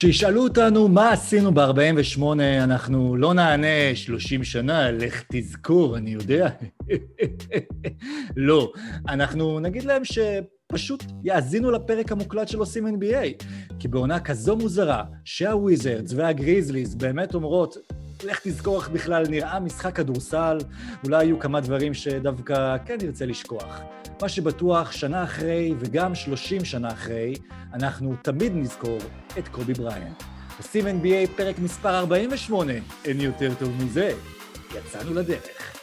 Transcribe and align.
כשישאלו 0.00 0.42
אותנו 0.42 0.88
מה 0.88 1.12
עשינו 1.12 1.54
ב-48, 1.54 2.22
אנחנו 2.62 3.16
לא 3.16 3.34
נענה 3.34 3.94
30 3.94 4.44
שנה, 4.44 4.90
לך 4.90 5.22
תזכור, 5.32 5.96
אני 5.96 6.10
יודע. 6.10 6.48
לא, 8.36 8.72
אנחנו 9.08 9.60
נגיד 9.60 9.84
להם 9.84 10.02
שפשוט 10.04 11.04
יאזינו 11.24 11.70
לפרק 11.70 12.12
המוקלט 12.12 12.48
של 12.48 12.58
עושים 12.58 12.86
NBA, 12.86 13.44
כי 13.78 13.88
בעונה 13.88 14.20
כזו 14.20 14.56
מוזרה, 14.56 15.04
שהוויזרדס 15.24 16.12
והגריזליז 16.16 16.94
באמת 16.94 17.34
אומרות, 17.34 17.76
לך 18.24 18.40
תזכור 18.42 18.80
איך 18.80 18.88
בכלל 18.88 19.24
נראה 19.28 19.60
משחק 19.60 19.96
כדורסל, 19.96 20.58
אולי 21.04 21.24
יהיו 21.24 21.38
כמה 21.38 21.60
דברים 21.60 21.94
שדווקא 21.94 22.76
כן 22.86 22.96
נרצה 23.02 23.26
לשכוח. 23.26 23.80
מה 24.22 24.28
שבטוח, 24.28 24.92
שנה 24.92 25.24
אחרי 25.24 25.74
וגם 25.78 26.14
30 26.14 26.64
שנה 26.64 26.88
אחרי, 26.88 27.34
אנחנו 27.72 28.14
תמיד 28.22 28.52
נזכור 28.54 28.98
את 29.38 29.48
קובי 29.48 29.72
בריינט. 29.72 30.22
עושים 30.58 30.86
NBA 30.86 31.36
פרק 31.36 31.58
מספר 31.58 31.98
48, 31.98 32.72
אין 33.04 33.20
יותר 33.20 33.54
טוב 33.58 33.84
מזה. 33.84 34.12
יצאנו 34.76 35.14
לדרך. 35.14 35.77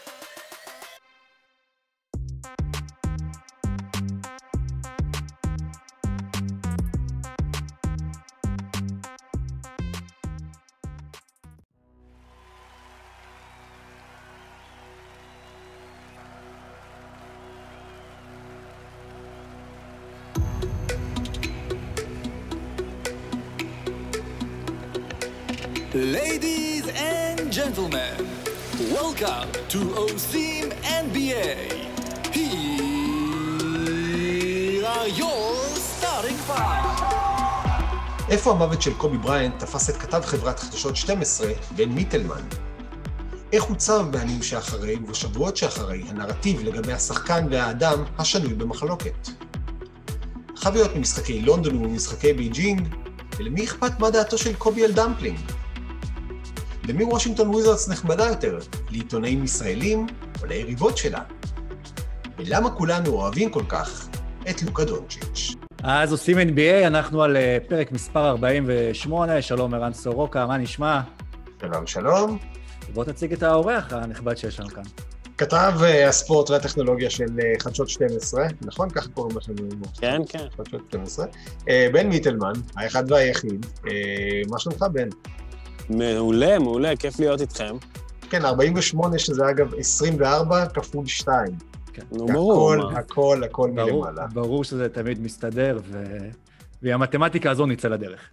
Welcome 29.25 29.51
to 29.73 29.79
עושים 30.03 30.65
NBA. 31.05 31.51
Here 32.37 32.55
are 34.95 35.09
your 35.21 35.45
starting 35.89 36.39
five. 36.49 36.85
איפה 38.29 38.51
המוות 38.51 38.81
של 38.81 38.93
קובי 38.93 39.17
בריינט 39.17 39.59
תפס 39.59 39.89
את 39.89 39.97
כתב 39.97 40.21
חברת 40.25 40.59
חדשות 40.59 40.95
12, 40.95 41.51
בן 41.75 41.89
מיטלמן? 41.89 42.41
איך 43.53 43.63
עוצב 43.63 44.05
בימים 44.11 44.43
שאחרי 44.43 44.95
ובשבועות 44.95 45.57
שאחרי 45.57 46.03
הנרטיב 46.07 46.63
לגבי 46.63 46.93
השחקן 46.93 47.47
והאדם 47.51 48.03
השנוי 48.17 48.53
במחלוקת? 48.53 49.29
חוויות 50.55 50.95
ממשחקי 50.95 51.41
לונדון 51.41 51.75
וממשחקי 51.75 52.33
בייג'ינג, 52.33 52.95
ולמי 53.37 53.63
אכפת 53.63 53.99
מה 53.99 54.09
דעתו 54.09 54.37
של 54.37 54.55
קובי 54.55 54.85
על 54.85 54.91
דמפלינג? 54.91 55.54
למי 56.87 57.03
וושינגטון 57.03 57.47
וויזרדס 57.47 57.89
נחמדה 57.89 58.25
יותר? 58.25 58.59
לעיתונאים 58.89 59.43
ישראלים 59.43 60.07
או 60.41 60.45
ליריבות 60.45 60.97
שלה? 60.97 61.19
ולמה 62.37 62.69
כולנו 62.69 63.11
אוהבים 63.11 63.49
כל 63.51 63.63
כך 63.69 64.07
את 64.49 64.61
לוקה 64.63 64.85
דונצ'יץ'? 64.85 65.55
אז 65.83 66.11
עושים 66.11 66.37
NBA, 66.37 66.87
אנחנו 66.87 67.23
על 67.23 67.37
אה, 67.37 67.57
פרק 67.67 67.91
מספר 67.91 68.29
48, 68.29 69.41
שלום 69.41 69.73
ערן 69.73 69.93
סורוקה, 69.93 70.45
מה 70.45 70.57
נשמע? 70.57 71.01
שלום 71.61 71.87
שלום. 71.87 72.37
בוא 72.93 73.03
תציג 73.03 73.33
את 73.33 73.43
האורח 73.43 73.93
הנכבד 73.93 74.37
שיש 74.37 74.59
לנו 74.59 74.69
כאן. 74.69 74.83
כתב 75.37 75.73
אה, 75.83 76.09
הספורט 76.09 76.49
והטכנולוגיה 76.49 77.09
של 77.09 77.25
אה, 77.39 77.53
חדשות 77.59 77.89
12, 77.89 78.45
נכון? 78.61 78.89
ככה 78.89 79.09
קוראים 79.09 79.37
לכם. 79.37 79.53
כן, 80.01 80.21
כן. 80.29 80.45
חדשות 80.57 80.81
12. 80.89 81.25
אה, 81.69 81.87
בן 81.93 82.07
מיטלמן, 82.07 82.53
האחד 82.75 83.11
והיחיד. 83.11 83.65
מה 84.49 84.59
שלומך, 84.59 84.85
בן? 84.91 85.07
מעולה, 85.89 86.59
מעולה, 86.59 86.95
כיף 86.95 87.19
להיות 87.19 87.41
איתכם. 87.41 87.75
כן, 88.29 88.45
48, 88.45 89.19
שזה 89.19 89.49
אגב 89.49 89.73
24 89.77 90.65
כפול 90.65 91.05
2. 91.05 91.47
נו, 92.11 92.25
ברור. 92.25 92.73
הכל, 92.73 92.77
מה. 92.77 92.99
הכל, 92.99 93.43
הכל 93.43 93.71
ברור, 93.75 94.05
מלמעלה. 94.05 94.27
ברור 94.27 94.63
שזה 94.63 94.89
תמיד 94.89 95.21
מסתדר, 95.21 95.79
ו... 95.83 96.03
והמתמטיקה 96.81 97.51
הזו 97.51 97.65
נצא 97.65 97.87
לדרך. 97.87 98.29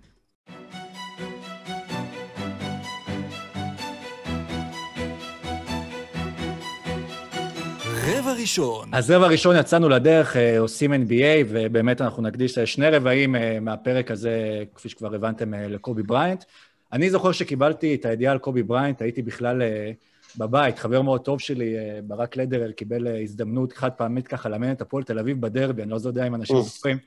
רבע 8.07 8.33
ראשון. 8.33 8.89
אז 8.93 9.11
רבע 9.11 9.27
ראשון 9.27 9.57
יצאנו 9.57 9.89
לדרך, 9.89 10.37
אה, 10.37 10.59
עושים 10.59 10.93
NBA, 10.93 11.47
ובאמת 11.49 12.01
אנחנו 12.01 12.23
נקדיש 12.23 12.59
שני 12.59 12.89
רבעים 12.91 13.37
אה, 13.37 13.59
מהפרק 13.61 14.11
הזה, 14.11 14.63
כפי 14.75 14.89
שכבר 14.89 15.15
הבנתם, 15.15 15.55
אה, 15.55 15.69
לקובי 15.69 16.03
בריינט. 16.03 16.45
אני 16.93 17.11
זוכר 17.11 17.33
שקיבלתי 17.33 17.95
את 17.95 18.05
הידיעה 18.05 18.33
על 18.33 18.39
קובי 18.39 18.63
בריינט, 18.63 19.03
הייתי 19.03 19.23
בכלל 19.23 19.63
אה, 19.63 19.93
בבית, 20.37 20.79
חבר 20.79 21.03
מאוד 21.03 21.21
טוב 21.21 21.41
שלי, 21.41 21.79
אה, 21.79 21.99
ברק 22.05 22.37
לדרר, 22.37 22.73
קיבל 22.73 23.09
אה, 23.09 23.21
הזדמנות 23.21 23.73
חד 23.73 23.91
פעמית 23.91 24.29
ככה 24.29 24.49
לאמן 24.49 24.73
את 24.73 24.81
הפועל 24.81 25.05
תל 25.05 25.19
אביב 25.19 25.41
בדרבי, 25.41 25.83
אני 25.83 25.91
לא 25.91 25.99
יודע 26.05 26.27
אם 26.27 26.35
אנשים. 26.35 26.57
זוכרים, 26.63 26.99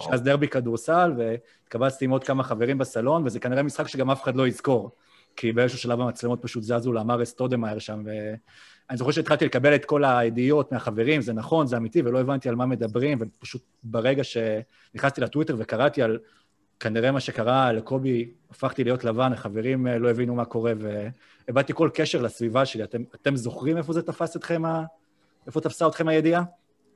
שאז 0.00 0.22
דרבי 0.22 0.48
כדורסל, 0.48 1.12
והתקבצתי 1.18 2.04
עם 2.04 2.10
עוד 2.10 2.24
כמה 2.24 2.42
חברים 2.42 2.78
בסלון, 2.78 3.26
וזה 3.26 3.40
כנראה 3.40 3.62
משחק 3.62 3.88
שגם 3.88 4.10
אף 4.10 4.22
אחד 4.22 4.36
לא 4.36 4.48
יזכור, 4.48 4.90
כי 5.36 5.52
באיזשהו 5.52 5.78
שלב 5.78 6.00
המצלמות 6.00 6.42
פשוט 6.42 6.62
זזו 6.62 6.92
לאמארה 6.92 7.32
סטודמאייר 7.32 7.78
שם, 7.78 8.02
ואני 8.04 8.98
זוכר 8.98 9.10
שהתחלתי 9.10 9.44
לקבל 9.44 9.74
את 9.74 9.84
כל 9.84 10.04
הידיעות 10.04 10.72
מהחברים, 10.72 11.20
זה 11.20 11.32
נכון, 11.32 11.66
זה 11.66 11.76
אמיתי, 11.76 12.02
ולא 12.02 12.20
הבנתי 12.20 12.48
על 12.48 12.54
מה 12.54 12.66
מדברים, 12.66 13.18
ופשוט 13.20 13.62
ברגע 13.82 14.22
שנכנסתי 14.24 15.20
לטוויטר 15.20 15.56
וקראתי 15.58 16.02
על 16.02 16.18
כנראה 16.80 17.12
מה 17.12 17.20
שקרה 17.20 17.72
לקובי, 17.72 18.30
הפכתי 18.50 18.84
להיות 18.84 19.04
לבן, 19.04 19.32
החברים 19.32 19.86
אה, 19.86 19.98
לא 19.98 20.10
הבינו 20.10 20.34
מה 20.34 20.44
קורה, 20.44 20.72
ואיבדתי 20.78 21.72
כל 21.74 21.90
קשר 21.94 22.22
לסביבה 22.22 22.66
שלי. 22.66 22.84
אתם, 22.84 23.02
אתם 23.14 23.36
זוכרים 23.36 23.76
איפה 23.76 23.92
זה 23.92 24.02
תפס 24.02 24.36
אתכם, 24.36 24.64
ה... 24.64 24.84
איפה 25.46 25.60
תפסה 25.60 25.86
אתכם 25.86 26.08
הידיעה? 26.08 26.42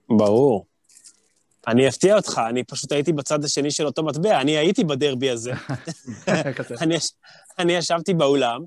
ברור. 0.08 0.66
אני 1.66 1.88
אפתיע 1.88 2.16
אותך, 2.16 2.40
אני 2.48 2.64
פשוט 2.64 2.92
הייתי 2.92 3.12
בצד 3.12 3.44
השני 3.44 3.70
של 3.70 3.86
אותו 3.86 4.02
מטבע, 4.02 4.40
אני 4.40 4.56
הייתי 4.56 4.84
בדרבי 4.84 5.30
הזה. 5.30 5.52
אני, 6.82 6.96
אני 7.58 7.72
ישבתי 7.72 8.14
באולם, 8.14 8.60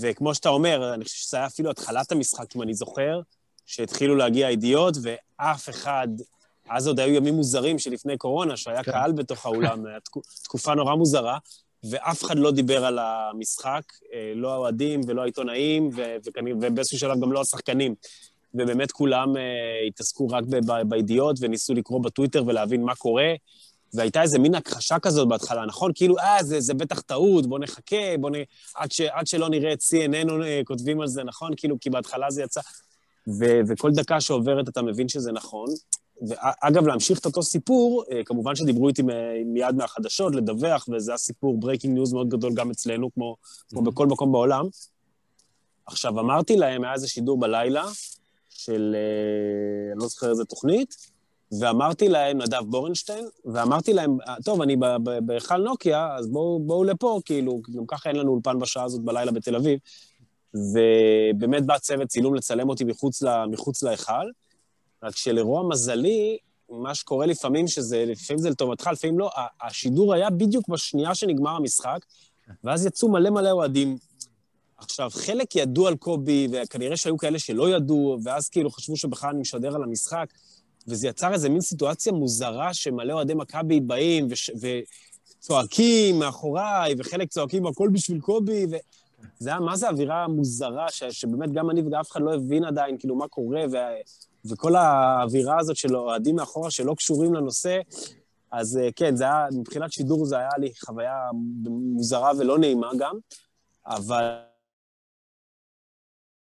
וכמו 0.00 0.34
שאתה 0.34 0.48
אומר, 0.48 0.94
אני 0.94 1.04
חושב 1.04 1.16
שזה 1.16 1.36
היה 1.36 1.46
אפילו 1.46 1.70
התחלת 1.70 2.12
המשחק, 2.12 2.56
אם 2.56 2.62
אני 2.62 2.74
זוכר, 2.74 3.20
שהתחילו 3.66 4.16
להגיע 4.16 4.50
ידיעות, 4.50 4.96
ואף 5.02 5.68
אחד, 5.68 6.08
אז 6.70 6.86
עוד 6.86 7.00
היו 7.00 7.14
ימים 7.14 7.34
מוזרים 7.34 7.78
שלפני 7.78 8.16
קורונה, 8.16 8.56
שהיה 8.56 8.82
כן. 8.82 8.92
קהל 8.92 9.12
בתוך 9.12 9.46
האולם, 9.46 9.84
תקופה 10.42 10.74
נורא 10.74 10.94
מוזרה, 10.94 11.38
ואף 11.90 12.24
אחד 12.24 12.38
לא 12.38 12.50
דיבר 12.50 12.84
על 12.84 12.98
המשחק, 12.98 13.82
אה, 14.14 14.32
לא 14.34 14.52
האוהדים 14.52 15.00
ולא 15.06 15.22
העיתונאים, 15.22 15.90
ו- 15.96 16.16
ובאיזשהו 16.60 16.98
שלב 16.98 17.20
גם 17.20 17.32
לא 17.32 17.40
השחקנים. 17.40 17.94
ובאמת 18.54 18.92
כולם 18.92 19.36
אה, 19.36 19.42
התעסקו 19.86 20.28
רק 20.28 20.44
ב- 20.44 20.82
בידיעות 20.88 21.36
וניסו 21.40 21.74
לקרוא 21.74 22.00
בטוויטר 22.00 22.42
ולהבין 22.46 22.82
מה 22.82 22.94
קורה. 22.94 23.34
והייתה 23.94 24.22
איזה 24.22 24.38
מין 24.38 24.54
הכחשה 24.54 24.98
כזאת 24.98 25.28
בהתחלה, 25.28 25.66
נכון? 25.66 25.92
כאילו, 25.94 26.18
אה, 26.18 26.42
זה, 26.42 26.60
זה 26.60 26.74
בטח 26.74 27.00
טעות, 27.00 27.46
בוא 27.46 27.58
נחכה, 27.58 28.16
בוא 28.20 28.30
נ... 28.30 28.34
עד, 28.74 28.92
ש... 28.92 29.00
עד 29.00 29.26
שלא 29.26 29.48
נראה 29.48 29.72
את 29.72 29.78
CNN 29.80 30.44
אה, 30.44 30.60
כותבים 30.64 31.00
על 31.00 31.06
זה, 31.06 31.24
נכון? 31.24 31.52
כאילו, 31.56 31.76
כי 31.80 31.90
בהתחלה 31.90 32.30
זה 32.30 32.42
יצא... 32.42 32.60
ו... 33.40 33.44
וכל 33.68 33.90
דקה 33.90 34.20
שעוברת 34.20 34.68
אתה 34.68 34.82
מבין 34.82 35.08
שזה 35.08 35.32
נכון. 35.32 35.66
ואגב, 36.28 36.86
להמשיך 36.86 37.18
את 37.18 37.26
אותו 37.26 37.42
סיפור, 37.42 38.04
אה, 38.12 38.24
כמובן 38.24 38.56
שדיברו 38.56 38.88
איתי 38.88 39.02
מיד 39.46 39.74
מהחדשות, 39.74 40.34
לדווח, 40.34 40.88
וזה 40.88 41.10
היה 41.10 41.18
סיפור 41.18 41.60
breaking 41.60 41.94
news 41.94 42.12
מאוד 42.12 42.28
גדול 42.28 42.54
גם 42.54 42.70
אצלנו, 42.70 43.14
כמו, 43.14 43.36
כמו 43.68 43.82
בכל 43.82 44.06
מקום 44.06 44.32
בעולם. 44.32 44.66
עכשיו, 45.86 46.20
אמרתי 46.20 46.56
להם, 46.56 46.84
היה 46.84 46.92
איזה 46.92 47.08
שידור 47.08 47.40
בלילה 47.40 47.84
של, 48.48 48.96
אה, 48.96 49.92
אני 49.92 50.00
לא 50.00 50.08
זוכר 50.08 50.30
איזה 50.30 50.44
תוכנית, 50.44 50.94
ואמרתי 51.60 52.08
להם, 52.08 52.38
נדב 52.42 52.62
בורנשטיין, 52.66 53.24
ואמרתי 53.44 53.92
להם, 53.92 54.18
"אה, 54.28 54.34
טוב, 54.44 54.62
אני 54.62 54.76
בהיכל 55.22 55.56
נוקיה, 55.56 56.14
אז 56.14 56.26
בואו, 56.26 56.60
בואו 56.60 56.84
לפה, 56.84 57.20
כאילו, 57.24 57.60
גם 57.76 57.86
ככה 57.86 58.08
אין 58.08 58.16
לנו 58.16 58.32
אולפן 58.32 58.58
בשעה 58.58 58.84
הזאת 58.84 59.00
בלילה 59.02 59.32
בתל 59.32 59.56
אביב. 59.56 59.78
ובאמת 60.54 61.66
בא 61.66 61.78
צוות 61.78 62.08
צילום 62.08 62.34
לצלם 62.34 62.68
אותי 62.68 62.84
מחוץ, 62.84 63.82
להיכל, 63.82 64.30
רק 65.02 65.16
שלרוע 65.16 65.68
מזלי, 65.68 66.38
מה 66.70 66.94
שקורה 66.94 67.26
לפעמים, 67.26 67.68
שזה, 67.68 68.04
לפעמים 68.06 68.42
זה 68.42 68.50
לטובתך, 68.50 68.90
לפעמים 68.92 69.18
לא, 69.18 69.30
השידור 69.62 70.14
היה 70.14 70.30
בדיוק 70.30 70.68
בשנייה 70.68 71.14
שנגמר 71.14 71.50
המשחק, 71.50 71.98
ואז 72.64 72.86
יצאו 72.86 73.08
מלא 73.08 73.30
מלא 73.30 73.50
אוהדים. 73.50 73.98
עכשיו, 74.76 75.10
חלק 75.10 75.56
ידעו 75.56 75.86
על 75.86 75.96
קובי, 75.96 76.48
וכנראה 76.52 76.96
שהיו 76.96 77.18
כאלה 77.18 77.38
שלא 77.38 77.70
ידעו, 77.70 78.18
ואז 78.24 78.48
כאילו 78.48 78.70
חשבו 78.70 78.96
שבכלל 78.96 79.30
אני 79.30 79.40
משדר 79.40 79.74
על 79.74 79.82
המשחק, 79.82 80.26
וזה 80.88 81.08
יצר 81.08 81.32
איזה 81.32 81.48
מין 81.48 81.60
סיטואציה 81.60 82.12
מוזרה 82.12 82.74
שמלא 82.74 83.12
אוהדי 83.12 83.34
מכבי 83.34 83.80
באים 83.80 84.26
וש... 84.30 84.50
וצועקים 85.40 86.18
מאחוריי, 86.18 86.94
וחלק 86.98 87.28
צועקים 87.28 87.66
הכל 87.66 87.88
בשביל 87.92 88.20
קובי, 88.20 88.66
וזה 88.66 89.50
היה, 89.50 89.60
מה 89.60 89.76
זה 89.76 89.88
אווירה 89.88 90.28
מוזרה, 90.28 90.90
ש... 90.90 91.04
שבאמת 91.04 91.52
גם 91.52 91.70
אני 91.70 91.80
וגם 91.80 92.00
אף 92.00 92.10
אחד 92.10 92.20
לא 92.22 92.34
הבין 92.34 92.64
עדיין, 92.64 92.98
כאילו, 92.98 93.16
מה 93.16 93.28
קורה, 93.28 93.64
ו... 93.72 93.76
וכל 94.44 94.76
האווירה 94.76 95.60
הזאת 95.60 95.76
של 95.76 95.96
אוהדים 95.96 96.36
מאחורה 96.36 96.70
שלא 96.70 96.94
קשורים 96.94 97.34
לנושא, 97.34 97.80
אז 98.52 98.76
אה, 98.76 98.88
כן, 98.96 99.16
זה 99.16 99.24
היה, 99.24 99.46
מבחינת 99.52 99.92
שידור 99.92 100.24
זה 100.24 100.38
היה 100.38 100.58
לי 100.58 100.72
חוויה 100.86 101.14
מוזרה 101.70 102.32
ולא 102.38 102.58
נעימה 102.58 102.90
גם, 102.98 103.18
אבל 103.86 104.38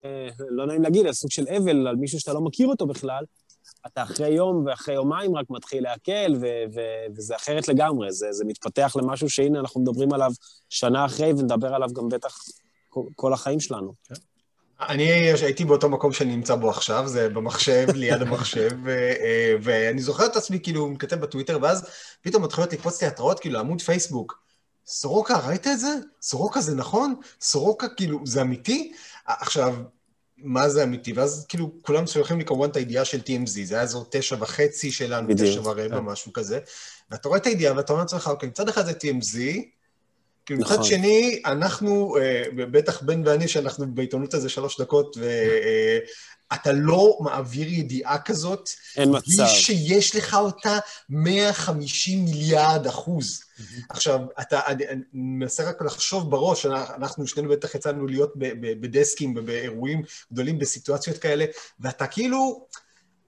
אה, 0.04 0.28
לא 0.38 0.66
נעים 0.66 0.82
להגיד, 0.82 1.06
על 1.06 1.12
סוג 1.12 1.30
של 1.30 1.48
אבל 1.48 1.86
על 1.86 1.96
מישהו 1.96 2.20
שאתה 2.20 2.32
לא 2.32 2.40
מכיר 2.40 2.68
אותו 2.68 2.86
בכלל, 2.86 3.24
אתה 3.86 4.02
אחרי 4.02 4.28
יום 4.28 4.64
ואחרי 4.66 4.94
יומיים 4.94 5.36
רק 5.36 5.50
מתחיל 5.50 5.82
להקל, 5.82 6.34
ו- 6.40 6.64
ו- 6.74 7.14
וזה 7.16 7.36
אחרת 7.36 7.68
לגמרי. 7.68 8.12
זה, 8.12 8.32
זה 8.32 8.44
מתפתח 8.44 8.96
למשהו 8.96 9.30
שהנה, 9.30 9.60
אנחנו 9.60 9.80
מדברים 9.80 10.12
עליו 10.12 10.30
שנה 10.68 11.04
אחרי, 11.04 11.32
ונדבר 11.32 11.74
עליו 11.74 11.88
גם 11.92 12.08
בטח 12.08 12.38
כל 13.16 13.32
החיים 13.32 13.60
שלנו. 13.60 13.92
כן. 14.04 14.14
אני 14.80 15.04
הייתי 15.42 15.64
באותו 15.64 15.88
מקום 15.88 16.12
שאני 16.12 16.36
נמצא 16.36 16.54
בו 16.54 16.70
עכשיו, 16.70 17.08
זה 17.08 17.28
במחשב, 17.28 17.86
ליד 17.94 18.22
המחשב, 18.22 18.70
אה, 18.88 19.54
ואני 19.62 20.02
זוכר 20.02 20.26
את 20.26 20.36
עצמי 20.36 20.60
כאילו 20.62 20.88
מכתב 20.88 21.20
בטוויטר, 21.20 21.58
ואז 21.62 21.86
פתאום 22.20 22.44
מתחילות 22.44 22.72
לקפוץ 22.72 23.02
לי 23.02 23.08
התראות, 23.08 23.40
כאילו, 23.40 23.58
עמוד 23.58 23.82
פייסבוק. 23.82 24.42
סורוקה, 24.86 25.38
ראית 25.38 25.66
את 25.66 25.80
זה? 25.80 25.94
סורוקה 26.22 26.60
זה 26.60 26.74
נכון? 26.74 27.14
סורוקה, 27.40 27.88
כאילו, 27.88 28.20
זה 28.24 28.42
אמיתי? 28.42 28.92
עכשיו, 29.26 29.74
מה 30.36 30.68
זה 30.68 30.82
אמיתי? 30.82 31.12
ואז 31.12 31.46
כאילו 31.48 31.72
כולם 31.82 32.06
שולחים 32.06 32.38
לי 32.38 32.44
כמובן 32.44 32.70
את 32.70 32.76
הידיעה 32.76 33.04
של 33.04 33.18
TMZ, 33.18 33.64
זה 33.64 33.74
היה 33.74 33.82
איזו 33.82 34.06
תשע 34.10 34.36
וחצי 34.40 34.92
שלנו, 34.92 35.28
תשע 35.36 35.60
ורבע, 35.60 35.88
כן. 35.88 35.98
משהו 35.98 36.32
כזה, 36.32 36.58
ואתה 37.10 37.28
רואה 37.28 37.38
את 37.38 37.46
הידיעה 37.46 37.76
ואתה 37.76 37.92
אומר 37.92 38.02
לעצמך, 38.02 38.28
אוקיי, 38.28 38.48
מצד 38.48 38.68
אחד 38.68 38.84
זה 38.84 38.92
TMZ, 38.92 39.38
כאילו 40.46 40.60
מצד 40.60 40.72
נכון. 40.72 40.84
שני, 40.84 41.42
אנחנו, 41.46 42.16
אה, 42.16 42.42
בטח 42.54 43.02
בן 43.02 43.28
ואני, 43.28 43.48
שאנחנו 43.48 43.94
בעיתונות 43.94 44.34
הזה 44.34 44.48
שלוש 44.48 44.80
דקות, 44.80 45.16
ואתה 45.16 46.70
אה, 46.70 46.74
לא 46.74 47.18
מעביר 47.20 47.68
ידיעה 47.68 48.18
כזאת, 48.18 48.70
אין 48.96 49.08
מצב. 49.16 49.26
בלי 49.36 49.48
שיש 49.48 50.16
לך 50.16 50.34
אותה 50.34 50.78
150 51.08 52.24
מיליארד 52.24 52.86
אחוז. 52.86 53.40
עכשיו, 53.88 54.20
אתה, 54.40 54.60
אני 54.66 54.84
מנסה 55.12 55.68
רק 55.68 55.82
לחשוב 55.82 56.30
בראש, 56.30 56.66
אנחנו 56.66 57.26
שנינו 57.26 57.48
בטח 57.48 57.74
יצאנו 57.74 58.06
להיות 58.06 58.32
בדסקים 58.60 59.34
ובאירועים 59.36 60.02
גדולים 60.32 60.58
בסיטואציות 60.58 61.18
כאלה, 61.18 61.44
ואתה 61.80 62.06
כאילו 62.06 62.66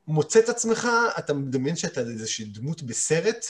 מוצא 0.09 0.39
את 0.39 0.49
עצמך, 0.49 0.89
אתה 1.19 1.35
מדמיין 1.35 1.77
שאתה 1.77 2.01
איזושהי 2.01 2.45
דמות 2.45 2.83
בסרט, 2.83 3.47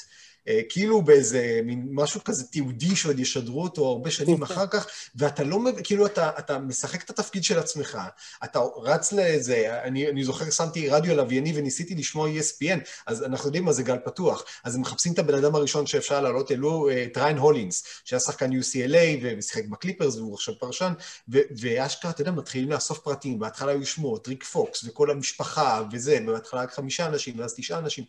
כאילו 0.69 1.03
באיזה 1.03 1.61
מין 1.65 1.89
משהו 1.91 2.25
כזה 2.25 2.45
תיעודי 2.45 2.97
שעוד 2.97 3.21
ישדרו 3.21 3.63
אותו 3.63 3.87
הרבה 3.89 4.11
שנים 4.11 4.43
אחר 4.43 4.67
כך, 4.67 4.87
ואתה 5.17 5.45
לא, 5.45 5.59
כאילו 5.85 6.07
אתה, 6.07 6.31
אתה 6.39 6.59
משחק 6.59 7.05
את 7.05 7.11
התפקיד 7.11 7.45
של 7.45 7.59
עצמך, 7.59 7.99
אתה 8.45 8.61
רץ 8.77 9.13
לאיזה, 9.13 9.83
אני, 9.83 10.09
אני 10.11 10.25
זוכר, 10.25 10.51
שמתי 10.51 10.89
רדיו 10.89 11.17
לוויני 11.17 11.53
וניסיתי 11.57 11.95
לשמוע 11.95 12.29
ESPN, 12.29 12.79
אז 13.07 13.23
אנחנו 13.23 13.49
יודעים 13.49 13.65
מה 13.65 13.73
זה 13.73 13.83
גל 13.83 13.99
פתוח, 14.05 14.45
אז 14.65 14.75
הם 14.75 14.81
מחפשים 14.81 15.13
את 15.13 15.19
הבן 15.19 15.35
אדם 15.35 15.55
הראשון 15.55 15.87
שאפשר 15.87 16.21
לעלות, 16.21 16.53
אלו 16.53 16.89
אה, 16.89 17.05
את 17.05 17.19
ריין 17.19 17.39
הולינס, 17.39 17.85
שהיה 18.05 18.21
שחקן 18.21 18.51
UCLA 18.53 19.39
ושיחק 19.39 19.65
בקליפרס 19.65 20.17
והוא 20.17 20.35
עכשיו 20.35 20.59
פרשן, 20.59 20.93
ואשכרה, 21.29 22.11
אתה 22.11 22.21
יודע, 22.21 22.31
מתחילים 22.31 22.71
לאסוף 22.71 22.99
פרטים, 22.99 23.39
בהתחלה 23.39 23.73
היו 23.73 23.87
שמות, 23.87 24.29
ריק 24.29 24.45
פוקס 24.45 24.85
וכל 24.85 25.11
המשפחה 25.11 25.83
וזה, 25.93 26.19
בהתחלה 26.27 26.63
רק 26.63 26.73
חמישה 26.73 27.07
אנשים 27.07 27.39
ואז 27.39 27.55
תשעה 27.55 27.79
אנשים. 27.79 28.05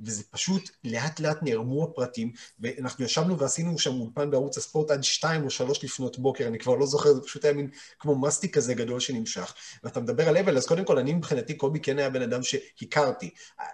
וזה 0.00 0.22
פשוט 0.30 0.70
לאט 0.84 1.20
לאט 1.20 1.38
נערמו 1.42 1.84
הפרטים, 1.84 2.32
ואנחנו 2.60 3.04
ישבנו 3.04 3.38
ועשינו 3.38 3.78
שם 3.78 4.00
אולפן 4.00 4.30
בערוץ 4.30 4.58
הספורט 4.58 4.90
עד 4.90 5.04
שתיים 5.04 5.44
או 5.44 5.50
שלוש 5.50 5.84
לפנות 5.84 6.18
בוקר, 6.18 6.46
אני 6.46 6.58
כבר 6.58 6.74
לא 6.74 6.86
זוכר, 6.86 7.14
זה 7.14 7.20
פשוט 7.20 7.44
היה 7.44 7.54
מין 7.54 7.70
כמו 7.98 8.18
מסטיק 8.18 8.54
כזה 8.54 8.74
גדול 8.74 9.00
שנמשך. 9.00 9.54
ואתה 9.84 10.00
מדבר 10.00 10.28
על 10.28 10.36
אבל, 10.36 10.56
אז 10.56 10.66
קודם 10.66 10.84
כל, 10.84 10.98
אני 10.98 11.12
מבחינתי, 11.14 11.54
קובי 11.54 11.80
כן 11.80 11.98
היה 11.98 12.10
בן 12.10 12.22
אדם 12.22 12.40
שהכרתי. 12.42 13.30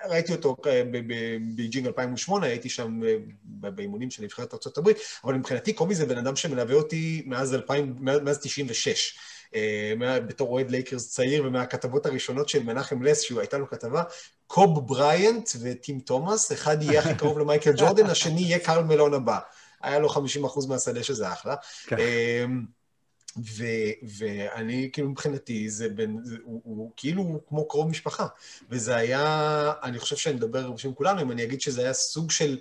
ראיתי 0.08 0.32
אותו 0.32 0.56
אה, 0.66 0.82
בבייג'ינג 0.90 1.86
2008, 1.86 2.46
הייתי 2.46 2.68
שם 2.68 3.00
אה, 3.04 3.16
באימונים 3.70 4.10
של 4.10 4.22
נבחרת 4.22 4.54
ארה"ב, 4.54 4.90
אבל 5.24 5.34
מבחינתי 5.34 5.72
קובי 5.72 5.94
זה 5.94 6.06
בן 6.06 6.18
אדם 6.18 6.36
שמלווה 6.36 6.74
אותי 6.74 7.22
מאז 7.26 7.54
2000, 7.54 7.96
מאז 8.00 8.38
96. 8.42 9.18
אה, 9.54 10.20
בתור 10.26 10.48
אוהד 10.48 10.70
לייקרס 10.70 11.10
צעיר, 11.10 11.44
ומהכתבות 11.46 12.06
הראשונות 12.06 12.48
של 12.48 12.62
מנחם 12.62 13.02
לס, 13.02 13.20
שהוא 13.20 13.40
הייתה 13.40 13.58
לו 13.58 13.68
כתבה, 13.68 14.02
קוב 14.46 14.86
בריאנט 14.86 15.50
וטים 15.60 16.00
תומאס, 16.00 16.52
אחד 16.52 16.82
יהיה 16.82 17.00
הכי 17.00 17.14
קרוב 17.14 17.38
למייקל 17.38 17.72
ג'ורדן, 17.76 18.06
השני 18.06 18.40
יהיה 18.40 18.58
קרל 18.58 18.84
מלון 18.84 19.14
הבא. 19.14 19.38
היה 19.82 19.98
לו 19.98 20.08
50% 20.08 20.68
מהשדה 20.68 21.02
שזה 21.02 21.32
אחלה. 21.32 21.54
כן. 21.86 21.96
אמ, 21.98 22.64
ו- 23.38 23.92
ואני, 24.18 24.90
כאילו, 24.92 25.08
מבחינתי, 25.08 25.70
זה 25.70 25.88
בין, 25.88 26.18
זה, 26.22 26.36
הוא, 26.42 26.60
הוא 26.64 26.90
כאילו 26.96 27.40
כמו 27.48 27.68
קרוב 27.68 27.88
משפחה. 27.90 28.26
וזה 28.70 28.96
היה, 28.96 29.72
אני 29.82 29.98
חושב 29.98 30.16
שאני 30.16 30.36
מדבר 30.36 30.70
בשביל 30.70 30.92
כולנו, 30.92 31.22
אם 31.22 31.32
אני 31.32 31.44
אגיד 31.44 31.60
שזה 31.60 31.82
היה 31.82 31.92
סוג 31.92 32.30
של 32.30 32.58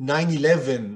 9-11 0.00 0.10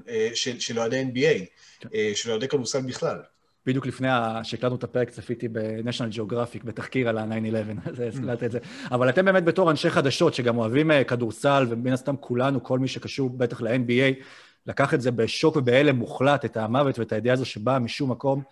אה, 0.08 0.30
של, 0.34 0.60
של 0.60 0.78
אוהדי 0.78 1.02
NBA, 1.02 1.44
כן. 1.80 1.88
אה, 1.94 2.12
של 2.14 2.30
אוהדי 2.30 2.48
כדורסל 2.48 2.80
בכלל. 2.80 3.22
בדיוק 3.66 3.86
לפני 3.86 4.08
שהקלטנו 4.42 4.76
את 4.76 4.84
הפרק, 4.84 5.10
צפיתי 5.10 5.48
ב-National 5.48 6.16
Geographic, 6.16 6.64
בתחקיר 6.64 7.08
על 7.08 7.18
ה-9-11, 7.18 7.90
אז 7.90 8.00
הזכרת 8.00 8.42
את 8.42 8.50
זה. 8.50 8.58
אבל 8.90 9.08
אתם 9.08 9.24
באמת 9.24 9.44
בתור 9.44 9.70
אנשי 9.70 9.90
חדשות, 9.90 10.34
שגם 10.34 10.58
אוהבים 10.58 10.90
אה, 10.90 11.04
כדורסל, 11.04 11.66
ומן 11.70 11.92
הסתם 11.92 12.16
כולנו, 12.16 12.62
כל 12.62 12.78
מי 12.78 12.88
שקשור 12.88 13.30
בטח 13.30 13.60
ל-NBA, 13.60 14.22
לקח 14.66 14.94
את 14.94 15.00
זה 15.00 15.10
בשוק 15.10 15.56
ובהלם 15.56 15.96
מוחלט, 15.96 16.44
את 16.44 16.56
המוות 16.56 16.98
ואת 16.98 17.12
הידיעה 17.12 17.34
הזו 17.34 17.44
שבאה 17.44 17.78
משום 17.78 18.10
מקום. 18.10 18.42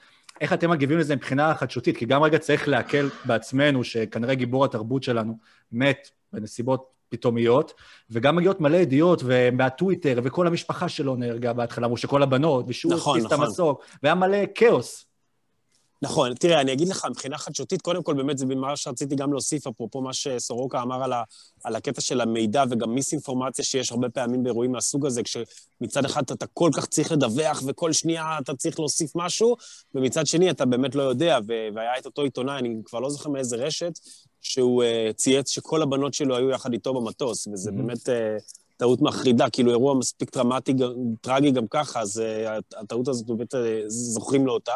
איך 0.40 0.52
אתם 0.52 0.70
מגיבים 0.70 0.98
לזה 0.98 1.16
מבחינה 1.16 1.54
חדשותית? 1.54 1.96
כי 1.96 2.06
גם 2.06 2.22
רגע 2.22 2.38
צריך 2.38 2.68
להקל 2.68 3.08
בעצמנו, 3.24 3.84
שכנראה 3.84 4.34
גיבור 4.34 4.64
התרבות 4.64 5.02
שלנו 5.02 5.38
מת 5.72 6.10
בנסיבות 6.32 6.93
פתאומיות, 7.16 7.74
וגם 8.10 8.36
מגיעות 8.36 8.60
מלא 8.60 8.76
ידיעות, 8.76 9.22
ומהטוויטר, 9.24 10.20
וכל 10.24 10.46
המשפחה 10.46 10.88
שלו 10.88 11.16
נהרגה 11.16 11.52
בהתחלה, 11.52 11.86
אמרו 11.86 11.96
שכל 11.96 12.22
הבנות, 12.22 12.64
ושהוא 12.68 12.94
נכון, 12.94 13.18
נכון. 13.18 13.26
את 13.26 13.32
המסוק, 13.32 13.84
והיה 14.02 14.14
מלא 14.14 14.38
כאוס. 14.54 15.06
נכון, 16.04 16.34
תראה, 16.34 16.60
אני 16.60 16.72
אגיד 16.72 16.88
לך, 16.88 17.06
מבחינה 17.10 17.38
חדשותית, 17.38 17.82
קודם 17.82 18.02
כל, 18.02 18.14
באמת, 18.14 18.38
זה 18.38 18.46
מה 18.46 18.76
שרציתי 18.76 19.16
גם 19.16 19.32
להוסיף, 19.32 19.66
אפרופו 19.66 20.02
מה 20.02 20.12
שסורוקה 20.12 20.82
אמר 20.82 21.04
על, 21.04 21.12
ה, 21.12 21.22
על 21.64 21.76
הקטע 21.76 22.00
של 22.00 22.20
המידע 22.20 22.64
וגם 22.70 22.94
מיסאינפורמציה 22.94 23.64
שיש 23.64 23.92
הרבה 23.92 24.08
פעמים 24.08 24.42
באירועים 24.42 24.72
מהסוג 24.72 25.06
הזה, 25.06 25.22
כשמצד 25.22 26.04
אחד 26.04 26.22
אתה 26.22 26.46
כל 26.46 26.70
כך 26.76 26.86
צריך 26.86 27.12
לדווח 27.12 27.62
וכל 27.66 27.92
שנייה 27.92 28.38
אתה 28.40 28.54
צריך 28.54 28.78
להוסיף 28.78 29.12
משהו, 29.14 29.56
ומצד 29.94 30.26
שני 30.26 30.50
אתה 30.50 30.64
באמת 30.64 30.94
לא 30.94 31.02
יודע, 31.02 31.38
והיה 31.74 31.98
את 31.98 32.06
אותו 32.06 32.22
עיתונאי, 32.22 32.58
אני 32.58 32.74
כבר 32.84 33.00
לא 33.00 33.10
זוכר 33.10 33.30
מאיזה 33.30 33.56
רשת, 33.56 33.98
שהוא 34.40 34.84
uh, 34.84 35.12
צייץ 35.12 35.50
שכל 35.50 35.82
הבנות 35.82 36.14
שלו 36.14 36.36
היו 36.36 36.50
יחד 36.50 36.72
איתו 36.72 36.94
במטוס, 36.94 37.46
וזה 37.46 37.70
mm-hmm. 37.70 37.74
באמת... 37.74 38.08
Uh, 38.08 38.12
טעות 38.76 39.02
מחרידה, 39.02 39.50
כאילו 39.50 39.70
אירוע 39.70 39.94
מספיק 39.94 40.30
טראומטי, 40.30 40.74
טרגי 41.20 41.50
גם 41.50 41.66
ככה, 41.66 42.00
אז 42.00 42.22
uh, 42.22 42.80
הטעות 42.80 43.08
הזאת 43.08 43.26
באמת 43.26 43.54
uh, 43.54 43.58
זוכרים 43.86 44.46
לו 44.46 44.52
אותה. 44.52 44.72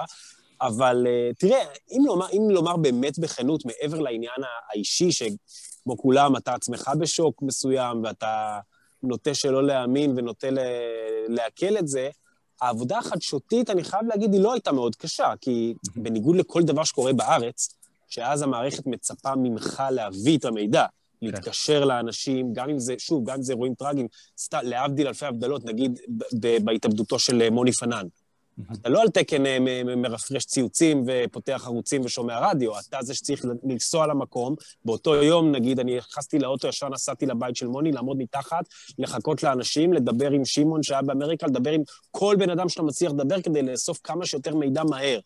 אבל 0.60 1.06
uh, 1.06 1.34
תראה, 1.38 1.64
אם 1.90 2.02
לומר, 2.06 2.26
אם 2.32 2.50
לומר 2.50 2.76
באמת 2.76 3.18
בכנות, 3.18 3.62
מעבר 3.64 4.00
לעניין 4.00 4.40
האישי, 4.70 5.12
שכמו 5.12 5.96
כולם, 5.96 6.36
אתה 6.36 6.54
עצמך 6.54 6.90
בשוק 6.98 7.42
מסוים, 7.42 8.04
ואתה 8.04 8.58
נוטה 9.02 9.34
שלא 9.34 9.66
להאמין 9.66 10.18
ונוטה 10.18 10.48
לעכל 11.28 11.78
את 11.78 11.88
זה, 11.88 12.10
העבודה 12.62 12.98
החדשותית, 12.98 13.70
אני 13.70 13.84
חייב 13.84 14.06
להגיד, 14.06 14.32
היא 14.32 14.40
לא 14.40 14.52
הייתה 14.52 14.72
מאוד 14.72 14.96
קשה, 14.96 15.32
כי 15.40 15.74
בניגוד 15.96 16.36
לכל 16.36 16.62
דבר 16.62 16.84
שקורה 16.84 17.12
בארץ, 17.12 17.74
שאז 18.08 18.42
המערכת 18.42 18.86
מצפה 18.86 19.34
ממך 19.36 19.82
להביא 19.90 20.38
את 20.38 20.44
המידע, 20.44 20.86
כן. 21.20 21.26
להתקשר 21.26 21.84
לאנשים, 21.84 22.52
גם 22.52 22.70
אם 22.70 22.78
זה, 22.78 22.94
שוב, 22.98 23.30
גם 23.30 23.36
אם 23.36 23.42
זה 23.42 23.52
אירועים 23.52 23.74
טראגיים, 23.74 24.06
להבדיל 24.52 25.06
אלפי 25.06 25.26
הבדלות, 25.26 25.64
נגיד 25.64 26.00
בהתאבדותו 26.64 27.18
של 27.18 27.42
אה, 27.42 27.50
מוני 27.50 27.72
פנן. 27.72 28.06
אתה 28.72 28.88
לא 28.88 29.02
על 29.02 29.08
תקן 29.08 29.46
אה, 29.46 29.58
מרפרש 29.96 30.44
ציוצים 30.44 31.04
ופותח 31.06 31.62
ערוצים 31.66 32.04
ושומע 32.04 32.50
רדיו, 32.50 32.78
אתה 32.78 32.98
זה 33.02 33.14
שצריך 33.14 33.44
לנסוע 33.64 34.06
למקום. 34.06 34.54
באותו 34.84 35.14
יום, 35.14 35.52
נגיד, 35.52 35.80
אני 35.80 35.96
נכנסתי 35.96 36.38
לאוטו, 36.38 36.68
ישר 36.68 36.88
נסעתי 36.88 37.26
לבית 37.26 37.56
של 37.56 37.66
מוני, 37.66 37.92
לעמוד 37.92 38.16
מתחת, 38.18 38.64
לחכות 38.98 39.42
לאנשים, 39.42 39.92
לדבר 39.92 40.30
עם 40.30 40.44
שמעון 40.44 40.82
שהיה 40.82 41.02
באמריקה, 41.02 41.46
לדבר 41.46 41.70
עם 41.70 41.82
כל 42.10 42.36
בן 42.38 42.50
אדם 42.50 42.68
שאתה 42.68 42.82
מצליח 42.82 43.12
לדבר 43.12 43.40
כדי 43.40 43.62
לאסוף 43.62 43.98
כמה 44.04 44.26
שיותר 44.26 44.54
מידע 44.54 44.84
מהר. 44.84 45.20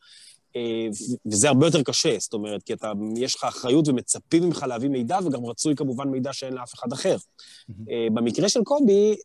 אה, 0.57 0.87
וזה 1.27 1.49
הרבה 1.49 1.67
יותר 1.67 1.83
קשה, 1.83 2.17
זאת 2.19 2.33
אומרת, 2.33 2.63
כי 2.63 2.73
אתה, 2.73 2.93
יש 3.17 3.35
לך 3.35 3.45
אחריות 3.45 3.89
ומצפים 3.89 4.43
ממך 4.45 4.65
להביא 4.69 4.89
מידע, 4.89 5.19
וגם 5.25 5.47
רצוי 5.47 5.77
כמובן 5.77 6.09
מידע 6.09 6.33
שאין 6.33 6.53
לאף 6.53 6.75
אחד 6.75 6.93
אחר. 6.93 7.17
Mm-hmm. 7.17 7.75
במקרה 8.15 8.49
של 8.49 8.61
קובי, 8.65 9.17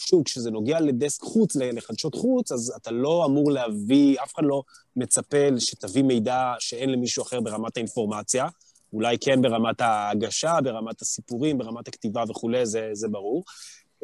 שוב, 0.00 0.22
כשזה 0.24 0.50
נוגע 0.50 0.80
לדסק 0.80 1.22
חוץ, 1.22 1.56
לחדשות 1.56 2.14
חוץ, 2.14 2.52
אז 2.52 2.72
אתה 2.76 2.90
לא 2.90 3.24
אמור 3.26 3.50
להביא, 3.50 4.16
אף 4.22 4.34
אחד 4.34 4.42
לא 4.46 4.62
מצפה 4.96 5.36
שתביא 5.58 6.02
מידע 6.02 6.52
שאין 6.58 6.90
למישהו 6.90 7.22
אחר 7.22 7.40
ברמת 7.40 7.76
האינפורמציה. 7.76 8.46
אולי 8.92 9.16
כן 9.20 9.42
ברמת 9.42 9.80
ההגשה, 9.80 10.58
ברמת 10.64 11.02
הסיפורים, 11.02 11.58
ברמת 11.58 11.88
הכתיבה 11.88 12.24
וכולי, 12.28 12.66
זה, 12.66 12.90
זה 12.92 13.08
ברור. 13.08 13.44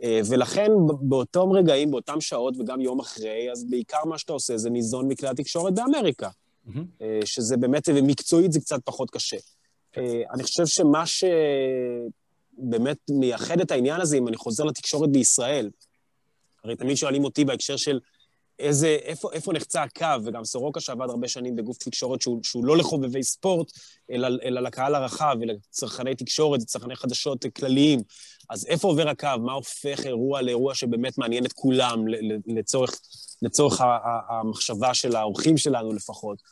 אה, 0.03 0.21
ולכן 0.29 0.71
באותם 1.01 1.53
רגעים, 1.53 1.91
באותם 1.91 2.21
שעות 2.21 2.57
וגם 2.59 2.81
יום 2.81 3.01
אחרי, 3.01 3.53
אז 3.53 3.65
בעיקר 3.71 4.05
מה 4.05 4.19
שאתה 4.19 4.33
עושה 4.33 4.57
זה 4.57 4.71
ניזון 4.71 5.09
מכלי 5.09 5.29
התקשורת 5.29 5.75
באמריקה, 5.75 6.29
mm-hmm. 6.29 6.81
שזה 7.25 7.57
באמת, 7.57 7.89
ומקצועית 7.95 8.53
זה 8.53 8.61
קצת 8.61 8.79
פחות 8.85 9.11
קשה. 9.11 9.37
אה, 9.97 10.23
אני 10.35 10.43
חושב 10.43 10.67
שמה 10.67 11.07
שבאמת 12.57 12.97
מייחד 13.11 13.61
את 13.61 13.71
העניין 13.71 14.01
הזה, 14.01 14.17
אם 14.17 14.29
אני 14.29 14.37
חוזר 14.37 14.65
לתקשורת 14.65 15.11
בישראל, 15.11 15.71
הרי 16.65 16.77
תמיד 16.77 16.97
שואלים 16.97 17.25
אותי 17.25 17.45
בהקשר 17.45 17.77
של 17.77 18.01
איזה, 18.59 18.99
איפה, 19.03 19.33
איפה 19.33 19.53
נחצה 19.53 19.83
הקו, 19.83 20.25
וגם 20.25 20.45
סורוקה 20.45 20.81
שעבד 20.81 21.11
הרבה 21.11 21.29
שנים 21.29 21.57
בגוף 21.57 21.79
תקשורת 21.79 22.23
שהוא, 22.23 22.41
שהוא 22.43 22.65
לא 22.65 22.77
לחובבי 22.77 23.23
ספורט, 23.23 23.73
אלא, 24.11 24.29
אלא 24.45 24.61
לקהל 24.61 24.95
הרחב 24.95 25.37
ולצרכני 25.41 26.15
תקשורת, 26.15 26.61
צרכני 26.61 26.97
חדשות 26.97 27.45
כלליים. 27.57 28.03
אז 28.51 28.67
איפה 28.67 28.89
עובר 28.89 29.09
הקו? 29.09 29.29
מה 29.41 29.53
הופך 29.53 30.07
אירוע 30.07 30.43
לאירוע 30.43 30.75
שבאמת 30.75 31.19
מעניין 31.19 31.47
את 31.47 31.53
כולם, 31.53 32.05
לצורך, 32.47 33.01
לצורך 33.43 33.81
המחשבה 34.29 34.95
של 34.95 35.17
האורחים 35.17 35.57
שלנו 35.57 35.93
לפחות? 35.93 36.43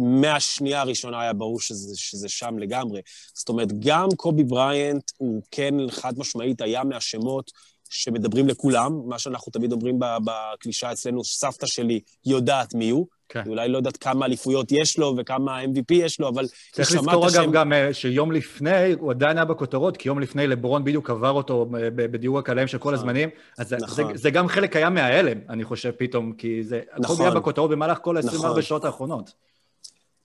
ומהשנייה 0.00 0.80
הראשונה 0.80 1.20
היה 1.20 1.32
ברור 1.32 1.60
שזה, 1.60 1.94
שזה 1.96 2.28
שם 2.28 2.58
לגמרי. 2.58 3.00
זאת 3.34 3.48
אומרת, 3.48 3.68
גם 3.78 4.08
קובי 4.16 4.44
בריינט 4.44 5.10
הוא 5.16 5.42
כן 5.50 5.74
חד 5.90 6.18
משמעית 6.18 6.60
היה 6.60 6.84
מהשמות 6.84 7.50
שמדברים 7.90 8.48
לכולם, 8.48 9.00
מה 9.06 9.18
שאנחנו 9.18 9.52
תמיד 9.52 9.72
אומרים 9.72 9.98
בקלישה 9.98 10.92
אצלנו, 10.92 11.24
סבתא 11.24 11.66
שלי 11.66 12.00
יודעת 12.26 12.74
מי 12.74 12.90
הוא. 12.90 13.06
כן. 13.28 13.40
היא 13.44 13.50
אולי 13.50 13.68
לא 13.68 13.76
יודעת 13.76 13.96
כמה 13.96 14.26
אליפויות 14.26 14.72
יש 14.72 14.98
לו 14.98 15.14
וכמה 15.18 15.62
MVP 15.62 15.94
יש 15.94 16.20
לו, 16.20 16.28
אבל 16.28 16.46
צריך 16.72 16.92
לזכור 16.92 17.24
אגב 17.24 17.44
שם... 17.44 17.50
גם 17.50 17.72
אה, 17.72 17.94
שיום 17.94 18.32
לפני, 18.32 18.92
הוא 18.98 19.10
עדיין 19.10 19.36
היה 19.36 19.44
בכותרות, 19.44 19.96
כי 19.96 20.08
יום 20.08 20.20
לפני 20.20 20.46
לברון 20.46 20.84
בדיוק 20.84 21.10
עבר 21.10 21.30
אותו 21.30 21.66
אה, 21.74 21.90
בדיוק 21.90 22.38
הקלעים 22.38 22.68
של 22.68 22.78
כל 22.78 22.92
נכון. 22.92 22.94
הזמנים, 22.94 23.28
אז 23.58 23.72
נכון. 23.72 23.94
זה, 23.94 24.02
זה 24.14 24.30
גם 24.30 24.48
חלק 24.48 24.76
היה 24.76 24.90
מההלם, 24.90 25.38
אני 25.48 25.64
חושב, 25.64 25.90
פתאום, 25.90 26.32
כי 26.32 26.64
זה... 26.64 26.80
נכון. 26.98 27.16
הכל 27.16 27.24
היה 27.24 27.34
בכותרות 27.34 27.70
במהלך 27.70 27.98
כל 28.02 28.16
ה-24 28.16 28.34
נכון. 28.34 28.62
שעות 28.62 28.84
האחרונות. 28.84 29.49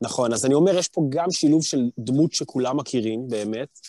נכון, 0.01 0.33
אז 0.33 0.45
אני 0.45 0.53
אומר, 0.53 0.77
יש 0.77 0.87
פה 0.87 1.01
גם 1.09 1.31
שילוב 1.31 1.63
של 1.63 1.89
דמות 1.99 2.33
שכולם 2.33 2.77
מכירים, 2.77 3.27
באמת, 3.27 3.79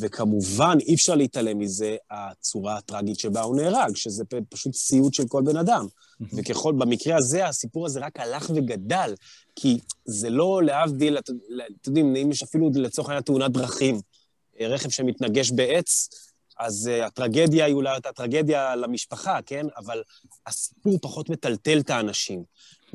וכמובן, 0.00 0.78
אי 0.80 0.94
אפשר 0.94 1.14
להתעלם 1.14 1.58
מזה, 1.58 1.96
הצורה 2.10 2.76
הטראגית 2.76 3.18
שבה 3.18 3.40
הוא 3.40 3.56
נהרג, 3.56 3.96
שזה 3.96 4.24
פשוט 4.48 4.74
סיוט 4.74 5.14
של 5.14 5.24
כל 5.28 5.42
בן 5.42 5.56
אדם. 5.56 5.86
וככל, 6.36 6.72
במקרה 6.72 7.16
הזה, 7.16 7.46
הסיפור 7.46 7.86
הזה 7.86 8.00
רק 8.00 8.20
הלך 8.20 8.50
וגדל, 8.54 9.14
כי 9.56 9.78
זה 10.04 10.30
לא 10.30 10.62
להבדיל, 10.62 11.18
אתם 11.18 11.32
יודעים, 11.86 12.16
אם 12.16 12.30
יש 12.30 12.42
אפילו 12.42 12.70
לצורך 12.74 13.08
העניין 13.08 13.22
תאונת 13.22 13.50
דרכים, 13.50 14.00
אה, 14.60 14.68
רכב 14.68 14.90
שמתנגש 14.90 15.50
בעץ, 15.50 16.08
אז 16.58 16.90
uh, 16.92 17.06
הטרגדיה 17.06 17.64
היא 17.64 17.74
אולי 17.74 17.96
אותה 17.96 18.12
טרגדיה 18.12 18.76
למשפחה, 18.76 19.38
כן? 19.46 19.66
אבל 19.76 20.02
הסיפור 20.46 20.98
פחות 21.02 21.30
מטלטל 21.30 21.78
את 21.78 21.90
האנשים. 21.90 22.44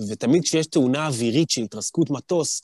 ותמיד 0.10 0.44
כשיש 0.44 0.68
תאונה 0.68 1.08
אווירית 1.08 1.50
של 1.50 1.62
התרסקות 1.62 2.10
מטוס, 2.10 2.62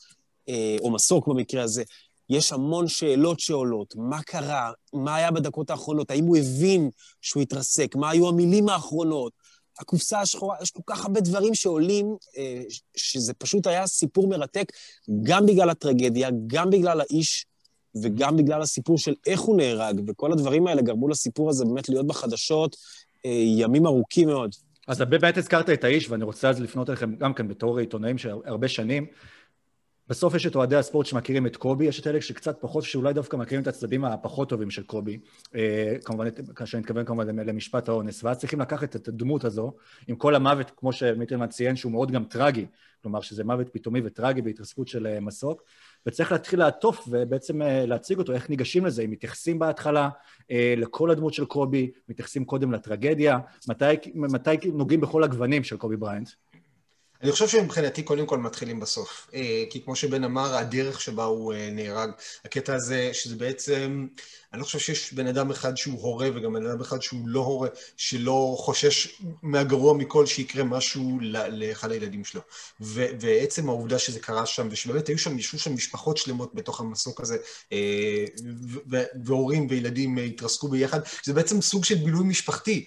אה, 0.49 0.77
או 0.81 0.91
מסוק 0.91 1.27
במקרה 1.27 1.63
הזה, 1.63 1.83
יש 2.29 2.53
המון 2.53 2.87
שאלות 2.87 3.39
שעולות. 3.39 3.93
מה 3.97 4.23
קרה? 4.23 4.71
מה 4.93 5.15
היה 5.15 5.31
בדקות 5.31 5.69
האחרונות? 5.69 6.11
האם 6.11 6.25
הוא 6.25 6.37
הבין 6.37 6.89
שהוא 7.21 7.43
התרסק? 7.43 7.95
מה 7.95 8.09
היו 8.09 8.29
המילים 8.29 8.69
האחרונות? 8.69 9.33
הקופסה 9.79 10.19
השחורה, 10.19 10.55
יש 10.61 10.71
כל 10.71 10.81
כך 10.85 11.05
הרבה 11.05 11.21
דברים 11.21 11.55
שעולים, 11.55 12.15
אה, 12.37 12.61
שזה 12.95 13.33
פשוט 13.33 13.67
היה 13.67 13.87
סיפור 13.87 14.27
מרתק, 14.27 14.71
גם 15.23 15.45
בגלל 15.45 15.69
הטרגדיה, 15.69 16.29
גם 16.47 16.69
בגלל 16.69 17.01
האיש 17.01 17.45
וגם 18.01 18.37
בגלל 18.37 18.61
הסיפור 18.61 18.97
של 18.97 19.13
איך 19.25 19.41
הוא 19.41 19.57
נהרג, 19.57 20.01
וכל 20.07 20.31
הדברים 20.31 20.67
האלה 20.67 20.81
גרמו 20.81 21.07
לסיפור 21.07 21.49
הזה 21.49 21.65
באמת 21.65 21.89
להיות 21.89 22.07
בחדשות 22.07 22.75
אה, 23.25 23.31
ימים 23.31 23.85
ארוכים 23.85 24.27
מאוד. 24.27 24.55
אז 24.87 25.01
באמת 25.01 25.37
הזכרת 25.37 25.69
את 25.69 25.83
האיש, 25.83 26.09
ואני 26.09 26.23
רוצה 26.23 26.49
אז 26.49 26.61
לפנות 26.61 26.89
אליכם 26.89 27.15
גם 27.15 27.33
כן 27.33 27.47
בתור 27.47 27.79
עיתונאים 27.79 28.17
של 28.17 28.29
הרבה 28.45 28.67
שנים. 28.67 29.05
בסוף 30.11 30.35
יש 30.35 30.45
את 30.45 30.55
אוהדי 30.55 30.75
הספורט 30.75 31.05
שמכירים 31.05 31.47
את 31.47 31.55
קובי, 31.55 31.85
יש 31.85 31.99
את 31.99 32.07
אלה 32.07 32.21
שקצת 32.21 32.61
פחות, 32.61 32.83
שאולי 32.83 33.13
דווקא 33.13 33.37
מכירים 33.37 33.61
את 33.61 33.67
הצדדים 33.67 34.05
הפחות 34.05 34.49
טובים 34.49 34.69
של 34.69 34.83
קובי, 34.83 35.19
אה, 35.55 35.95
כמובן, 36.05 36.27
כאשר 36.55 36.77
אני 36.77 36.81
מתכוון 36.81 37.05
כמובן 37.05 37.39
למשפט 37.39 37.89
האונס, 37.89 38.23
ואז 38.23 38.37
צריכים 38.37 38.59
לקחת 38.59 38.95
את 38.95 39.07
הדמות 39.07 39.43
הזו, 39.43 39.73
עם 40.07 40.15
כל 40.15 40.35
המוות, 40.35 40.71
כמו 40.77 40.93
שמיטלמן 40.93 41.47
ציין, 41.47 41.75
שהוא 41.75 41.91
מאוד 41.91 42.11
גם 42.11 42.23
טרגי, 42.23 42.65
כלומר 43.01 43.21
שזה 43.21 43.43
מוות 43.43 43.69
פתאומי 43.69 44.01
וטרגי 44.03 44.41
בהתרסקות 44.41 44.87
של 44.87 45.07
אה, 45.07 45.19
מסוק, 45.19 45.63
וצריך 46.05 46.31
להתחיל 46.31 46.59
לעטוף 46.59 47.07
ובעצם 47.11 47.61
אה, 47.61 47.85
להציג 47.85 48.17
אותו, 48.17 48.33
איך 48.33 48.49
ניגשים 48.49 48.85
לזה, 48.85 49.01
אם 49.01 49.11
מתייחסים 49.11 49.59
בהתחלה 49.59 50.09
לכל 50.77 51.11
הדמות 51.11 51.33
של 51.33 51.45
קובי, 51.45 51.91
מתייחסים 52.09 52.45
קודם 52.45 52.71
לטרגדיה, 52.71 53.39
מתי, 53.67 53.85
מתי 54.15 54.51
נוגעים 54.73 55.01
בכל 55.01 55.23
הגוונים 55.23 55.63
של 55.63 55.77
קובי 55.77 55.97
בריינט? 55.97 56.29
אני 57.23 57.31
חושב 57.31 57.47
שמבחינתי 57.47 58.03
קודם 58.03 58.25
כל 58.25 58.37
מתחילים 58.37 58.79
בסוף. 58.79 59.27
אה, 59.33 59.63
כי 59.69 59.81
כמו 59.83 59.95
שבן 59.95 60.23
אמר, 60.23 60.55
הדרך 60.55 61.01
שבה 61.01 61.23
הוא 61.23 61.53
אה, 61.53 61.69
נהרג, 61.71 62.09
הקטע 62.45 62.75
הזה, 62.75 63.09
שזה 63.13 63.35
בעצם... 63.35 64.07
אני 64.53 64.59
לא 64.59 64.65
חושב 64.65 64.79
שיש 64.79 65.13
בן 65.13 65.27
אדם 65.27 65.51
אחד 65.51 65.77
שהוא 65.77 66.01
הורה 66.01 66.29
וגם 66.33 66.53
בן 66.53 66.65
אדם 66.65 66.81
אחד 66.81 67.01
שהוא 67.01 67.27
לא 67.27 67.39
הורה, 67.39 67.69
שלא 67.97 68.55
חושש 68.59 69.21
מהגרוע 69.41 69.93
מכל 69.93 70.25
שיקרה 70.25 70.63
משהו 70.63 71.19
לאחד 71.51 71.91
הילדים 71.91 72.25
שלו. 72.25 72.41
ו- 72.81 73.07
ועצם 73.19 73.69
העובדה 73.69 73.99
שזה 73.99 74.19
קרה 74.19 74.45
שם, 74.45 74.67
ושבאמת 74.71 75.07
היו 75.07 75.17
שם, 75.17 75.39
ישבו 75.39 75.59
שם 75.59 75.73
משפחות 75.73 76.17
שלמות 76.17 76.55
בתוך 76.55 76.79
המסוק 76.79 77.21
הזה, 77.21 77.37
אה, 77.71 78.25
והורים 79.25 79.67
וילדים 79.69 80.17
התרסקו 80.17 80.67
ביחד, 80.67 80.99
זה 81.23 81.33
בעצם 81.33 81.61
סוג 81.61 81.85
של 81.85 81.95
בילוי 81.95 82.23
משפחתי, 82.23 82.85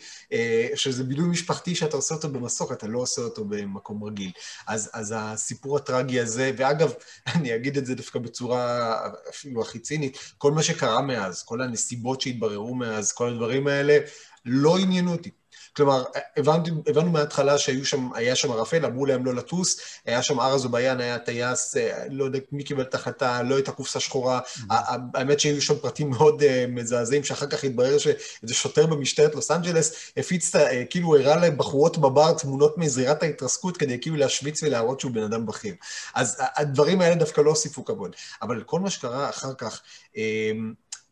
שזה 0.74 1.04
בילוי 1.04 1.28
משפחתי 1.28 1.74
שאתה 1.74 1.96
עושה 1.96 2.14
אותו 2.14 2.28
במסוק, 2.28 2.72
אתה 2.72 2.86
לא 2.86 2.98
עושה 2.98 3.22
אותו 3.22 3.44
במקום 3.44 4.04
רגיל. 4.04 4.23
אז, 4.66 4.90
אז 4.92 5.14
הסיפור 5.16 5.76
הטרגי 5.76 6.20
הזה, 6.20 6.50
ואגב, 6.56 6.92
אני 7.34 7.54
אגיד 7.54 7.76
את 7.76 7.86
זה 7.86 7.94
דווקא 7.94 8.18
בצורה 8.18 8.98
אפילו 9.30 9.62
הכי 9.62 9.78
צינית, 9.78 10.18
כל 10.38 10.52
מה 10.52 10.62
שקרה 10.62 11.02
מאז, 11.02 11.42
כל 11.42 11.60
הנסיבות 11.62 12.20
שהתבררו 12.20 12.74
מאז, 12.74 13.12
כל 13.12 13.28
הדברים 13.28 13.66
האלה, 13.66 13.98
לא 14.44 14.78
עניינו 14.78 15.12
אותי. 15.12 15.30
כלומר, 15.76 16.04
הבנתי, 16.36 16.70
הבנו 16.86 17.10
מההתחלה 17.10 17.58
שהיו 17.58 17.84
שם, 17.84 18.08
היה 18.14 18.36
שם 18.36 18.52
ערפל, 18.52 18.86
אמרו 18.86 19.06
להם 19.06 19.24
לא 19.26 19.34
לטוס, 19.34 19.80
היה 20.06 20.22
שם 20.22 20.40
ארז 20.40 20.64
אוביאן, 20.64 21.00
היה 21.00 21.18
טייס, 21.18 21.76
אה, 21.76 22.04
לא 22.10 22.24
יודע 22.24 22.38
מי 22.52 22.64
קיבל 22.64 22.82
את 22.82 22.94
ההחלטה, 22.94 23.42
לא 23.42 23.54
הייתה 23.54 23.72
קופסה 23.72 24.00
שחורה. 24.00 24.40
Mm-hmm. 24.40 24.74
האמת 25.14 25.40
שהיו 25.40 25.62
שם 25.62 25.78
פרטים 25.78 26.10
מאוד 26.10 26.42
uh, 26.42 26.44
מזעזעים, 26.68 27.24
שאחר 27.24 27.46
כך 27.46 27.64
התברר 27.64 27.98
שאיזה 27.98 28.54
שוטר 28.54 28.86
במשטרת 28.86 29.34
לוס 29.34 29.50
אנג'לס 29.50 30.12
הפיץ, 30.16 30.56
uh, 30.56 30.58
כאילו 30.90 31.16
הראה 31.16 31.36
לבחורות 31.36 31.98
בבר 31.98 32.32
תמונות 32.32 32.78
מזירת 32.78 33.22
ההתרסקות, 33.22 33.76
כדי 33.76 34.00
כאילו 34.00 34.16
להשוויץ 34.16 34.62
ולהראות 34.62 35.00
שהוא 35.00 35.12
בן 35.12 35.22
אדם 35.22 35.46
בכיר. 35.46 35.74
אז 36.14 36.36
הדברים 36.56 37.00
האלה 37.00 37.14
דווקא 37.14 37.40
לא 37.40 37.50
הוסיפו 37.50 37.84
כבוד. 37.84 38.16
אבל 38.42 38.62
כל 38.62 38.80
מה 38.80 38.90
שקרה 38.90 39.28
אחר 39.28 39.54
כך, 39.54 39.80
uh, 40.12 40.16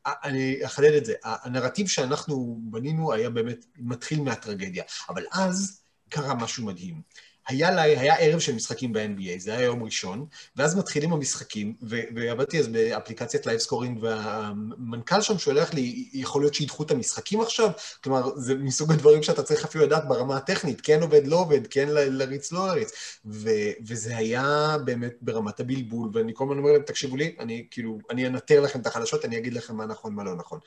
אני 0.06 0.66
אחדד 0.66 0.92
את 0.92 1.04
זה, 1.04 1.14
הנרטיב 1.24 1.88
שאנחנו 1.88 2.58
בנינו 2.62 3.12
היה 3.12 3.30
באמת 3.30 3.64
מתחיל 3.76 4.22
מהטרגדיה, 4.22 4.84
אבל 5.08 5.24
אז 5.32 5.82
קרה 6.08 6.34
משהו 6.34 6.66
מדהים. 6.66 7.02
היה, 7.48 7.70
לה, 7.70 7.82
היה 7.82 8.14
ערב 8.16 8.40
של 8.40 8.54
משחקים 8.54 8.92
ב-NBA, 8.92 9.38
זה 9.38 9.54
היה 9.56 9.62
יום 9.62 9.82
ראשון, 9.82 10.26
ואז 10.56 10.76
מתחילים 10.76 11.12
המשחקים, 11.12 11.74
ועבדתי 12.14 12.60
אז 12.60 12.68
באפליקציית 12.68 13.46
live 13.46 13.58
scoring, 13.58 13.98
והמנכ"ל 14.02 15.20
שם 15.20 15.38
שולח 15.38 15.74
לי, 15.74 16.08
יכול 16.12 16.42
להיות 16.42 16.54
שידחו 16.54 16.82
את 16.82 16.90
המשחקים 16.90 17.40
עכשיו? 17.40 17.70
כלומר, 18.04 18.36
זה 18.36 18.54
מסוג 18.54 18.92
הדברים 18.92 19.22
שאתה 19.22 19.42
צריך 19.42 19.64
אפילו 19.64 19.84
לדעת 19.84 20.08
ברמה 20.08 20.36
הטכנית, 20.36 20.80
כן 20.80 21.02
עובד, 21.02 21.26
לא 21.26 21.36
עובד, 21.36 21.66
כן 21.66 21.88
לריץ, 21.88 22.52
לא 22.52 22.66
לריץ. 22.66 22.90
ו- 23.24 23.70
וזה 23.86 24.16
היה 24.16 24.76
באמת 24.84 25.12
ברמת 25.20 25.60
הבלבול, 25.60 26.10
ואני 26.12 26.32
כל 26.34 26.44
הזמן 26.44 26.58
אומר 26.58 26.72
להם, 26.72 26.82
תקשיבו 26.82 27.16
לי, 27.16 27.36
אני 27.38 27.66
כאילו, 27.70 27.98
אני 28.10 28.26
אנטר 28.26 28.60
לכם 28.60 28.80
את 28.80 28.86
החדשות, 28.86 29.24
אני 29.24 29.38
אגיד 29.38 29.52
לכם 29.52 29.76
מה 29.76 29.86
נכון, 29.86 30.14
מה 30.14 30.24
לא 30.24 30.34
נכון. 30.34 30.58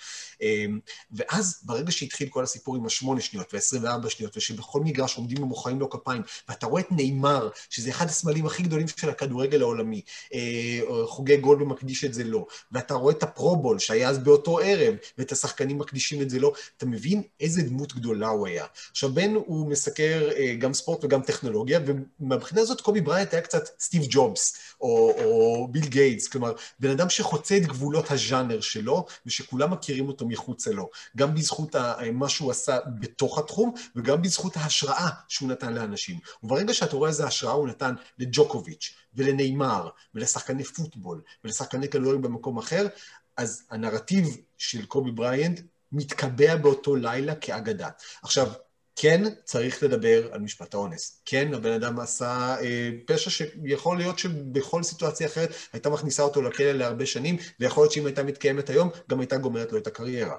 אמ, 0.42 0.80
ואז, 1.12 1.60
ברגע 1.64 1.92
שהתחיל 1.92 2.30
כל 2.30 2.44
הסיפור 2.44 2.76
עם 2.76 2.86
השמונה 2.86 3.22
שניות, 3.22 3.54
וה-24 3.54 4.10
שניות, 4.10 4.38
ושבכל 4.38 4.82
מגרש 4.82 5.18
עומדים 5.18 5.44
ואתה 6.50 6.65
אתה 6.66 6.72
רואה 6.72 6.82
את 6.82 6.92
נאמר, 6.92 7.50
שזה 7.70 7.90
אחד 7.90 8.06
הסמלים 8.06 8.46
הכי 8.46 8.64
גדולים 8.64 8.88
של 8.88 9.10
הכדורגל 9.10 9.62
העולמי, 9.62 10.02
אה, 10.34 10.80
חוגג 11.06 11.40
גול 11.40 11.64
ומקדיש 11.64 12.06
את 12.06 12.14
זה 12.14 12.24
לו, 12.24 12.48
ואתה 12.72 12.94
רואה 12.94 13.14
את 13.14 13.24
ה-Pro 13.24 13.55
Bowl 13.55 13.80
שהיה 13.80 14.10
אז 14.10 14.20
באותו 14.20 14.60
ערב, 14.60 14.96
ואת 15.18 15.32
השחקנים 15.32 15.78
מקדישים 15.78 16.22
את 16.22 16.30
זה 16.30 16.40
לו, 16.40 16.54
אתה 16.78 16.86
מבין 16.86 17.22
איזה 17.40 17.62
דמות 17.62 17.96
גדולה 17.96 18.28
הוא 18.28 18.48
היה. 18.48 18.66
עכשיו, 18.92 19.14
בן 19.14 19.34
הוא 19.36 19.70
מסקר 19.70 20.30
אה, 20.38 20.56
גם 20.56 20.74
ספורט 20.74 21.04
וגם 21.04 21.22
טכנולוגיה, 21.22 21.80
ומהבחינה 22.20 22.62
הזאת 22.62 22.82
קובי 22.82 23.02
בריינט 23.02 23.34
היה 23.34 23.42
קצת 23.42 23.64
סטיב 23.80 24.04
ג'ובס, 24.10 24.58
או, 24.82 25.14
או 25.24 25.68
ביל 25.72 25.86
גייטס, 25.86 26.28
כלומר, 26.28 26.54
בן 26.80 26.90
אדם 26.90 27.10
שחוצה 27.10 27.58
את 27.58 27.66
גבולות 27.66 28.12
הז'אנר 28.12 28.62
שלו, 28.62 29.06
ושכולם 29.26 29.72
מכירים 29.72 30.08
אותו 30.08 30.28
מחוצה 30.28 30.72
לו. 30.72 30.90
גם 31.18 31.36
בזכות 31.36 31.76
מה 32.14 32.30
שהוא 32.30 32.52
עשה 32.52 32.78
בתוך 33.00 33.38
התחום, 33.38 33.74
וגם 33.96 34.22
בזכות 34.22 34.58
ההשראה 34.58 35.10
שהוא 35.28 35.50
נתן 35.50 35.74
לאנשים. 35.74 36.20
וברגע 36.56 36.74
שאתה 36.74 36.96
רואה 36.96 37.10
איזה 37.10 37.26
השראה 37.26 37.54
הוא 37.54 37.68
נתן 37.68 37.96
לג'וקוביץ' 38.20 38.96
ולנאמר, 39.14 39.90
ולשחקני 40.14 40.64
פוטבול, 40.64 41.22
ולשחקני 41.44 41.90
כדורגל 41.90 42.18
במקום 42.18 42.58
אחר, 42.58 42.88
אז 43.38 43.64
הנרטיב 43.70 44.38
של 44.58 44.86
קובי 44.86 45.12
בריינט 45.12 45.62
מתקבע 45.92 46.56
באותו 46.56 46.96
לילה 46.96 47.36
כאגדה. 47.36 47.90
עכשיו, 48.24 48.52
כן 48.96 49.24
צריך 49.44 49.84
לדבר 49.84 50.34
על 50.34 50.42
משפט 50.42 50.74
האונס. 50.74 51.22
כן, 51.26 51.54
הבן 51.54 51.72
אדם 51.72 52.00
עשה 52.00 52.56
אה, 52.62 52.90
פשע 53.06 53.30
שיכול 53.30 53.98
להיות 53.98 54.20
שבכל 54.20 54.84
סיטואציה 54.84 55.28
אחרת 55.28 55.50
הייתה 55.74 55.90
מכניסה 55.90 56.24
אותו 56.24 56.42
לכלא 56.42 56.72
להרבה 56.72 57.06
שנים, 57.06 57.38
ויכול 57.60 57.84
להיות 57.84 57.92
שאם 57.92 58.06
הייתה 58.06 58.24
מתקיימת 58.24 58.70
היום, 58.70 58.90
גם 59.10 59.20
הייתה 59.20 59.38
גומרת 59.38 59.72
לו 59.72 59.78
את 59.78 59.88
הקריירה. 59.88 60.38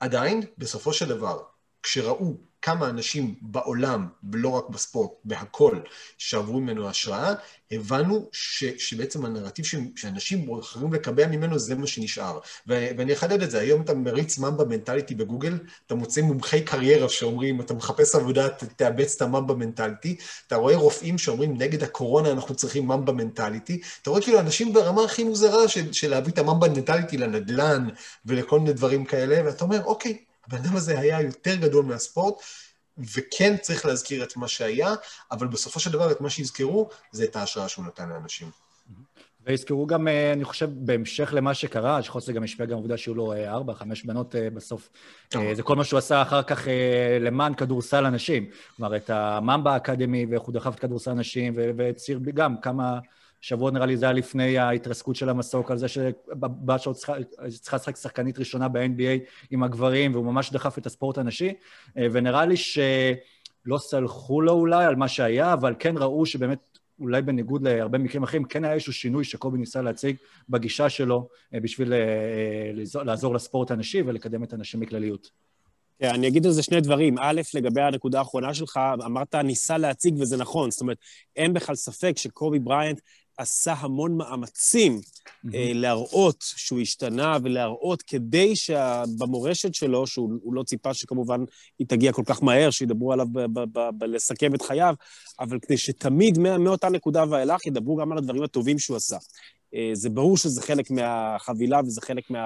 עדיין, 0.00 0.42
בסופו 0.58 0.92
של 0.92 1.08
דבר, 1.08 1.42
כשראו 1.82 2.36
כמה 2.64 2.88
אנשים 2.88 3.34
בעולם, 3.42 4.08
ולא 4.32 4.48
רק 4.48 4.68
בספורט, 4.68 5.10
בהכל, 5.24 5.78
שעברו 6.18 6.60
ממנו 6.60 6.88
השראה, 6.88 7.32
הבנו 7.70 8.28
ש, 8.32 8.64
שבעצם 8.64 9.24
הנרטיב 9.24 9.64
ש, 9.64 9.74
שאנשים 9.96 10.46
בוחרים 10.46 10.92
לקבע 10.92 11.26
ממנו 11.26 11.58
זה 11.58 11.74
מה 11.74 11.86
שנשאר. 11.86 12.38
ו, 12.68 12.88
ואני 12.98 13.12
אחדד 13.12 13.42
את 13.42 13.50
זה, 13.50 13.60
היום 13.60 13.82
אתה 13.82 13.94
מריץ 13.94 14.38
ממבה 14.38 14.64
מנטליטי 14.64 15.14
בגוגל, 15.14 15.58
אתה 15.86 15.94
מוצא 15.94 16.20
מומחי 16.20 16.62
קריירה 16.62 17.08
שאומרים, 17.08 17.60
אתה 17.60 17.74
מחפש 17.74 18.14
עבודה, 18.14 18.48
תאבץ 18.48 19.14
את 19.16 19.22
הממבה 19.22 19.54
מנטליטי, 19.54 20.16
אתה 20.46 20.56
רואה 20.56 20.76
רופאים 20.76 21.18
שאומרים, 21.18 21.58
נגד 21.58 21.82
הקורונה 21.82 22.30
אנחנו 22.30 22.54
צריכים 22.54 22.84
ממבה 22.84 23.12
מנטליטי, 23.12 23.80
אתה 24.02 24.10
רואה 24.10 24.22
כאילו 24.22 24.40
אנשים 24.40 24.72
ברמה 24.72 25.04
הכי 25.04 25.24
מוזרה 25.24 25.68
של, 25.68 25.92
של 25.92 26.10
להביא 26.10 26.32
את 26.32 26.38
הממבה 26.38 26.68
מנטליטי 26.68 27.16
לנדל"ן 27.16 27.88
ולכל 28.26 28.58
מיני 28.58 28.72
דברים 28.72 29.04
כאלה, 29.04 29.46
ואתה 29.46 29.64
אומר, 29.64 29.84
אוקיי, 29.84 30.18
הבן 30.46 30.58
אדם 30.58 30.76
הזה 30.76 31.00
היה 31.00 31.20
יותר 31.20 31.54
גדול 31.54 31.84
מהספורט, 31.84 32.34
וכן 32.98 33.56
צריך 33.56 33.86
להזכיר 33.86 34.24
את 34.24 34.36
מה 34.36 34.48
שהיה, 34.48 34.94
אבל 35.30 35.46
בסופו 35.46 35.80
של 35.80 35.90
דבר 35.92 36.12
את 36.12 36.20
מה 36.20 36.30
שיזכרו 36.30 36.88
זה 37.12 37.24
את 37.24 37.36
ההשראה 37.36 37.68
שהוא 37.68 37.84
נתן 37.84 38.08
לאנשים. 38.08 38.50
ויזכרו 39.46 39.86
גם, 39.86 40.08
אה, 40.08 40.32
אני 40.32 40.44
חושב, 40.44 40.70
בהמשך 40.72 41.34
למה 41.34 41.54
שקרה, 41.54 42.00
להיות 42.00 42.22
שזה 42.22 42.32
גם 42.32 42.42
השפיע 42.42 42.66
גם 42.66 42.76
עובדה 42.76 42.96
שהיו 42.96 43.14
לו 43.14 43.32
אה, 43.32 43.52
ארבע, 43.52 43.74
חמש 43.74 44.04
בנות 44.04 44.36
אה, 44.36 44.50
בסוף. 44.50 44.90
זה 45.52 45.62
כל 45.62 45.76
מה 45.76 45.84
שהוא 45.84 45.98
עשה 45.98 46.22
אחר 46.22 46.42
כך 46.42 46.68
למען 47.20 47.54
כדורסל 47.54 48.06
הנשים. 48.06 48.46
כלומר, 48.76 48.96
את 48.96 49.10
הממבה 49.10 49.72
האקדמי, 49.72 50.26
ואיך 50.30 50.42
הוא 50.42 50.54
דחף 50.54 50.74
את 50.74 50.80
כדורסל 50.80 51.10
הנשים, 51.10 51.54
והצהיר 51.76 52.20
גם 52.34 52.60
כמה 52.60 52.98
שבוע 53.44 53.70
נראה 53.70 53.86
לי 53.86 53.96
זה 53.96 54.04
היה 54.06 54.12
לפני 54.12 54.58
ההתרסקות 54.58 55.16
של 55.16 55.28
המסוק, 55.28 55.70
על 55.70 55.78
זה 55.78 55.88
שבת 55.88 56.80
שלו 56.80 56.94
צריכה 56.94 57.76
לשחק 57.76 57.96
שחקנית 57.96 58.38
ראשונה 58.38 58.68
ב-NBA 58.68 59.30
עם 59.50 59.62
הגברים, 59.62 60.12
והוא 60.12 60.24
ממש 60.24 60.52
דחף 60.52 60.78
את 60.78 60.86
הספורט 60.86 61.18
הנשי, 61.18 61.52
ונראה 61.96 62.46
לי 62.46 62.56
שלא 62.56 63.78
סלחו 63.78 64.40
לו 64.40 64.52
אולי 64.52 64.84
על 64.84 64.96
מה 64.96 65.08
שהיה, 65.08 65.52
אבל 65.52 65.74
כן 65.78 65.94
ראו 65.98 66.26
שבאמת, 66.26 66.78
אולי 67.00 67.22
בניגוד 67.22 67.68
להרבה 67.68 67.98
מקרים 67.98 68.22
אחרים, 68.22 68.44
כן 68.44 68.64
היה 68.64 68.72
איזשהו 68.72 68.92
שינוי 68.92 69.24
שקובי 69.24 69.58
ניסה 69.58 69.82
להציג 69.82 70.16
בגישה 70.48 70.88
שלו 70.88 71.28
אה, 71.54 71.60
בשביל 71.60 71.92
אה, 71.92 71.98
אה, 71.98 73.04
לעזור 73.04 73.34
לספורט 73.34 73.70
הנשי 73.70 74.02
ולקדם 74.02 74.44
את 74.44 74.52
הנשים 74.52 74.80
בכלליות. 74.80 75.30
אני 76.02 76.28
אגיד 76.28 76.46
על 76.46 76.52
זה 76.52 76.62
שני 76.62 76.80
דברים. 76.80 77.18
א', 77.18 77.40
לגבי 77.54 77.82
הנקודה 77.82 78.18
האחרונה 78.18 78.54
שלך, 78.54 78.80
אמרת 79.04 79.34
ניסה 79.34 79.78
להציג 79.78 80.14
וזה 80.20 80.36
נכון. 80.36 80.70
זאת 80.70 80.80
אומרת, 80.80 80.96
אין 81.36 81.52
בכלל 81.52 81.74
ספק 81.74 82.12
שקובי 82.16 82.58
בריינט 82.58 83.00
עשה 83.36 83.72
המון 83.72 84.16
מאמצים 84.16 85.00
mm-hmm. 85.00 85.48
להראות 85.74 86.44
שהוא 86.56 86.80
השתנה 86.80 87.38
ולהראות 87.42 88.02
כדי 88.02 88.56
שבמורשת 88.56 89.74
שלו, 89.74 90.06
שהוא 90.06 90.54
לא 90.54 90.62
ציפה 90.62 90.94
שכמובן 90.94 91.40
היא 91.78 91.86
תגיע 91.86 92.12
כל 92.12 92.22
כך 92.26 92.42
מהר, 92.42 92.70
שידברו 92.70 93.12
עליו 93.12 93.26
בלסכם 93.98 94.54
את 94.54 94.62
חייו, 94.62 94.94
אבל 95.40 95.58
כדי 95.58 95.76
שתמיד 95.76 96.38
מאותה 96.38 96.88
נקודה 96.88 97.24
ואילך 97.30 97.66
ידברו 97.66 97.96
גם 97.96 98.12
על 98.12 98.18
הדברים 98.18 98.42
הטובים 98.42 98.78
שהוא 98.78 98.96
עשה. 98.96 99.16
אה, 99.74 99.90
זה 99.92 100.10
ברור 100.10 100.36
שזה 100.36 100.62
חלק 100.62 100.90
מהחבילה 100.90 101.80
וזה 101.86 102.00
חלק 102.00 102.30
מה... 102.30 102.40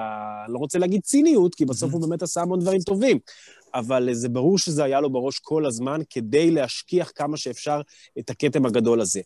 לא 0.47 0.57
רוצה 0.57 0.79
להגיד 0.79 1.01
ציניות, 1.01 1.55
כי 1.55 1.65
בסוף 1.65 1.91
mm-hmm. 1.91 1.93
הוא 1.93 2.01
באמת 2.01 2.21
עשה 2.21 2.41
המון 2.41 2.59
דברים 2.59 2.81
טובים, 2.81 3.19
אבל 3.73 4.13
זה 4.13 4.29
ברור 4.29 4.57
שזה 4.57 4.83
היה 4.83 5.01
לו 5.01 5.09
בראש 5.09 5.39
כל 5.39 5.65
הזמן 5.65 6.01
כדי 6.09 6.51
להשכיח 6.51 7.11
כמה 7.15 7.37
שאפשר 7.37 7.81
את 8.19 8.29
הכתם 8.29 8.65
הגדול 8.65 9.01
הזה. 9.01 9.21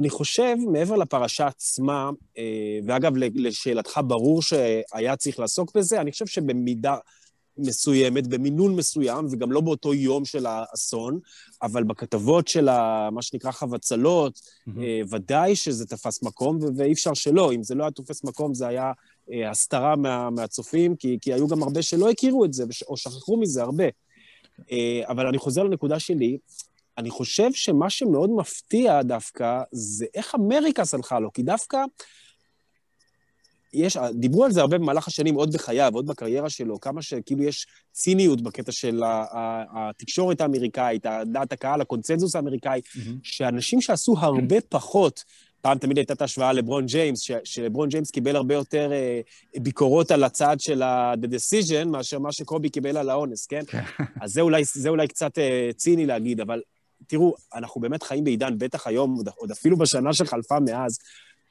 אני 0.00 0.10
חושב, 0.10 0.56
מעבר 0.72 0.96
לפרשה 0.96 1.46
עצמה, 1.46 2.10
אה, 2.38 2.78
ואגב, 2.86 3.12
לשאלתך, 3.16 4.00
ברור 4.06 4.42
שהיה 4.42 5.16
צריך 5.16 5.38
לעסוק 5.38 5.76
בזה, 5.76 6.00
אני 6.00 6.12
חושב 6.12 6.26
שבמידה 6.26 6.96
מסוימת, 7.58 8.26
במינון 8.26 8.76
מסוים, 8.76 9.26
וגם 9.30 9.52
לא 9.52 9.60
באותו 9.60 9.94
יום 9.94 10.24
של 10.24 10.46
האסון, 10.46 11.18
אבל 11.62 11.84
בכתבות 11.84 12.48
של 12.48 12.68
ה, 12.68 13.08
מה 13.12 13.22
שנקרא 13.22 13.50
חבצלות, 13.50 14.38
mm-hmm. 14.38 14.72
ודאי 15.10 15.56
שזה 15.56 15.86
תפס 15.86 16.22
מקום, 16.22 16.58
ואי 16.76 16.92
אפשר 16.92 17.14
שלא. 17.14 17.52
אם 17.52 17.62
זה 17.62 17.74
לא 17.74 17.84
היה 17.84 17.90
תופס 17.90 18.24
מקום, 18.24 18.54
זה 18.54 18.66
היה 18.66 18.92
אה, 19.32 19.50
הסתרה 19.50 19.96
מה, 19.96 20.30
מהצופים, 20.30 20.96
כי, 20.96 21.18
כי 21.20 21.32
היו 21.32 21.48
גם 21.48 21.62
הרבה 21.62 21.82
שלא 21.82 22.10
הכירו 22.10 22.44
את 22.44 22.52
זה, 22.52 22.64
או 22.88 22.96
שכחו 22.96 23.36
מזה 23.36 23.62
הרבה. 23.62 23.84
אבל 25.08 25.26
אני 25.26 25.38
חוזר 25.38 25.62
לנקודה 25.62 25.98
שלי, 25.98 26.38
אני 26.98 27.10
חושב 27.10 27.52
שמה 27.52 27.90
שמאוד 27.90 28.30
מפתיע 28.30 29.02
דווקא, 29.02 29.62
זה 29.72 30.06
איך 30.14 30.34
אמריקה 30.34 30.84
סלחה 30.84 31.18
לו, 31.18 31.32
כי 31.32 31.42
דווקא... 31.42 31.78
יש, 33.72 33.96
דיברו 34.14 34.44
על 34.44 34.52
זה 34.52 34.60
הרבה 34.60 34.78
במהלך 34.78 35.08
השנים, 35.08 35.34
עוד 35.34 35.52
בחייו, 35.52 35.90
עוד 35.94 36.06
בקריירה 36.06 36.50
שלו, 36.50 36.80
כמה 36.80 37.02
שכאילו 37.02 37.42
יש 37.42 37.66
ציניות 37.92 38.40
בקטע 38.40 38.72
של 38.72 39.02
התקשורת 39.76 40.40
האמריקאית, 40.40 41.06
דעת 41.26 41.52
הקהל, 41.52 41.80
הקונצנזוס 41.80 42.36
האמריקאי, 42.36 42.80
mm-hmm. 42.84 42.98
שאנשים 43.22 43.80
שעשו 43.80 44.14
הרבה 44.18 44.56
פחות, 44.68 45.24
פעם 45.60 45.78
תמיד 45.78 45.98
הייתה 45.98 46.12
את 46.12 46.22
ההשוואה 46.22 46.52
לברון 46.52 46.86
ג'יימס, 46.86 47.20
ש, 47.20 47.32
שלברון 47.44 47.88
ג'יימס 47.88 48.10
קיבל 48.10 48.36
הרבה 48.36 48.54
יותר 48.54 48.92
אה, 48.92 49.20
ביקורות 49.56 50.10
על 50.10 50.24
הצד 50.24 50.60
של 50.60 50.82
ה-the 50.82 51.26
decision, 51.26 51.84
מאשר 51.84 52.18
מה 52.18 52.32
שקובי 52.32 52.68
קיבל 52.68 52.96
על 52.96 53.10
האונס, 53.10 53.46
כן? 53.46 53.62
כן. 53.66 53.82
אז 54.22 54.32
זה 54.32 54.40
אולי, 54.40 54.62
זה 54.64 54.88
אולי 54.88 55.08
קצת 55.08 55.38
אה, 55.38 55.70
ציני 55.76 56.06
להגיד, 56.06 56.40
אבל 56.40 56.60
תראו, 57.06 57.34
אנחנו 57.54 57.80
באמת 57.80 58.02
חיים 58.02 58.24
בעידן, 58.24 58.58
בטח 58.58 58.86
היום, 58.86 59.14
עוד, 59.14 59.28
עוד 59.36 59.50
אפילו 59.50 59.76
בשנה 59.76 60.14
שחלפה 60.14 60.60
מאז, 60.60 60.98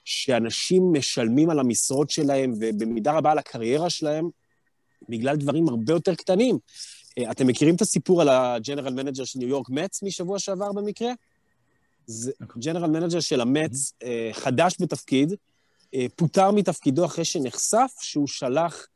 שאנשים 0.06 0.94
משלמים 0.94 1.50
על 1.50 1.60
המשרות 1.60 2.10
שלהם, 2.10 2.54
ובמידה 2.60 3.12
רבה 3.12 3.32
על 3.32 3.38
הקריירה 3.38 3.90
שלהם, 3.90 4.30
בגלל 5.10 5.36
דברים 5.36 5.70
הרבה 5.70 5.94
יותר 5.94 6.16
קטנים. 6.16 6.58
אה, 7.18 7.32
אתם 7.32 7.48
מכירים 7.48 7.76
את 7.76 7.82
הסיפור 7.82 8.22
על 8.22 8.30
ה-general 8.30 8.94
manager 8.94 9.24
של 9.24 9.40
ניו 9.40 9.48
יורק 9.48 9.70
מץ 9.70 10.04
משבוע 10.04 10.40
שעבר 10.40 10.72
במקרה? 10.72 11.12
זה 12.08 12.32
general 12.58 12.90
manager 12.90 13.20
של 13.20 13.42
המץ, 13.42 13.94
אה, 14.04 14.30
חדש 14.34 14.76
בתפקיד, 14.80 15.34
אה, 15.94 16.06
פוטר 16.16 16.52
מתפקידו 16.52 17.06
אחרי 17.06 17.26
שנחשף 17.26 17.92
שהוא 18.02 18.28
שלח 18.28 18.88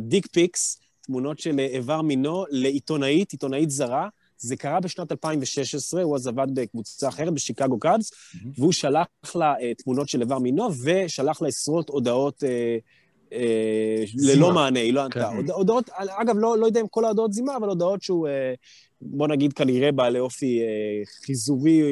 dick 0.00 0.26
pics, 0.26 0.80
תמונות 1.00 1.38
של 1.38 1.58
איבר 1.58 2.02
מינו, 2.02 2.44
לעיתונאית, 2.50 3.32
עיתונאית 3.32 3.70
זרה, 3.70 4.08
זה 4.38 4.56
קרה 4.56 4.80
בשנת 4.80 5.12
2016, 5.12 6.02
הוא 6.02 6.16
אז 6.16 6.26
עבד 6.26 6.46
בקבוצה 6.54 7.08
אחרת, 7.08 7.32
בשיקגו 7.32 7.78
קאבס, 7.78 8.10
mm-hmm. 8.10 8.48
והוא 8.58 8.72
שלח 8.72 9.06
לה 9.34 9.54
uh, 9.54 9.82
תמונות 9.82 10.08
של 10.08 10.20
איבר 10.20 10.38
מינו, 10.38 10.68
ושלח 10.84 11.42
לה 11.42 11.48
עשרות 11.48 11.88
הודעות 11.88 12.42
uh, 12.42 12.46
uh, 13.30 13.34
ללא 14.14 14.52
מענה, 14.52 14.80
היא 14.80 14.94
לא 14.94 15.04
ענתה. 15.04 15.30
כן. 15.46 15.50
הודעות, 15.52 15.90
אגב, 15.96 16.34
לא, 16.38 16.58
לא 16.58 16.66
יודע 16.66 16.80
אם 16.80 16.88
כל 16.90 17.04
ההודעות 17.04 17.32
זימה, 17.32 17.56
אבל 17.56 17.68
הודעות 17.68 18.02
שהוא, 18.02 18.28
uh, 18.28 18.30
בוא 19.00 19.28
נגיד, 19.28 19.52
כנראה 19.52 19.92
בעלי 19.92 20.18
אופי 20.18 20.60
uh, 20.60 21.24
חיזורי, 21.26 21.82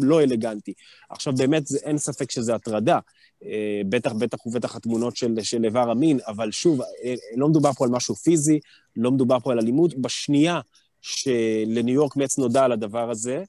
לא 0.00 0.22
אלגנטי. 0.22 0.72
עכשיו, 1.10 1.32
באמת, 1.32 1.66
זה, 1.66 1.78
אין 1.82 1.98
ספק 1.98 2.30
שזה 2.30 2.54
הטרדה. 2.54 2.98
Uh, 3.42 3.46
בטח, 3.88 4.12
בטח 4.12 4.46
ובטח 4.46 4.76
התמונות 4.76 5.16
של, 5.16 5.34
של 5.42 5.64
איבר 5.64 5.90
המין, 5.90 6.18
אבל 6.26 6.50
שוב, 6.50 6.80
לא 7.36 7.48
מדובר 7.48 7.72
פה 7.72 7.84
על 7.84 7.90
משהו 7.90 8.14
פיזי, 8.14 8.60
לא 8.96 9.10
מדובר 9.10 9.40
פה 9.40 9.52
על 9.52 9.58
אלימות. 9.58 9.94
בשנייה 9.94 10.60
שלניו 11.04 11.94
יורק 11.94 12.16
מץ 12.16 12.38
נודע 12.38 12.64
על 12.64 12.72
הדבר 12.72 13.10
הזה, 13.10 13.42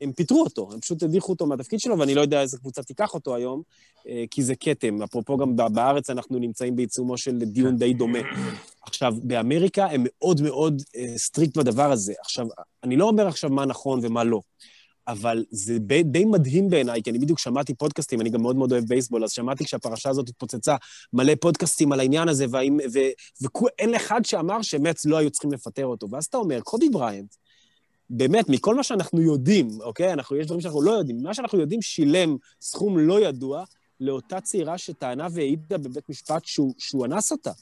הם 0.00 0.12
פיטרו 0.12 0.42
אותו, 0.42 0.68
הם 0.72 0.80
פשוט 0.80 1.02
הדיחו 1.02 1.32
אותו 1.32 1.46
מהתפקיד 1.46 1.80
שלו, 1.80 1.98
ואני 1.98 2.14
לא 2.14 2.20
יודע 2.20 2.40
איזה 2.40 2.58
קבוצה 2.58 2.82
תיקח 2.82 3.14
אותו 3.14 3.34
היום, 3.34 3.62
אה, 4.08 4.24
כי 4.30 4.42
זה 4.42 4.54
כתם. 4.60 5.02
אפרופו, 5.02 5.36
גם 5.36 5.56
בארץ 5.56 6.10
אנחנו 6.10 6.38
נמצאים 6.38 6.76
בעיצומו 6.76 7.18
של 7.18 7.38
דיון 7.38 7.76
די 7.76 7.94
דומה. 7.94 8.18
עכשיו, 8.82 9.14
באמריקה 9.22 9.86
הם 9.86 10.02
מאוד 10.04 10.42
מאוד 10.42 10.82
אה, 10.96 11.18
strict 11.18 11.56
בדבר 11.56 11.92
הזה. 11.92 12.12
עכשיו, 12.20 12.46
אני 12.84 12.96
לא 12.96 13.08
אומר 13.08 13.26
עכשיו 13.26 13.50
מה 13.50 13.64
נכון 13.64 14.00
ומה 14.02 14.24
לא, 14.24 14.40
אבל 15.08 15.44
זה 15.50 15.78
ב- 15.86 16.02
די 16.02 16.24
מדהים 16.24 16.70
בעיניי, 16.70 17.02
כי 17.02 17.10
אני 17.10 17.18
בדיוק 17.18 17.38
שמעתי 17.38 17.74
פודקאסטים, 17.74 18.20
אני 18.20 18.30
גם 18.30 18.42
מאוד 18.42 18.56
מאוד 18.56 18.72
אוהב 18.72 18.84
בייסבול, 18.84 19.24
אז 19.24 19.32
שמעתי 19.32 19.64
כשהפרשה 19.64 20.10
הזאת 20.10 20.28
התפוצצה 20.28 20.76
מלא 21.12 21.34
פודקאסטים 21.40 21.92
על 21.92 22.00
העניין 22.00 22.28
הזה, 22.28 22.46
ואין 22.50 23.94
אחד 23.94 24.24
שאמר 24.24 24.62
שמץ 24.62 25.06
לא 25.06 25.16
היו 25.16 25.30
צריכים 25.30 25.52
לפטר 25.52 25.86
אותו. 25.86 26.10
ואז 26.10 26.24
אתה 26.24 26.36
אומר, 26.36 26.60
קובי 26.60 26.88
בריינט, 26.88 27.34
באמת, 28.10 28.48
מכל 28.48 28.74
מה 28.74 28.82
שאנחנו 28.82 29.22
יודעים, 29.22 29.68
אוקיי? 29.80 30.12
אנחנו, 30.12 30.36
יש 30.36 30.46
דברים 30.46 30.60
שאנחנו 30.60 30.82
לא 30.82 30.90
יודעים. 30.90 31.22
מה 31.22 31.34
שאנחנו 31.34 31.60
יודעים, 31.60 31.82
שילם 31.82 32.36
סכום 32.60 32.98
לא 32.98 33.20
ידוע 33.20 33.64
לאותה 34.00 34.40
צעירה 34.40 34.78
שטענה 34.78 35.28
והעידה 35.30 35.78
בבית 35.78 36.08
משפט 36.08 36.44
שהוא, 36.44 36.74
שהוא 36.78 37.06
אנס 37.06 37.32
אותה. 37.32 37.52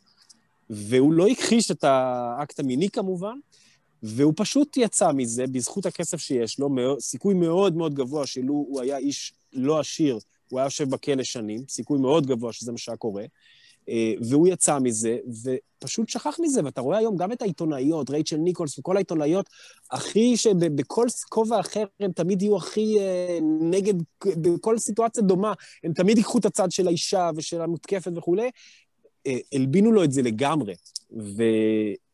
והוא 0.71 1.13
לא 1.13 1.27
הכחיש 1.27 1.71
את 1.71 1.85
האקט 1.85 2.61
המיני 2.61 2.91
כמובן, 2.91 3.39
והוא 4.03 4.33
פשוט 4.37 4.77
יצא 4.77 5.13
מזה 5.13 5.45
בזכות 5.47 5.87
הכסף 5.87 6.17
שיש 6.17 6.59
לו, 6.59 6.69
סיכוי 7.01 7.35
מאוד 7.35 7.77
מאוד 7.77 7.95
גבוה 7.95 8.27
שאילו 8.27 8.55
הוא 8.55 8.81
היה 8.81 8.97
איש 8.97 9.33
לא 9.53 9.81
עשיר, 9.81 10.19
הוא 10.49 10.59
היה 10.59 10.67
יושב 10.67 10.91
בכלא 10.91 11.23
שנים, 11.23 11.61
סיכוי 11.69 11.99
מאוד 11.99 12.27
גבוה 12.27 12.53
שזה 12.53 12.73
מה 12.73 12.79
שהיה 12.79 12.97
קורה, 12.97 13.25
אה, 13.89 14.15
והוא 14.29 14.49
יצא 14.49 14.79
מזה, 14.79 15.19
ופשוט 15.43 16.09
שכח 16.09 16.37
מזה, 16.41 16.61
ואתה 16.65 16.81
רואה 16.81 16.99
היום 16.99 17.17
גם 17.17 17.33
את 17.33 17.43
העיתונאיות, 17.43 18.11
רייצ'ל 18.11 18.37
ניקולס 18.37 18.79
וכל 18.79 18.97
העיתונאיות, 18.97 19.51
הכי 19.91 20.37
שבכל 20.37 21.07
כובע 21.29 21.61
אחר 21.61 21.85
הם 22.01 22.13
תמיד 22.13 22.43
יהיו 22.43 22.57
הכי 22.57 22.99
אה, 23.01 23.39
נגד, 23.61 23.95
בכל 24.25 24.79
סיטואציה 24.79 25.23
דומה, 25.23 25.53
הם 25.85 25.93
תמיד 25.93 26.19
ייקחו 26.19 26.39
את 26.39 26.45
הצד 26.45 26.71
של 26.71 26.89
האישה 26.89 27.31
ושל 27.37 27.61
המותקפת 27.61 28.13
וכולי, 28.17 28.51
אה, 29.27 29.39
הלבינו 29.53 29.93
לו 29.93 30.05
את 30.05 30.13
זה 30.13 30.23
לגמרי. 30.23 30.75
ו... 31.19 31.43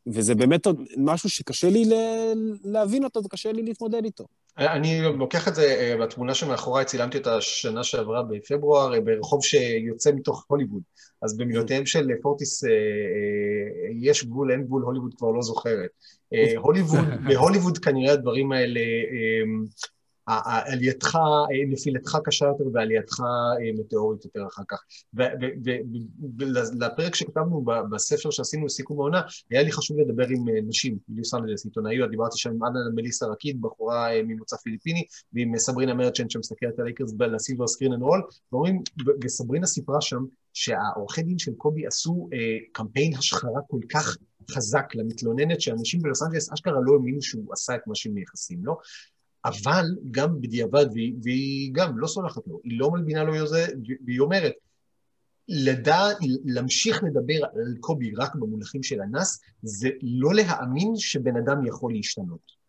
וזה 0.07 0.35
באמת 0.35 0.67
משהו 0.97 1.29
שקשה 1.29 1.69
לי 1.69 1.85
להבין 2.63 3.03
אותו 3.03 3.21
וקשה 3.23 3.51
לי 3.51 3.63
להתמודד 3.63 4.05
איתו. 4.05 4.25
אני 4.57 5.01
לוקח 5.01 5.47
את 5.47 5.55
זה 5.55 5.95
בתמונה 6.01 6.33
שמאחוריי, 6.33 6.85
צילמתי 6.85 7.17
אותה 7.17 7.41
שנה 7.41 7.83
שעברה 7.83 8.23
בפברואר, 8.23 8.99
ברחוב 9.01 9.43
שיוצא 9.43 10.11
מתוך 10.15 10.45
הוליווד. 10.47 10.81
אז 11.21 11.37
במילותיהם 11.37 11.85
של 11.85 12.07
פורטיס, 12.21 12.63
יש 14.01 14.25
גבול, 14.25 14.51
אין 14.51 14.63
גבול, 14.63 14.83
הוליווד 14.83 15.13
כבר 15.17 15.31
לא 15.31 15.41
זוכרת. 15.41 15.89
הוליווד, 16.57 17.05
בהוליווד 17.29 17.77
כנראה 17.77 18.13
הדברים 18.13 18.51
האלה 18.51 18.81
עלייתך, 20.65 21.17
נפילתך 21.69 22.17
קשה 22.23 22.45
יותר 22.45 22.63
ועלייתך 22.73 23.19
מטאורית 23.79 24.25
יותר 24.25 24.47
אחר 24.47 24.63
כך. 24.67 24.83
ולפרק 26.37 27.15
שכתבנו 27.15 27.65
בספר 27.91 28.29
שעשינו 28.29 28.69
סיכום 28.69 28.99
העונה, 28.99 29.21
היה 29.49 29.63
לי 29.63 29.71
חשוב 29.71 29.99
לדבר 29.99 30.25
עם 30.29 30.45
נשים, 30.67 30.97
ליוס 31.09 31.33
אנדלס, 31.33 31.65
עיתונאיות, 31.65 32.09
דיברתי 32.09 32.37
שם 32.37 32.49
עם 32.49 32.63
אנה 32.63 32.79
מליסה 32.95 33.25
רקיד, 33.25 33.61
בחורה 33.61 34.09
ממוצא 34.27 34.57
פיליפיני, 34.57 35.03
ועם 35.33 35.57
סברינה 35.57 35.93
מרצ'נט 35.93 36.31
שמסתכלת 36.31 36.79
על 36.79 36.85
לייקרס 36.85 37.13
לסילבר 37.19 37.67
סקרין 37.67 37.93
אנד 37.93 38.01
רול, 38.01 38.23
ואומרים, 38.51 38.81
וסברינה 39.23 39.67
סיפרה 39.67 40.01
שם 40.01 40.23
שהעורכי 40.53 41.21
דין 41.21 41.39
של 41.39 41.51
קובי 41.57 41.87
עשו 41.87 42.29
קמפיין 42.71 43.15
השחרה 43.17 43.61
כל 43.67 43.79
כך 43.93 44.17
חזק 44.51 44.95
למתלוננת, 44.95 45.61
שאנשים 45.61 46.01
בלוס 46.01 46.23
אנג'לס 46.23 46.53
אשכרה 46.53 46.79
לא 46.85 46.93
האמינו 46.93 47.21
שהוא 47.21 47.53
עשה 47.53 47.75
את 47.75 47.81
מה 47.87 47.95
שהם 47.95 48.13
מייחסים 48.13 48.65
לו. 48.65 48.77
אבל 49.45 49.85
גם 50.11 50.41
בדיעבד, 50.41 50.85
והיא, 50.93 51.13
והיא 51.23 51.73
גם 51.73 51.97
לא 51.97 52.07
סולחת 52.07 52.47
לו, 52.47 52.59
היא 52.63 52.79
לא 52.79 52.91
מלבינה 52.91 53.23
לו 53.23 53.47
זה, 53.47 53.65
והיא 54.05 54.19
אומרת, 54.19 54.53
לדע, 55.47 55.99
להמשיך 56.45 57.03
לדבר 57.03 57.45
על 57.45 57.75
קובי 57.79 58.15
רק 58.15 58.35
במונחים 58.35 58.83
של 58.83 59.01
אנס, 59.01 59.41
זה 59.63 59.89
לא 60.01 60.33
להאמין 60.33 60.95
שבן 60.95 61.37
אדם 61.37 61.65
יכול 61.65 61.93
להשתנות. 61.93 62.59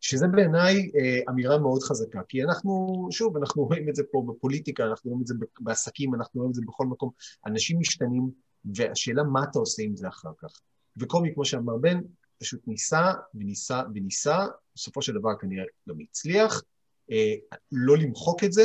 שזה 0.00 0.26
בעיניי 0.28 0.90
אה, 0.98 1.20
אמירה 1.30 1.58
מאוד 1.58 1.82
חזקה, 1.82 2.20
כי 2.28 2.44
אנחנו, 2.44 3.08
שוב, 3.10 3.36
אנחנו 3.36 3.64
רואים 3.64 3.88
את 3.88 3.94
זה 3.94 4.02
פה 4.12 4.26
בפוליטיקה, 4.28 4.84
אנחנו 4.84 5.10
רואים 5.10 5.22
את 5.22 5.26
זה 5.26 5.34
בעסקים, 5.60 6.14
אנחנו 6.14 6.40
רואים 6.40 6.50
את 6.50 6.54
זה 6.54 6.62
בכל 6.66 6.86
מקום, 6.86 7.10
אנשים 7.46 7.78
משתנים, 7.80 8.30
והשאלה 8.74 9.22
מה 9.22 9.44
אתה 9.50 9.58
עושה 9.58 9.82
עם 9.82 9.96
זה 9.96 10.08
אחר 10.08 10.30
כך. 10.38 10.60
וקובי, 10.96 11.34
כמו 11.34 11.44
שאמר 11.44 11.76
בן, 11.76 12.00
פשוט 12.38 12.60
ניסה 12.66 13.12
וניסה 13.34 13.82
וניסה, 13.94 14.38
בסופו 14.74 15.02
של 15.02 15.12
דבר 15.12 15.30
כנראה 15.40 15.64
גם 15.88 15.96
הצליח, 16.00 16.62
אה, 17.10 17.34
לא 17.72 17.96
למחוק 17.96 18.44
את 18.44 18.52
זה, 18.52 18.64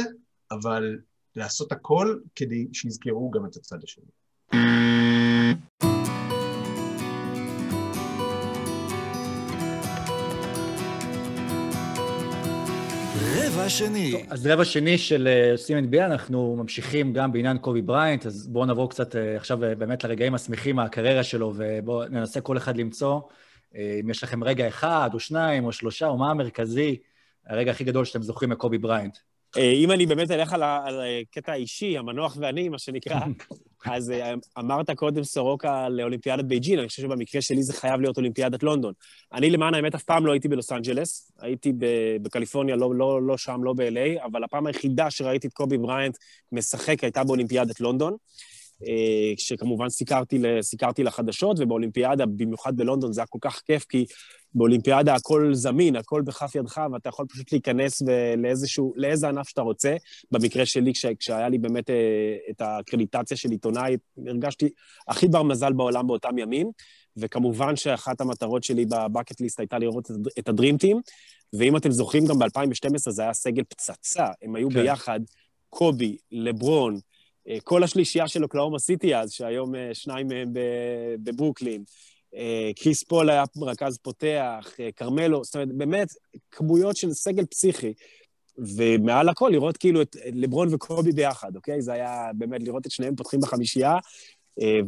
אבל 0.52 1.00
לעשות 1.36 1.72
הכל 1.72 2.20
כדי 2.36 2.68
שיזכרו 2.74 3.32
גם 3.32 3.46
את 3.46 3.56
הצד 3.56 3.84
השני. 3.84 4.06
רבע 13.62 13.70
שני. 13.70 14.12
טוב, 14.12 14.22
אז 14.30 14.48
רבע 14.48 14.66
שני 14.66 14.98
של 14.98 15.28
עושים 15.52 15.78
NBA, 15.78 16.06
אנחנו 16.06 16.56
ממשיכים 16.56 17.14
גם 17.14 17.32
בעניין 17.32 17.58
קובי 17.58 17.82
בריינט, 17.82 18.26
אז 18.26 18.48
בואו 18.48 18.66
נעבור 18.66 18.90
קצת 18.90 19.16
אה, 19.16 19.36
עכשיו 19.36 19.64
אה, 19.64 19.76
באמת 19.76 20.04
לרגעים 20.04 20.36
השמחים 20.36 20.76
מהקריירה 20.76 21.24
שלו, 21.24 21.54
ובואו 21.56 22.10
ננסה 22.10 22.42
כל 22.42 22.58
אחד 22.58 22.78
למצוא 22.78 23.14
אה, 23.16 23.22
אם 23.76 24.10
יש 24.10 24.24
לכם 24.24 24.44
רגע 24.44 24.68
אחד, 24.68 25.10
או 25.14 25.20
שניים, 25.20 25.66
או 25.66 25.72
שלושה, 25.72 26.08
או 26.08 26.18
מה 26.18 26.32
המרכזי, 26.32 26.98
הרגע 27.48 27.72
הכי 27.72 27.84
גדול 27.84 28.06
שאתם 28.06 28.22
זוכרים 28.22 28.50
מקובי 28.50 28.78
בריינט. 28.78 29.18
אה, 29.58 29.72
אם 29.72 29.92
אני 29.92 30.06
באמת 30.06 30.32
אלך 30.32 30.54
על 30.54 30.64
הקטע 30.64 31.52
האישי, 31.52 31.98
המנוח 31.98 32.38
ואני, 32.40 32.70
מה 32.70 32.80
שנקרא, 32.80 33.20
אז 33.86 34.12
אה, 34.12 34.34
אמרת 34.60 34.90
קודם 34.92 35.24
סורוקה 35.24 35.90
לאולימפיאדת 35.90 36.46
בייג'ינג, 36.46 36.80
אני 36.80 36.88
חושב 36.88 37.02
שבמקרה 37.02 37.42
שלי 37.42 37.64
זה 37.64 37.74
חייב 37.74 38.02
להיות 38.02 38.18
אולימפיאדת 38.18 38.64
לונדון. 38.64 38.94
אני 39.34 39.50
למען 39.50 39.74
האמת 39.74 39.96
אף 39.96 40.04
פעם 40.04 40.26
לא 40.26 40.32
הייתי 40.32 40.48
בלוס 40.48 40.72
אנג'לס, 40.72 41.32
הייתי 41.40 41.74
בקליפורניה, 42.22 42.76
לא, 42.76 42.96
לא, 42.96 43.22
לא 43.22 43.38
שם, 43.38 43.64
לא 43.64 43.74
ב-LA, 43.74 44.26
אבל 44.26 44.44
הפעם 44.44 44.68
היחידה 44.68 45.12
שראיתי 45.12 45.48
את 45.48 45.54
קובי 45.54 45.78
בריינט 45.78 46.18
משחק 46.52 47.04
הייתה 47.04 47.24
באולימפיאדת 47.24 47.80
לונדון. 47.80 48.16
אה, 48.88 49.34
שכמובן 49.38 49.90
סיקרתי, 49.90 50.42
סיקרתי 50.62 51.04
לחדשות, 51.04 51.58
ובאולימפיאדה, 51.60 52.26
במיוחד 52.26 52.78
בלונדון, 52.78 53.14
זה 53.14 53.22
היה 53.22 53.28
כל 53.28 53.40
כך 53.42 53.62
כיף, 53.66 53.86
כי 53.90 54.06
באולימפיאדה 54.54 55.14
הכל 55.14 55.50
זמין, 55.54 55.96
הכל 55.96 56.22
בכף 56.22 56.56
ידך, 56.56 56.82
ואתה 56.94 57.10
יכול 57.10 57.26
פשוט 57.30 57.52
להיכנס 57.52 58.02
לאיזשהו, 58.38 58.94
לאיזה 58.96 59.30
ענף 59.30 59.48
שאתה 59.50 59.62
רוצה. 59.62 59.96
במקרה 60.32 60.66
שלי, 60.66 60.94
כש, 60.94 61.06
כשהיה 61.20 61.50
לי 61.50 61.58
באמת 61.58 61.90
אה, 61.90 61.96
את 62.50 62.62
הקרדיטציה 62.62 63.38
של 63.38 63.52
עיתונאי, 63.52 63.98
הרגשתי 64.28 64.70
הכי 65.08 65.28
בר 65.28 65.44
מזל 65.44 65.74
בעולם 65.74 66.08
באותם 66.08 66.38
ימים, 66.38 66.72
וכמובן 67.18 67.76
שאחת 67.76 68.22
המטרות 68.22 68.64
שלי 68.64 68.86
בבקט 68.86 69.42
ליסט 69.42 69.60
הייתה 69.60 69.80
לראות 69.80 70.12
את 70.40 70.50
הדרימטים, 70.50 71.02
ואם 71.54 71.78
אתם 71.78 71.92
זוכרים, 71.92 72.26
גם 72.26 72.40
ב-2012 72.40 72.98
זה 72.98 73.22
היה 73.22 73.34
סגל 73.34 73.64
פצצה, 73.64 74.28
הם 74.42 74.56
היו 74.56 74.70
כן. 74.70 74.82
ביחד, 74.82 75.20
קובי, 75.70 76.18
לברון, 76.32 77.00
כל 77.64 77.84
השלישייה 77.84 78.28
של 78.28 78.44
אוקלאומה 78.44 78.80
סיטי 78.80 79.16
אז, 79.16 79.32
שהיום 79.32 79.76
אה, 79.76 79.90
שניים 79.94 80.28
מהם 80.28 80.54
בברוקלין. 81.24 81.84
אה, 82.36 82.72
קריס 82.76 83.04
פול 83.04 83.30
היה 83.30 83.44
רכז 83.62 83.98
פותח, 83.98 84.70
כרמלו, 84.96 85.44
זאת 85.44 85.56
אומרת, 85.56 85.74
באמת, 85.78 86.08
כמויות 86.52 86.98
של 86.98 87.14
סגל 87.14 87.46
פסיכי. 87.46 87.94
ומעל 88.78 89.30
הכל, 89.30 89.50
לראות 89.54 89.78
כאילו 89.78 90.02
את 90.02 90.16
לברון 90.34 90.74
וקובי 90.74 91.12
ביחד, 91.12 91.56
אוקיי? 91.56 91.82
זה 91.82 91.94
היה 91.94 92.32
באמת 92.34 92.64
לראות 92.64 92.86
את 92.86 92.92
שניהם 92.92 93.16
פותחים 93.16 93.40
בחמישייה, 93.40 93.96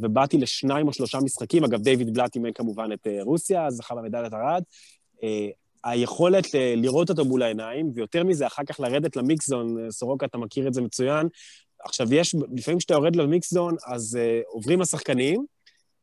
ובאתי 0.01 0.37
לשניים 0.37 0.87
או 0.87 0.93
שלושה 0.93 1.19
משחקים. 1.19 1.63
אגב, 1.63 1.81
דיוויד 1.81 2.13
בלאט 2.13 2.35
אימן 2.35 2.51
כמובן 2.53 2.89
את 2.93 3.07
רוסיה, 3.21 3.71
זכה 3.71 3.95
במדליית 3.95 4.33
ארד. 4.33 4.63
היכולת 5.83 6.47
לראות 6.53 7.09
אותו 7.09 7.25
מול 7.25 7.43
העיניים, 7.43 7.91
ויותר 7.95 8.23
מזה, 8.23 8.47
אחר 8.47 8.63
כך 8.63 8.79
לרדת 8.79 9.15
למיקסון, 9.15 9.91
סורוקה, 9.91 10.25
אתה 10.25 10.37
מכיר 10.37 10.67
את 10.67 10.73
זה 10.73 10.81
מצוין, 10.81 11.27
עכשיו, 11.85 12.13
יש, 12.13 12.35
לפעמים 12.55 12.77
כשאתה 12.77 12.93
יורד 12.93 13.15
למיקסדון, 13.15 13.75
אז 13.85 14.17
uh, 14.21 14.45
עוברים 14.47 14.81
השחקנים, 14.81 15.45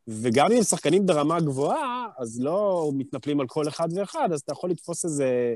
וגם 0.09 0.53
אם 0.53 0.63
שחקנים 0.63 1.07
ברמה 1.07 1.41
גבוהה, 1.41 2.07
אז 2.19 2.41
לא 2.41 2.91
מתנפלים 2.95 3.41
על 3.41 3.47
כל 3.47 3.69
אחד 3.69 3.89
ואחד, 3.95 4.33
אז 4.33 4.41
אתה 4.41 4.53
יכול 4.53 4.71
לתפוס 4.71 5.05
איזה, 5.05 5.55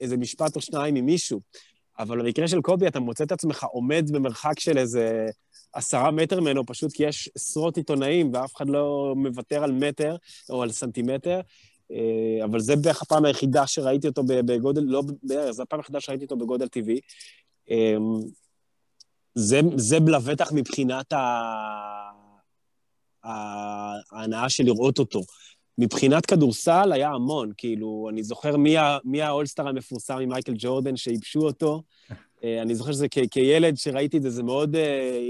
איזה 0.00 0.16
משפט 0.16 0.56
או 0.56 0.60
שניים 0.60 0.94
ממישהו. 0.94 1.40
אבל 1.98 2.22
במקרה 2.22 2.48
של 2.48 2.60
קובי, 2.60 2.86
אתה 2.86 3.00
מוצא 3.00 3.24
את 3.24 3.32
עצמך 3.32 3.64
עומד 3.64 4.10
במרחק 4.10 4.60
של 4.60 4.78
איזה 4.78 5.26
עשרה 5.72 6.10
מטר 6.10 6.40
ממנו, 6.40 6.66
פשוט 6.66 6.92
כי 6.92 7.04
יש 7.04 7.30
עשרות 7.34 7.76
עיתונאים, 7.76 8.30
ואף 8.34 8.56
אחד 8.56 8.68
לא 8.68 9.14
מוותר 9.16 9.64
על 9.64 9.72
מטר 9.72 10.16
או 10.50 10.62
על 10.62 10.72
סנטימטר. 10.72 11.40
אה, 11.92 12.44
אבל 12.44 12.60
זה 12.60 12.76
בערך 12.76 13.02
הפעם 13.02 13.24
היחידה 13.24 13.66
שראיתי 13.66 14.08
אותו 14.08 14.22
בגודל, 14.26 14.82
לא 14.82 15.02
בערך, 15.22 15.50
זו 15.50 15.62
הפעם 15.62 15.80
היחידה 15.80 16.00
שראיתי 16.00 16.24
אותו 16.24 16.36
בגודל 16.36 16.68
טבעי. 16.68 17.00
אה, 19.36 19.42
זה, 19.42 19.60
זה 19.76 19.98
לבטח 20.06 20.52
מבחינת 20.52 21.12
ההנאה 23.24 24.48
של 24.48 24.64
לראות 24.64 24.98
אותו. 24.98 25.20
מבחינת 25.78 26.26
כדורסל 26.26 26.92
היה 26.92 27.10
המון, 27.10 27.52
כאילו, 27.56 28.08
אני 28.10 28.22
זוכר 28.22 28.56
מי, 28.56 28.76
מי 29.04 29.22
האולסטאר 29.22 29.68
המפורסם 29.68 30.18
עם 30.18 30.28
מייקל 30.28 30.54
ג'ורדן 30.58 30.96
שייבשו 30.96 31.40
אותו. 31.40 31.82
אה, 32.44 32.62
אני 32.62 32.74
זוכר 32.74 32.92
שזה 32.92 33.06
כ- 33.10 33.28
כילד 33.30 33.76
שראיתי 33.76 34.16
את 34.16 34.22
זה, 34.22 34.30
זה 34.30 34.42
מאוד 34.42 34.74
uh, 34.74 34.78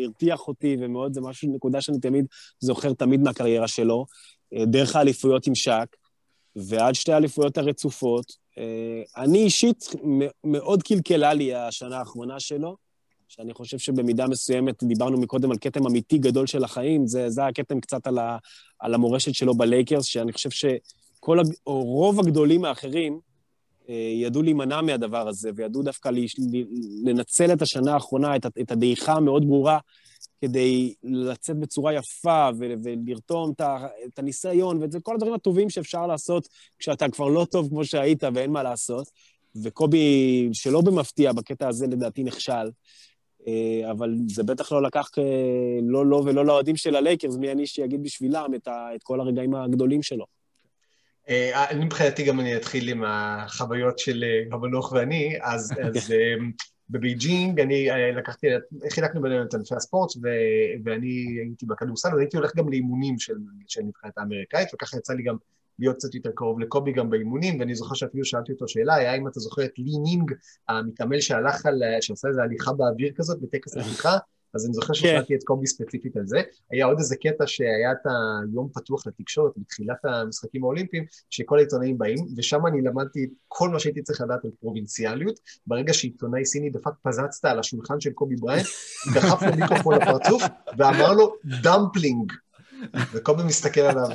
הרתיח 0.05 0.49
אותי, 0.49 0.77
ומאוד, 0.81 1.15
זה 1.15 1.21
משהו, 1.21 1.55
נקודה 1.55 1.81
שאני 1.81 2.01
תמיד 2.01 2.27
זוכר 2.61 2.93
תמיד 2.93 3.21
מהקריירה 3.21 3.69
שלו. 3.69 4.07
Uh, 4.55 4.65
דרך 4.65 4.97
האליפויות 4.97 5.47
עם 5.47 5.55
שק, 5.55 5.97
ועד 6.57 6.95
שתי 6.95 7.13
האליפויות 7.13 7.59
הרצופות, 7.59 8.33
אה, 8.59 9.23
אני 9.23 9.39
אישית, 9.39 9.85
מאוד 10.45 10.83
קלקלה 10.83 11.35
לי 11.35 11.55
השנה 11.55 11.99
האחרונה 11.99 12.41
שלו, 12.41 12.77
שאני 13.29 13.55
חושב 13.55 13.79
שבמידה 13.79 14.27
מסוימת, 14.27 14.85
דיברנו 14.85 15.21
מקודם 15.21 15.51
על 15.51 15.57
כתם 15.61 15.87
אמיתי 15.87 16.19
גדול 16.19 16.47
של 16.47 16.65
החיים, 16.65 17.07
זה, 17.07 17.31
זה 17.31 17.47
הכתם 17.47 17.81
קצת 17.81 18.07
על, 18.07 18.19
ה, 18.19 18.39
על 18.79 18.95
המורשת 18.95 19.35
שלו 19.35 19.55
בלייקרס, 19.55 20.05
שאני 20.05 20.33
חושב 20.33 20.51
שכל, 20.51 21.39
או 21.67 21.85
רוב 21.85 22.21
הגדולים 22.21 22.65
האחרים, 22.65 23.21
אה, 23.89 23.95
ידעו 23.95 24.43
להימנע 24.43 24.81
מהדבר 24.81 25.29
הזה, 25.29 25.51
וידעו 25.57 25.83
דווקא 25.83 26.11
לנצל 27.05 27.53
את 27.53 27.63
השנה 27.63 27.95
האחרונה, 27.95 28.37
את, 28.37 28.47
את 28.61 28.71
הדעיכה 28.71 29.13
המאוד 29.13 29.47
ברורה, 29.47 29.79
כדי 30.41 30.95
לצאת 31.03 31.57
בצורה 31.57 31.95
יפה 31.95 32.49
ו- 32.59 32.75
ולרתום 32.85 33.53
את, 33.53 33.61
ה- 33.61 33.87
את 34.07 34.19
הניסיון 34.19 34.83
ואת 34.83 34.93
זה, 34.93 35.01
כל 35.01 35.15
הדברים 35.15 35.35
הטובים 35.35 35.71
שאפשר 35.71 36.07
לעשות 36.07 36.49
כשאתה 36.79 37.09
כבר 37.09 37.29
לא 37.29 37.47
טוב 37.51 37.69
כמו 37.69 37.85
שהיית 37.85 38.25
ואין 38.35 38.51
מה 38.51 38.63
לעשות. 38.63 39.11
וקובי, 39.63 40.49
שלא 40.53 40.81
במפתיע, 40.81 41.33
בקטע 41.33 41.69
הזה 41.69 41.87
לדעתי 41.87 42.25
נכשל. 42.25 42.71
אה, 43.49 43.91
אבל 43.91 44.15
זה 44.27 44.43
בטח 44.43 44.73
לא 44.73 44.83
לקח, 44.83 45.11
אה, 45.19 45.25
לא 45.83 46.07
לו 46.07 46.25
ולא 46.25 46.47
לאוהדים 46.47 46.77
של 46.77 46.97
הלייקרס, 46.97 47.37
מי 47.37 47.53
אני 47.53 47.67
שיגיד 47.67 48.03
בשבילם 48.03 48.51
את, 48.55 48.69
ה, 48.69 48.89
את 48.95 49.03
כל 49.03 49.21
הרגעים 49.21 49.55
הגדולים 49.55 50.03
שלו. 50.03 50.25
אה, 51.29 51.71
אני 51.71 51.85
מבחינתי 51.85 52.25
גם 52.25 52.41
אני 52.41 52.57
אתחיל 52.57 52.89
עם 52.89 53.05
החוויות 53.07 53.99
של 53.99 54.25
המנוח 54.53 54.93
ואני, 54.93 55.39
אז, 55.43 55.73
אז 55.87 56.15
בבייג'ינג 56.91 57.61
אני 57.61 57.89
לקחתי, 58.17 58.47
חילקנו 58.91 59.23
בינינו 59.23 59.45
את 59.45 59.55
ענפי 59.55 59.75
הספורט 59.75 60.11
ו- 60.23 60.85
ואני 60.85 61.39
הייתי 61.45 61.67
בכדורסל, 61.67 62.09
אז 62.13 62.19
הייתי 62.19 62.37
הולך 62.37 62.57
גם 62.57 62.69
לאימונים 62.69 63.19
של, 63.19 63.35
של 63.69 63.81
נבחרת 63.83 64.19
האמריקאית, 64.19 64.69
וככה 64.75 64.97
יצא 64.97 65.13
לי 65.13 65.23
גם 65.23 65.37
להיות 65.79 65.97
קצת 65.97 66.15
יותר 66.15 66.31
קרוב 66.35 66.61
לקובי 66.61 66.93
גם 66.93 67.11
באימונים, 67.11 67.61
ואני 67.61 67.75
זוכר 67.75 67.95
שאפילו 67.95 68.25
שאלתי 68.25 68.53
אותו 68.53 68.69
שאלה, 68.69 68.95
היה 68.95 69.15
אם 69.15 69.29
אתה 69.29 69.41
זוכר 69.41 69.65
את 69.65 69.79
לי 69.79 69.99
נינג, 70.03 70.33
המתעמל 70.69 71.21
שהלך 71.21 71.67
על, 71.67 71.83
שעשה 72.01 72.29
איזה 72.29 72.43
הליכה 72.43 72.73
באוויר 72.73 73.13
כזאת 73.17 73.41
בטקס 73.41 73.77
הליכה, 73.77 74.17
אז 74.55 74.67
אני 74.67 74.75
זוכר 74.75 74.93
ששאלתי 74.93 75.35
את 75.35 75.43
קובי 75.45 75.67
ספציפית 75.67 76.17
על 76.17 76.27
זה. 76.27 76.43
היה 76.71 76.87
עוד 76.87 76.99
איזה 76.99 77.17
קטע 77.17 77.47
שהיה 77.47 77.93
את 77.93 78.07
היום 78.51 78.69
פתוח 78.75 79.07
לתקשורת 79.07 79.53
בתחילת 79.57 80.05
המשחקים 80.05 80.65
האולימפיים, 80.65 81.05
שכל 81.31 81.59
העיתונאים 81.59 81.99
באים, 81.99 82.19
ושם 82.37 82.67
אני 82.67 82.83
למדתי 82.83 83.27
כל 83.49 83.69
מה 83.69 83.79
שהייתי 83.79 84.03
צריך 84.03 84.21
לדעת 84.21 84.45
על 84.45 84.51
פרובינציאליות. 84.61 85.41
ברגע 85.67 85.93
שעיתונאי 85.93 86.45
סיני 86.45 86.71
דפק 86.71 86.93
פאזה 87.03 87.45
על 87.45 87.59
השולחן 87.59 88.01
של 88.01 88.13
קובי 88.13 88.37
בריינט, 88.37 88.67
דחף 89.15 89.43
לו 89.43 89.57
מיקרופון 89.57 89.95
לפרצוף, 89.95 90.43
ואמר 90.79 91.13
לו, 91.13 91.35
dumpling. 91.63 92.33
וקובי 93.13 93.43
מסתכל 93.43 93.81
עליו. 93.81 94.09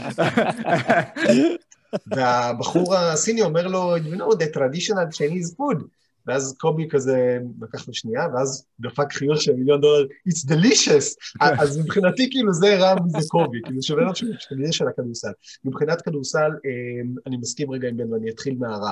והבחור 2.08 2.95
הסיני 2.95 3.41
אומר 3.41 3.67
לו, 3.67 3.97
you 3.97 4.17
know, 4.17 4.36
the 4.36 4.58
traditional 4.58 5.17
Chinese 5.17 5.56
food. 5.58 5.84
ואז 6.27 6.55
קובי 6.60 6.88
כזה 6.89 7.39
לקח 7.62 7.88
לו 7.88 7.93
שנייה, 7.93 8.27
ואז 8.34 8.65
דפק 8.79 9.13
חיוך 9.13 9.41
של 9.41 9.53
מיליון 9.53 9.81
דולר, 9.81 10.05
it's 10.29 10.51
delicious. 10.51 11.38
אז 11.39 11.79
מבחינתי 11.79 12.29
כאילו 12.29 12.53
זה 12.53 12.77
here 12.77 12.95
מזה 13.05 13.27
קובי, 13.27 13.60
כאילו 13.63 13.84
שווה 13.84 14.03
לך 14.03 14.15
שזה 14.15 14.71
של 14.71 14.88
הכדורסל. 14.88 15.31
מבחינת 15.65 16.01
כדורסל, 16.01 16.51
אני 17.27 17.38
מסכים 17.38 17.71
רגע 17.71 17.88
עם 17.88 17.97
בן 17.97 18.13
ואני 18.13 18.29
אתחיל 18.29 18.55
מהרע. 18.60 18.91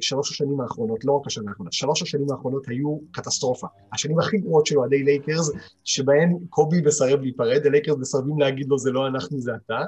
שלוש 0.00 0.30
השנים 0.30 0.60
האחרונות, 0.60 1.04
לא 1.04 1.12
רק 1.12 1.26
השנה 1.26 1.50
האחרונה, 1.50 1.72
שלוש 1.72 2.02
השנים 2.02 2.30
האחרונות 2.30 2.68
היו 2.68 2.98
קטסטרופה. 3.12 3.66
השנים 3.92 4.18
הכי 4.18 4.38
גרועות 4.38 4.66
של 4.66 4.78
אוהדי 4.78 5.02
לייקרס, 5.02 5.50
שבהן 5.84 6.38
קובי 6.50 6.80
מסרב 6.80 7.20
להיפרד, 7.20 7.66
הלייקרס 7.66 7.96
מסרבים 7.98 8.38
להגיד 8.38 8.66
לו 8.68 8.78
זה 8.78 8.90
לא 8.90 9.06
אנחנו 9.06 9.40
זה 9.40 9.52
אתה, 9.66 9.78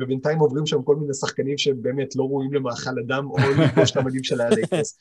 ובינתיים 0.00 0.38
עוברים 0.38 0.66
שם 0.66 0.82
כל 0.82 0.96
מיני 0.96 1.14
שחקנים 1.14 1.58
שבאמת 1.58 2.16
לא 2.16 2.22
ראויים 2.22 2.54
למאכל 2.54 2.98
אדם 3.06 3.30
או 3.30 3.36
לפגוש 3.58 3.90
את 3.90 3.96
המדים 3.96 4.24
של 4.24 4.40
הלייקרס. 4.40 4.98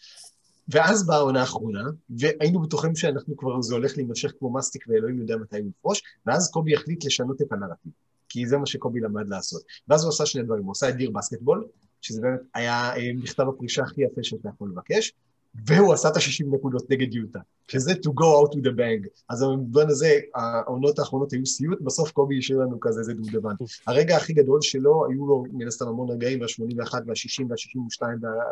ואז 0.68 1.08
באה 1.08 1.18
העונה 1.18 1.40
האחרונה, 1.40 1.84
והיינו 2.10 2.62
בטוחים 2.62 2.96
שאנחנו 2.96 3.38
כבר, 3.38 3.62
זה 3.62 3.74
הולך 3.74 3.98
להימשך 3.98 4.32
כמו 4.40 4.54
מסטיק 4.54 4.86
ואלוהים 4.88 5.20
יודע 5.20 5.38
מתי 5.38 5.60
הוא 5.60 5.70
יפרוש, 5.70 6.02
ואז 6.26 6.52
קובי 6.52 6.76
החליט 6.76 7.06
לשנות 7.06 7.42
את 7.42 7.52
הנרטיב, 7.52 7.92
כי 8.30 8.48
זה 8.48 8.58
מה 8.58 8.66
שקובי 8.66 9.00
למד 9.00 9.30
לעשות. 9.30 9.62
ואז 9.88 10.04
הוא 10.04 10.10
עשה 10.10 10.26
שני 10.26 10.44
דברים, 10.44 10.64
הוא 10.64 10.72
עשה 10.72 10.90
את 10.90 10.96
דיר 10.96 11.12
בסקטבול, 11.12 11.68
שזה 12.02 12.22
באמת 12.22 12.40
היה 12.54 12.92
מכתב 13.16 13.48
הפרישה 13.48 13.84
הכי 13.84 14.02
יפה 14.02 14.24
שאתה 14.24 14.50
יכול 14.50 14.70
לבקש, 14.70 15.14
והוא 15.56 15.94
עשה 15.94 16.10
את 16.10 16.16
ה-60 16.18 16.56
נקודות 16.56 16.90
נגד 16.90 17.14
יוטה, 17.14 17.40
שזה 17.68 17.92
to 17.92 18.10
go 18.10 18.24
out 18.24 18.56
with 18.56 18.64
the 18.64 18.78
bang. 18.78 19.08
אז 19.30 19.44
במובן 19.44 19.90
הזה, 19.90 20.20
העונות 20.36 21.00
האחרונות 21.00 21.34
היו 21.34 21.46
סיוט, 21.46 21.82
בסוף 21.82 22.12
קובי 22.12 22.38
השאיר 22.38 22.60
לנו 22.60 22.80
כזה, 22.80 23.04
זה 23.04 23.14
דובדבן. 23.14 23.56
הרגע 23.88 24.18
הכי 24.18 24.34
גדול 24.34 24.62
שלו, 24.62 25.06
היו 25.10 25.28
לו 25.28 25.44
מן 25.54 25.68
הסתם 25.68 25.88
המון 25.88 26.10
רגעים, 26.10 26.42
וה-81 26.42 26.94
וה-60 27.08 27.46
וה-62 27.50 28.08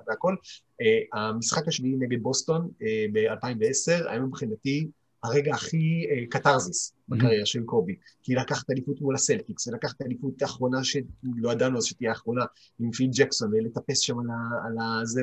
והכל. 0.08 0.36
המשחק 1.14 1.68
השביעי 1.68 1.96
נגד 1.96 2.24
בוסטון 2.24 2.70
ב-2010, 3.14 4.10
היה 4.10 4.20
מבחינתי 4.20 4.88
הרגע 5.24 5.54
הכי 5.54 6.06
קתרזיס 6.30 6.94
בקריירה 7.10 7.46
של 7.46 7.64
קובי. 7.64 7.96
כי 8.24 8.36
לקחת 8.36 8.70
אליפות 8.72 9.02
מול 9.02 9.16
הסלטיקס, 9.16 9.68
ולקחת 9.68 10.02
אליפות 10.02 10.42
האחרונה 10.42 10.84
שלא 10.84 11.52
ידענו 11.52 11.78
אז 11.78 11.86
שתהיה 11.86 12.10
האחרונה, 12.10 12.46
עם 12.80 12.92
פיל 12.92 13.10
ג'קסון, 13.14 13.54
ולטפס 13.54 14.00
שם 14.00 14.20
על 14.66 14.78
הזה, 15.02 15.22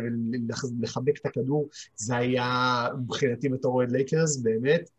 ולחבק 0.81 1.21
את 1.21 1.27
הכדור, 1.27 1.69
זה 1.97 2.17
היה 2.17 2.87
מבחינתי 2.99 3.49
בתור 3.49 3.75
אוהד 3.75 3.91
לייקרס, 3.91 4.37
באמת, 4.37 4.91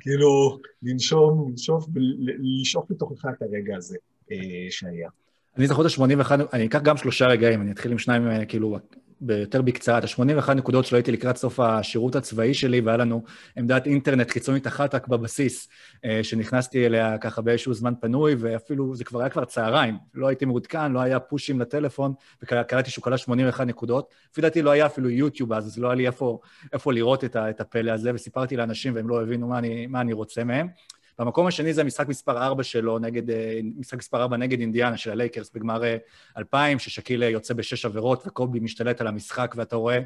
כאילו, 0.00 0.58
לנשום, 0.82 1.50
לנשוף, 1.50 1.86
ולשאוף 1.94 2.90
לתוכך 2.90 3.26
את 3.36 3.42
הרגע 3.42 3.76
הזה 3.76 3.96
שהיה. 4.70 5.08
אני 5.56 5.66
זוכר 5.66 5.86
את 5.86 5.86
ה-81, 5.98 6.32
אני 6.52 6.66
אקח 6.66 6.82
גם 6.82 6.96
שלושה 6.96 7.26
רגעים, 7.26 7.60
אני 7.60 7.72
אתחיל 7.72 7.92
עם 7.92 7.98
שניים, 7.98 8.22
כאילו, 8.48 8.78
ביותר 9.20 9.62
בקצרה, 9.62 9.98
את 9.98 10.04
ה-81 10.04 10.54
נקודות 10.54 10.86
שלא 10.86 10.96
הייתי 10.96 11.12
לקראת 11.12 11.36
סוף 11.36 11.60
השירות 11.60 12.16
הצבאי 12.16 12.54
שלי, 12.54 12.80
והיה 12.80 12.96
לנו 12.96 13.22
עמדת 13.56 13.86
אינטרנט 13.86 14.30
חיצונית 14.30 14.66
אחת 14.66 14.94
רק 14.94 15.08
בבסיס, 15.08 15.68
שנכנסתי 16.22 16.86
אליה 16.86 17.18
ככה 17.18 17.42
באיזשהו 17.42 17.74
זמן 17.74 17.92
פנוי, 18.00 18.34
ואפילו, 18.38 18.96
זה 18.96 19.04
כבר 19.04 19.20
היה 19.20 19.28
כבר 19.28 19.44
צהריים, 19.44 19.96
לא 20.14 20.28
הייתי 20.28 20.44
מעודכן, 20.44 20.92
לא 20.92 21.00
היה 21.00 21.20
פושים 21.20 21.60
לטלפון, 21.60 22.12
וקראתי 22.42 22.90
שהוא 22.90 23.04
קלע 23.04 23.18
81 23.18 23.66
נקודות. 23.66 24.14
לפי 24.32 24.40
דעתי 24.40 24.62
לא 24.62 24.70
היה 24.70 24.86
אפילו 24.86 25.10
יוטיוב 25.10 25.52
אז, 25.52 25.66
אז 25.66 25.78
לא 25.78 25.88
היה 25.88 25.94
לי 25.94 26.06
איפה, 26.06 26.38
איפה 26.72 26.92
לראות 26.92 27.24
את, 27.24 27.36
את 27.36 27.60
הפלא 27.60 27.90
הזה, 27.90 28.10
וסיפרתי 28.14 28.56
לאנשים 28.56 28.94
והם 28.94 29.08
לא 29.08 29.22
הבינו 29.22 29.48
מה 29.48 29.58
אני, 29.58 29.86
מה 29.86 30.00
אני 30.00 30.12
רוצה 30.12 30.44
מהם. 30.44 30.68
במקום 31.18 31.46
השני 31.46 31.72
זה 31.72 31.84
משחק 31.84 32.08
מספר 32.08 32.42
4 32.42 32.62
שלו, 32.62 32.98
נגד, 32.98 33.22
משחק 33.76 33.98
מספר 33.98 34.22
4 34.22 34.36
נגד 34.36 34.60
אינדיאנה 34.60 34.96
של 34.96 35.10
הלייקרס 35.10 35.50
בגמר 35.54 35.82
2000, 36.38 36.78
ששקיל 36.78 37.22
יוצא 37.22 37.54
בשש 37.54 37.84
עבירות 37.84 38.26
וקובי 38.26 38.60
משתלט 38.60 39.00
על 39.00 39.06
המשחק, 39.06 39.54
ואתה 39.56 39.76
רואה 39.76 39.98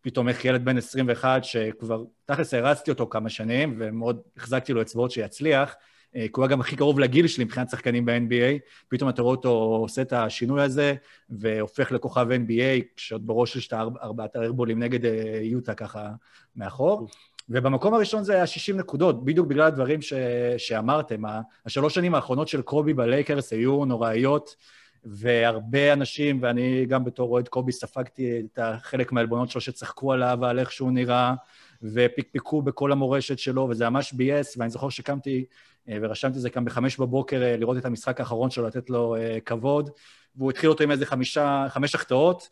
פתאום 0.00 0.28
איך 0.28 0.44
ילד 0.44 0.64
בן 0.64 0.78
21, 0.78 1.44
שכבר 1.44 2.04
תכלס 2.26 2.54
הרצתי 2.54 2.90
אותו 2.90 3.06
כמה 3.06 3.28
שנים, 3.28 3.74
ומאוד 3.78 4.20
החזקתי 4.36 4.72
לו 4.72 4.82
אצבעות 4.82 5.10
שיצליח, 5.10 5.74
כי 6.12 6.30
הוא 6.36 6.44
היה 6.44 6.50
גם 6.50 6.60
הכי 6.60 6.76
קרוב 6.76 7.00
לגיל 7.00 7.26
שלי 7.26 7.44
מבחינת 7.44 7.70
שחקנים 7.70 8.04
ב-NBA, 8.04 8.58
פתאום 8.88 9.10
אתה 9.10 9.22
רואה 9.22 9.34
אותו 9.34 9.48
עושה 9.82 10.02
את 10.02 10.12
השינוי 10.12 10.62
הזה, 10.62 10.94
והופך 11.30 11.92
לכוכב 11.92 12.26
NBA, 12.30 12.82
כשעוד 12.96 13.26
בראש 13.26 13.56
יש 13.56 13.68
את 13.68 13.72
ארבעת 14.02 14.36
הארבולים 14.36 14.82
נגד 14.82 15.00
יוטה 15.42 15.74
ככה 15.74 16.10
מאחור. 16.56 17.08
ובמקום 17.48 17.94
הראשון 17.94 18.24
זה 18.24 18.34
היה 18.34 18.46
60 18.46 18.76
נקודות, 18.76 19.24
בדיוק 19.24 19.46
בגלל 19.46 19.66
הדברים 19.66 20.02
ש... 20.02 20.12
שאמרתם. 20.58 21.22
השלוש 21.66 21.94
שנים 21.94 22.14
האחרונות 22.14 22.48
של 22.48 22.62
קובי 22.62 22.94
בלייקרס 22.94 23.52
היו 23.52 23.84
נוראיות, 23.84 24.56
והרבה 25.04 25.92
אנשים, 25.92 26.38
ואני 26.42 26.86
גם 26.86 27.04
בתור 27.04 27.32
אוהד 27.32 27.48
קובי 27.48 27.72
ספגתי 27.72 28.40
את 28.40 28.58
חלק 28.82 29.12
מהעלבונות 29.12 29.50
שלו 29.50 29.60
שצחקו 29.60 30.12
עליו 30.12 30.38
ועל 30.40 30.58
איך 30.58 30.72
שהוא 30.72 30.92
נראה, 30.92 31.34
ופיקפקו 31.82 32.62
בכל 32.62 32.92
המורשת 32.92 33.38
שלו, 33.38 33.66
וזה 33.70 33.90
ממש 33.90 34.12
ביאס, 34.12 34.56
ואני 34.56 34.70
זוכר 34.70 34.88
שקמתי 34.88 35.44
ורשמתי 35.88 36.36
את 36.36 36.42
זה 36.42 36.50
כאן 36.50 36.64
בחמש 36.64 37.00
בבוקר 37.00 37.56
לראות 37.58 37.76
את 37.76 37.84
המשחק 37.84 38.20
האחרון 38.20 38.50
שלו, 38.50 38.66
לתת 38.66 38.90
לו 38.90 39.16
כבוד, 39.44 39.90
והוא 40.36 40.50
התחיל 40.50 40.70
אותו 40.70 40.84
עם 40.84 40.90
איזה 40.90 41.06
חמישה, 41.06 41.66
חמש 41.68 41.94
החטאות, 41.94 42.48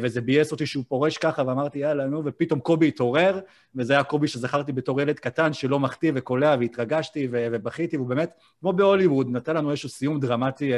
וזה 0.00 0.20
ביאס 0.20 0.52
אותי 0.52 0.66
שהוא 0.66 0.84
פורש 0.88 1.18
ככה, 1.18 1.42
ואמרתי, 1.46 1.78
יאללה, 1.78 2.06
נו, 2.06 2.22
ופתאום 2.24 2.60
קובי 2.60 2.88
התעורר, 2.88 3.40
וזה 3.74 3.92
היה 3.92 4.04
קובי 4.04 4.28
שזכרתי 4.28 4.72
בתור 4.72 5.00
ילד 5.00 5.18
קטן 5.18 5.52
שלא 5.52 5.80
מחטיא 5.80 6.12
וקולע, 6.14 6.56
והתרגשתי 6.60 7.28
ובכיתי, 7.32 7.96
והוא 7.96 8.08
באמת, 8.08 8.30
כמו 8.60 8.72
בהוליווד, 8.72 9.26
נתן 9.30 9.56
לנו 9.56 9.70
איזשהו 9.70 9.88
סיום 9.88 10.20
דרמטי 10.20 10.72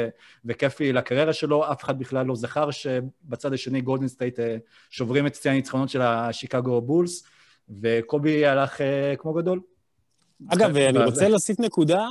וכיפי 0.45 0.93
לקריירה 0.93 1.33
שלו, 1.33 1.71
אף 1.71 1.83
אחד 1.83 1.99
בכלל 1.99 2.25
לא 2.25 2.35
זכר 2.35 2.71
שבצד 2.71 3.53
השני 3.53 3.81
גולדן 3.81 4.07
סטייט 4.07 4.39
שוברים 4.89 5.27
את 5.27 5.35
שיא 5.35 5.51
הניצחונות 5.51 5.89
של 5.89 6.01
השיקגו 6.01 6.81
בולס, 6.81 7.23
וקובי 7.81 8.45
הלך 8.45 8.81
כמו 9.17 9.33
גדול. 9.33 9.59
אגב, 10.49 10.77
אני 10.77 11.05
רוצה 11.05 11.29
להוסיף 11.29 11.59
נקודה 11.59 12.07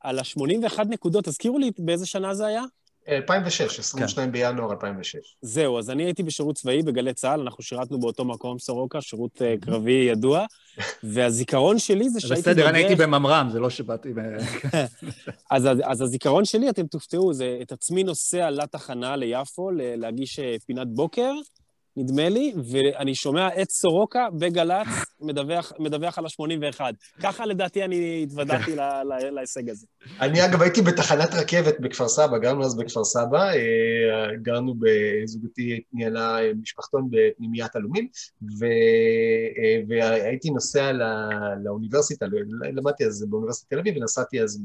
על 0.00 0.18
ה-81 0.18 0.84
נקודות, 0.88 1.24
תזכירו 1.24 1.58
לי 1.58 1.70
באיזה 1.78 2.06
שנה 2.06 2.34
זה 2.34 2.46
היה? 2.46 2.62
2006, 3.08 3.78
22 3.78 4.26
כן. 4.26 4.32
בינואר 4.32 4.70
2006. 4.70 5.36
זהו, 5.42 5.78
אז 5.78 5.90
אני 5.90 6.02
הייתי 6.02 6.22
בשירות 6.22 6.56
צבאי 6.56 6.82
בגלי 6.82 7.14
צה"ל, 7.14 7.40
אנחנו 7.40 7.62
שירתנו 7.62 8.00
באותו 8.00 8.24
מקום, 8.24 8.58
סורוקה, 8.58 9.00
שירות 9.00 9.42
אה, 9.42 9.64
קרבי 9.64 10.06
ידוע, 10.10 10.46
והזיכרון 11.12 11.78
שלי 11.78 12.10
זה 12.10 12.20
שהייתי... 12.20 12.40
בסדר, 12.40 12.68
אני 12.68 12.78
הייתי 12.78 12.94
בממר"ם, 12.94 13.48
זה 13.52 13.60
לא 13.60 13.70
שבאתי. 13.70 14.08
אז, 15.50 15.68
אז 15.84 16.00
הזיכרון 16.00 16.44
שלי, 16.44 16.70
אתם 16.70 16.86
תופתעו, 16.86 17.32
זה 17.32 17.58
את 17.62 17.72
עצמי 17.72 18.04
נוסע 18.04 18.50
לתחנה 18.50 19.16
ליפו, 19.16 19.70
להגיש 19.74 20.40
פינת 20.66 20.88
בוקר, 20.88 21.32
נדמה 21.96 22.28
לי, 22.28 22.54
ואני 22.70 23.14
שומע 23.14 23.62
את 23.62 23.70
סורוקה 23.70 24.26
בגל"צ 24.38 24.86
מדווח, 25.20 25.72
מדווח 25.78 26.18
על 26.18 26.24
ה-81. 26.26 26.80
ככה 27.22 27.46
לדעתי 27.46 27.84
אני 27.84 28.22
התוודעתי 28.22 28.76
להישג 29.32 29.70
הזה. 29.70 29.86
אני 30.20 30.44
אגב 30.44 30.62
הייתי 30.62 30.82
בתחנת 30.82 31.34
רכבת 31.34 31.80
בכפר 31.80 32.08
סבא, 32.08 32.38
גרנו 32.38 32.64
אז 32.64 32.76
בכפר 32.76 33.04
סבא, 33.04 33.42
אה, 33.42 34.36
גרנו 34.42 34.74
בזוגתי 34.78 35.82
ניהלה 35.92 36.38
משפחתון 36.62 37.08
בפנימיית 37.10 37.76
עלומים, 37.76 38.08
ו- 38.58 38.64
אה, 39.58 39.80
והייתי 39.88 40.50
נוסע 40.50 40.92
ל- 40.92 41.02
לאוניברסיטה, 41.64 42.26
למדתי 42.74 43.06
אז 43.06 43.26
באוניברסיטת 43.30 43.70
תל 43.70 43.78
אביב, 43.78 43.96
ונסעתי 43.96 44.42
אז 44.42 44.62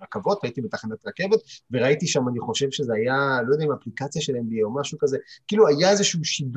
ברכבות, 0.00 0.44
הייתי 0.44 0.60
בתחנת 0.60 1.06
רכבת, 1.06 1.38
וראיתי 1.70 2.06
שם, 2.06 2.28
אני 2.28 2.40
חושב 2.40 2.70
שזה 2.70 2.94
היה, 2.94 3.38
לא 3.46 3.54
יודע 3.54 3.64
אם 3.64 3.72
אפליקציה 3.72 4.22
של 4.22 4.32
NBA 4.32 4.64
או 4.64 4.74
משהו 4.80 4.98
כזה, 4.98 5.18
כאילו 5.48 5.68
היה 5.68 5.90
איזשהו 5.90 6.24
שידור 6.24 6.51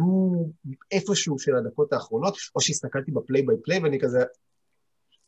איפשהו 0.92 1.40
של 1.40 1.56
הדקות 1.56 1.94
האחרונות, 1.94 2.38
או 2.56 2.62
שהסתכלתי 2.62 3.12
ב 3.12 3.18
play 3.18 3.42
by 3.42 3.58
play 3.64 3.80
ואני 3.80 4.00
כזה, 4.00 4.20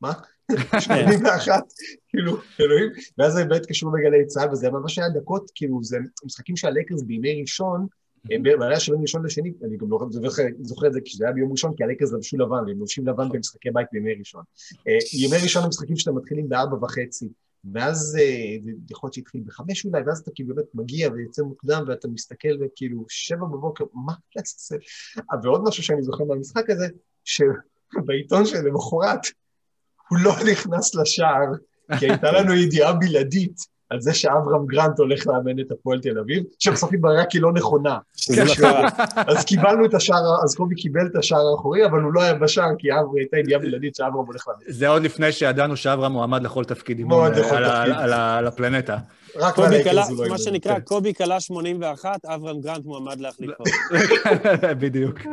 מה? 0.02 0.14
81, 0.80 1.64
כאילו, 2.10 2.38
אלוהים. 2.60 2.90
ואז 3.18 3.34
זה 3.34 3.46
באמת 3.46 3.66
קשור 3.66 3.92
בגלי 3.92 4.26
צה"ל, 4.26 4.52
וזה 4.52 4.70
ממש 4.72 5.00
היה 5.00 5.10
דקות, 5.10 5.52
כאילו, 5.56 5.84
זה 5.84 5.98
משחקים 6.26 6.56
של 6.56 6.68
הלייקרס 6.68 7.02
בימי 7.02 7.42
ראשון, 7.42 7.88
בעיה 8.60 8.80
של 8.80 8.92
יום 8.92 9.02
ראשון 9.02 9.26
לשני, 9.26 9.54
אני 9.64 9.78
גם 9.78 9.92
לא 9.92 10.00
זוכר, 10.62 10.88
את 10.88 10.94
זה 10.94 11.02
כשזה 11.06 11.26
היה 11.26 11.34
ביום 11.34 11.52
ראשון, 11.52 11.74
כי 11.78 11.84
הלייקרס 11.84 12.14
לבשו 12.14 12.38
לבן, 12.38 12.64
והם 12.68 12.80
לובשים 12.80 13.08
לבן 13.08 13.30
במשחקי 13.30 13.70
בית 13.72 13.88
בימי 13.92 14.14
ראשון. 14.14 14.44
אה, 14.88 14.98
ימי 15.14 15.38
ראשון 15.44 15.64
הם 15.64 15.70
משחקים 15.70 15.98
שאתם 15.98 16.18
מתחילים 16.18 16.50
בארבע 16.50 16.86
וחצי, 16.86 17.30
ואז 17.74 18.18
אה, 18.20 18.58
זה 18.64 18.72
יכול 18.90 19.08
להיות 19.08 19.14
שהתחיל 19.14 19.42
בחמש 19.46 19.86
אולי, 19.86 20.02
ואז 20.06 20.20
אתה 20.20 20.32
כאילו 20.36 20.56
באמת 20.56 20.66
מגיע 20.74 21.10
ויוצא 21.12 21.42
מוקדם, 21.42 21.84
ואתה 21.88 22.08
מסתכל 22.08 22.58
וכאילו 22.62 23.06
שבע 23.10 23.46
בבוקר, 23.46 23.84
מה 23.94 24.14
לעשות? 24.36 24.80
ועוד 25.44 25.62
משהו 25.68 25.84
שאני 25.84 26.04
זוכר 26.04 26.24
מהמשחק 26.24 26.70
הזה, 26.70 26.88
שבעיתון 27.26 28.46
שלמחרת 28.46 29.22
הוא 30.10 30.20
לא 30.20 30.34
נכנס 30.52 30.96
לשער, 30.96 31.52
כי 32.00 32.06
הייתה 32.10 32.32
לנו 32.32 32.54
ידיעה 32.54 32.94
בלעדית 32.94 33.77
על 33.90 34.02
זה 34.02 34.14
שאברהם 34.14 34.66
גרנט 34.66 35.00
הולך 35.00 35.28
לאמן 35.28 35.60
את 35.60 35.72
הפועל 35.72 36.02
תל 36.02 36.20
אביב, 36.20 36.44
שבסוף 36.60 36.94
התבררה 36.94 37.26
כי 37.26 37.40
לא 37.40 37.54
נכונה. 37.54 37.98
לא. 38.60 38.68
אז 39.28 39.46
קיבלנו 39.46 39.86
את 39.86 39.94
השער, 39.94 40.44
אז 40.44 40.56
קובי 40.56 40.76
קיבל 40.76 41.08
את 41.12 41.16
השער 41.16 41.48
האחורי, 41.52 41.86
אבל 41.86 42.02
הוא 42.02 42.14
לא 42.14 42.22
היה 42.22 42.34
בשער, 42.34 42.70
כי 42.78 42.92
אברהם 42.92 43.16
הייתה 43.18 43.38
ידיעה 43.38 43.60
בלעדית 43.60 43.96
שאברהם 43.96 44.26
הולך 44.28 44.48
לאמן. 44.48 44.60
זה 44.68 44.88
עוד 44.88 45.04
לפני 45.04 45.32
שידענו 45.32 45.78
שאברהם 45.78 46.12
מועמד 46.12 46.44
לכל 46.44 46.66
תפקיד 46.66 47.00
אימון 47.00 47.32
על 47.98 48.48
הפלנטה. 48.48 48.98
רק 49.36 49.56
קובי 49.56 49.68
ללייקרס 49.68 49.92
קלה, 49.92 50.06
הוא 50.06 50.26
לא 50.26 50.32
מה. 50.32 50.38
שנקרא, 50.38 50.74
כן. 50.74 50.80
קובי 50.80 51.14
קלה 51.14 51.40
81, 51.40 52.26
אברהם 52.26 52.62
גרנט 52.62 52.86
מועמד 52.86 53.20
להחליפו. 53.20 53.64
בדיוק. 54.82 55.20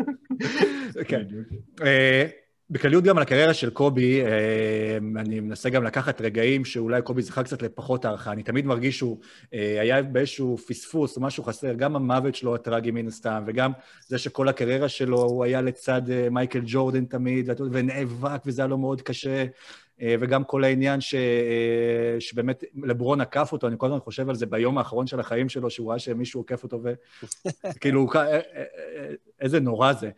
בכלליות 2.70 3.05
גם 3.05 3.16
על 3.16 3.22
הקריירה 3.22 3.55
של 3.55 3.70
קובי, 3.70 4.22
אה, 4.22 4.96
אני 5.16 5.40
מנסה 5.40 5.70
גם 5.70 5.85
לקחת 5.85 6.20
רגעים 6.20 6.64
שאולי 6.64 7.03
קובי 7.03 7.22
זכה 7.22 7.42
קצת 7.42 7.62
לפחות 7.62 8.05
הערכה. 8.05 8.33
אני 8.33 8.42
תמיד 8.42 8.66
מרגיש 8.66 8.98
שהוא 8.98 9.18
אה, 9.55 9.81
היה 9.81 10.03
באיזשהו 10.03 10.59
פספוס 10.59 11.16
או 11.16 11.22
משהו 11.22 11.44
חסר, 11.44 11.74
גם 11.74 11.96
המוות 11.96 12.35
שלו 12.35 12.55
הטרגי 12.55 12.90
מן 12.90 13.07
הסתם, 13.07 13.42
וגם 13.46 13.72
זה 14.07 14.18
שכל 14.18 14.48
הקריירה 14.48 14.88
שלו 14.88 15.22
הוא 15.22 15.44
היה 15.44 15.61
לצד 15.61 16.11
אה, 16.11 16.31
מייקל 16.31 16.61
ג'ורדן 16.66 17.05
תמיד, 17.05 17.50
ונאבק 17.72 18.42
וזה 18.46 18.62
היה 18.62 18.68
לו 18.68 18.79
מאוד 18.79 19.03
קשה. 19.03 19.44
אה, 20.02 20.14
וגם 20.20 20.44
כל 20.44 20.64
העניין 20.64 21.00
ש... 21.00 21.14
אה, 21.14 22.20
שבאמת 22.20 22.64
לברון 22.83 23.20
עקף 23.20 23.48
אותו, 23.52 23.66
אני 23.68 23.76
כל 23.78 23.87
הזמן 23.87 23.98
חושב 23.98 24.28
על 24.28 24.35
זה 24.35 24.46
ביום 24.46 24.78
האחרון 24.78 25.07
של 25.07 25.20
החיים 25.20 25.48
שלו, 25.48 25.70
שהוא 25.70 25.90
ראה 25.90 25.98
שמישהו 25.98 26.40
עוקף 26.40 26.62
אותו, 26.62 26.80
וכאילו, 27.76 28.07
אה, 28.14 28.40
איזה 29.40 29.61
נורא 29.61 29.92
זה. 29.92 30.11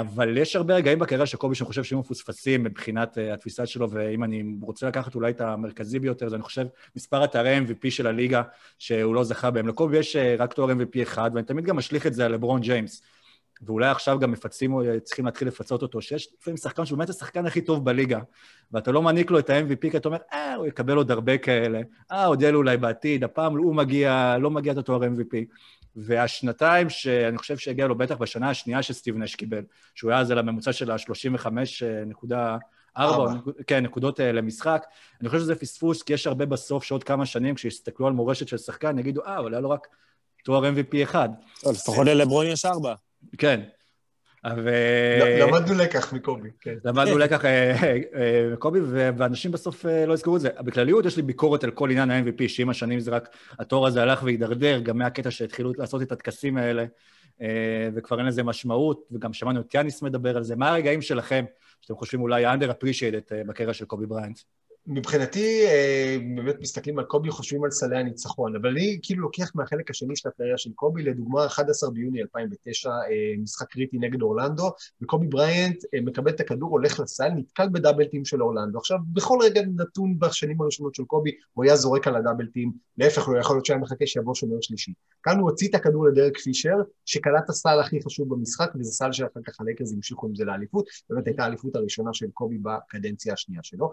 אבל 0.00 0.38
יש 0.38 0.56
הרבה 0.56 0.74
רגעים 0.74 0.98
בקריירה 0.98 1.26
של 1.26 1.36
קובי 1.36 1.54
שאני 1.54 1.66
חושב 1.66 1.84
שהם 1.84 1.98
מפוספסים 1.98 2.64
מבחינת 2.64 3.18
התפיסה 3.32 3.66
שלו, 3.66 3.90
ואם 3.90 4.24
אני 4.24 4.44
רוצה 4.60 4.88
לקחת 4.88 5.14
אולי 5.14 5.30
את 5.30 5.40
המרכזי 5.40 5.98
ביותר, 5.98 6.26
אז 6.26 6.34
אני 6.34 6.42
חושב 6.42 6.66
מספר 6.96 7.22
התארי 7.22 7.58
MVP 7.58 7.90
של 7.90 8.06
הליגה 8.06 8.42
שהוא 8.78 9.14
לא 9.14 9.24
זכה 9.24 9.50
בהם. 9.50 9.68
לקובי 9.68 9.98
יש 9.98 10.16
רק 10.38 10.52
תואר 10.52 10.70
MVP 10.70 11.02
אחד, 11.02 11.30
ואני 11.34 11.46
תמיד 11.46 11.64
גם 11.64 11.76
משליך 11.76 12.06
את 12.06 12.14
זה 12.14 12.26
על 12.26 12.32
לברון 12.32 12.60
ג'יימס. 12.60 13.02
ואולי 13.62 13.88
עכשיו 13.88 14.18
גם 14.18 14.30
מפצים, 14.30 14.74
צריכים 15.02 15.26
להתחיל 15.26 15.48
לפצות 15.48 15.82
אותו, 15.82 16.02
שיש 16.02 16.28
לפעמים 16.40 16.56
שחקן 16.56 16.86
שהוא 16.86 16.98
באמת 16.98 17.10
השחקן 17.10 17.46
הכי 17.46 17.60
טוב 17.60 17.84
בליגה, 17.84 18.18
ואתה 18.72 18.92
לא 18.92 19.02
מעניק 19.02 19.30
לו 19.30 19.38
את 19.38 19.50
ה-MVP, 19.50 19.90
כי 19.90 19.96
אתה 19.96 20.08
אומר, 20.08 20.18
אה, 20.32 20.54
הוא 20.54 20.66
יקבל 20.66 20.96
עוד 20.96 21.10
הרבה 21.10 21.38
כאלה, 21.38 21.80
אה, 22.12 22.26
עוד 22.26 22.42
יהיה 22.42 22.52
לו 22.52 22.58
אולי 22.58 22.76
בעתיד, 22.76 23.24
הפעם 23.24 23.56
הוא 23.56 23.74
מגיע, 23.74 24.36
לא 24.40 24.50
מגיע 24.50 24.72
את 24.72 24.78
התואר 24.78 25.02
MVP. 25.02 25.36
והשנתיים 25.96 26.90
שאני 26.90 27.38
חושב 27.38 27.56
שהגיע 27.56 27.86
לו, 27.86 27.94
בטח 27.94 28.16
בשנה 28.16 28.50
השנייה 28.50 28.82
שסטיב 28.82 29.16
נש 29.16 29.34
קיבל, 29.34 29.62
שהוא 29.94 30.10
היה 30.10 30.20
אז 30.20 30.30
על 30.30 30.38
הממוצע 30.38 30.72
של 30.72 30.90
ה-35.4, 30.90 32.34
ארבע. 32.96 33.32
כן, 33.66 33.84
נקודות 33.84 34.20
אה, 34.20 34.32
למשחק. 34.32 34.86
אני 35.20 35.28
חושב 35.28 35.40
שזה 35.40 35.54
פספוס, 35.54 36.02
כי 36.02 36.12
יש 36.12 36.26
הרבה 36.26 36.46
בסוף 36.46 36.84
שעוד 36.84 37.04
כמה 37.04 37.26
שנים, 37.26 37.54
כשיסתכלו 37.54 38.06
על 38.06 38.12
מורשת 38.12 38.48
של 38.48 38.58
שחקן, 38.58 38.98
יגידו, 38.98 39.24
אה, 39.24 39.38
אבל 39.38 39.54
היה 39.54 39.60
לו 39.60 39.70
רק 39.70 39.86
תואר 40.44 40.64
MVP 40.64 41.02
אחד. 41.02 41.28
לא, 41.66 41.72
לפחות 41.72 42.06
ללברון 42.06 42.46
יש 42.46 42.64
ארבע. 42.64 42.94
כן. 43.38 43.60
ו... 44.56 44.70
למדנו 45.40 45.74
לקח 45.74 46.12
מקובי, 46.12 46.48
כן. 46.60 46.74
למדנו 46.84 47.18
לקח 47.18 47.44
אה, 47.44 47.96
אה, 48.14 48.56
קובי, 48.58 48.80
ו- 48.80 49.10
ואנשים 49.16 49.52
בסוף 49.52 49.86
אה, 49.86 50.06
לא 50.06 50.14
יזכרו 50.14 50.36
את 50.36 50.40
זה. 50.40 50.48
בכלליות 50.60 51.04
יש 51.04 51.16
לי 51.16 51.22
ביקורת 51.22 51.64
על 51.64 51.70
כל 51.70 51.90
עניין 51.90 52.10
ה-MVP, 52.10 52.48
שעם 52.48 52.70
השנים 52.70 53.00
זה 53.00 53.10
רק, 53.10 53.28
התור 53.58 53.86
הזה 53.86 54.02
הלך 54.02 54.22
והידרדר, 54.22 54.80
גם 54.80 54.98
מהקטע 54.98 55.30
שהתחילו 55.30 55.72
לעשות 55.78 56.02
את 56.02 56.12
הטקסים 56.12 56.56
האלה, 56.56 56.84
אה, 57.42 57.88
וכבר 57.94 58.18
אין 58.18 58.26
לזה 58.26 58.42
משמעות, 58.42 59.08
וגם 59.10 59.32
שמענו 59.32 59.60
את 59.60 59.74
יאניס 59.74 60.02
מדבר 60.02 60.36
על 60.36 60.42
זה. 60.42 60.56
מה 60.56 60.68
הרגעים 60.68 61.02
שלכם, 61.02 61.44
שאתם 61.80 61.94
חושבים 61.94 62.22
אולי 62.22 62.46
under 62.46 62.68
appreciated 62.70 63.32
אה, 63.32 63.42
בקריירה 63.46 63.74
של 63.74 63.84
קובי 63.84 64.06
בריינט? 64.06 64.38
מבחינתי, 64.86 65.66
אה, 65.66 66.16
באמת 66.36 66.56
מסתכלים 66.60 66.98
על 66.98 67.04
קובי, 67.04 67.30
חושבים 67.30 67.64
על 67.64 67.70
סלי 67.70 67.98
הניצחון, 67.98 68.56
אבל 68.56 68.70
אני 68.70 68.98
כאילו 69.02 69.22
לוקח 69.22 69.50
מהחלק 69.54 69.90
השני 69.90 70.16
של 70.16 70.28
הקריירה 70.28 70.58
של 70.58 70.70
קובי, 70.74 71.02
לדוגמה, 71.02 71.46
11 71.46 71.90
ביוני 71.90 72.22
2009, 72.22 72.90
אה, 72.90 72.96
משחק 73.38 73.66
קריטי 73.68 73.98
נגד 73.98 74.22
אורלנדו, 74.22 74.70
וקובי 75.02 75.26
בריינט 75.26 75.84
אה, 75.94 76.00
מקבל 76.00 76.30
את 76.30 76.40
הכדור, 76.40 76.70
הולך 76.70 77.00
לסל, 77.00 77.28
נתקל 77.28 77.68
ב 77.72 77.77
double 77.77 78.04
team 78.04 78.24
של 78.24 78.42
אורלנדו. 78.42 78.78
עכשיו, 78.78 78.98
בכל 79.12 79.38
רגע 79.42 79.62
נתון 79.76 80.18
בשנים 80.18 80.60
הראשונות 80.60 80.94
של 80.94 81.04
קובי, 81.04 81.30
הוא 81.52 81.64
היה 81.64 81.76
זורק 81.76 82.08
על 82.08 82.16
ה 82.16 82.20
double 82.20 82.46
team, 82.46 82.72
להפך, 82.98 83.26
הוא 83.26 83.36
יכול 83.38 83.56
להיות 83.56 83.66
שהיה 83.66 83.78
מחכה 83.78 84.06
שיבוא 84.06 84.34
שומר 84.34 84.56
שלישי. 84.60 84.92
כאן 85.22 85.38
הוא 85.38 85.50
הוציא 85.50 85.68
את 85.68 85.74
הכדור 85.74 86.08
לדרק 86.08 86.38
פישר, 86.38 86.76
שקלט 87.04 87.44
את 87.44 87.50
הסל 87.50 87.80
הכי 87.80 88.02
חשוב 88.02 88.34
במשחק, 88.34 88.70
וזה 88.80 88.90
סל 88.90 89.12
שאחר 89.12 89.40
כך 89.46 89.60
הלייקרס 89.60 89.92
המשיכו 89.92 90.26
עם 90.26 90.34
זה 90.34 90.44
לאליפות, 90.44 90.88
באמת 91.10 91.26
הייתה 91.26 91.44
האליפות 91.44 91.76
הראשונה 91.76 92.10
של 92.14 92.26
קובי 92.34 92.58
בקדנציה 92.58 93.32
השנייה 93.32 93.62
שלו, 93.62 93.92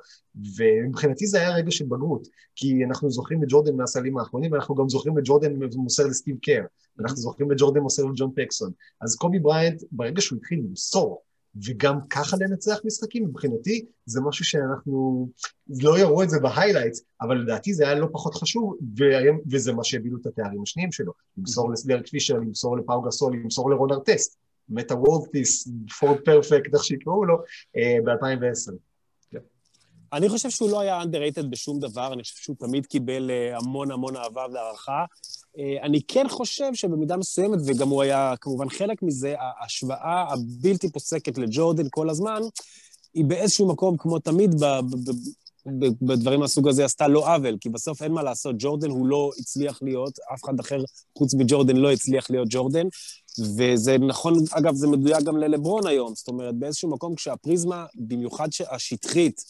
ומבחינתי 0.86 1.28
זה 1.28 1.40
היה 1.40 1.56
רגע 1.56 1.72
של 1.72 1.86
בגרות, 1.86 2.28
כי 2.56 2.86
אנחנו 2.86 3.12
זוכרים 3.12 3.44
את 3.44 3.48
ג'ורדן 3.50 3.76
מהסלים 3.76 4.18
האחרונים, 4.18 4.52
ואנחנו 4.52 4.76
גם 4.76 4.90
זוכרים 4.90 5.18
את 5.18 5.24
ג'ורדן 5.26 5.54
מוסר 5.76 6.08
לסטיב 6.08 6.38
קר, 6.42 6.62
ואנחנו 6.98 7.18
זוכרים 7.18 7.52
את 7.52 7.58
ג'ורדן 7.60 7.80
מוסר 7.80 8.04
לג'ון 8.04 8.32
פקסון. 8.36 8.72
אז 9.02 9.16
קובי 9.16 9.40
בריינט, 9.40 9.84
ברגע 9.92 10.22
שהוא 10.22 10.38
התחיל 10.38 10.60
למסור, 10.60 11.22
וגם 11.68 12.00
ככה 12.10 12.38
לנצח 12.40 12.80
משחקים, 12.86 13.26
מבחינתי 13.26 13.86
זה 14.06 14.22
משהו 14.22 14.46
שאנחנו 14.46 15.30
לא 15.82 16.00
יראו 16.00 16.24
את 16.24 16.30
זה 16.30 16.40
ב 16.40 16.45
highlights, 16.45 17.02
אבל 17.22 17.38
לדעתי 17.42 17.74
זה 17.74 17.86
היה 17.86 17.96
לא 17.96 18.08
פחות 18.12 18.36
חשוב, 18.36 18.78
והיום- 18.96 19.40
וזה 19.52 19.74
מה 19.74 19.84
שהביא 19.84 20.12
את 20.22 20.26
התארים 20.26 20.62
השניים 20.62 20.92
שלו. 20.92 21.12
למסור 21.38 21.72
לדרק 21.72 22.08
פישר, 22.08 22.34
למסור 22.34 22.78
לפאו 22.78 23.02
גסול, 23.02 23.36
למסור 23.36 23.72
לרון 23.72 23.92
ארטסט, 23.92 24.38
מטה 24.70 24.96
וולטיס, 24.96 25.68
פורד 26.00 26.20
פרפקט, 26.26 26.74
איך 26.74 26.84
שיקראו 26.84 27.26
לו, 27.26 27.38
ב-2010. 28.06 28.74
אני 30.14 30.30
חושב 30.30 30.50
שהוא 30.50 30.70
לא 30.70 30.80
היה 30.80 31.02
underrated 31.02 31.46
בשום 31.50 31.80
דבר, 31.80 32.14
אני 32.14 32.24
חושב 32.24 32.36
שהוא 32.36 32.56
תמיד 32.60 32.86
קיבל 32.86 33.32
אה, 33.32 33.58
המון 33.58 33.92
המון 33.92 34.16
אהבה 34.16 34.46
והערכה. 34.54 35.06
אה, 35.60 35.84
אני 35.84 36.02
כן 36.08 36.26
חושב 36.30 36.74
שבמידה 36.74 37.18
מסוימת, 37.18 37.60
וגם 37.66 37.90
הוא 37.90 38.02
היה 38.02 38.34
כמובן 38.42 38.70
חלק 38.70 39.04
מזה, 39.04 39.36
ההשוואה 39.40 40.26
הבלתי 40.34 40.92
פוסקת 40.92 41.38
לג'ורדן 41.38 41.86
כל 41.90 42.10
הזמן, 42.10 42.42
היא 43.14 43.26
באיזשהו 43.26 43.68
מקום, 43.68 43.98
כמו 43.98 44.20
תמיד 44.20 44.64
ב- 44.64 44.80
ב- 44.80 45.38
בדברים 46.02 46.40
מהסוג 46.40 46.68
הזה, 46.68 46.86
עשתה 46.86 47.08
לו 47.08 47.28
עוול, 47.28 47.58
כי 47.62 47.70
בסוף 47.70 48.02
אין 48.02 48.12
מה 48.12 48.24
לעשות, 48.24 48.56
ג'ורדן 48.60 48.90
הוא 48.90 49.08
לא 49.08 49.32
הצליח 49.40 49.80
להיות, 49.82 50.20
אף 50.34 50.44
אחד 50.44 50.60
אחר 50.60 50.84
חוץ 51.18 51.34
מג'ורדן 51.34 51.78
לא 51.78 51.92
הצליח 51.92 52.30
להיות 52.30 52.48
ג'ורדן, 52.52 52.88
וזה 53.40 53.98
נכון, 53.98 54.34
אגב, 54.52 54.76
זה 54.76 54.88
מדויק 54.88 55.24
גם 55.24 55.38
ללברון 55.38 55.88
היום, 55.88 56.16
זאת 56.16 56.28
אומרת, 56.28 56.56
באיזשהו 56.56 56.90
מקום 56.90 57.16
כשהפריזמה, 57.16 57.86
במיוחד 57.96 58.48
השטחית, 58.72 59.42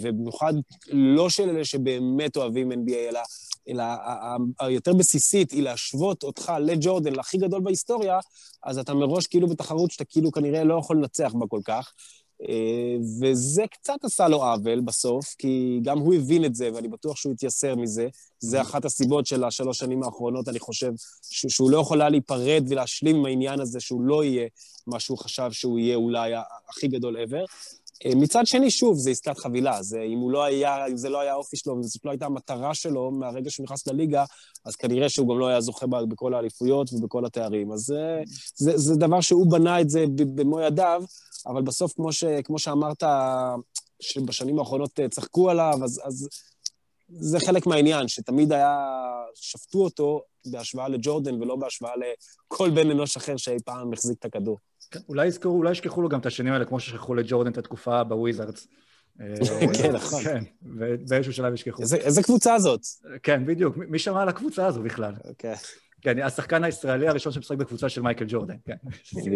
ובמיוחד 0.00 0.52
לא 0.88 1.30
של 1.30 1.48
אלה 1.48 1.64
שבאמת 1.64 2.36
אוהבים 2.36 2.72
NBA, 2.72 2.94
אלא, 3.08 3.20
אלא 3.68 3.84
היותר 4.60 4.94
בסיסית 4.94 5.50
היא 5.50 5.62
להשוות 5.62 6.22
אותך 6.22 6.52
לג'ורדן, 6.60 7.12
להכי 7.12 7.38
גדול 7.38 7.60
בהיסטוריה, 7.60 8.18
אז 8.62 8.78
אתה 8.78 8.94
מראש 8.94 9.26
כאילו 9.26 9.48
בתחרות 9.48 9.90
שאתה 9.90 10.04
כאילו 10.04 10.32
כנראה 10.32 10.64
לא 10.64 10.78
יכול 10.78 10.96
לנצח 10.96 11.32
בה 11.34 11.46
כל 11.46 11.60
כך. 11.64 11.92
אה, 12.48 12.96
וזה 13.20 13.62
קצת 13.70 14.04
עשה 14.04 14.28
לו 14.28 14.44
עוול 14.44 14.80
בסוף, 14.80 15.34
כי 15.38 15.80
גם 15.82 15.98
הוא 15.98 16.14
הבין 16.14 16.44
את 16.44 16.54
זה, 16.54 16.70
ואני 16.74 16.88
בטוח 16.88 17.16
שהוא 17.16 17.32
התייסר 17.32 17.76
מזה. 17.76 18.08
זה 18.38 18.60
אחת 18.60 18.84
הסיבות 18.84 19.26
של 19.26 19.44
השלוש 19.44 19.78
שנים 19.78 20.02
האחרונות, 20.02 20.48
אני 20.48 20.58
חושב, 20.58 20.92
שהוא 21.22 21.70
לא 21.70 21.78
יכול 21.78 22.00
היה 22.00 22.10
להיפרד 22.10 22.64
ולהשלים 22.68 23.16
עם 23.16 23.26
העניין 23.26 23.60
הזה 23.60 23.80
שהוא 23.80 24.02
לא 24.02 24.24
יהיה 24.24 24.48
מה 24.86 25.00
שהוא 25.00 25.18
חשב 25.18 25.48
שהוא 25.52 25.78
יהיה 25.78 25.96
אולי 25.96 26.32
הכי 26.68 26.88
גדול 26.88 27.16
ever. 27.16 27.46
אה, 28.06 28.14
מצד 28.14 28.46
שני, 28.46 28.70
שוב, 28.70 28.96
זה 28.96 29.10
עסקת 29.10 29.38
חבילה. 29.38 29.82
זה, 29.82 30.02
אם 30.02 30.30
לא 30.30 30.44
היה, 30.44 30.86
אם 30.86 30.96
זה 30.96 31.08
לא 31.08 31.20
היה 31.20 31.32
האופי 31.32 31.56
שלו, 31.56 31.76
וזאת 31.76 32.04
לא 32.04 32.10
הייתה 32.10 32.26
המטרה 32.26 32.74
שלו 32.74 33.10
מהרגע 33.10 33.50
שהוא 33.50 33.64
נכנס 33.64 33.86
לליגה, 33.86 34.24
אז 34.64 34.76
כנראה 34.76 35.08
שהוא 35.08 35.28
גם 35.28 35.38
לא 35.38 35.46
היה 35.46 35.60
זוכה 35.60 35.86
בכל 35.86 36.34
האליפויות 36.34 36.92
ובכל 36.92 37.24
התארים. 37.24 37.72
אז 37.72 37.80
זה, 37.80 38.22
זה, 38.54 38.78
זה 38.78 38.94
דבר 38.96 39.20
שהוא 39.20 39.50
בנה 39.50 39.80
את 39.80 39.90
זה 39.90 40.04
במו 40.34 40.60
ידיו, 40.60 41.02
אבל 41.46 41.62
בסוף, 41.62 41.92
כמו, 41.92 42.12
ש, 42.12 42.24
כמו 42.24 42.58
שאמרת, 42.58 43.02
שבשנים 44.00 44.58
האחרונות 44.58 45.00
אה, 45.00 45.08
צחקו 45.08 45.50
עליו, 45.50 45.78
אז, 45.84 46.00
אז 46.04 46.28
זה 47.08 47.40
חלק 47.40 47.66
מהעניין, 47.66 48.08
שתמיד 48.08 48.52
היה, 48.52 48.78
שפטו 49.34 49.78
אותו 49.78 50.20
בהשוואה 50.46 50.88
לג'ורדן 50.88 51.42
ולא 51.42 51.56
בהשוואה 51.56 51.92
לכל 51.96 52.70
בן 52.70 52.90
אנוש 52.90 53.16
אחר 53.16 53.36
שאי 53.36 53.56
פעם 53.64 53.92
החזיק 53.92 54.18
את 54.18 54.24
הכדור. 54.24 54.58
כן, 54.92 55.00
אולי 55.08 55.26
יזכרו, 55.26 55.56
אולי 55.56 55.72
ישכחו 55.72 56.02
לו 56.02 56.08
גם 56.08 56.20
את 56.20 56.26
השנים 56.26 56.52
האלה, 56.52 56.64
כמו 56.64 56.80
ששכחו 56.80 57.14
לג'ורדן 57.14 57.50
את 57.50 57.58
התקופה 57.58 58.04
בוויזארדס. 58.04 58.68
כן, 59.82 59.92
נכון. 59.92 60.22
כן, 60.24 60.44
ובאיזשהו 60.62 61.32
שלב 61.32 61.54
ישכחו. 61.54 61.82
איזה 61.82 62.22
קבוצה 62.22 62.58
זאת? 62.58 62.80
כן, 63.22 63.46
בדיוק. 63.46 63.76
מי 63.76 63.98
שמע 63.98 64.22
על 64.22 64.28
הקבוצה 64.28 64.66
הזו 64.66 64.82
בכלל? 64.82 65.14
אוקיי. 65.24 65.54
כן, 66.02 66.18
השחקן 66.18 66.64
הישראלי 66.64 67.08
הראשון 67.08 67.32
שמשחק 67.32 67.56
בקבוצה 67.56 67.88
של 67.88 68.02
מייקל 68.02 68.24
ג'ורדן, 68.28 68.54
כן, 68.64 68.74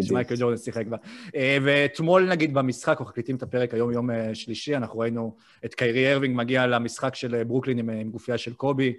שמייקל 0.01 0.35
ג'ורדן 0.37 0.57
שיחק 0.57 0.85
בה. 0.87 0.97
אה, 1.35 1.57
ואתמול 1.63 2.29
נגיד 2.29 2.53
במשחק, 2.53 2.89
אנחנו 2.89 3.05
מקליטים 3.05 3.35
את 3.35 3.43
הפרק 3.43 3.73
היום 3.73 3.91
יום 3.91 4.11
אה, 4.11 4.35
שלישי, 4.35 4.75
אנחנו 4.75 4.99
ראינו 4.99 5.35
את 5.65 5.75
קיירי 5.75 6.11
אירווינג 6.11 6.35
מגיע 6.37 6.67
למשחק 6.67 7.15
של 7.15 7.35
אה, 7.35 7.43
ברוקלין 7.43 7.79
עם, 7.79 7.89
עם 7.89 8.09
גופייה 8.09 8.37
של 8.37 8.53
קובי, 8.53 8.93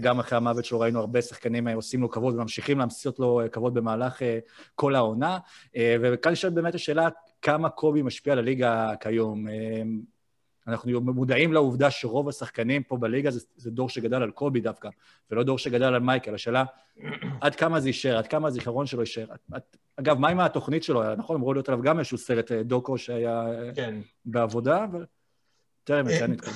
גם 0.00 0.18
אחרי 0.18 0.36
המוות 0.36 0.64
שלו 0.64 0.80
ראינו 0.80 1.00
הרבה 1.00 1.22
שחקנים 1.22 1.68
עושים 1.68 2.00
לו 2.00 2.10
כבוד 2.10 2.34
וממשיכים 2.34 2.78
להמשיך 2.78 3.12
לו 3.18 3.40
כבוד 3.52 3.74
במהלך 3.74 4.22
כל 4.74 4.94
העונה, 4.94 5.38
וכאן 5.76 6.32
נשאלת 6.32 6.54
באמת 6.54 6.74
השאלה 6.74 7.08
כמה 7.42 7.68
קובי 7.68 8.02
משפיע 8.02 8.32
על 8.32 8.38
הליגה 8.38 8.92
כיום. 9.00 9.46
אנחנו 10.66 11.00
מודעים 11.00 11.52
לעובדה 11.52 11.90
שרוב 11.90 12.28
השחקנים 12.28 12.82
פה 12.82 12.96
בליגה 12.96 13.30
זה, 13.30 13.40
זה 13.56 13.70
דור 13.70 13.88
שגדל 13.88 14.22
על 14.22 14.30
קובי 14.30 14.60
דווקא, 14.60 14.88
ולא 15.30 15.42
דור 15.42 15.58
שגדל 15.58 15.84
על 15.84 15.98
מייקל. 15.98 16.34
השאלה, 16.34 16.64
עד 17.40 17.54
כמה 17.54 17.80
זה 17.80 17.88
יישאר, 17.88 18.16
עד 18.16 18.26
כמה 18.26 18.48
הזיכרון 18.48 18.86
שלו 18.86 19.00
יישאר. 19.00 19.26
אגב, 19.96 20.18
מה 20.18 20.28
עם 20.28 20.40
התוכנית 20.40 20.82
שלו? 20.82 21.14
נכון, 21.14 21.36
אמור 21.36 21.52
להיות 21.52 21.68
עליו 21.68 21.82
גם 21.82 21.98
איזשהו 21.98 22.18
סרט 22.18 22.52
אה, 22.52 22.62
דוקו 22.62 22.98
שהיה 22.98 23.44
כן. 23.74 23.94
בעבודה, 24.24 24.84
אבל 24.84 25.06
טרם 25.84 26.08
יצא, 26.08 26.26
נתקדם. 26.26 26.54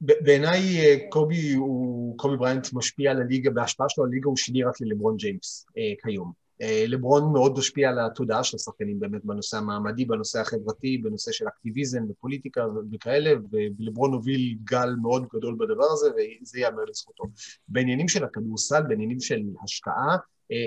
בעיניי 0.00 0.60
אה, 0.80 0.96
קובי 1.08 1.52
הוא, 1.52 2.18
קובי 2.18 2.36
בריינט 2.36 2.68
משפיע 2.72 3.10
על 3.10 3.20
הליגה, 3.20 3.50
בהשפעה 3.50 3.88
שלו 3.88 4.04
הליגה 4.04 4.28
הוא 4.28 4.36
שני 4.36 4.64
רק 4.64 4.80
ללברון 4.80 5.16
ג'יימס 5.16 5.66
אה, 5.78 5.92
כיום. 6.02 6.45
אה, 6.62 6.84
לברון 6.88 7.32
מאוד 7.32 7.58
משפיע 7.58 7.88
על 7.88 7.98
התודעה 7.98 8.44
של 8.44 8.56
השחקנים 8.56 9.00
באמת 9.00 9.24
בנושא 9.24 9.56
המעמדי, 9.56 10.04
בנושא 10.04 10.40
החברתי, 10.40 10.98
בנושא 10.98 11.32
של 11.32 11.48
אקטיביזם 11.48 12.04
ופוליטיקה 12.10 12.66
וכאלה, 12.92 13.30
ולברון 13.50 14.12
הוביל 14.12 14.58
גל 14.64 14.94
מאוד 15.02 15.26
גדול 15.34 15.56
בדבר 15.58 15.86
הזה, 15.92 16.06
וזה 16.10 16.58
ייאמר 16.58 16.84
לזכותו. 16.84 17.24
בעניינים 17.68 18.08
של 18.08 18.24
הכדורסל, 18.24 18.82
בעניינים 18.82 19.20
של 19.20 19.42
השקעה, 19.64 20.16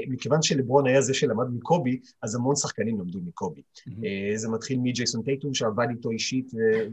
מכיוון 0.08 0.42
שלברון 0.42 0.88
היה 0.88 1.02
זה 1.02 1.14
שלמד 1.14 1.46
מקובי, 1.54 2.00
אז 2.22 2.36
המון 2.36 2.56
שחקנים 2.56 3.00
למדו 3.00 3.20
מקובי. 3.22 3.62
Mm-hmm. 3.62 4.36
זה 4.36 4.50
מתחיל 4.50 4.80
מג'ייסון 4.84 5.22
טייטום 5.22 5.54
שעבד 5.54 5.88
איתו 5.90 6.10
אישית, 6.10 6.52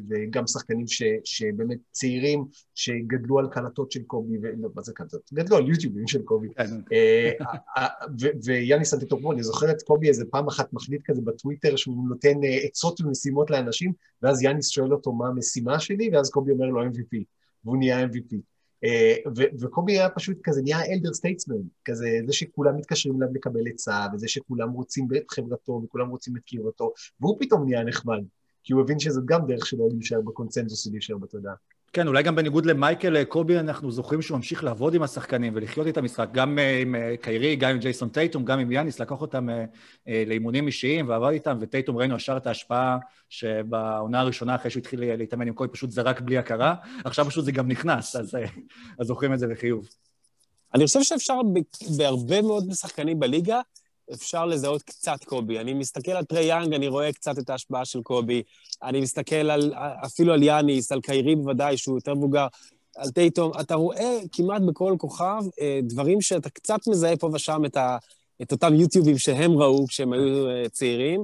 וגם 0.09 0.47
שחקנים 0.47 0.87
ש, 0.87 1.03
שבאמת 1.25 1.79
צעירים, 1.91 2.45
שגדלו 2.75 3.39
על 3.39 3.49
קלטות 3.51 3.93
של 3.93 4.03
קובי. 4.03 4.39
לא, 4.59 4.69
מה 4.75 4.83
זה 4.83 4.93
קלטות? 4.93 5.31
גדלו 5.35 5.57
על 5.57 5.69
יוטיובים 5.69 6.07
של 6.07 6.23
קובי. 6.23 6.49
כן. 6.57 6.63
אה, 6.93 7.87
ויאניס 8.45 8.95
אנטטורפו, 8.95 9.33
אני 9.33 9.43
זוכר 9.43 9.71
את 9.71 9.83
קובי 9.83 10.09
איזה 10.09 10.25
פעם 10.31 10.49
אחת 10.49 10.73
מחליט 10.73 11.01
כזה 11.05 11.23
בטוויטר, 11.23 11.77
שהוא 11.77 12.09
נותן 12.09 12.35
עצות 12.63 13.01
ומשימות 13.01 13.51
לאנשים, 13.51 13.93
ואז 14.23 14.43
יאניס 14.43 14.69
שואל 14.69 14.93
אותו 14.93 15.13
מה 15.13 15.29
המשימה 15.29 15.81
שלי, 15.81 16.11
ואז 16.13 16.31
קובי 16.31 16.53
אומר 16.53 16.67
לו 16.67 16.83
MVP, 16.83 17.23
והוא 17.65 17.77
נהיה 17.77 18.07
MVP. 18.07 18.56
אה, 18.85 19.15
וקובי 19.61 19.93
היה 19.93 20.11
פשוט 20.11 20.39
כזה, 20.43 20.63
נהיה 20.63 20.85
elder 20.85 21.13
statesman, 21.13 21.57
כזה 21.85 22.09
זה 22.27 22.33
שכולם 22.33 22.77
מתקשרים 22.77 23.23
אליו 23.23 23.35
לקבל 23.35 23.69
עצה, 23.69 24.07
וזה 24.15 24.29
שכולם 24.29 24.71
רוצים 24.71 25.09
את 25.17 25.31
חברתו 25.31 25.81
וכולם 25.85 26.09
רוצים 26.09 26.37
את 26.37 26.43
קרבתו, 26.47 26.93
והוא 27.21 27.37
פתאום 27.41 27.65
נהיה 27.65 27.85
נחמד, 27.85 28.23
כי 28.65 28.73
הוא 28.73 28.83
הבין 28.83 28.99
שזאת 28.99 29.25
גם 29.25 29.47
דרך 29.47 29.67
שלו 29.67 29.89
להישאר 29.89 30.21
בקונצנזוס 30.21 30.87
ולהישאר 30.87 31.17
בתודעה. 31.17 31.55
כן, 31.97 32.09
אולי 32.09 32.23
גם 32.23 32.37
בניגוד 32.37 32.67
למייקל 32.67 33.25
קובי, 33.25 33.59
אנחנו 33.59 33.91
זוכרים 33.91 34.23
שהוא 34.23 34.37
ממשיך 34.37 34.65
לעבוד 34.65 34.95
עם 34.95 35.03
השחקנים 35.03 35.53
ולחיות 35.57 35.87
את 35.89 35.97
המשחק, 35.97 36.29
גם 36.33 36.59
אה, 36.59 36.79
עם 36.79 36.95
אה, 36.95 37.15
קיירי, 37.21 37.57
גם 37.57 37.71
עם 37.71 37.79
ג'ייסון 37.79 38.09
טייטום, 38.09 38.45
גם 38.45 38.59
עם 38.59 38.73
יאניס, 38.73 39.01
לקח 39.01 39.21
אותם 39.21 39.49
אה, 39.51 40.25
לאימונים 40.27 40.67
אישיים 40.67 41.09
ועבד 41.09 41.31
איתם, 41.33 41.59
וטייטום 41.61 41.97
ראינו 41.97 42.17
ישר 42.17 42.37
את 42.37 42.47
ההשפעה 42.47 42.99
שבעונה 43.29 44.21
הראשונה, 44.21 44.55
אחרי 44.55 44.71
שהוא 44.71 44.81
התחיל 44.81 45.15
להתאמן 45.17 45.47
עם 45.47 45.55
קובי, 45.55 45.73
פשוט 45.73 45.91
זרק 45.91 46.21
בלי 46.21 46.39
הכרה, 46.39 46.75
עכשיו 47.05 47.25
פשוט 47.25 47.45
זה 47.45 47.53
גם 47.53 47.69
נכנס, 47.69 48.17
אז, 48.17 48.39
אז 48.99 49.07
זוכרים 49.07 49.33
את 49.33 49.39
זה 49.39 49.47
בחיוב. 49.47 49.89
אני 50.75 50.87
חושב 50.87 51.03
שאפשר 51.03 51.41
בהרבה 51.97 52.43
מאוד 52.43 52.73
שחקנים 52.75 53.21
בליגה, 53.21 53.61
אפשר 54.13 54.47
לזהות 54.47 54.83
קצת 54.83 55.25
קובי. 55.25 55.59
אני 55.59 55.75
מסתכל 55.75 56.13
על 56.13 56.25
טרי 56.25 56.45
יאנג, 56.45 56.75
אני 56.75 56.89
רואה 56.89 57.13
קצת 57.13 57.39
את 57.39 57.51
ההשפעה 57.51 57.85
של 57.85 58.03
קובי. 58.03 58.43
אני 58.83 59.01
מסתכל 59.01 59.51
על, 59.51 59.73
אפילו 60.07 60.33
על 60.33 60.43
יאניס, 60.43 60.93
על 60.93 61.01
קיירי 61.01 61.37
בוודאי, 61.37 61.77
שהוא 61.77 61.97
יותר 61.97 62.15
מבוגר, 62.15 62.47
על 62.97 63.11
טייטום. 63.11 63.53
אתה 63.61 63.75
רואה 63.75 64.19
כמעט 64.33 64.63
בכל 64.63 64.95
כוכב 64.99 65.43
אה, 65.61 65.81
דברים 65.83 66.21
שאתה 66.21 66.51
קצת 66.51 66.79
מזהה 66.89 67.17
פה 67.17 67.31
ושם 67.33 67.65
את, 67.65 67.77
ה, 67.77 67.97
את 68.43 68.53
אותם 68.53 68.75
יוטיובים 68.75 69.19
שהם 69.19 69.53
ראו 69.53 69.87
כשהם 69.87 70.13
היו 70.13 70.49
אה, 70.49 70.69
צעירים. 70.69 71.23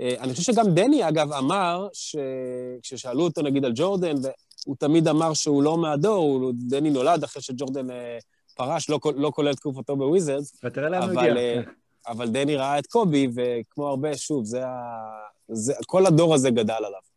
אה, 0.00 0.14
אני 0.20 0.34
חושב 0.34 0.52
שגם 0.52 0.74
דני, 0.74 1.08
אגב, 1.08 1.32
אמר, 1.32 1.88
ש... 1.92 2.16
כששאלו 2.82 3.22
אותו 3.22 3.42
נגיד 3.42 3.64
על 3.64 3.72
ג'ורדן, 3.74 4.16
והוא 4.22 4.76
תמיד 4.78 5.08
אמר 5.08 5.34
שהוא 5.34 5.62
לא 5.62 5.78
מהדור, 5.78 6.24
הוא, 6.24 6.52
דני 6.68 6.90
נולד 6.90 7.24
אחרי 7.24 7.42
שג'ורדן 7.42 7.86
פרש, 8.56 8.90
לא, 8.90 8.98
לא 9.16 9.30
כולל 9.34 9.54
תקופתו 9.54 9.96
בוויזרדס. 9.96 10.60
ותראה 10.64 10.88
לאן 10.88 11.10
הוא 11.10 11.20
הגיע. 11.20 11.62
אבל 12.08 12.28
דני 12.28 12.56
ראה 12.56 12.78
את 12.78 12.86
קובי, 12.86 13.28
וכמו 13.34 13.88
הרבה, 13.88 14.16
שוב, 14.16 14.44
זה 14.44 14.66
ה... 14.66 15.00
זה... 15.48 15.74
כל 15.86 16.06
הדור 16.06 16.34
הזה 16.34 16.50
גדל 16.50 16.74
עליו. 16.74 17.10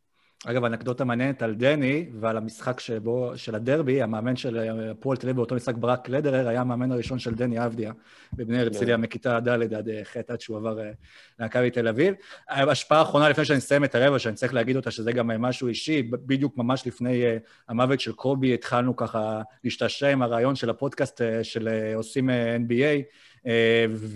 אגב, 0.45 0.65
אנקדוטה 0.65 1.03
מעניינת 1.03 1.41
על 1.41 1.55
דני 1.55 2.05
ועל 2.19 2.37
המשחק 2.37 2.79
שבו, 2.79 3.31
של 3.35 3.55
הדרבי, 3.55 4.01
המאמן 4.01 4.35
של 4.35 4.57
הפועל 4.91 5.17
תל 5.17 5.27
אביב 5.27 5.35
באותו 5.35 5.55
משחק 5.55 5.75
ברק 5.75 6.09
לדרר, 6.09 6.47
היה 6.47 6.61
המאמן 6.61 6.91
הראשון 6.91 7.19
של 7.19 7.35
דני 7.35 7.65
אבדיה, 7.65 7.91
בבני 8.33 8.59
הרצליה 8.59 8.97
מכיתה 8.97 9.39
ד' 9.39 9.73
עד 9.73 9.89
ח' 10.03 10.17
עד 10.27 10.41
שהוא 10.41 10.57
עבר 10.57 10.79
אה, 10.79 10.91
למכבי 11.39 11.71
תל 11.71 11.87
אביב. 11.87 12.15
השפעה 12.49 13.01
אחרונה 13.01 13.29
לפני 13.29 13.45
שאני 13.45 13.59
אסיים 13.59 13.83
את 13.83 13.95
הרבע, 13.95 14.19
שאני 14.19 14.35
צריך 14.35 14.53
להגיד 14.53 14.75
אותה, 14.75 14.91
שזה 14.91 15.11
גם 15.11 15.27
משהו 15.27 15.67
אישי, 15.67 16.03
בדיוק 16.03 16.57
ממש 16.57 16.87
לפני 16.87 17.25
אה, 17.25 17.37
המוות 17.69 17.99
של 17.99 18.13
קובי, 18.13 18.53
התחלנו 18.53 18.95
ככה 18.95 19.41
להשתעשע 19.63 20.07
עם 20.07 20.21
הרעיון 20.21 20.55
של 20.55 20.69
הפודקאסט 20.69 21.21
אה, 21.21 21.43
של 21.43 21.69
עושים 21.95 22.29
NBA, 22.29 23.01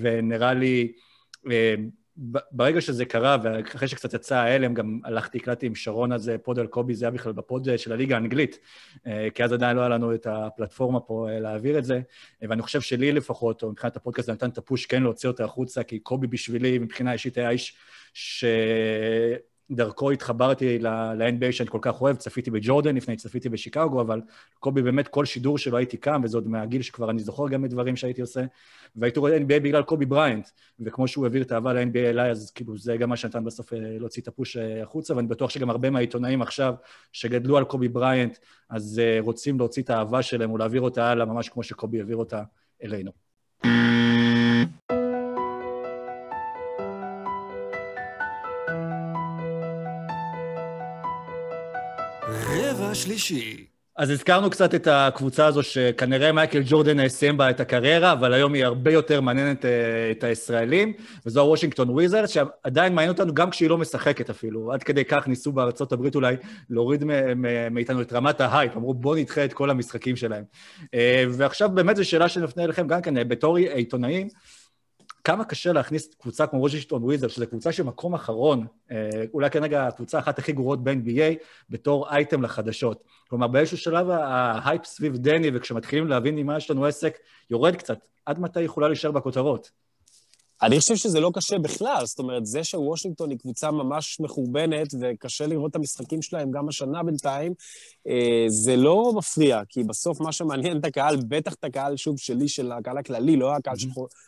ונראה 0.02 0.54
לי... 0.54 0.94
ברגע 2.52 2.82
שזה 2.82 3.06
קרה, 3.06 3.38
ואחרי 3.44 3.88
שקצת 3.88 4.14
יצא 4.14 4.36
ההלם, 4.36 4.74
גם 4.74 5.00
הלכתי, 5.04 5.38
הקלטתי 5.38 5.66
עם 5.66 5.76
שרון 5.76 6.12
הזה, 6.12 6.38
פוד 6.38 6.60
על 6.60 6.68
קובי, 6.68 6.96
זה 6.96 7.06
היה 7.06 7.12
בכלל 7.12 7.32
בפוד 7.32 7.78
של 7.78 7.92
הליגה 7.92 8.16
האנגלית, 8.16 8.60
אה, 9.08 9.28
כי 9.36 9.44
אז 9.44 9.54
עדיין 9.54 9.78
לא 9.78 9.82
היה 9.82 9.90
לנו 9.90 10.14
את 10.16 10.28
הפלטפורמה 10.30 11.00
פה 11.00 11.28
אה, 11.30 11.40
להעביר 11.40 11.78
את 11.78 11.86
זה, 11.86 12.02
ואני 12.42 12.62
חושב 12.62 12.82
שלי 12.82 13.12
לפחות, 13.12 13.64
או 13.64 13.72
מבחינת 13.72 13.96
הפודקאסט, 13.96 14.26
זה 14.26 14.34
נתן 14.34 14.50
את 14.50 14.58
הפוש 14.58 14.86
כן 14.86 15.04
להוציא 15.04 15.30
אותה 15.30 15.46
החוצה, 15.46 15.84
כי 15.84 16.00
קובי 16.00 16.28
בשבילי, 16.28 16.80
מבחינה 16.80 17.14
אישית, 17.14 17.38
היה 17.38 17.50
איש 17.50 17.78
ש... 18.14 18.46
דרכו 19.72 20.12
התחברתי 20.12 20.80
ל-NBA 20.80 21.52
שאני 21.52 21.70
כל 21.70 21.80
כך 21.82 22.02
אוהב, 22.02 22.16
צפיתי 22.16 22.52
בג'ורדן 22.52 22.96
לפני, 22.96 23.16
צפיתי 23.16 23.50
בשיקגו, 23.50 24.02
אבל 24.02 24.22
קובי 24.60 24.82
באמת, 24.82 25.08
כל 25.08 25.26
שידור 25.26 25.58
שלו 25.58 25.78
הייתי 25.78 25.98
קם, 25.98 26.22
וזה 26.24 26.38
עוד 26.38 26.48
מהגיל 26.48 26.82
שכבר 26.82 27.10
אני 27.10 27.20
זוכר 27.20 27.48
גם 27.48 27.66
את 27.66 27.70
דברים 27.70 27.96
שהייתי 27.96 28.22
עושה, 28.22 28.42
והייתי 28.96 29.20
רואה 29.20 29.38
NBA 29.38 29.60
בגלל 29.64 29.84
קובי 29.84 30.06
בריינט, 30.06 30.50
וכמו 30.80 31.08
שהוא 31.08 31.26
העביר 31.26 31.42
את 31.42 31.52
האהבה 31.52 31.74
ל-NBA 31.74 31.98
אליי, 31.98 32.32
אז 32.32 32.52
כאילו 32.52 32.78
זה 32.78 32.98
גם 32.98 33.10
מה 33.10 33.18
שנתן 33.18 33.44
בסוף 33.44 33.74
אה, 33.74 33.80
להוציא 34.00 34.22
את 34.22 34.28
הפוש 34.28 34.58
אה, 34.58 34.84
החוצה, 34.84 35.16
ואני 35.16 35.28
בטוח 35.28 35.50
שגם 35.50 35.70
הרבה 35.70 35.90
מהעיתונאים 35.90 36.42
עכשיו, 36.42 36.74
שגדלו 37.12 37.58
על 37.58 37.64
קובי 37.64 37.88
בריינט, 37.88 38.38
אז 38.70 39.02
uh, 39.02 39.24
רוצים 39.24 39.58
להוציא 39.58 39.84
את 39.84 39.90
האהבה 39.90 40.22
שלהם 40.22 40.52
ולהעביר 40.52 40.82
אותה 40.82 41.12
הלאה, 41.12 41.26
ממש 41.26 41.50
כמו 41.50 41.64
שקובי 41.64 42.00
העביר 42.00 42.18
אותה 42.18 42.44
אלינו. 42.84 43.27
השלישי. 53.18 53.66
אז 53.96 54.10
הזכרנו 54.10 54.50
קצת 54.50 54.76
את 54.76 54.88
הקבוצה 54.92 55.46
הזו 55.46 55.64
שכנראה 55.64 56.32
מייקל 56.32 56.62
ג'ורדן 56.66 57.08
סיים 57.08 57.38
בה 57.38 57.50
את 57.50 57.60
הקריירה, 57.60 58.12
אבל 58.12 58.34
היום 58.34 58.54
היא 58.54 58.66
הרבה 58.66 58.92
יותר 58.92 59.22
מעניינת 59.22 59.66
אה, 59.66 59.72
את 60.12 60.24
הישראלים, 60.24 60.94
וזו 61.26 61.42
הוושינגטון 61.42 61.90
וויזרדס, 61.90 62.26
שעדיין 62.26 62.96
מעניין 62.96 63.12
אותנו 63.12 63.34
גם 63.34 63.50
כשהיא 63.50 63.70
לא 63.70 63.78
משחקת 63.78 64.30
אפילו. 64.30 64.74
עד 64.74 64.84
כדי 64.84 65.06
כך 65.06 65.28
ניסו 65.28 65.52
בארצות 65.52 65.92
הברית 65.92 66.16
אולי 66.16 66.36
להוריד 66.70 67.04
מאיתנו 67.72 68.02
את 68.02 68.14
רמת 68.14 68.42
ההייפ, 68.42 68.78
אמרו 68.78 68.94
בואו 68.94 69.16
נדחה 69.16 69.46
את 69.46 69.54
כל 69.54 69.70
המשחקים 69.70 70.16
שלהם. 70.16 70.44
אה, 70.94 71.24
ועכשיו 71.32 71.70
באמת 71.70 71.96
זו 71.96 72.06
שאלה 72.06 72.30
שנפנה 72.30 72.64
אליכם 72.64 72.88
גם 72.88 73.02
כן, 73.02 73.28
בתור 73.28 73.58
עיתונאים, 73.58 74.28
כמה 75.28 75.46
קשה 75.46 75.74
להכניס 75.74 76.16
קבוצה 76.22 76.48
כמו 76.48 76.60
וושינגטון 76.60 77.04
וויזרדס, 77.04 77.28
שזו 77.28 77.48
קבוצה 77.48 77.72
של 77.72 77.84
מקום 77.84 78.14
אחרון, 78.14 78.66
אה, 78.92 79.10
אולי 79.34 79.50
כנראה 79.50 79.88
הקבוצה 79.88 80.20
אחת 80.20 80.40
הכי 80.40 80.52
גרועות 80.52 80.84
ב-NBA, 80.84 81.36
בתור 81.70 82.10
אייטם 82.10 82.42
לחדשות. 82.42 83.04
כלומר, 83.30 83.48
באיזשהו 83.48 83.78
שלב 83.78 84.10
ההייפ 84.10 84.86
סביב 84.86 85.18
דני, 85.18 85.52
וכשמתחילים 85.54 86.08
להבין 86.08 86.38
עם 86.38 86.46
מה 86.48 86.58
יש 86.58 86.72
לנו 86.72 86.86
עסק, 86.86 87.18
יורד 87.50 87.76
קצת. 87.76 88.08
עד 88.26 88.40
מתי 88.40 88.62
יכולה 88.62 88.88
להישאר 88.88 89.12
בכותרות? 89.12 89.72
אני 90.62 90.80
חושב 90.80 90.96
שזה 90.96 91.20
לא 91.20 91.32
קשה 91.34 91.60
בכלל, 91.60 92.06
זאת 92.06 92.20
אומרת, 92.20 92.46
זה 92.46 92.64
שוושינגטון 92.64 93.30
היא 93.30 93.40
קבוצה 93.40 93.72
ממש 93.72 94.20
מחורבנת 94.20 94.88
וקשה 95.02 95.48
לראות 95.48 95.72
את 95.72 95.76
המשחקים 95.76 96.22
שלהם 96.22 96.52
גם 96.52 96.70
השנה 96.70 97.04
בינתיים, 97.04 97.54
אה, 98.08 98.46
זה 98.48 98.76
לא 98.76 99.14
מפריע, 99.16 99.62
כי 99.70 99.84
בסוף 99.84 100.22
מה 100.22 100.32
שמעניין 100.32 100.78
את 100.80 100.86
הקהל, 100.86 101.16
בטח 101.28 101.54
את 101.54 101.64
הקהל, 101.64 101.98
שוב, 101.98 102.20
שלי, 102.20 102.48
של 102.48 102.72
הקהל 102.72 102.98
הכללי, 102.98 103.36
לא 103.36 103.56
הקהל. 103.56 103.76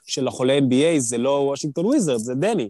של 0.06 0.28
החולי 0.28 0.60
NBA, 0.60 1.00
זה 1.00 1.18
לא 1.18 1.30
וושינגטון 1.30 1.86
וויזרד, 1.86 2.18
זה 2.18 2.36
דני. 2.36 2.70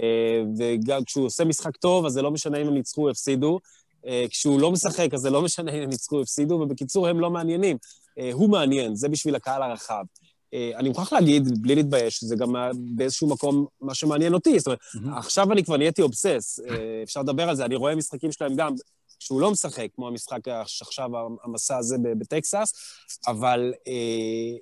אה, 0.00 0.42
וגם 0.58 1.04
כשהוא 1.04 1.26
עושה 1.26 1.44
משחק 1.44 1.76
טוב, 1.76 2.06
אז 2.06 2.12
זה 2.12 2.22
לא 2.22 2.30
משנה 2.30 2.58
אם 2.58 2.66
הם 2.66 2.74
ניצחו 2.74 3.04
או 3.04 3.10
הפסידו. 3.10 3.58
אה, 4.06 4.24
כשהוא 4.30 4.60
לא 4.60 4.70
משחק, 4.70 5.14
אז 5.14 5.20
זה 5.20 5.30
לא 5.30 5.42
משנה 5.42 5.72
אם 5.72 5.82
הם 5.82 5.88
ניצחו 5.88 6.16
או 6.16 6.22
הפסידו, 6.22 6.54
ובקיצור, 6.54 7.08
הם 7.08 7.20
לא 7.20 7.30
מעניינים. 7.30 7.76
הוא 8.32 8.50
מעניין, 8.50 8.94
זה 8.94 9.08
בשביל 9.08 9.34
הקהל 9.34 9.62
הרחב. 9.62 10.04
אה, 10.54 10.70
אני 10.76 10.88
מוכרח 10.88 11.12
להגיד, 11.12 11.62
בלי 11.62 11.74
להתבייש, 11.74 12.24
זה 12.24 12.36
גם 12.36 12.54
באיזשהו 12.96 13.28
מקום 13.28 13.66
מה 13.80 13.94
שמעניין 13.94 14.34
אותי. 14.34 14.58
זאת 14.58 14.66
אומרת, 14.66 14.80
mm-hmm. 14.80 15.18
עכשיו 15.18 15.52
אני 15.52 15.64
כבר 15.64 15.76
נהייתי 15.76 16.02
אובסס, 16.02 16.60
אה, 16.68 17.00
אפשר 17.02 17.20
לדבר 17.22 17.48
על 17.48 17.56
זה, 17.56 17.64
אני 17.64 17.76
רואה 17.76 17.94
משחקים 17.94 18.32
שלהם 18.32 18.56
גם 18.56 18.74
כשהוא 19.18 19.40
לא 19.40 19.50
משחק, 19.50 19.86
כמו 19.94 20.08
המשחק 20.08 20.48
עכשיו, 20.80 21.10
המסע 21.44 21.76
הזה 21.76 21.96
בטקסס, 22.18 22.72
אבל 23.26 23.72
אה, 23.88 24.58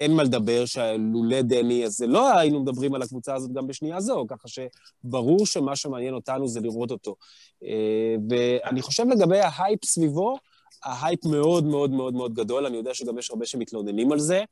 אין 0.00 0.12
מה 0.12 0.22
לדבר 0.22 0.64
שלולא 0.66 1.42
דני, 1.42 1.84
אז 1.84 2.00
לא 2.00 2.38
היינו 2.38 2.62
מדברים 2.62 2.94
על 2.94 3.02
הקבוצה 3.02 3.34
הזאת 3.34 3.52
גם 3.52 3.66
בשנייה 3.66 4.00
זו, 4.00 4.26
ככה 4.28 4.48
שברור 4.48 5.46
שמה 5.46 5.76
שמעניין 5.76 6.14
אותנו 6.14 6.48
זה 6.48 6.60
לראות 6.60 6.90
אותו. 6.90 7.16
אה, 7.64 8.14
ואני 8.30 8.82
חושב 8.82 9.04
לגבי 9.08 9.38
ההייפ 9.38 9.84
סביבו, 9.84 10.36
ההייפ 10.84 11.24
מאוד 11.24 11.64
מאוד 11.64 11.90
מאוד 11.90 12.14
מאוד 12.14 12.34
גדול, 12.34 12.66
אני 12.66 12.76
יודע 12.76 12.94
שגם 12.94 13.18
יש 13.18 13.30
הרבה 13.30 13.46
שמתלוננים 13.46 14.12
על 14.12 14.18
זה. 14.18 14.44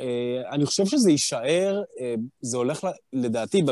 אה, 0.00 0.50
אני 0.50 0.66
חושב 0.66 0.86
שזה 0.86 1.10
יישאר, 1.10 1.82
אה, 2.00 2.14
זה 2.40 2.56
הולך, 2.56 2.86
לדעתי, 3.12 3.62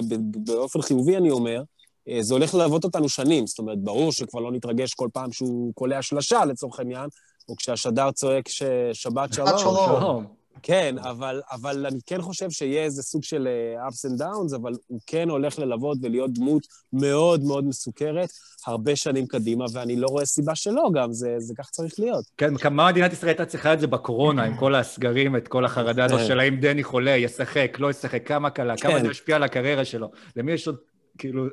באופן 0.46 0.82
חיובי 0.82 1.16
אני 1.16 1.30
אומר, 1.30 1.62
אה, 2.08 2.18
זה 2.20 2.34
הולך 2.34 2.54
ללוות 2.54 2.84
אותנו 2.84 3.08
שנים. 3.08 3.46
זאת 3.46 3.58
אומרת, 3.58 3.78
ברור 3.78 4.12
שכבר 4.12 4.40
לא 4.40 4.52
נתרגש 4.52 4.94
כל 4.94 5.08
פעם 5.12 5.32
שהוא 5.32 5.74
קולע 5.74 6.02
שלשה, 6.02 6.44
לצורך 6.44 6.78
העניין, 6.78 7.08
או 7.48 7.56
כשהשדר 7.56 8.10
צועק 8.10 8.48
ששבת 8.48 9.32
שלום. 9.32 9.58
שלום. 9.58 10.41
כן, 10.62 10.94
אבל, 10.98 11.40
אבל 11.52 11.86
אני 11.86 11.98
כן 12.06 12.22
חושב 12.22 12.50
שיהיה 12.50 12.84
איזה 12.84 13.02
סוג 13.02 13.24
של 13.24 13.48
uh, 13.48 13.88
ups 13.88 14.10
and 14.10 14.20
downs, 14.20 14.56
אבל 14.56 14.72
הוא 14.86 15.00
כן 15.06 15.28
הולך 15.28 15.58
ללוות 15.58 15.98
ולהיות 16.02 16.32
דמות 16.32 16.66
מאוד 16.92 17.42
מאוד 17.42 17.64
מסוכרת 17.64 18.28
הרבה 18.66 18.96
שנים 18.96 19.26
קדימה, 19.26 19.64
ואני 19.72 19.96
לא 19.96 20.06
רואה 20.06 20.26
סיבה 20.26 20.54
שלא 20.54 20.90
גם, 20.94 21.12
זה, 21.12 21.34
זה 21.38 21.54
כך 21.58 21.70
צריך 21.70 21.94
להיות. 21.98 22.24
כן, 22.36 22.56
כמה 22.56 22.86
מדינת 22.86 23.12
ישראל 23.12 23.28
הייתה 23.28 23.46
צריכה 23.46 23.72
את 23.72 23.80
זה 23.80 23.86
בקורונה, 23.86 24.44
עם 24.44 24.56
כל 24.56 24.74
הסגרים, 24.74 25.36
את 25.36 25.48
כל 25.48 25.64
החרדה 25.64 26.04
הזו 26.04 26.16
כן. 26.16 26.26
של 26.26 26.40
האם 26.40 26.56
דני 26.56 26.84
חולה, 26.84 27.16
ישחק, 27.16 27.76
לא 27.78 27.90
ישחק, 27.90 28.28
כמה 28.28 28.50
קלה, 28.50 28.76
כמה 28.76 28.92
כן. 28.92 29.04
זה 29.04 29.10
ישפיע 29.10 29.36
על 29.36 29.42
הקריירה 29.42 29.84
שלו. 29.84 30.10
למי 30.36 30.52
יש 30.52 30.66
עוד 30.66 30.76
כאילו, 31.18 31.46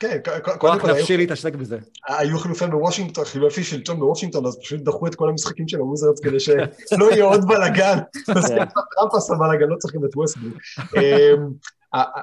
כן, 0.00 0.18
כוח 0.58 0.84
נפשי 0.84 1.16
להתעסק 1.16 1.54
בזה. 1.54 1.78
היו 2.08 2.38
חילופי 2.38 2.66
בוושינגטון, 2.66 3.24
חילופי 3.24 3.64
שלטון 3.64 4.00
בוושינגטון, 4.00 4.46
אז 4.46 4.58
פשוט 4.62 4.80
דחו 4.80 5.06
את 5.06 5.14
כל 5.14 5.28
המשחקים 5.28 5.68
של 5.68 5.78
הוויזרדס 5.78 6.20
כדי 6.20 6.40
שלא 6.40 7.10
יהיה 7.10 7.24
עוד 7.24 7.48
בלאגן. 7.48 7.98
אז 8.28 8.46
טראמפ 8.94 9.14
עשה 9.14 9.34
בלאגן, 9.34 9.68
לא 9.68 9.76
צריכים 9.76 10.04
את 10.04 10.16
ווסטברוק. 10.16 10.52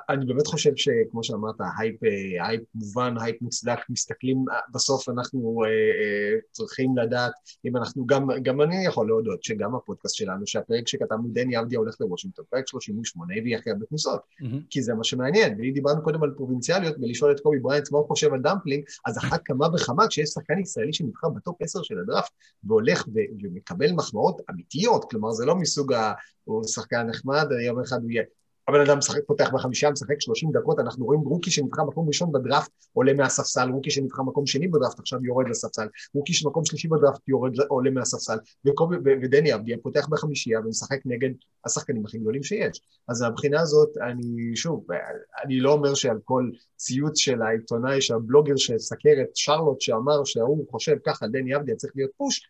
אני 0.09 0.25
באמת 0.25 0.47
חושב 0.47 0.71
שכמו 0.75 1.23
שאמרת, 1.23 1.55
הייפ, 1.79 1.95
הייפ 2.41 2.61
מובן, 2.75 3.15
הייפ 3.21 3.41
מוצדק, 3.41 3.79
מסתכלים, 3.89 4.45
בסוף 4.71 5.09
אנחנו 5.09 5.63
אה, 5.65 6.39
צריכים 6.51 6.97
לדעת, 6.97 7.31
אם 7.65 7.77
אנחנו 7.77 8.05
גם, 8.05 8.27
גם 8.41 8.61
אני 8.61 8.85
יכול 8.85 9.07
להודות 9.07 9.43
שגם 9.43 9.75
הפודקאסט 9.75 10.15
שלנו, 10.15 10.47
שהפרק 10.47 10.87
שכתבנו, 10.87 11.27
דני 11.33 11.59
אבדיה 11.59 11.79
הולך 11.79 11.95
לוושינגטון, 11.99 12.45
פרק 12.49 12.67
38 12.67 13.33
הביא 13.37 13.57
הכי 13.57 13.69
הרבה 13.69 13.85
כניסות. 13.85 14.19
כי 14.69 14.81
זה 14.81 14.93
מה 14.93 15.03
שמעניין, 15.03 15.59
ואם 15.59 15.71
דיברנו 15.73 16.03
קודם 16.03 16.23
על 16.23 16.33
פרובינציאליות, 16.37 16.95
ולשאול 17.01 17.31
את 17.31 17.39
קובי 17.39 17.59
בריינט 17.59 17.91
מה 17.91 17.97
הוא 17.97 18.07
חושב 18.07 18.33
על 18.33 18.41
דמפלינג, 18.41 18.83
אז 19.05 19.17
אחת 19.17 19.41
כמה 19.45 19.67
וכמה 19.75 20.07
כשיש 20.07 20.29
שחקן 20.29 20.59
ישראלי 20.59 20.93
שנבחר 20.93 21.29
ב 21.29 21.37
top 21.37 21.61
10 21.61 21.83
של 21.83 21.99
הדראפט, 21.99 22.31
והולך 22.63 23.07
ו- 23.07 23.43
ומקבל 23.43 23.91
מחמאות 23.91 24.41
אמיתיות, 24.49 25.09
כלומר 25.09 25.31
זה 25.31 25.45
לא 25.45 25.55
מסוג 25.55 25.93
ה... 25.93 26.13
הוא 26.43 26.63
שחקן 26.63 27.07
נחמד, 27.07 27.47
יום 27.65 27.81
אחד 27.81 28.01
הוא 28.01 28.11
יהיה, 28.11 28.23
הבן 28.67 28.79
אדם 28.79 28.97
משחק, 28.97 29.19
פותח 29.27 29.49
בחמישה, 29.53 29.91
משחק 29.91 30.21
30 30.21 30.51
דקות, 30.51 30.79
אנחנו 30.79 31.05
רואים 31.05 31.21
rookie 31.21 31.51
שנבחר 31.51 31.83
מקום 31.83 32.07
ראשון 32.07 32.31
בדראפט, 32.31 32.71
עולה 32.93 33.13
מהספסל, 33.13 33.69
rookie 33.69 33.91
שנבחר 33.91 34.23
מקום 34.23 34.45
שני 34.45 34.67
בדראפט, 34.67 34.99
עכשיו 34.99 35.25
יורד 35.25 35.49
לספסל, 35.49 35.87
rookie 36.13 36.33
שמקום 36.33 36.65
שלישי 36.65 36.87
בדראפט 36.87 37.27
יורד, 37.27 37.51
עולה 37.67 37.91
מהספסל, 37.91 38.37
ודני 39.23 39.53
אבדיה 39.53 39.77
פותח 39.83 40.07
בחמישייה 40.07 40.59
ומשחק 40.59 40.99
נגד 41.05 41.29
השחקנים 41.65 42.05
הכי 42.05 42.17
גדולים 42.17 42.43
שיש. 42.43 42.81
אז 43.09 43.21
מהבחינה 43.21 43.61
הזאת, 43.61 43.89
אני, 43.97 44.55
שוב, 44.55 44.85
אני 45.43 45.59
לא 45.59 45.71
אומר 45.71 45.93
שעל 45.93 46.19
כל 46.23 46.49
ציוץ 46.75 47.17
של 47.17 47.41
העיתונאי, 47.41 48.01
של 48.01 48.15
הבלוגר 48.15 48.55
שסקר 48.55 49.21
את 49.21 49.35
שרלוט, 49.35 49.81
שאמר 49.81 50.23
שההוא 50.25 50.65
חושב 50.71 50.95
ככה, 51.05 51.27
דני 51.27 51.55
אבדיה 51.55 51.75
צריך 51.75 51.93
להיות 51.95 52.11
פוש, 52.17 52.47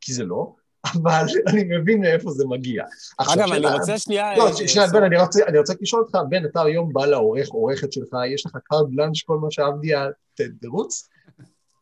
כי 0.00 0.12
זה 0.12 0.24
לא, 0.24 0.54
אבל 0.84 1.24
אני 1.48 1.64
מבין 1.64 2.00
מאיפה 2.00 2.30
זה 2.30 2.44
מגיע. 2.46 2.84
אגב, 3.16 3.52
אני 3.52 3.66
רוצה 3.66 3.98
שנייה... 3.98 4.36
לא, 4.36 4.48
אה, 4.48 4.68
שנייה, 4.68 4.88
בן, 4.88 5.02
אני 5.48 5.58
רוצה 5.58 5.72
לשאול 5.80 6.02
אותך, 6.02 6.18
בן, 6.28 6.44
אתה 6.44 6.62
היום 6.62 6.92
בא 6.92 7.06
לעורך, 7.06 7.48
עורכת 7.48 7.92
שלך, 7.92 8.16
יש 8.34 8.46
לך 8.46 8.56
carte 8.64 8.86
blanche, 8.90 9.22
כל 9.22 9.36
מה 9.36 9.50
שאבדיה, 9.50 10.06
תרוץ? 10.60 11.08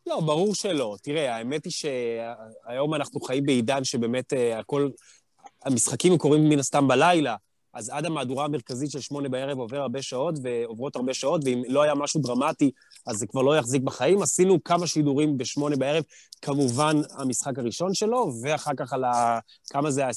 לא, 0.07 0.19
ברור 0.19 0.55
שלא. 0.55 0.95
תראה, 1.01 1.35
האמת 1.35 1.65
היא 1.65 1.73
שהיום 1.73 2.93
אנחנו 2.93 3.21
חיים 3.21 3.45
בעידן 3.45 3.83
שבאמת 3.83 4.33
אה, 4.33 4.59
הכל... 4.59 4.89
המשחקים 5.65 6.17
קורים 6.17 6.49
מן 6.49 6.59
הסתם 6.59 6.87
בלילה, 6.87 7.35
אז 7.73 7.89
עד 7.89 8.05
המהדורה 8.05 8.45
המרכזית 8.45 8.91
של 8.91 8.99
שמונה 8.99 9.29
בערב 9.29 9.59
עובר 9.59 9.77
הרבה 9.77 10.01
שעות, 10.01 10.35
ועוברות 10.43 10.95
הרבה 10.95 11.13
שעות, 11.13 11.41
ואם 11.45 11.63
לא 11.67 11.83
היה 11.83 11.95
משהו 11.95 12.21
דרמטי, 12.21 12.71
אז 13.07 13.17
זה 13.17 13.27
כבר 13.27 13.41
לא 13.41 13.57
יחזיק 13.57 13.81
בחיים. 13.81 14.21
עשינו 14.21 14.63
כמה 14.63 14.87
שידורים 14.87 15.37
בשמונה 15.37 15.75
בערב, 15.75 16.03
כמובן 16.41 16.97
המשחק 17.17 17.59
הראשון 17.59 17.93
שלו, 17.93 18.31
ואחר 18.43 18.71
כך 18.77 18.93
על 18.93 19.03
ה... 19.03 19.39
כמה 19.69 19.91
זה 19.91 20.01
היה 20.01 20.09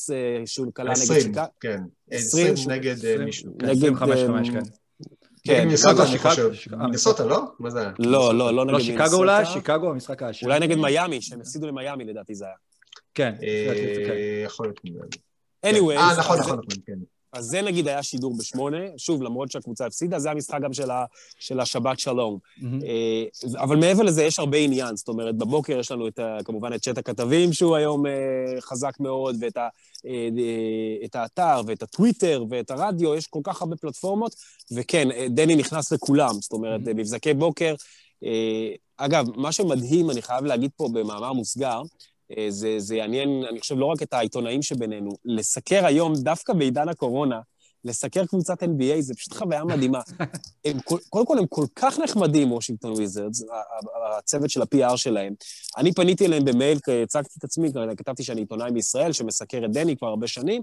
שהוא 0.46 0.72
קלע 0.74 0.92
נגד 0.92 1.20
שיקה? 1.20 1.46
כן, 1.60 1.82
עשרים 2.10 2.54
נגד 2.68 3.04
אה, 3.04 3.24
מישהו. 3.24 3.52
נגד... 3.62 3.94
חמש 3.94 4.20
חמש, 4.26 4.50
כן. 4.50 4.62
כן, 5.44 5.66
מינסוטה, 5.66 6.02
אני 6.08 6.18
חושב. 6.18 6.50
מינסוטה, 6.74 7.24
לא? 7.24 7.42
מה 7.58 7.70
זה 7.70 7.80
היה? 7.80 7.92
לא, 7.98 8.34
לא, 8.34 8.54
לא 8.54 8.64
נגד 8.64 8.74
מינסוטה. 8.74 8.92
לא, 8.92 9.04
שיקגו 9.04 9.16
אולי? 9.16 9.46
שיקגו, 9.46 9.90
המשחק 9.90 10.22
השני. 10.22 10.46
אולי 10.46 10.60
נגד 10.60 10.76
מיאמי, 10.76 11.22
שהם 11.22 11.40
הפסידו 11.40 11.66
למיאמי, 11.66 12.04
לדעתי 12.04 12.34
זה 12.34 12.44
היה. 12.44 12.54
כן, 13.14 13.34
אה, 13.42 14.42
יכול 14.44 14.72
להיות. 14.84 15.14
anyway. 15.66 15.98
אה, 15.98 16.18
נכון, 16.18 16.38
נכון, 16.38 16.60
כן. 16.86 16.98
אז 17.32 17.44
זה 17.44 17.62
נגיד 17.62 17.88
היה 17.88 18.02
שידור 18.02 18.36
בשמונה, 18.38 18.78
שוב, 18.96 19.22
למרות 19.22 19.50
שהקבוצה 19.50 19.86
הפסידה, 19.86 20.18
זה 20.18 20.30
המשחק 20.30 20.60
גם 20.60 20.72
של, 20.72 20.90
ה, 20.90 21.04
של 21.38 21.60
השבת 21.60 21.98
שלום. 21.98 22.38
Mm-hmm. 22.58 23.58
אבל 23.58 23.76
מעבר 23.76 24.02
לזה 24.02 24.24
יש 24.24 24.38
הרבה 24.38 24.58
עניין, 24.58 24.96
זאת 24.96 25.08
אומרת, 25.08 25.36
בבוקר 25.36 25.78
יש 25.78 25.90
לנו 25.90 26.08
את, 26.08 26.20
כמובן 26.44 26.74
את 26.74 26.84
שט 26.84 26.98
הכתבים, 26.98 27.52
שהוא 27.52 27.76
היום 27.76 28.06
אה, 28.06 28.12
חזק 28.60 29.00
מאוד, 29.00 29.36
ואת 29.40 29.56
ה, 29.56 29.68
אה, 30.06 30.28
את 31.04 31.16
האתר, 31.16 31.60
ואת 31.66 31.82
הטוויטר, 31.82 32.44
ואת 32.50 32.70
הרדיו, 32.70 33.14
יש 33.14 33.26
כל 33.26 33.40
כך 33.44 33.62
הרבה 33.62 33.76
פלטפורמות, 33.76 34.34
וכן, 34.76 35.08
דני 35.28 35.56
נכנס 35.56 35.92
לכולם, 35.92 36.32
זאת 36.32 36.52
אומרת, 36.52 36.80
mm-hmm. 36.80 36.94
מבזקי 36.94 37.34
בוקר. 37.34 37.74
אגב, 38.96 39.26
מה 39.36 39.52
שמדהים, 39.52 40.10
אני 40.10 40.22
חייב 40.22 40.44
להגיד 40.44 40.70
פה 40.76 40.88
במאמר 40.92 41.32
מוסגר, 41.32 41.80
אה, 41.80 41.82
זה, 42.48 42.74
זה 42.78 42.96
יעניין, 42.96 43.44
אני 43.50 43.60
חושב, 43.60 43.78
לא 43.78 43.86
רק 43.86 44.02
את 44.02 44.12
העיתונאים 44.12 44.62
שבינינו. 44.62 45.10
לסקר 45.24 45.86
היום, 45.86 46.12
דווקא 46.16 46.52
בעידן 46.52 46.88
הקורונה, 46.88 47.40
לסקר 47.84 48.26
קבוצת 48.26 48.62
NBA 48.62 49.00
זה 49.00 49.14
פשוט 49.14 49.34
חוויה 49.34 49.64
מדהימה. 49.64 50.00
הם, 50.64 50.80
קודם 51.08 51.26
כל, 51.26 51.38
הם 51.38 51.46
כל 51.46 51.64
כך 51.76 51.98
נחמדים, 51.98 52.52
וושינגטון 52.52 52.92
וויזרדס, 52.92 53.42
הצוות 54.18 54.50
של 54.50 54.62
ה-PR 54.62 54.96
שלהם. 54.96 55.34
אני 55.78 55.92
פניתי 55.92 56.26
אליהם 56.26 56.44
במייל, 56.44 56.78
הצגתי 57.02 57.34
את 57.38 57.44
עצמי, 57.44 57.68
כתבתי 57.96 58.22
שאני 58.22 58.40
עיתונאי 58.40 58.70
בישראל, 58.70 59.12
שמסקר 59.12 59.64
את 59.64 59.72
דני 59.72 59.96
כבר 59.96 60.08
הרבה 60.08 60.26
שנים, 60.26 60.62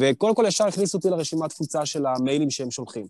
וקודם 0.00 0.34
כל 0.34 0.44
ישר 0.48 0.66
הכניסו 0.66 0.98
אותי 0.98 1.10
לרשימת 1.10 1.50
תפוצה 1.50 1.86
של 1.86 2.06
המיילים 2.06 2.50
שהם 2.50 2.70
שולחים. 2.70 3.06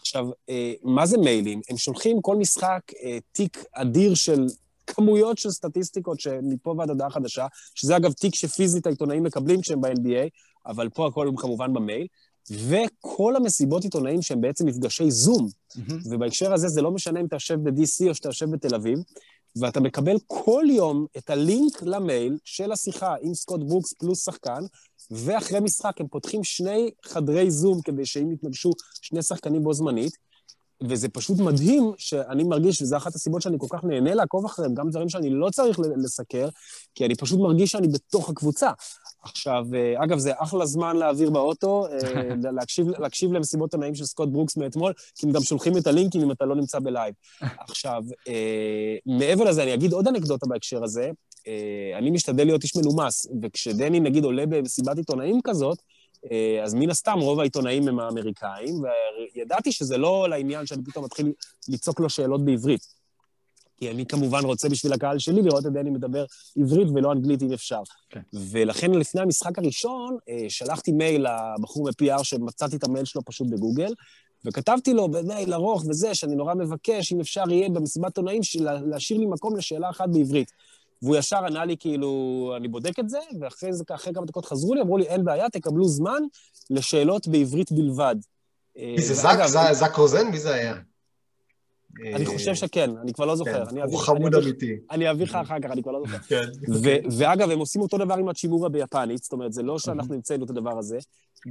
עכשיו, 0.00 0.26
אה, 0.48 0.72
מה 0.82 1.06
זה 1.06 1.18
מיילים? 1.18 1.60
הם 1.70 1.76
שולחים 1.76 2.20
כל 2.22 2.36
משחק 2.36 2.80
אה, 3.02 3.18
תיק 3.32 3.64
אדיר 3.72 4.14
של 4.14 4.46
כמויות 4.86 5.38
של 5.38 5.50
סטטיסטיקות 5.50 6.20
שמפה 6.20 6.74
ועד 6.78 6.90
הודעה 6.90 7.10
חדשה, 7.10 7.46
שזה 7.74 7.96
אגב 7.96 8.12
תיק 8.12 8.34
שפיזית 8.34 8.86
העיתונאים 8.86 9.22
מקבלים 9.22 9.60
כשהם 9.60 9.80
ב-NBA, 9.80 10.28
אבל 10.66 10.88
פה 10.88 11.06
הכל 11.06 11.30
כמובן 11.36 11.72
במייל. 11.72 12.06
וכל 12.50 13.36
המסיבות 13.36 13.84
עיתונאים 13.84 14.22
שהם 14.22 14.40
בעצם 14.40 14.66
מפגשי 14.66 15.10
זום, 15.10 15.48
ובהקשר 16.10 16.52
הזה 16.52 16.68
זה 16.68 16.82
לא 16.82 16.90
משנה 16.90 17.20
אם 17.20 17.26
אתה 17.26 17.36
יושב 17.36 17.58
ב-DC 17.62 18.08
או 18.08 18.14
שאתה 18.14 18.28
יושב 18.28 18.50
בתל 18.50 18.74
אביב, 18.74 18.98
ואתה 19.56 19.80
מקבל 19.80 20.16
כל 20.26 20.64
יום 20.68 21.06
את 21.16 21.30
הלינק 21.30 21.82
למייל 21.82 22.38
של 22.44 22.72
השיחה 22.72 23.14
עם 23.22 23.34
סקוט 23.34 23.60
ברוקס 23.60 23.92
פלוס 23.92 24.24
שחקן, 24.24 24.60
ואחרי 25.10 25.60
משחק 25.60 26.00
הם 26.00 26.08
פותחים 26.08 26.44
שני 26.44 26.90
חדרי 27.04 27.50
זום 27.50 27.80
כדי 27.82 28.06
שאם 28.06 28.32
יתנגשו 28.32 28.70
שני 29.02 29.22
שחקנים 29.22 29.62
בו 29.62 29.74
זמנית, 29.74 30.16
וזה 30.88 31.08
פשוט 31.08 31.38
מדהים 31.38 31.92
שאני 31.98 32.44
מרגיש, 32.44 32.82
וזו 32.82 32.96
אחת 32.96 33.14
הסיבות 33.14 33.42
שאני 33.42 33.56
כל 33.58 33.66
כך 33.70 33.84
נהנה 33.84 34.14
לעקוב 34.14 34.44
אחריהם, 34.44 34.74
גם 34.74 34.90
דברים 34.90 35.08
שאני 35.08 35.30
לא 35.30 35.50
צריך 35.50 35.78
לסקר, 36.04 36.48
כי 36.94 37.04
אני 37.06 37.14
פשוט 37.14 37.40
מרגיש 37.40 37.70
שאני 37.70 37.88
בתוך 37.88 38.30
הקבוצה. 38.30 38.70
עכשיו, 39.22 39.64
אה, 39.74 40.04
אגב, 40.04 40.18
זה 40.18 40.32
אחלה 40.36 40.66
זמן 40.66 40.96
להעביר 40.96 41.30
באוטו, 41.30 41.86
אה, 41.86 42.50
להקשיב, 42.56 42.88
להקשיב 42.88 43.32
למסיבות 43.32 43.74
העיתונאים 43.74 43.94
של 43.94 44.04
סקוט 44.04 44.28
ברוקס 44.28 44.56
מאתמול, 44.56 44.92
כי 45.14 45.26
הם 45.26 45.32
גם 45.32 45.42
שולחים 45.42 45.76
את 45.76 45.86
הלינקים 45.86 46.22
אם 46.22 46.30
אתה 46.30 46.44
לא 46.44 46.56
נמצא 46.56 46.78
בלייב. 46.78 47.14
עכשיו, 47.68 48.02
אה, 48.28 48.96
מעבר 49.06 49.44
לזה, 49.44 49.62
אני 49.62 49.74
אגיד 49.74 49.92
עוד 49.92 50.08
אנקדוטה 50.08 50.46
בהקשר 50.46 50.84
הזה. 50.84 51.10
אני 51.98 52.10
משתדל 52.10 52.44
להיות 52.44 52.62
איש 52.62 52.76
מנומס, 52.76 53.26
וכשדני, 53.42 54.00
נגיד, 54.00 54.24
עולה 54.24 54.46
במסיבת 54.46 54.96
עיתונאים 54.96 55.40
כזאת, 55.44 55.78
אז 56.64 56.74
מן 56.74 56.90
הסתם 56.90 57.18
רוב 57.20 57.40
העיתונאים 57.40 57.88
הם 57.88 57.98
האמריקאים, 57.98 58.82
וידעתי 59.34 59.72
שזה 59.72 59.96
לא 59.96 60.28
לעניין 60.28 60.66
שאני 60.66 60.82
פתאום 60.84 61.04
מתחיל 61.04 61.32
לצעוק 61.68 62.00
לו 62.00 62.10
שאלות 62.10 62.44
בעברית. 62.44 63.04
כי 63.76 63.90
אני 63.90 64.06
כמובן 64.06 64.44
רוצה 64.44 64.68
בשביל 64.68 64.92
הקהל 64.92 65.18
שלי 65.18 65.42
לראות 65.42 65.66
את 65.66 65.72
דני 65.72 65.90
מדבר 65.90 66.24
עברית 66.56 66.88
ולא 66.94 67.12
אנגלית 67.12 67.42
אם 67.42 67.52
אפשר. 67.52 67.80
Okay. 67.82 68.10
כן. 68.10 68.20
ולכן 68.50 68.90
לפני 68.90 69.20
המשחק 69.20 69.58
הראשון, 69.58 70.16
אה, 70.28 70.46
שלחתי 70.48 70.92
מייל 70.92 71.26
לבחור 71.58 71.88
מ-PR 71.88 72.24
שמצאתי 72.24 72.76
את 72.76 72.84
המייל 72.84 73.04
שלו 73.04 73.22
פשוט 73.24 73.48
בגוגל, 73.50 73.92
וכתבתי 74.44 74.94
לו 74.94 75.08
במייל 75.08 75.54
ארוך 75.54 75.84
וזה, 75.88 76.14
שאני 76.14 76.34
נורא 76.34 76.54
מבקש, 76.54 77.12
אם 77.12 77.20
אפשר 77.20 77.44
יהיה 77.50 77.68
במסיבת 77.68 78.16
עונאים, 78.16 78.40
להשאיר 78.60 79.18
לי 79.18 79.26
מקום 79.26 79.56
לשאלה 79.56 79.90
אחת 79.90 80.08
בעברית. 80.08 80.52
והוא 81.04 81.16
ישר 81.16 81.44
ענה 81.44 81.64
לי, 81.64 81.76
כאילו, 81.78 82.52
אני 82.56 82.68
בודק 82.68 82.98
את 82.98 83.08
זה, 83.08 83.18
ואחרי 83.40 83.72
זה, 83.72 83.84
אחרי 83.94 84.14
כמה 84.14 84.26
דקות 84.26 84.44
חזרו 84.44 84.74
לי, 84.74 84.80
אמרו 84.80 84.98
לי, 84.98 85.04
אין 85.04 85.24
בעיה, 85.24 85.50
תקבלו 85.50 85.88
זמן 85.88 86.22
לשאלות 86.70 87.28
בעברית 87.28 87.72
בלבד. 87.72 88.16
מי 88.76 89.02
זה 89.02 89.14
זק? 89.14 89.46
זק 89.72 89.94
רוזן? 89.96 90.28
מי 90.28 90.38
זה 90.38 90.54
היה? 90.54 90.74
אני 92.14 92.26
חושב 92.26 92.54
שכן, 92.54 92.90
אני 93.02 93.12
כבר 93.12 93.24
לא 93.24 93.36
זוכר. 93.36 93.66
כן, 93.66 93.82
הוא 93.82 93.98
חמוד 93.98 94.34
אמיתי. 94.34 94.76
אני 94.90 95.08
אעביר 95.08 95.26
לך 95.26 95.34
אחר 95.34 95.60
כך, 95.62 95.70
אני 95.70 95.82
כבר 95.82 95.92
לא 95.92 96.00
זוכר. 96.00 96.18
כן. 96.28 96.44
ואגב, 97.18 97.50
הם 97.50 97.58
עושים 97.58 97.82
אותו 97.82 97.98
דבר 97.98 98.14
עם 98.14 98.28
הצ'ימורה 98.28 98.68
ביפנית, 98.68 99.22
זאת 99.22 99.32
אומרת, 99.32 99.52
זה 99.52 99.62
לא 99.62 99.78
שאנחנו 99.78 100.14
המצאנו 100.14 100.44
את 100.44 100.50
הדבר 100.50 100.78
הזה, 100.78 100.98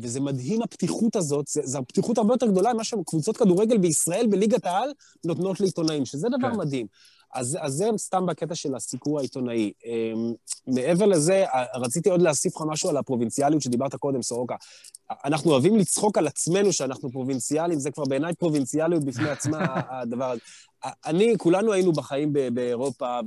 וזה 0.01 0.19
מדהים 0.19 0.61
הפתיחות 0.61 1.15
הזאת, 1.15 1.45
זו 1.47 1.79
הפתיחות 1.79 2.17
הרבה 2.17 2.33
יותר 2.33 2.47
גדולה 2.47 2.73
ממה 2.73 2.83
שקבוצות 2.83 3.37
כדורגל 3.37 3.77
בישראל, 3.77 4.27
בליגת 4.29 4.65
העל, 4.65 4.89
נותנות 5.25 5.59
לעיתונאים, 5.59 6.05
שזה 6.05 6.27
דבר 6.39 6.51
כן. 6.51 6.57
מדהים. 6.57 6.87
אז, 7.33 7.57
אז 7.61 7.73
זה 7.73 7.89
סתם 7.97 8.25
בקטע 8.25 8.55
של 8.55 8.75
הסיקור 8.75 9.19
העיתונאי. 9.19 9.71
Um, 9.83 10.33
מעבר 10.67 11.05
לזה, 11.05 11.45
רציתי 11.75 12.09
עוד 12.09 12.21
להוסיף 12.21 12.55
לך 12.55 12.63
משהו 12.67 12.89
על 12.89 12.97
הפרובינציאליות 12.97 13.61
שדיברת 13.61 13.95
קודם, 13.95 14.21
סורוקה. 14.21 14.55
אנחנו 15.25 15.51
אוהבים 15.51 15.75
לצחוק 15.75 16.17
על 16.17 16.27
עצמנו 16.27 16.73
שאנחנו 16.73 17.11
פרובינציאליים, 17.11 17.79
זה 17.79 17.91
כבר 17.91 18.03
בעיניי 18.03 18.35
פרובינציאליות 18.35 19.03
בפני 19.03 19.29
עצמה, 19.29 19.65
הדבר 20.01 20.31
הזה. 20.31 20.41
אני, 21.05 21.33
כולנו 21.37 21.73
היינו 21.73 21.91
בחיים 21.91 22.33
באירופה, 22.53 23.19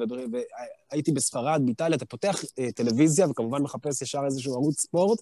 והייתי 0.91 1.13
בספרד, 1.13 1.63
באיטליה, 1.65 1.97
אתה 1.97 2.07
פותח 2.07 2.45
אה, 2.59 2.73
טלוויזיה 2.73 3.31
וכמובן 3.31 3.63
מחפש 3.63 4.03
ישר 4.03 4.23
איזשהו 4.27 4.55
ערוץ 4.55 4.81
ספורט, 4.81 5.19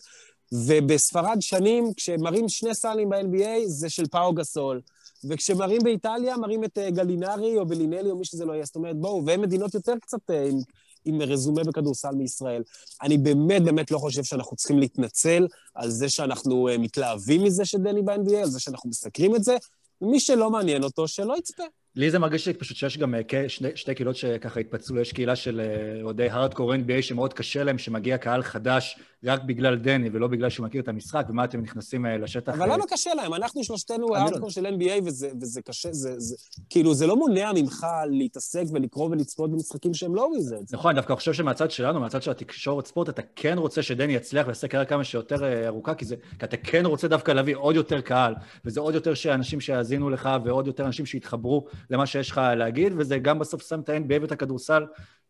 ובספרד 0.52 1.36
שנים, 1.40 1.92
כשמראים 1.96 2.48
שני 2.48 2.74
סלים 2.74 3.08
ב-NBA, 3.08 3.66
זה 3.66 3.90
של 3.90 4.06
פאו 4.06 4.32
גסול. 4.32 4.80
וכשמראים 5.28 5.82
באיטליה, 5.84 6.36
מראים 6.36 6.64
את 6.64 6.78
אה, 6.78 6.90
גלינרי 6.90 7.58
או 7.58 7.66
בלינלי 7.66 8.10
או 8.10 8.16
מי 8.16 8.24
שזה 8.24 8.44
לא 8.44 8.52
יהיה. 8.52 8.64
זאת 8.64 8.76
אומרת, 8.76 8.96
בואו, 8.96 9.26
והן 9.26 9.40
מדינות 9.40 9.74
יותר 9.74 9.92
קצת 10.00 10.30
אה, 10.30 10.48
עם, 10.48 10.58
עם 11.04 11.22
רזומה 11.22 11.64
בכדורסל 11.64 12.14
מישראל. 12.14 12.62
אני 13.02 13.18
באמת 13.18 13.62
באמת 13.62 13.90
לא 13.90 13.98
חושב 13.98 14.24
שאנחנו 14.24 14.56
צריכים 14.56 14.78
להתנצל 14.78 15.46
על 15.74 15.90
זה 15.90 16.08
שאנחנו 16.08 16.68
אה, 16.68 16.78
מתלהבים 16.78 17.44
מזה 17.44 17.64
שדני 17.64 18.02
ב-NBA, 18.02 18.36
על 18.36 18.48
זה 18.48 18.60
שאנחנו 18.60 18.90
מסקרים 18.90 19.36
את 19.36 19.44
זה. 19.44 19.56
מי 20.00 20.20
שלא 20.20 20.50
מעניין 20.50 20.82
אותו, 20.82 21.08
שלא 21.08 21.38
יצפה. 21.38 21.62
לי 21.96 22.10
זה 22.10 22.18
מרגיש 22.18 22.48
פשוט 22.48 22.76
שיש 22.76 22.98
גם 22.98 23.14
שני, 23.48 23.68
שתי 23.74 23.94
קהילות 23.94 24.16
שככה 24.16 24.60
התפצלו, 24.60 25.00
יש 25.00 25.12
קהילה 25.12 25.36
של 25.36 25.60
אוהדי 26.02 26.28
הארדקור 26.28 26.74
NBA 26.74 27.02
שמאוד 27.02 27.32
קשה 27.32 27.64
להם 27.64 27.78
שמגיע 27.78 28.18
קהל 28.18 28.42
חדש 28.42 28.98
רק 29.24 29.42
בגלל 29.42 29.76
דני 29.76 30.08
ולא 30.12 30.26
בגלל 30.26 30.50
שהוא 30.50 30.66
מכיר 30.66 30.82
את 30.82 30.88
המשחק, 30.88 31.26
ומה 31.28 31.44
אתם 31.44 31.60
נכנסים 31.60 32.06
אה, 32.06 32.16
לשטח... 32.16 32.52
אבל 32.54 32.72
למה 32.72 32.84
קשה 32.86 33.14
להם? 33.14 33.34
אנחנו 33.34 33.64
שלושתנו 33.64 34.16
הארדקור 34.16 34.42
לא... 34.42 34.50
של 34.50 34.66
NBA 34.66 35.04
וזה, 35.04 35.30
וזה 35.40 35.62
קשה, 35.62 35.92
זה, 35.92 36.14
זה... 36.20 36.36
כאילו, 36.70 36.94
זה 36.94 37.06
לא 37.06 37.16
מונע 37.16 37.52
ממך 37.54 37.86
להתעסק 38.10 38.64
ולקרוא 38.72 39.10
ולצפות 39.10 39.50
במשחקים 39.50 39.94
שהם 39.94 40.14
לא 40.14 40.20
וויזרדס. 40.20 40.74
נכון, 40.74 40.90
אני 40.90 40.96
דווקא 40.96 41.14
חושב 41.14 41.32
שמהצד 41.32 41.70
שלנו, 41.70 42.00
מהצד 42.00 42.22
של 42.22 42.30
התקשורת 42.30 42.86
ספורט, 42.86 43.08
אתה 43.08 43.22
כן 43.36 43.58
רוצה 43.58 43.82
שדני 43.82 44.12
יצליח 44.12 44.46
ויעשה 44.46 44.68
קריירה 44.68 44.86
כמה 44.86 45.04
שיותר 45.04 45.66
ארוכה, 45.66 45.94
כי, 45.94 46.04
זה, 46.04 46.16
כי 46.38 46.44
אתה 46.44 46.56
כן 46.56 46.86
רוצה 46.86 47.08
דווקא 47.08 47.32
להביא 47.32 47.56
עוד 47.56 47.76
יותר 47.76 48.00
קהל, 48.00 48.34
וזה 48.64 48.80
עוד 48.80 48.94
יותר 48.94 49.12
אנשים 49.34 49.60
שיאזינו 49.60 50.10
לך 50.10 50.28
ועוד 50.44 50.66
יותר 50.66 50.86
אנשים 50.86 51.06
שיתחברו 51.06 51.66
למה 51.90 52.06
שיש 52.06 52.30
לך 52.30 52.40
להגיד, 52.56 52.92
וזה 52.96 53.18
גם 53.18 53.38
בסוף 53.38 53.68
שם 53.68 53.80
את 53.80 53.88
ה-NBA 53.88 54.22
ואת 54.22 54.32
הכדורסל 54.32 54.84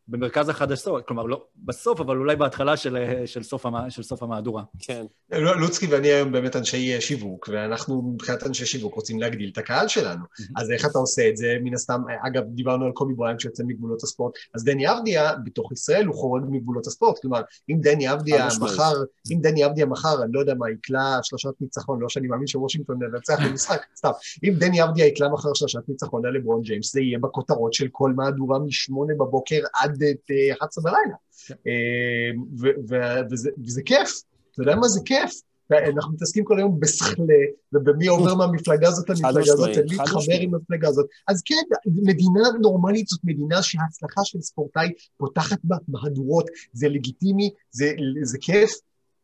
במרכז 0.08 0.48
החדשות, 0.48 1.06
כלומר, 1.06 1.22
לא 1.22 1.44
בסוף, 1.56 2.00
אבל 2.00 2.16
אולי 2.16 2.36
בהתחלה 2.36 2.76
של, 2.76 2.96
של, 3.26 3.42
סוף, 3.42 3.66
המ, 3.66 3.90
של 3.90 4.02
סוף 4.02 4.22
המהדורה. 4.22 4.62
כן. 4.78 5.04
לוצקי 5.30 5.86
ואני 5.86 6.08
היום 6.08 6.32
באמת 6.32 6.56
אנשי 6.56 7.00
שיווק, 7.00 7.48
ואנחנו 7.52 8.02
מבחינת 8.02 8.46
אנשי 8.46 8.66
שיווק 8.66 8.94
רוצים 8.94 9.20
להגדיל 9.20 9.50
את 9.52 9.58
הקהל 9.58 9.88
שלנו. 9.88 10.24
אז 10.56 10.70
איך 10.70 10.86
אתה 10.86 10.98
עושה 10.98 11.28
את 11.28 11.36
זה? 11.36 11.56
מן 11.62 11.74
הסתם, 11.74 12.02
אגב, 12.26 12.42
דיברנו 12.46 12.84
על 12.84 12.92
קובי 12.92 13.14
בריינט 13.14 13.40
שיוצא 13.40 13.62
מגבולות 13.66 14.02
הספורט, 14.02 14.32
אז 14.54 14.64
דני 14.64 14.92
אבדיה, 14.92 15.32
בתוך 15.44 15.72
ישראל, 15.72 16.06
הוא 16.06 16.14
חורג 16.14 16.42
מגבולות 16.50 16.86
הספורט. 16.86 17.18
כלומר, 17.18 17.40
אם 17.70 17.76
דני 17.80 18.12
אבדיה 18.12 18.48
מחר, 18.60 18.94
אם 19.32 19.38
דני 19.40 19.66
אבדיה 19.66 19.86
מחר, 19.86 20.22
אני 20.22 20.32
לא 20.32 20.40
יודע 20.40 20.54
מה, 20.54 20.70
יקלע 20.70 21.18
שלושת 21.22 21.52
ניצחון, 21.60 22.00
לא 22.00 22.08
שאני 22.08 22.26
מאמין 22.26 22.46
שוושינגטון 22.46 22.98
ינצח 23.02 23.38
במשחק, 23.46 23.82
סתם. 23.98 24.10
אם 24.44 24.54
דני 24.58 24.84
אבדיה 24.84 25.06
יקלע 25.06 25.28
מחר 25.28 25.54
שלושת 25.54 25.88
ניצחון 25.88 26.26
על 26.26 26.36
לברון 26.36 26.62
ג'יימס, 26.62 26.92
זה 26.92 27.00
יהיה 27.00 27.18
בכותרות 27.18 27.72
של 27.72 27.88
כל 27.92 28.12
מהדורה 28.12 28.58
משמונה 28.58 29.14
בבוקר 29.14 29.60
עד 29.74 29.93
עד 30.02 30.36
11 30.52 30.84
אה, 30.84 30.92
בלילה. 30.92 31.16
כן. 31.46 31.54
אה, 31.66 33.22
וזה 33.66 33.82
כיף, 33.82 34.22
אתה 34.52 34.62
יודע 34.62 34.76
מה 34.76 34.88
זה 34.88 35.00
כיף? 35.04 35.30
אנחנו 35.72 36.12
מתעסקים 36.12 36.44
כל 36.44 36.58
היום 36.58 36.80
בסכלה, 36.80 37.34
ובמי 37.72 38.06
עובר 38.06 38.34
מהמפלגה 38.34 38.88
הזאת 38.88 39.08
למפלגה 39.08 39.52
הזאת, 39.52 39.70
ומי 39.76 39.96
מתחבר 40.02 40.40
עם 40.40 40.54
המפלגה 40.54 40.88
הזאת. 40.88 41.06
אז 41.28 41.42
כן, 41.44 41.62
מדינה 41.86 42.42
נורמלית 42.62 43.08
זאת 43.08 43.20
מדינה 43.24 43.62
שההצלחה 43.62 44.20
של 44.24 44.40
ספורטאי 44.40 44.92
פותחת 45.16 45.58
בה 45.64 45.76
מהדורות, 45.88 46.46
זה 46.72 46.88
לגיטימי, 46.88 47.50
זה, 47.70 47.92
זה 48.22 48.38
כיף. 48.40 48.70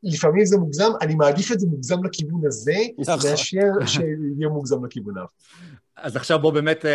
לפעמים 0.03 0.45
זה 0.45 0.59
מוגזם, 0.59 0.91
אני 1.01 1.15
מעדיף 1.15 1.53
את 1.53 1.61
זה 1.61 1.67
מוגזם 1.67 2.05
לכיוון 2.05 2.47
הזה, 2.47 2.77
נכון. 2.99 3.31
מאשר 3.31 3.69
שיהיה 3.87 4.49
מוגזם 4.51 4.85
לכיוון 4.85 5.15
האחר. 5.19 5.33
אז 6.03 6.17
עכשיו 6.17 6.39
בואו 6.39 6.53
באמת 6.53 6.87
אה, 6.87 6.91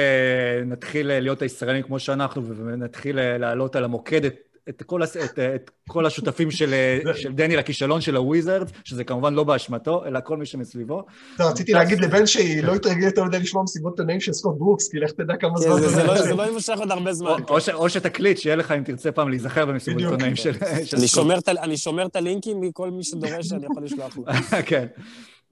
נתחיל 0.65 1.11
אה, 1.11 1.19
להיות 1.19 1.41
הישראלים 1.41 1.83
כמו 1.83 1.99
שאנחנו, 1.99 2.43
ונתחיל 2.65 3.19
אה, 3.19 3.37
לעלות 3.37 3.75
על 3.75 3.83
המוקד 3.83 4.25
את, 4.25 4.35
את, 4.69 4.83
כל, 4.83 5.03
את, 5.03 5.39
את 5.39 5.71
כל 5.89 6.05
השותפים 6.05 6.51
של, 6.51 6.73
של 7.21 7.33
דני 7.33 7.55
לכישלון 7.55 8.01
של 8.01 8.15
הוויזרד, 8.15 8.69
שזה 8.83 9.03
כמובן 9.03 9.33
לא 9.33 9.43
באשמתו, 9.43 10.05
אלא 10.05 10.19
כל 10.23 10.37
מי 10.37 10.45
שמסביבו. 10.45 11.05
רציתי 11.39 11.73
להגיד 11.73 11.99
לבן 11.99 12.25
שהיא 12.25 12.63
לא 12.63 12.75
התרגל 12.75 13.03
יותר 13.03 13.23
מדי 13.23 13.39
לשמוע 13.39 13.63
מסיבות 13.63 13.99
עיניים 13.99 14.19
של 14.19 14.33
סקוט 14.33 14.57
ברוקס, 14.57 14.89
כי 14.89 14.99
לך 14.99 15.11
תדע 15.11 15.35
כמה 15.35 15.53
כן, 15.55 15.61
זמן. 15.61 15.81
זה 16.17 16.33
לא 16.33 16.43
יימשך 16.43 16.75
עוד 16.77 16.91
הרבה 16.91 17.13
זמן. 17.13 17.37
או 17.73 17.89
שתקליט, 17.89 18.37
שיהיה 18.37 18.55
לך 18.55 18.71
אם 18.71 18.83
תרצה 18.83 19.11
פעם 19.11 19.29
להיזכר 19.29 19.65
במסיבות 19.65 20.03
עיניים 20.11 20.35
של 20.35 20.53
סקוט. 20.53 21.47
אני 21.49 21.77
שומר 21.77 22.05
את 22.05 22.15
הלינקים 22.15 22.61
מכל 22.61 22.91
מי 22.91 23.03
שדורש 23.03 23.47
שאני 23.47 23.65
יכול 23.65 23.83
לשלוח 23.83 24.17
לו. 24.17 24.23
כן. 24.65 24.85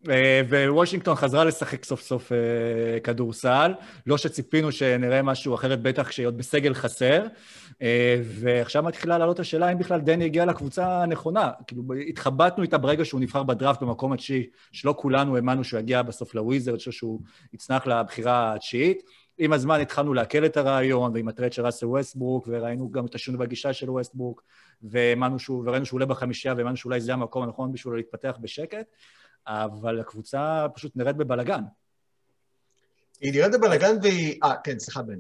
אה, 0.09 0.41
ווושינגטון 0.69 1.15
חזרה 1.15 1.45
לשחק 1.45 1.85
סוף 1.85 2.01
סוף 2.01 2.31
אה, 2.31 2.99
כדורסל, 2.99 3.73
לא 4.07 4.17
שציפינו 4.17 4.71
שנראה 4.71 5.21
משהו 5.21 5.55
אחרת, 5.55 5.81
בטח 5.81 6.07
כשהיא 6.07 6.27
עוד 6.27 6.37
בסגל 6.37 6.73
חסר, 6.73 7.25
אה, 7.81 8.21
ועכשיו 8.23 8.83
מתחילה 8.83 9.17
לעלות 9.17 9.39
השאלה 9.39 9.71
אם 9.71 9.77
בכלל 9.77 9.99
דני 9.99 10.25
הגיע 10.25 10.45
לקבוצה 10.45 11.03
הנכונה. 11.03 11.51
כאילו, 11.67 11.83
התחבטנו 12.09 12.63
איתה 12.63 12.77
ברגע 12.77 13.05
שהוא 13.05 13.21
נבחר 13.21 13.43
בדראפט 13.43 13.81
במקום 13.81 14.13
התשיעי, 14.13 14.47
שלא 14.71 14.95
כולנו 14.97 15.35
האמנו 15.35 15.63
שהוא 15.63 15.79
יגיע 15.79 16.01
בסוף 16.01 16.35
לוויזרדס, 16.35 16.79
שהוא 16.79 17.19
יצנח 17.53 17.87
לבחירה 17.87 18.53
התשיעית. 18.53 19.03
עם 19.37 19.53
הזמן 19.53 19.79
התחלנו 19.79 20.13
לעכל 20.13 20.45
את 20.45 20.57
הרעיון, 20.57 21.11
ועם 21.13 21.27
הטרייד 21.27 21.53
של 21.53 21.65
ראסל 21.65 21.85
ווסטברוק, 21.85 22.47
וראינו 22.51 22.91
גם 22.91 23.05
את 23.05 23.15
השינוי 23.15 23.39
בגישה 23.45 23.73
של 23.73 23.89
ווסטברוק, 23.89 24.43
וראינו 24.91 25.39
שהוא 25.39 25.65
עולה 25.91 26.05
בחמישייה, 26.05 26.53
והאמנו 26.57 26.77
שאולי 26.77 27.01
זה 27.01 27.13
המקום 27.13 27.43
הנכון 27.43 27.71
בשבילו 27.71 27.95
להתפתח 27.95 28.37
בשקט. 28.41 28.85
אבל 29.47 29.99
הקבוצה 29.99 30.65
פשוט 30.75 30.91
נראית 30.95 31.15
בבלגן. 31.15 31.63
היא 33.21 33.33
נראית 33.33 33.51
בבלגן 33.53 33.95
והיא... 34.01 34.39
אה, 34.43 34.55
כן, 34.63 34.79
סליחה, 34.79 35.01
בן. 35.01 35.19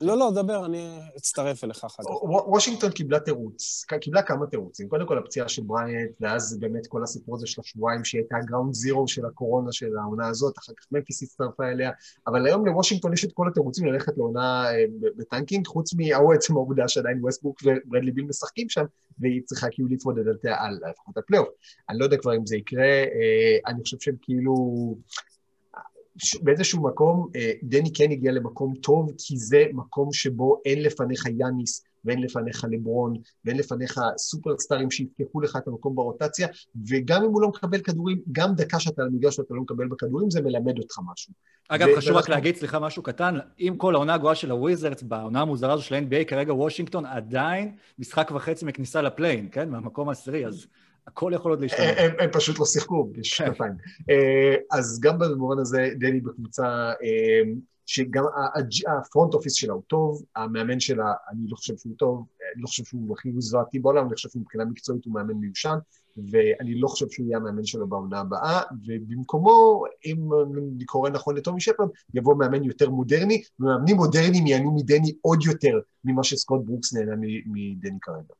לא, 0.00 0.18
לא, 0.18 0.30
דבר, 0.34 0.66
אני 0.66 0.98
אצטרף 1.16 1.64
אליך 1.64 1.84
אחר 1.84 2.02
כך. 2.02 2.10
וושינגטון 2.22 2.90
קיבלה 2.90 3.20
תירוץ, 3.20 3.84
קיבלה 4.00 4.22
כמה 4.22 4.46
תירוצים. 4.46 4.88
קודם 4.88 5.06
כל 5.06 5.18
הפציעה 5.18 5.48
של 5.48 5.62
בריינט, 5.62 6.10
ואז 6.20 6.58
באמת 6.60 6.86
כל 6.86 7.02
הסיפור 7.02 7.34
הזה 7.34 7.46
של 7.46 7.60
השבועיים 7.60 8.04
שהיא 8.04 8.20
הייתה 8.20 8.36
ה 8.36 8.41
ground 8.41 8.74
zero 8.74 9.08
של 9.08 9.26
הקורונה 9.26 9.72
של 9.72 9.96
העונה 9.98 10.28
הזאת, 10.28 10.58
אחר 10.58 10.72
כך 10.76 10.86
ממפיס 10.92 11.22
הצטרפה 11.22 11.64
אליה, 11.68 11.90
אבל 12.26 12.46
היום 12.46 12.66
לוושינגטון 12.66 13.12
יש 13.12 13.24
את 13.24 13.32
כל 13.32 13.48
התירוצים 13.48 13.86
ללכת 13.86 14.18
לעונה 14.18 14.64
אה, 14.72 14.84
ב 15.16 15.22
tanking, 15.22 15.66
חוץ 15.66 15.94
מהוא 15.94 16.34
עצם 16.34 16.56
העובדה 16.56 16.88
שעדיין 16.88 17.18
ווסטברוק 17.24 17.60
וברדלי 17.64 18.12
ביל 18.12 18.24
משחקים 18.24 18.68
שם, 18.68 18.84
והיא 19.18 19.42
צריכה 19.44 19.66
כאילו 19.70 19.88
להתמודד 19.88 20.28
על, 20.28 20.36
על 20.44 20.80
לפחות 20.90 21.16
הפלייאוף. 21.18 21.48
אני 21.90 21.98
לא 21.98 22.04
יודע 22.04 22.16
כבר 22.16 22.36
אם 22.36 22.46
זה 22.46 22.56
יקרה, 22.56 22.84
אה, 22.84 23.58
אני 23.66 23.82
חושב 23.82 23.96
שהם 24.00 24.16
כאילו... 24.22 24.54
באיזשהו 26.42 26.82
מקום, 26.82 27.28
אה, 27.36 27.52
דני 27.62 27.92
כן 27.94 28.10
הגיע 28.10 28.32
למקום 28.32 28.74
טוב, 28.74 29.10
כי 29.18 29.36
זה 29.36 29.64
מקום 29.72 30.12
שבו 30.12 30.60
אין 30.64 30.82
לפניך 30.82 31.26
יאניס, 31.38 31.84
ואין 32.04 32.22
לפניך 32.22 32.64
לברון, 32.70 33.14
ואין 33.44 33.56
לפניך 33.56 34.00
סופרסטארים 34.18 34.90
שיפתחו 34.90 35.40
לך 35.40 35.56
את 35.56 35.68
המקום 35.68 35.94
ברוטציה, 35.94 36.48
וגם 36.88 37.24
אם 37.24 37.30
הוא 37.30 37.42
לא 37.42 37.48
מקבל 37.48 37.78
כדורים, 37.80 38.20
גם 38.32 38.54
דקה 38.54 38.80
שאתה 38.80 39.02
על 39.02 39.08
המגרש 39.08 39.38
ואתה 39.38 39.54
לא 39.54 39.60
מקבל 39.60 39.88
כדורים, 39.88 40.30
זה 40.30 40.40
מלמד 40.42 40.78
אותך 40.78 40.98
משהו. 41.12 41.32
אגב, 41.68 41.88
ו- 41.88 41.96
חשוב 41.96 42.10
רק 42.10 42.14
ואנחנו- 42.16 42.34
להגיד, 42.34 42.56
סליחה, 42.56 42.78
משהו 42.78 43.02
קטן, 43.02 43.34
עם 43.58 43.76
כל 43.76 43.94
העונה 43.94 44.14
הגרועה 44.14 44.34
של 44.34 44.50
הוויזרדס, 44.50 45.02
בעונה 45.02 45.40
המוזרה 45.40 45.72
הזו 45.72 45.82
של 45.82 45.94
ה-NBA, 45.94 46.24
כרגע 46.26 46.54
וושינגטון 46.54 47.06
עדיין 47.06 47.76
משחק 47.98 48.30
וחצי 48.34 48.64
מכניסה 48.64 49.02
ל 49.02 49.07
play-in, 49.07 49.48
כן? 49.52 49.68
מהמקום 49.68 50.08
העשירי, 50.08 50.46
אז 50.46 50.66
הכל 51.06 51.32
יכול 51.34 51.52
עוד 51.52 51.60
להשתנות. 51.60 51.94
הם, 51.96 52.10
הם 52.18 52.30
פשוט 52.32 52.58
לא 52.58 52.64
שיחקו 52.64 53.10
בשנתיים. 53.12 53.72
אה, 54.10 54.54
אז 54.70 55.00
גם 55.02 55.18
במובן 55.18 55.58
הזה, 55.58 55.88
דני 55.98 56.20
בקבוצה 56.20 56.64
אה, 57.02 57.42
שגם 57.86 58.24
ה 58.88 58.96
front 58.96 59.34
office 59.34 59.52
שלה 59.52 59.72
הוא 59.72 59.82
טוב, 59.86 60.22
המאמן 60.36 60.80
שלה, 60.80 61.12
אני 61.30 61.40
לא 61.48 61.56
חושב 61.56 61.76
שהוא 61.76 61.94
טוב, 61.98 62.26
אני 62.54 62.62
לא 62.62 62.66
חושב 62.66 62.84
שהוא 62.84 63.14
הכי 63.18 63.32
זוועתי 63.38 63.78
בעולם, 63.78 64.06
אני 64.06 64.14
חושב 64.14 64.28
שמבחינה 64.28 64.64
מקצועית 64.64 65.04
הוא 65.04 65.14
מאמן 65.14 65.34
מיושן, 65.34 65.78
ואני 66.16 66.80
לא 66.80 66.88
חושב 66.88 67.06
שהוא 67.10 67.26
יהיה 67.26 67.36
המאמן 67.36 67.64
שלו 67.64 67.86
בעונה 67.86 68.20
הבאה, 68.20 68.62
ובמקומו, 68.86 69.84
אם 70.06 70.28
אני 70.76 70.84
קורא 70.84 71.10
נכון 71.10 71.36
לטומי 71.36 71.60
שפרד, 71.60 71.88
יבוא 72.14 72.34
מאמן 72.34 72.64
יותר 72.64 72.90
מודרני, 72.90 73.42
ומאמנים 73.60 73.96
מודרניים 73.96 74.46
ייהנו 74.46 74.76
מדני 74.76 75.12
עוד 75.20 75.42
יותר 75.42 75.80
ממה 76.04 76.24
שסקוט 76.24 76.60
ברוקס 76.64 76.94
נהנה 76.94 77.16
מדני 77.46 77.98
כרגע. 78.02 78.34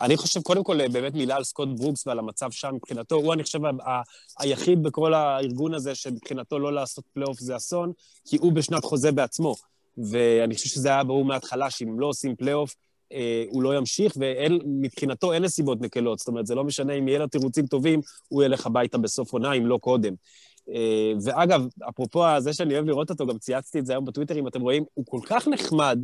אני 0.00 0.16
חושב, 0.16 0.42
קודם 0.42 0.64
כל, 0.64 0.88
באמת 0.88 1.14
מילה 1.14 1.36
על 1.36 1.44
סקוט 1.44 1.68
ברוקס 1.76 2.06
ועל 2.06 2.18
המצב 2.18 2.50
שם 2.50 2.74
מבחינתו. 2.74 3.14
הוא, 3.14 3.34
אני 3.34 3.42
חושב, 3.42 3.64
ה- 3.64 4.02
היחיד 4.38 4.82
בכל 4.82 5.14
הארגון 5.14 5.74
הזה 5.74 5.94
שמבחינתו 5.94 6.58
לא 6.58 6.72
לעשות 6.72 7.04
פלייאוף 7.12 7.40
זה 7.40 7.56
אסון, 7.56 7.92
כי 8.24 8.36
הוא 8.36 8.52
בשנת 8.52 8.84
חוזה 8.84 9.12
בעצמו. 9.12 9.54
ואני 10.10 10.54
חושב 10.54 10.68
שזה 10.68 10.88
היה 10.88 11.04
ברור 11.04 11.24
מההתחלה, 11.24 11.70
שאם 11.70 12.00
לא 12.00 12.06
עושים 12.06 12.36
פלייאוף, 12.36 12.74
אה, 13.12 13.44
הוא 13.50 13.62
לא 13.62 13.76
ימשיך, 13.76 14.16
ומבחינתו 14.16 15.32
אין 15.32 15.44
נסיבות 15.44 15.80
מקלות. 15.80 16.18
זאת 16.18 16.28
אומרת, 16.28 16.46
זה 16.46 16.54
לא 16.54 16.64
משנה 16.64 16.92
אם 16.92 17.08
יהיה 17.08 17.18
לו 17.18 17.26
תירוצים 17.26 17.66
טובים, 17.66 18.00
הוא 18.28 18.44
ילך 18.44 18.66
הביתה 18.66 18.98
בסוף 18.98 19.32
עונה, 19.32 19.52
אם 19.52 19.66
לא 19.66 19.78
קודם. 19.78 20.14
אה, 20.74 21.12
ואגב, 21.22 21.66
אפרופו 21.88 22.24
זה 22.38 22.52
שאני 22.52 22.74
אוהב 22.74 22.86
לראות 22.86 23.10
אותו, 23.10 23.26
גם 23.26 23.38
צייצתי 23.38 23.78
את 23.78 23.86
זה 23.86 23.92
היום 23.92 24.04
בטוויטר, 24.04 24.38
אם 24.38 24.48
אתם 24.48 24.60
רואים, 24.60 24.84
הוא 24.94 25.04
כל 25.08 25.20
כך 25.26 25.48
נחמד, 25.48 25.98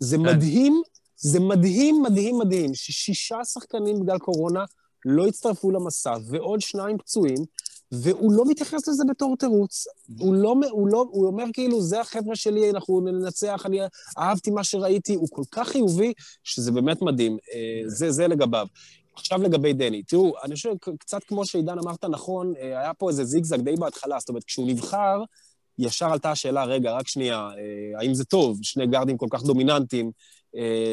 זה 0.00 0.18
מדהים, 0.18 0.82
זה 1.20 1.40
מדהים, 1.40 2.02
מדהים, 2.02 2.38
מדהים, 2.38 2.74
ששישה 2.74 3.44
שחקנים 3.44 4.00
בגלל 4.00 4.18
קורונה 4.18 4.64
לא 5.04 5.26
הצטרפו 5.26 5.70
למסע, 5.70 6.14
ועוד 6.26 6.60
שניים 6.60 6.98
פצועים, 6.98 7.44
והוא 7.92 8.32
לא 8.32 8.44
מתייחס 8.48 8.88
לזה 8.88 9.04
בתור 9.08 9.36
תירוץ. 9.36 9.86
הוא 10.18 10.34
לא, 10.34 10.54
הוא 10.70 10.88
לא, 10.88 11.06
הוא 11.10 11.26
אומר 11.26 11.44
כאילו, 11.52 11.80
זה 11.80 12.00
החבר'ה 12.00 12.36
שלי, 12.36 12.70
אנחנו 12.70 13.00
ננצח, 13.00 13.62
אני 13.66 13.78
אהבתי 14.18 14.50
מה 14.50 14.64
שראיתי, 14.64 15.14
הוא 15.14 15.28
כל 15.30 15.42
כך 15.50 15.68
חיובי, 15.68 16.12
שזה 16.44 16.72
באמת 16.72 17.02
מדהים. 17.02 17.38
אה, 17.54 17.82
זה, 17.86 18.10
זה 18.10 18.28
לגביו. 18.28 18.66
עכשיו 19.14 19.42
לגבי 19.42 19.72
דני, 19.72 20.02
תראו, 20.02 20.34
אני 20.44 20.54
חושב, 20.54 20.70
קצת 20.98 21.24
כמו 21.24 21.46
שעידן 21.46 21.78
אמרת 21.78 22.04
נכון, 22.04 22.52
אה, 22.60 22.80
היה 22.80 22.94
פה 22.94 23.08
איזה 23.08 23.24
זיגזג 23.24 23.60
די 23.60 23.76
בהתחלה, 23.76 24.18
זאת 24.18 24.28
אומרת, 24.28 24.44
כשהוא 24.44 24.68
נבחר, 24.68 25.22
ישר 25.78 26.06
עלתה 26.06 26.30
השאלה, 26.30 26.64
רגע, 26.64 26.92
רק 26.92 27.08
שנייה, 27.08 27.36
אה, 27.36 28.00
האם 28.00 28.14
זה 28.14 28.24
טוב, 28.24 28.58
שני 28.62 28.86
גארדים 28.86 29.16
כל 29.16 29.26
כך 29.30 29.42
דומיננטיים, 29.42 30.10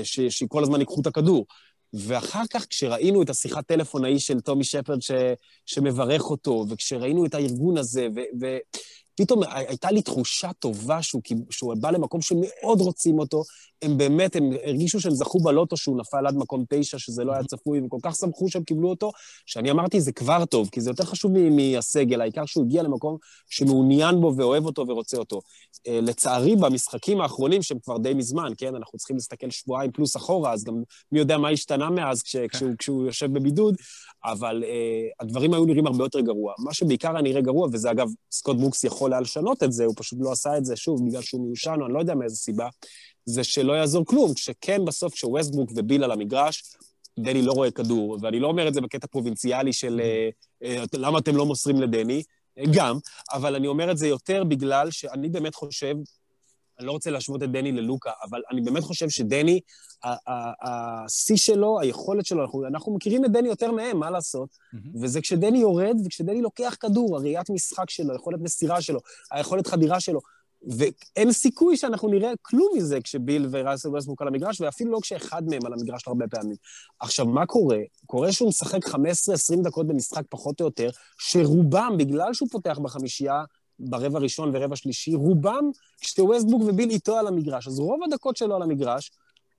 ש- 0.04 0.20
שכל 0.20 0.64
הזמן 0.64 0.80
ייקחו 0.80 1.02
את 1.02 1.08
הכדור. 1.08 1.46
ואחר 1.94 2.44
כך, 2.54 2.66
כשראינו 2.66 3.22
את 3.22 3.30
השיחת 3.30 3.68
טלפון 3.68 4.06
ההיא 4.06 4.20
של 4.20 4.40
טומי 4.40 4.64
שפרד 4.64 5.02
ש, 5.02 5.12
שמברך 5.66 6.22
אותו, 6.22 6.66
וכשראינו 6.70 7.26
את 7.26 7.34
הארגון 7.34 7.78
הזה, 7.78 8.08
ו, 8.42 8.46
ופתאום 9.16 9.44
הייתה 9.50 9.92
לי 9.92 10.02
תחושה 10.02 10.54
טובה 10.54 11.02
שהוא, 11.02 11.22
שהוא 11.50 11.76
בא 11.80 11.92
למקום 11.92 12.22
שמאוד 12.22 12.82
רוצים 12.82 13.20
אותו, 13.20 13.44
הם 13.82 13.98
באמת, 13.98 14.36
הם 14.36 14.50
הרגישו 14.66 15.00
שהם 15.00 15.12
זכו 15.12 15.40
בלוטו 15.40 15.78
שהוא 15.78 16.00
נפל 16.00 16.28
עד 16.28 16.36
מקום 16.36 16.66
תשע, 16.70 17.00
שזה 17.00 17.24
לא 17.24 17.32
היה 17.32 17.44
צפוי, 17.44 17.82
וכל 17.86 17.98
כך 18.04 18.16
שמחו 18.16 18.50
שהם 18.50 18.64
קיבלו 18.64 18.90
אותו, 18.90 19.12
שאני 19.46 19.72
אמרתי, 19.72 20.02
זה 20.02 20.12
כבר 20.12 20.46
טוב, 20.46 20.70
כי 20.72 20.82
זה 20.82 20.90
יותר 20.90 21.06
חשוב 21.06 21.32
מהסגל, 21.52 22.22
העיקר 22.22 22.46
שהוא 22.46 22.66
הגיע 22.66 22.84
למקום 22.84 23.18
שמעוניין 23.50 24.22
בו 24.22 24.34
ואוהב 24.38 24.66
אותו 24.66 24.86
ורוצה 24.88 25.18
אותו. 25.18 25.42
אה, 25.88 26.00
לצערי, 26.02 26.56
במשחקים 26.56 27.22
האחרונים, 27.22 27.62
שהם 27.62 27.80
כבר 27.84 27.98
די 27.98 28.14
מזמן, 28.14 28.52
כן, 28.58 28.76
אנחנו 28.76 28.98
צריכים 28.98 29.16
להסתכל 29.16 29.50
שבועיים 29.50 29.92
פלוס 29.92 30.18
אחורה, 30.18 30.54
אז 30.54 30.64
גם 30.64 30.74
מי 31.12 31.20
יודע 31.20 31.38
מה 31.38 31.50
השתנה 31.50 31.90
מאז 31.90 32.24
כש, 32.24 32.36
כשהוא, 32.36 32.72
כשהוא 32.80 33.06
יושב 33.06 33.34
בבידוד, 33.34 33.76
אבל 34.26 34.64
אה, 34.64 35.08
הדברים 35.20 35.54
היו 35.54 35.66
נראים 35.66 35.88
הרבה 35.88 36.04
יותר 36.04 36.20
גרוע. 36.20 36.54
מה 36.60 36.74
שבעיקר 36.74 37.12
היה 37.12 37.22
נראה 37.22 37.42
גרוע, 37.42 37.68
וזה 37.72 37.92
אגב, 37.92 38.08
סקוט 38.32 38.58
ברוקס 38.58 38.84
יכול 38.84 39.14
היה 39.14 39.22
לשנות 39.22 39.64
את 39.64 39.72
זה, 39.72 39.86
הוא 39.86 39.94
פשוט 39.98 40.20
לא 40.22 40.32
עשה 40.32 40.58
את 40.58 40.66
זה, 40.66 40.76
שוב, 40.76 41.08
בגלל 41.08 41.22
שהוא 41.22 41.46
מיושן, 41.46 41.76
או 41.82 41.86
אני 41.86 41.94
לא 41.94 42.00
יודע 42.00 42.16
מאיזה 42.16 42.36
סיבה, 42.36 42.68
זה 43.26 43.44
שלא 43.44 43.74
יעזור 43.74 44.06
כלום, 44.06 44.32
שכן 44.36 44.86
בסוף 44.86 45.14
כשווסטברוק 45.14 45.72
וביל 45.76 46.04
על 46.04 46.12
המגרש, 46.12 46.64
דני 47.20 47.42
לא 47.42 47.52
רואה 47.52 47.72
כדור, 47.72 48.18
ואני 48.22 48.40
לא 48.40 48.48
אומר 48.48 48.68
את 48.68 48.74
זה 48.74 48.82
בקטע 48.82 49.08
פרובינציאלי 49.08 49.74
של 49.74 50.02
אה, 50.04 50.30
אה, 50.64 50.84
למה 50.94 51.20
אתם 51.20 51.36
לא 51.36 51.46
מוסרים 51.46 51.82
לדני, 51.82 52.24
אה, 52.58 52.64
גם, 52.74 52.98
אבל 53.34 53.56
אני 53.56 53.68
אומר 53.68 53.92
את 53.92 53.98
זה 53.98 54.08
יותר 54.08 54.44
בגלל 54.44 54.92
שאני 54.92 55.30
באמת 55.30 55.56
חושב, 55.56 55.96
אני 56.80 56.88
לא 56.88 56.92
רוצה 56.92 57.10
להשוות 57.10 57.44
את 57.44 57.52
דני 57.52 57.72
ללוקה, 57.72 58.12
אבל 58.30 58.42
אני 58.52 58.62
באמת 58.62 58.84
חושב 58.84 59.10
שדני, 59.10 59.60
השיא 60.62 61.38
שלו, 61.38 61.80
היכולת 61.80 62.26
שלו, 62.26 62.42
אנחנו, 62.42 62.68
אנחנו 62.68 62.96
מכירים 62.96 63.26
את 63.26 63.32
דני 63.32 63.48
יותר 63.48 63.72
מהם, 63.72 64.00
מה 64.00 64.10
לעשות? 64.10 64.50
וזה 65.02 65.22
כשדני 65.22 65.58
יורד 65.58 65.98
וכשדני 66.06 66.42
לוקח 66.42 66.76
כדור, 66.80 67.18
הראיית 67.18 67.50
משחק 67.50 67.90
שלו, 67.90 68.12
היכולת 68.14 68.40
מסירה 68.42 68.82
שלו, 68.82 69.00
היכולת 69.32 69.68
חדירה 69.68 70.00
שלו. 70.00 70.20
ואין 70.68 71.32
סיכוי 71.32 71.78
שאנחנו 71.78 72.08
נראה 72.08 72.32
כלום 72.42 72.72
מזה 72.76 73.02
כשביל 73.02 73.48
וראסל 73.52 73.90
ווסטבוק 73.90 74.22
על 74.22 74.28
המגרש, 74.28 74.62
ואפילו 74.62 74.92
לא 74.92 75.00
כשאחד 75.02 75.44
מהם 75.46 75.66
על 75.66 75.74
המגרש 75.74 76.08
הרבה 76.08 76.28
פעמים. 76.28 76.56
עכשיו, 77.00 77.26
מה 77.26 77.46
קורה? 77.46 77.80
קורה 78.06 78.32
שהוא 78.32 78.50
משחק 78.50 78.86
15-20 78.86 78.96
דקות 79.64 79.88
במשחק 79.88 80.24
פחות 80.30 80.62
או 80.62 80.66
יותר, 80.66 80.90
שרובם, 81.20 81.96
בגלל 81.98 82.34
שהוא 82.34 82.50
פותח 82.52 82.80
בחמישייה, 82.84 83.44
ברבע 83.80 84.20
ראשון 84.20 84.52
ורבע 84.54 84.76
שלישי, 84.76 85.16
רובם 85.16 85.72
כשווסטבוק 86.02 86.62
וביל 86.66 86.90
איתו 86.90 87.18
על 87.18 87.28
המגרש. 87.28 87.68
אז 87.68 87.80
רוב 87.80 88.00
הדקות 88.04 88.38
שלו 88.38 88.56
על 88.56 88.62
המגרש, 88.62 89.12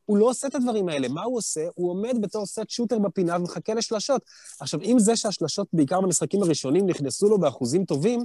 הוא 0.05 0.17
לא 0.17 0.27
עושה 0.27 0.47
את 0.47 0.55
הדברים 0.55 0.89
האלה. 0.89 1.09
מה 1.09 1.23
הוא 1.23 1.37
עושה? 1.37 1.67
הוא 1.75 1.91
עומד 1.91 2.14
בתור 2.21 2.47
סט 2.47 2.69
שוטר 2.71 2.99
בפינה 2.99 3.37
ומחכה 3.37 3.75
לשלשות. 3.75 4.23
עכשיו, 4.61 4.81
אם 4.83 4.99
זה 4.99 5.17
שהשלשות, 5.17 5.67
בעיקר 5.73 6.01
במשחקים 6.01 6.43
הראשונים, 6.43 6.87
נכנסו 6.87 7.29
לו 7.29 7.39
באחוזים 7.39 7.85
טובים, 7.85 8.25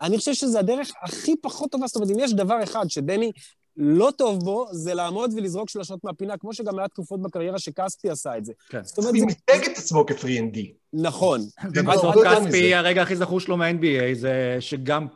אני 0.00 0.18
חושב 0.18 0.34
שזה 0.34 0.58
הדרך 0.58 0.90
הכי 1.02 1.36
פחות 1.36 1.70
טובה. 1.70 1.86
זאת 1.86 1.96
אומרת, 1.96 2.10
אם 2.10 2.18
יש 2.18 2.34
דבר 2.34 2.62
אחד 2.62 2.84
שדני 2.88 3.32
לא 3.76 4.10
טוב 4.16 4.44
בו, 4.44 4.66
זה 4.72 4.94
לעמוד 4.94 5.32
ולזרוק 5.36 5.68
שלשות 5.68 6.04
מהפינה, 6.04 6.36
כמו 6.36 6.54
שגם 6.54 6.78
היה 6.78 6.88
תקופות 6.88 7.22
בקריירה 7.22 7.58
שכספי 7.58 8.10
עשה 8.10 8.38
את 8.38 8.44
זה. 8.44 8.52
כן. 8.68 8.84
זאת 8.84 8.98
אומרת, 8.98 9.14
הוא 9.14 9.20
זה... 9.20 9.26
מיתג 9.26 9.70
את 9.72 9.78
עצמו 9.78 10.06
כ-3ND. 10.06 10.58
נכון. 10.92 11.40
ובסוף 11.74 12.14
כספי. 12.24 12.74
הרגע 12.74 13.02
הכי 13.02 13.16
זכור 13.16 13.40
שלו 13.40 13.56
מה-NBA, 13.56 14.14
זה 14.14 14.56
שגם 14.60 15.06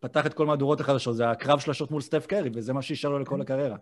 פתח 0.00 0.26
את 0.26 0.34
כל 0.34 0.46
מהדורות 0.46 0.80
החדשות, 0.80 1.16
זה 1.16 1.30
הקרב 1.30 1.58
שלשות 1.58 1.90
מול 1.90 2.02
סטף 2.02 2.26
קרי, 2.26 2.50
וזה 2.54 2.72
מה 2.72 2.82
שאישר 2.82 3.08
לו 3.08 3.18
לכל 3.18 3.40
הקריירה. 3.40 3.76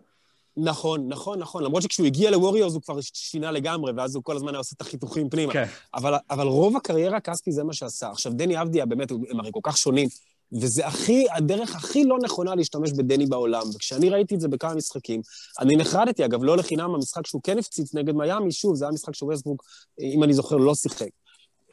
נכון, 0.57 1.07
נכון, 1.07 1.39
נכון. 1.39 1.63
למרות 1.63 1.83
שכשהוא 1.83 2.07
הגיע 2.07 2.31
לווריורס 2.31 2.73
הוא 2.73 2.81
כבר 2.81 3.01
שינה 3.01 3.51
לגמרי, 3.51 3.91
ואז 3.95 4.15
הוא 4.15 4.23
כל 4.23 4.35
הזמן 4.35 4.49
היה 4.49 4.57
עושה 4.57 4.73
את 4.75 4.81
החיתוכים 4.81 5.29
פנימה. 5.29 5.53
כן. 5.53 5.65
אבל, 5.93 6.13
אבל 6.29 6.47
רוב 6.47 6.77
הקריירה, 6.77 7.19
כספי 7.19 7.51
זה 7.51 7.63
מה 7.63 7.73
שעשה. 7.73 8.09
עכשיו, 8.09 8.33
דני 8.33 8.61
אבדיה, 8.61 8.85
באמת, 8.85 9.11
הם 9.11 9.39
הרי 9.39 9.49
כל 9.53 9.59
כך 9.63 9.77
שונים, 9.77 10.07
וזה 10.51 10.87
הכי, 10.87 11.25
הדרך 11.31 11.75
הכי 11.75 12.03
לא 12.03 12.17
נכונה 12.23 12.55
להשתמש 12.55 12.91
בדני 12.91 13.25
בעולם. 13.25 13.63
וכשאני 13.75 14.09
ראיתי 14.09 14.35
את 14.35 14.39
זה 14.39 14.47
בכמה 14.47 14.75
משחקים, 14.75 15.21
אני 15.59 15.75
נחרדתי, 15.75 16.25
אגב, 16.25 16.43
לא 16.43 16.57
לחינם 16.57 16.95
המשחק 16.95 17.27
שהוא 17.27 17.41
כן 17.43 17.57
הפציץ 17.57 17.95
נגד 17.95 18.15
מיאמי, 18.15 18.51
שוב, 18.51 18.75
זה 18.75 18.85
היה 18.85 18.91
משחק 18.91 19.15
שווסטברוק, 19.15 19.63
אם 19.99 20.23
אני 20.23 20.33
זוכר, 20.33 20.55
לא 20.55 20.75
שיחק. 20.75 21.09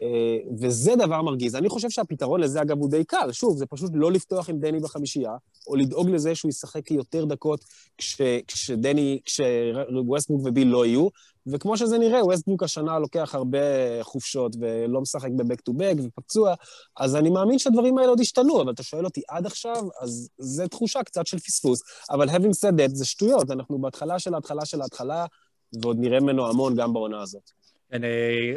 אה, 0.02 0.38
וזה 0.60 0.92
דבר 0.96 1.22
מרגיז. 1.22 1.54
אני 1.54 1.68
חושב 1.68 1.90
שהפתרון 1.90 2.40
לזה, 2.40 2.62
אגב, 2.62 2.78
הוא 2.78 2.90
די 2.90 3.04
קל. 3.04 3.32
שוב, 3.32 3.56
זה 3.56 3.66
פשוט 3.66 3.90
לא 3.94 4.12
לפתוח 4.12 4.50
עם 4.50 4.58
דני 4.58 4.80
בחמישייה, 4.80 5.32
או 5.66 5.76
לדאוג 5.76 6.10
לזה 6.10 6.34
שהוא 6.34 6.48
ישחק 6.48 6.90
יותר 6.90 7.24
דקות 7.24 7.64
כש, 7.98 8.20
כשדני, 8.46 9.20
כשווסטבוק 9.24 10.40
וביל 10.44 10.68
לא 10.68 10.86
יהיו. 10.86 11.08
וכמו 11.46 11.76
שזה 11.76 11.98
נראה, 11.98 12.24
ווסטבוק 12.24 12.62
השנה 12.62 12.98
לוקח 12.98 13.34
הרבה 13.34 13.58
חופשות 14.02 14.56
ולא 14.60 15.00
משחק 15.00 15.30
בבק 15.36 15.60
טו 15.60 15.72
בק 15.72 15.94
ופצוע, 16.04 16.54
אז 16.96 17.16
אני 17.16 17.30
מאמין 17.30 17.58
שהדברים 17.58 17.98
האלה 17.98 18.08
עוד 18.08 18.20
ישתנו, 18.20 18.62
אבל 18.62 18.72
אתה 18.72 18.82
שואל 18.82 19.04
אותי 19.04 19.22
עד 19.28 19.46
עכשיו, 19.46 19.82
אז 20.00 20.28
זו 20.38 20.68
תחושה 20.68 21.02
קצת 21.02 21.26
של 21.26 21.38
פספוס. 21.38 21.82
אבל 22.10 22.28
having 22.28 22.52
said 22.64 22.78
that, 22.78 22.94
זה 22.94 23.04
שטויות, 23.04 23.50
אנחנו 23.50 23.78
בהתחלה 23.78 24.18
של 24.18 24.34
ההתחלה 24.34 24.64
של 24.64 24.80
ההתחלה, 24.80 25.26
ועוד 25.82 25.96
נראה 26.00 26.20
ממנו 26.20 26.48
המון 26.48 26.74
גם 26.76 26.92
בעונה 26.92 27.22
הזאת. 27.22 27.50
כן, 27.90 28.04
אה, 28.04 28.54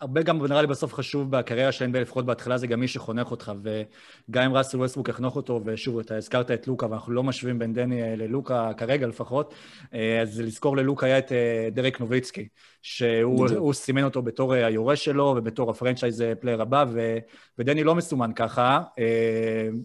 הרבה 0.00 0.22
גם 0.22 0.46
נראה 0.46 0.60
לי 0.60 0.66
בסוף 0.66 0.94
חשוב 0.94 1.30
בקריירה 1.30 1.72
של 1.72 1.84
NBA, 1.84 1.98
לפחות 1.98 2.26
בהתחלה, 2.26 2.58
זה 2.58 2.66
גם 2.66 2.80
מי 2.80 2.88
שחונך 2.88 3.30
אותך, 3.30 3.52
וגם 3.62 4.44
אם 4.44 4.54
ראסל 4.56 4.76
ווסטבוק 4.76 5.08
יחנוך 5.08 5.36
אותו, 5.36 5.60
ושוב, 5.64 5.98
אתה 5.98 6.16
הזכרת 6.16 6.50
את 6.50 6.68
לוקה, 6.68 6.86
ואנחנו 6.90 7.12
לא 7.12 7.22
משווים 7.22 7.58
בין 7.58 7.72
דני 7.72 8.02
אה, 8.02 8.16
ללוקה 8.16 8.70
כרגע 8.76 9.06
לפחות, 9.06 9.54
אה, 9.94 10.20
אז 10.22 10.40
לזכור, 10.40 10.76
ללוקה 10.76 11.06
היה 11.06 11.18
את 11.18 11.32
אה, 11.32 11.68
דרק 11.72 12.00
נוביצקי, 12.00 12.48
שהוא 12.82 13.72
סימן 13.72 14.04
אותו 14.04 14.22
בתור 14.22 14.54
היורש 14.54 15.04
שלו 15.04 15.34
ובתור 15.36 15.70
ה 15.70 15.75
franchise 15.75 16.24
player 16.40 16.62
הבא, 16.62 16.84
ו, 16.92 17.18
ודני 17.58 17.84
לא 17.84 17.94
מסומן 17.94 18.32
ככה, 18.32 18.82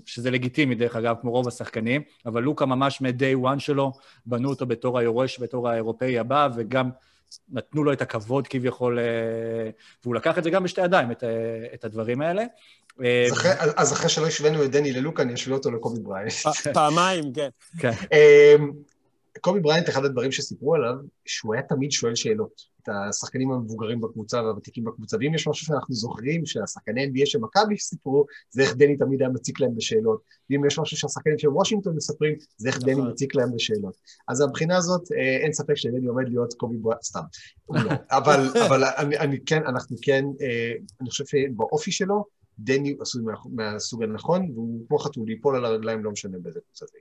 שזה 0.05 0.31
לגיטימי 0.31 0.75
דרך 0.75 0.95
אגב, 0.95 1.15
כמו 1.21 1.31
רוב 1.31 1.47
השחקנים, 1.47 2.01
אבל 2.25 2.43
לוקה 2.43 2.65
ממש 2.65 3.01
מ-day 3.01 3.45
one 3.55 3.59
שלו, 3.59 3.91
בנו 4.25 4.49
אותו 4.49 4.65
בתור 4.65 4.99
היורש, 4.99 5.39
בתור 5.39 5.69
האירופאי 5.69 6.19
הבא, 6.19 6.49
וגם 6.55 6.89
נתנו 7.49 7.83
לו 7.83 7.93
את 7.93 8.01
הכבוד 8.01 8.47
כביכול, 8.47 8.99
אה, 8.99 9.69
והוא 10.03 10.15
לקח 10.15 10.37
את 10.37 10.43
זה 10.43 10.49
גם 10.49 10.63
בשתי 10.63 10.81
ידיים, 10.81 11.11
את, 11.11 11.23
אה, 11.23 11.29
את 11.73 11.85
הדברים 11.85 12.21
האלה. 12.21 12.43
אז 12.99 13.33
אחרי, 13.33 13.51
אז 13.75 13.93
אחרי 13.93 14.09
שלא 14.09 14.27
השווינו 14.27 14.63
את 14.63 14.71
דני 14.71 14.91
ללוקה, 14.91 15.23
אני 15.23 15.33
אשווה 15.33 15.57
אותו 15.57 15.71
לקובי 15.71 15.99
בריינט. 15.99 16.31
פעמיים, 16.73 17.23
כן. 17.79 17.91
קובי 19.41 19.59
בריינט, 19.59 19.89
אחד 19.89 20.05
הדברים 20.05 20.31
שסיפרו 20.31 20.75
עליו, 20.75 20.95
שהוא 21.25 21.53
היה 21.53 21.63
תמיד 21.63 21.91
שואל 21.91 22.15
שאלות. 22.15 22.79
את 22.83 22.89
השחקנים 23.09 23.51
המבוגרים 23.51 24.01
בקבוצה 24.01 24.43
והוותיקים 24.43 24.83
בקבוצה, 24.83 25.17
ואם 25.19 25.33
יש 25.33 25.47
משהו 25.47 25.65
שאנחנו 25.65 25.95
זוכרים 25.95 26.45
שהשחקני 26.45 27.05
NBA 27.05 27.25
של 27.25 27.39
מכבי 27.39 27.77
סיפרו, 27.77 28.25
זה 28.49 28.61
איך 28.61 28.75
דני 28.75 28.97
תמיד 28.97 29.21
היה 29.21 29.29
מציק 29.29 29.59
להם 29.59 29.75
בשאלות. 29.75 30.21
ואם 30.49 30.65
יש 30.65 30.79
משהו 30.79 30.97
שהשחקנים 30.97 31.37
של 31.37 31.49
וושינגטון 31.49 31.95
מספרים, 31.95 32.35
זה 32.57 32.69
איך 32.69 32.79
דני 32.79 32.91
נכון. 32.91 33.09
מציק 33.09 33.35
להם 33.35 33.49
בשאלות. 33.55 33.95
אז 34.27 34.41
מהבחינה 34.41 34.77
הזאת, 34.77 35.11
אה, 35.11 35.37
אין 35.43 35.53
ספק 35.53 35.73
שדני 35.73 36.07
עומד 36.07 36.29
להיות 36.29 36.53
קובי 36.53 36.77
בריינט, 36.77 37.03
סתם. 37.03 37.21
לא. 37.69 37.91
אבל, 38.17 38.49
אבל 38.67 38.83
אני, 38.83 39.17
אני 39.17 39.39
כן, 39.45 39.61
אנחנו 39.65 39.95
כן, 40.01 40.25
אה, 40.41 40.73
אני 41.01 41.09
חושב 41.09 41.25
שבאופי 41.25 41.91
שלו, 41.91 42.25
דני 42.59 42.95
עשוי 42.99 43.23
מהסוג 43.51 44.03
הנכון, 44.03 44.51
והוא 44.53 44.87
כמו 44.87 44.99
חתול, 44.99 45.27
ליפול 45.27 45.55
על 45.55 45.65
הרגליים, 45.65 46.03
לא 46.03 46.11
משנה 46.11 46.37
באיזה 46.41 46.59
קבוצה 46.59 46.85
זה 46.85 46.97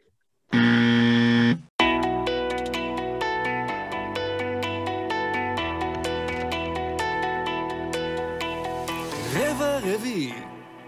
הרביעי. 9.36 10.32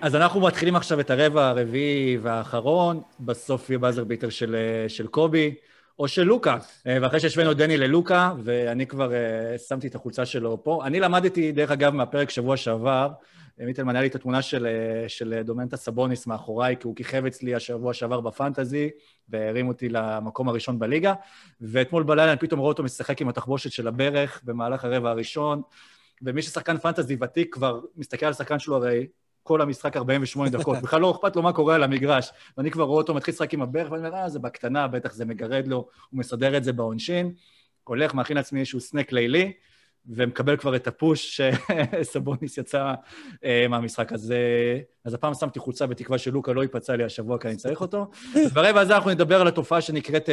אז 0.00 0.16
אנחנו 0.16 0.40
מתחילים 0.40 0.76
עכשיו 0.76 1.00
את 1.00 1.10
הרבע 1.10 1.48
הרביעי 1.48 2.18
והאחרון, 2.22 3.00
בסוף 3.20 3.70
יהיה 3.70 3.78
באזר 3.78 4.04
ביטר 4.04 4.30
של, 4.30 4.56
של 4.88 5.06
קובי, 5.06 5.54
או 5.98 6.08
של 6.08 6.22
לוקה. 6.22 6.56
ואחרי 6.86 7.20
שהשווינו 7.20 7.54
דני 7.54 7.76
ללוקה, 7.76 8.32
ואני 8.44 8.86
כבר 8.86 9.10
uh, 9.10 9.58
שמתי 9.68 9.86
את 9.86 9.94
החולצה 9.94 10.26
שלו 10.26 10.64
פה. 10.64 10.80
אני 10.84 11.00
למדתי, 11.00 11.52
דרך 11.52 11.70
אגב, 11.70 11.94
מהפרק 11.94 12.30
שבוע 12.30 12.56
שעבר, 12.56 13.08
מיטלמן 13.58 13.96
היה 13.96 14.02
לי 14.02 14.08
את 14.08 14.14
התמונה 14.14 14.42
של, 14.42 14.66
של 15.08 15.42
דומנטה 15.44 15.76
סבוניס 15.76 16.26
מאחוריי, 16.26 16.76
כי 16.80 16.86
הוא 16.86 16.96
כיכב 16.96 17.26
אצלי 17.26 17.54
השבוע 17.54 17.94
שעבר 17.94 18.20
בפנטזי, 18.20 18.90
והרים 19.28 19.68
אותי 19.68 19.88
למקום 19.88 20.48
הראשון 20.48 20.78
בליגה. 20.78 21.14
ואתמול 21.60 22.02
בלילה 22.02 22.32
אני 22.32 22.40
פתאום 22.40 22.60
רואה 22.60 22.68
אותו 22.68 22.82
משחק 22.82 23.20
עם 23.20 23.28
התחבושת 23.28 23.72
של 23.72 23.88
הברך 23.88 24.40
במהלך 24.44 24.84
הרבע 24.84 25.10
הראשון. 25.10 25.62
ומי 26.22 26.42
ששחקן 26.42 26.78
פנטזי 26.78 27.16
ותיק 27.20 27.54
כבר 27.54 27.80
מסתכל 27.96 28.26
על 28.26 28.32
השחקן 28.32 28.58
שלו 28.58 28.76
הרי 28.76 29.06
כל 29.42 29.60
המשחק 29.60 29.96
48 29.96 30.50
דקות, 30.50 30.78
בכלל 30.82 31.00
לא 31.00 31.10
אכפת 31.10 31.36
לו 31.36 31.42
מה 31.42 31.52
קורה 31.52 31.74
על 31.74 31.82
המגרש. 31.82 32.30
ואני 32.56 32.70
כבר 32.70 32.84
רואה 32.84 32.98
אותו 32.98 33.14
מתחיל 33.14 33.34
לשחק 33.34 33.54
עם 33.54 33.62
הברך, 33.62 33.90
ואני 33.90 34.06
אומר, 34.06 34.18
אה, 34.18 34.28
זה 34.28 34.38
בקטנה, 34.38 34.88
בטח 34.88 35.12
זה 35.12 35.24
מגרד 35.24 35.66
לו, 35.66 35.76
הוא 36.10 36.18
מסדר 36.18 36.56
את 36.56 36.64
זה 36.64 36.72
בעונשין, 36.72 37.32
הולך, 37.84 38.14
מכין 38.14 38.36
לעצמי 38.36 38.60
איזשהו 38.60 38.80
סנק 38.80 39.12
לילי, 39.12 39.52
ומקבל 40.08 40.56
כבר 40.56 40.76
את 40.76 40.86
הפוש 40.86 41.40
שסבוניס 42.02 42.58
יצא 42.58 42.94
uh, 43.34 43.38
מהמשחק. 43.68 44.12
אז, 44.12 44.34
אז 45.04 45.14
הפעם 45.14 45.34
שמתי 45.34 45.58
חולצה 45.58 45.86
בתקווה 45.86 46.18
שלוקה 46.18 46.52
לא 46.52 46.62
ייפצע 46.62 46.96
לי 46.96 47.04
השבוע 47.04 47.38
כי 47.38 47.48
אני 47.48 47.56
צריך 47.56 47.80
אותו. 47.80 48.10
ברבע 48.54 48.80
הזה 48.80 48.94
אנחנו 48.94 49.10
נדבר 49.10 49.40
על 49.40 49.48
התופעה 49.48 49.80
שנקראת 49.80 50.28
uh, 50.28 50.32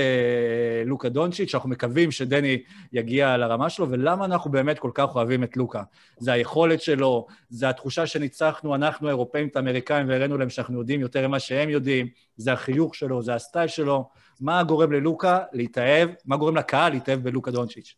לוקה 0.85 1.09
דונצ'יץ', 1.09 1.49
שאנחנו 1.49 1.69
מקווים 1.69 2.11
שדני 2.11 2.57
יגיע 2.93 3.37
לרמה 3.37 3.69
שלו, 3.69 3.89
ולמה 3.89 4.25
אנחנו 4.25 4.51
באמת 4.51 4.79
כל 4.79 4.91
כך 4.93 5.15
אוהבים 5.15 5.43
את 5.43 5.57
לוקה. 5.57 5.83
זה 6.17 6.31
היכולת 6.31 6.81
שלו, 6.81 7.27
זה 7.49 7.69
התחושה 7.69 8.05
שניצחנו, 8.05 8.75
אנחנו 8.75 9.07
האירופאים 9.07 9.47
את 9.47 9.55
האמריקאים, 9.55 10.09
והראינו 10.09 10.37
להם 10.37 10.49
שאנחנו 10.49 10.79
יודעים 10.79 11.01
יותר 11.01 11.27
ממה 11.27 11.39
שהם 11.39 11.69
יודעים, 11.69 12.07
זה 12.37 12.53
החיוך 12.53 12.95
שלו, 12.95 13.21
זה 13.21 13.35
הסטייל 13.35 13.67
שלו. 13.67 14.09
מה 14.41 14.63
גורם 14.63 14.91
ללוקה 14.91 15.39
להתאהב, 15.53 16.09
מה 16.25 16.37
גורם 16.37 16.57
לקהל 16.57 16.91
להתאהב 16.91 17.19
בלוקה 17.19 17.51
דונצ'יץ'? 17.51 17.95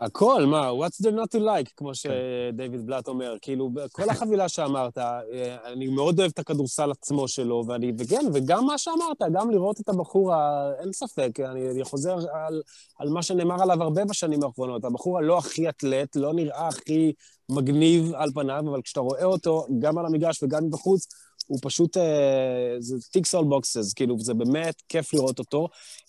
הכל, 0.00 0.46
מה, 0.46 0.70
what's 0.70 1.06
there 1.06 1.12
not 1.12 1.36
to 1.36 1.40
like, 1.40 1.70
כמו 1.76 1.88
כן. 1.88 1.94
שדייוויד 1.94 2.86
בלאט 2.86 3.08
אומר. 3.08 3.36
כאילו, 3.42 3.70
כל 3.92 4.10
החבילה 4.10 4.48
שאמרת, 4.48 4.98
אה, 4.98 5.72
אני 5.72 5.86
מאוד 5.86 6.20
אוהב 6.20 6.30
את 6.34 6.38
הכדורסל 6.38 6.90
עצמו 6.90 7.28
שלו, 7.28 7.64
ואני, 7.68 7.92
וכן, 7.98 8.24
וגם 8.34 8.66
מה 8.66 8.78
שאמרת, 8.78 9.32
גם 9.32 9.50
לראות 9.50 9.80
את 9.80 9.88
הבחור, 9.88 10.34
ה... 10.34 10.70
אין 10.80 10.92
ספק, 10.92 11.40
אני, 11.40 11.70
אני 11.70 11.84
חוזר 11.84 12.16
על, 12.32 12.62
על 12.98 13.08
מה 13.08 13.22
שנאמר 13.22 13.62
עליו 13.62 13.82
הרבה 13.82 14.04
בשנים 14.04 14.44
האחרונות. 14.44 14.84
הבחור 14.84 15.18
הלא 15.18 15.38
הכי 15.38 15.68
אתלט, 15.68 16.16
לא 16.16 16.34
נראה 16.34 16.68
הכי 16.68 17.12
מגניב 17.48 18.14
על 18.14 18.30
פניו, 18.34 18.64
אבל 18.70 18.82
כשאתה 18.82 19.00
רואה 19.00 19.24
אותו, 19.24 19.66
גם 19.78 19.98
על 19.98 20.06
המגרש 20.06 20.42
וגם 20.42 20.70
בחוץ, 20.70 21.06
הוא 21.46 21.58
פשוט, 21.62 21.96
אה, 21.96 22.76
זה 22.78 22.96
ticks 23.12 23.34
all 23.34 23.44
boxes, 23.44 23.92
כאילו, 23.92 24.18
זה 24.18 24.34
באמת 24.34 24.82
כיף 24.88 25.14
לראות 25.14 25.38
אותו. 25.38 25.68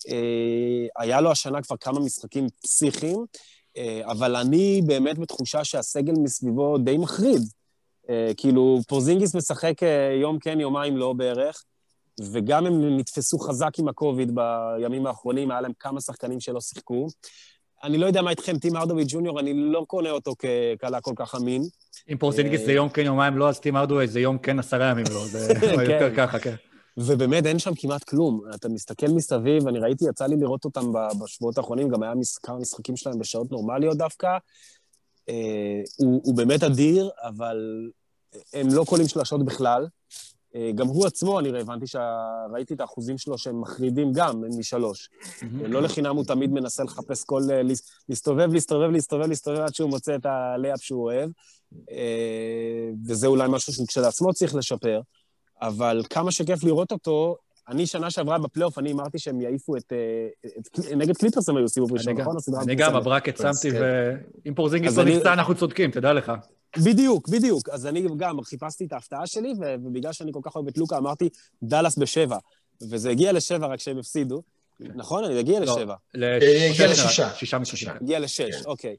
אה, 0.10 1.04
היה 1.04 1.22
לו 1.22 1.32
השנה 1.32 1.62
כבר 1.62 1.78
כמה 1.78 2.00
משחקים 2.00 2.48
פסיכיים. 2.64 3.26
אה, 3.78 4.02
אבל 4.06 4.36
אני 4.36 4.82
באמת 4.86 5.18
בתחושה 5.18 5.64
שהסגל 5.64 6.14
מסביבו 6.14 6.78
די 6.78 6.98
מחריד. 6.98 7.42
אה, 8.10 8.32
כאילו, 8.38 8.80
פורזינגיס 8.88 9.36
משחק 9.36 9.84
אה, 9.84 10.18
יום 10.22 10.40
כן, 10.40 10.60
יומיים 10.60 10.98
לא 10.98 11.14
בערך, 11.14 11.64
וגם 12.32 12.66
הם 12.66 12.98
נתפסו 12.98 13.40
חזק 13.40 13.80
עם 13.80 13.88
הקוביד 13.88 14.32
בימים 14.36 15.08
האחרונים, 15.08 15.52
היה 15.52 15.62
להם 15.62 15.72
כמה 15.80 16.02
שחקנים 16.02 16.40
שלא 16.40 16.62
שיחקו. 16.62 17.08
אני 17.84 17.98
לא 17.98 18.06
יודע 18.06 18.22
מה 18.22 18.30
איתכם, 18.30 18.58
טים 18.58 18.76
ארדווי 18.76 19.04
ג'וניור, 19.08 19.40
אני 19.40 19.54
לא 19.54 19.86
קונה 19.88 20.12
אותו 20.12 20.34
כקלה 20.40 21.02
כל 21.02 21.14
כך 21.16 21.36
אמין. 21.36 21.64
אם 22.12 22.18
פורזינגיס 22.18 22.62
זה 22.62 22.72
יום 22.72 22.90
כן, 22.90 23.06
יומיים 23.06 23.38
לא, 23.38 23.50
אז 23.50 23.60
טים 23.60 23.78
ארדווי 23.78 24.08
זה 24.08 24.20
יום 24.20 24.38
כן, 24.38 24.60
עשרה 24.60 24.90
ימים 24.90 25.06
לא, 25.12 25.26
זה 25.26 25.54
יותר 25.74 26.10
כן. 26.10 26.16
ככה, 26.16 26.40
כן. 26.40 26.56
ובאמת 26.98 27.46
אין 27.46 27.60
שם 27.60 27.72
כמעט 27.76 28.04
כלום. 28.04 28.42
אתה 28.56 28.70
מסתכל 28.70 29.08
מסביב, 29.08 29.68
אני 29.68 29.80
ראיתי, 29.80 30.06
יצא 30.10 30.26
לי 30.26 30.36
לראות 30.36 30.66
אותם 30.66 30.92
בשבועות 31.24 31.58
האחרונים, 31.58 31.90
גם 31.90 32.04
היה 32.04 32.14
כמה 32.44 32.60
משחקים 32.60 32.98
שלהם 32.98 33.20
בשעות 33.20 33.52
נורמליות 33.52 33.98
דווקא. 33.98 34.38
אה, 35.30 35.82
הוא, 35.98 36.22
הוא 36.24 36.38
באמת 36.38 36.64
אדיר, 36.64 37.10
אבל 37.24 37.90
הם 38.54 38.68
לא 38.74 38.84
קולים 38.84 39.08
שלשות 39.08 39.46
בכלל. 39.46 39.88
אה, 40.56 40.72
גם 40.76 40.88
הוא 40.88 41.06
עצמו, 41.06 41.40
אני 41.40 41.60
הבנתי 41.60 41.86
שראיתי 41.88 42.74
את 42.74 42.82
האחוזים 42.82 43.18
שלו 43.18 43.38
שהם 43.38 43.62
מחרידים 43.62 44.12
גם 44.14 44.44
משלוש. 44.58 45.10
לא 45.52 45.82
לחינם 45.82 46.16
הוא 46.16 46.26
תמיד 46.26 46.52
מנסה 46.52 46.84
לחפש 46.84 47.24
כל... 47.24 47.42
אה, 47.52 47.62
להסתובב, 48.10 48.54
להסתובב, 48.54 48.90
להסתובב, 48.92 49.28
להסתובב 49.28 49.60
עד 49.60 49.76
שהוא 49.76 49.90
מוצא 49.90 50.16
את 50.16 50.26
הלייאפ 50.26 50.82
שהוא 50.82 51.04
אוהב. 51.04 51.30
אה, 51.92 52.90
וזה 53.08 53.28
אולי 53.28 53.48
משהו 53.50 53.74
שהוא 53.74 53.88
כשלעצמו 53.88 54.34
צריך 54.34 54.56
לשפר. 54.56 55.02
אבל 55.62 56.02
כמה 56.10 56.32
שכיף 56.32 56.64
לראות 56.64 56.92
אותו, 56.92 57.38
אני 57.70 57.88
שנה 57.88 58.10
שעברה 58.10 58.38
בפלייאוף, 58.38 58.80
אני 58.80 58.92
אמרתי 58.92 59.20
שהם 59.20 59.42
יעיפו 59.42 59.78
את... 59.78 59.94
אה, 59.94 60.50
את 60.58 60.80
נגד 60.96 61.18
קליפרס 61.18 61.50
הם 61.50 61.58
היו 61.58 61.70
סיבוב 61.70 61.94
ראשון, 61.94 62.14
נכון? 62.18 62.36
אני 62.64 62.76
גם, 62.76 62.96
ה 62.96 63.01
bracket 63.01 63.38
שמתי, 63.38 63.70
ואם 63.80 64.54
פורזינגיס 64.54 64.98
לא 64.98 65.04
נפצע, 65.04 65.34
אנחנו 65.34 65.56
צודקים, 65.56 65.92
תדע 65.92 66.14
לך. 66.14 66.32
בדיוק, 66.78 67.30
בדיוק. 67.30 67.70
אז 67.70 67.86
אני 67.86 68.06
גם 68.18 68.42
חיפשתי 68.42 68.86
את 68.86 68.94
ההפתעה 68.94 69.28
שלי, 69.28 69.54
ובגלל 69.60 70.14
שאני 70.14 70.32
כל 70.34 70.40
כך 70.44 70.56
אוהב 70.56 70.68
את 70.68 70.78
לוקה, 70.78 70.98
אמרתי, 70.98 71.30
דאלאס 71.64 71.98
בשבע. 71.98 72.38
וזה 72.82 73.10
הגיע 73.10 73.32
לשבע 73.32 73.68
רק 73.68 73.80
כשהם 73.80 73.98
הפסידו. 73.98 74.42
נכון? 74.80 75.24
אני 75.24 75.40
אגיע 75.40 75.60
לא, 75.60 75.66
לשבע. 75.66 75.96
הגיע 76.14 76.88
לשישה. 76.88 77.34
שישה 77.34 77.60
משישה. 77.60 77.94
הגיע 78.02 78.20
לשש, 78.20 78.66
אוקיי. 78.66 78.96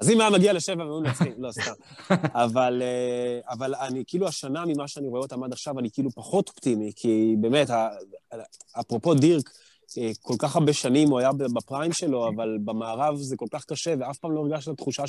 אז 0.00 0.10
אם 0.10 0.20
היה 0.20 0.30
מגיע 0.30 0.52
לשבע, 0.52 0.84
והיו 0.84 1.00
מנצחים, 1.00 1.32
לא, 1.38 1.52
סתם. 1.52 1.72
אבל, 2.44 2.82
אה, 2.82 3.52
אבל 3.52 3.74
אני, 3.74 4.04
כאילו, 4.06 4.28
השנה 4.28 4.64
ממה 4.66 4.88
שאני 4.88 5.08
רואה 5.08 5.20
אותם 5.20 5.42
עד 5.42 5.52
עכשיו, 5.52 5.78
אני 5.78 5.90
כאילו 5.90 6.10
פחות 6.10 6.48
אופטימי, 6.48 6.92
כי 6.96 7.36
באמת, 7.40 7.70
אפרופו 8.80 9.14
דירק, 9.14 9.50
אה, 9.98 10.10
כל 10.22 10.34
כך 10.38 10.56
הרבה 10.56 10.72
שנים 10.72 11.10
הוא 11.10 11.18
היה 11.18 11.30
בפריים 11.32 11.92
שלו, 11.92 12.28
אבל 12.28 12.58
במערב 12.64 13.16
זה 13.16 13.36
כל 13.36 13.46
כך 13.50 13.64
קשה, 13.64 13.94
ואף 14.00 14.18
פעם 14.18 14.32
לא 14.32 14.40
הרגשת 14.40 14.68
את 14.68 14.72
התחושה 14.72 15.02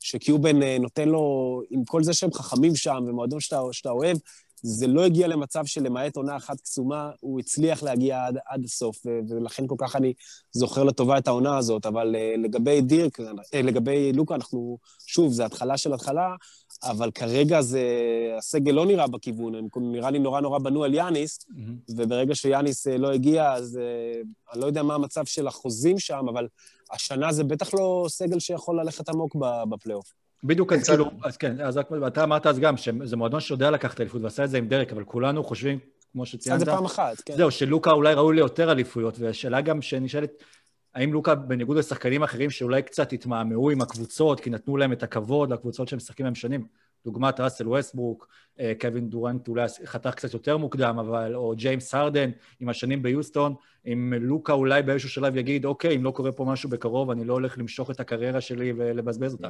שקיובן 0.00 0.62
אה, 0.62 0.76
נותן 0.80 1.08
לו, 1.08 1.62
עם 1.70 1.84
כל 1.84 2.02
זה 2.02 2.12
שהם 2.12 2.32
חכמים 2.32 2.76
שם, 2.76 3.04
ומועדון 3.06 3.40
שאתה, 3.40 3.60
שאתה 3.72 3.90
אוהב, 3.90 4.16
זה 4.62 4.86
לא 4.86 5.04
הגיע 5.04 5.28
למצב 5.28 5.66
שלמעט 5.66 6.16
עונה 6.16 6.36
אחת 6.36 6.60
קסומה, 6.60 7.10
הוא 7.20 7.40
הצליח 7.40 7.82
להגיע 7.82 8.26
עד, 8.26 8.38
עד 8.46 8.64
הסוף, 8.64 9.06
ולכן 9.28 9.66
כל 9.66 9.74
כך 9.78 9.96
אני 9.96 10.12
זוכר 10.52 10.84
לטובה 10.84 11.18
את 11.18 11.28
העונה 11.28 11.58
הזאת. 11.58 11.86
אבל 11.86 12.16
לגבי 12.38 12.80
דירק, 12.80 13.18
לגבי 13.54 14.12
לוקה, 14.12 14.34
אנחנו, 14.34 14.78
שוב, 15.06 15.32
זה 15.32 15.44
התחלה 15.44 15.76
של 15.76 15.94
התחלה, 15.94 16.34
אבל 16.82 17.10
כרגע 17.10 17.60
זה, 17.60 17.82
הסגל 18.38 18.72
לא 18.72 18.86
נראה 18.86 19.06
בכיוון, 19.06 19.54
הם 19.54 19.66
נראה 19.76 20.10
לי 20.10 20.18
נורא 20.18 20.40
נורא 20.40 20.58
בנו 20.58 20.84
על 20.84 20.94
יאניס, 20.94 21.38
mm-hmm. 21.38 21.92
וברגע 21.96 22.34
שיאניס 22.34 22.86
אה, 22.86 22.98
לא 22.98 23.12
הגיע, 23.12 23.52
אז 23.52 23.78
אה, 23.78 24.20
אני 24.52 24.60
לא 24.60 24.66
יודע 24.66 24.82
מה 24.82 24.94
המצב 24.94 25.24
של 25.24 25.46
החוזים 25.46 25.98
שם, 25.98 26.26
אבל 26.28 26.48
השנה 26.92 27.32
זה 27.32 27.44
בטח 27.44 27.74
לא 27.74 28.06
סגל 28.08 28.38
שיכול 28.38 28.80
ללכת 28.80 29.08
עמוק 29.08 29.36
בפלייאוף. 29.68 30.21
בדיוק, 30.44 30.72
אז 30.72 30.88
כאילו, 30.88 31.10
אז 31.24 31.36
כן, 31.36 31.60
אז 31.60 31.78
אתה 32.06 32.24
אמרת 32.24 32.46
אז 32.46 32.58
גם, 32.58 32.76
שזה 32.76 33.16
מועדון 33.16 33.40
שיודע 33.40 33.70
לקחת 33.70 34.00
אליפות 34.00 34.22
ועשה 34.22 34.44
את 34.44 34.50
זה 34.50 34.58
עם 34.58 34.68
דרק, 34.68 34.92
אבל 34.92 35.04
כולנו 35.04 35.44
חושבים, 35.44 35.78
כמו 36.12 36.26
שציינת... 36.26 36.60
זה 36.60 36.66
פעם 36.66 36.84
אחת, 36.84 37.20
כן. 37.20 37.36
זהו, 37.36 37.50
שלוקה 37.50 37.90
אולי 37.90 38.14
ראוי 38.14 38.36
ליותר 38.36 38.72
אליפויות, 38.72 39.18
והשאלה 39.18 39.60
גם 39.60 39.82
שנשאלת, 39.82 40.30
האם 40.94 41.12
לוקה, 41.12 41.34
בניגוד 41.34 41.76
לשחקנים 41.76 42.22
אחרים 42.22 42.50
שאולי 42.50 42.82
קצת 42.82 43.12
התמהמהו 43.12 43.70
עם 43.70 43.80
הקבוצות, 43.80 44.40
כי 44.40 44.50
נתנו 44.50 44.76
להם 44.76 44.92
את 44.92 45.02
הכבוד 45.02 45.52
לקבוצות 45.52 45.88
שהם 45.88 45.96
משחקים 45.96 46.26
להם 46.26 46.34
שנים, 46.34 46.66
דוגמת 47.04 47.40
ראסל 47.40 47.68
ווסטברוק, 47.68 48.28
אה, 48.60 48.72
קווין 48.80 49.10
דורנט 49.10 49.48
אולי 49.48 49.66
חתך 49.84 50.14
קצת 50.14 50.34
יותר 50.34 50.56
מוקדם, 50.56 50.98
אבל, 50.98 51.34
או 51.34 51.54
ג'יימס 51.56 51.94
הרדן 51.94 52.30
עם 52.60 52.68
השנים 52.68 53.02
ביוסטון, 53.02 53.54
אם 53.86 54.12
לוקה 54.20 54.52
אולי 54.52 54.82
באיזשהו 54.82 55.08
שלב 55.08 55.36
יגיד, 55.36 55.64
אוקיי, 55.64 55.96
אם 55.96 56.04
לא 56.04 56.10
קורה 56.10 56.32
פה 56.32 56.44
משהו 56.44 56.70
בקרוב, 56.70 57.10
אני 57.10 57.24
לא 57.24 57.32
הולך 57.32 57.58
למשוך 57.58 57.90
את 57.90 58.00
הקריירה 58.00 58.40
שלי 58.40 58.72
ולבזבז 58.76 59.32
אותה. 59.32 59.48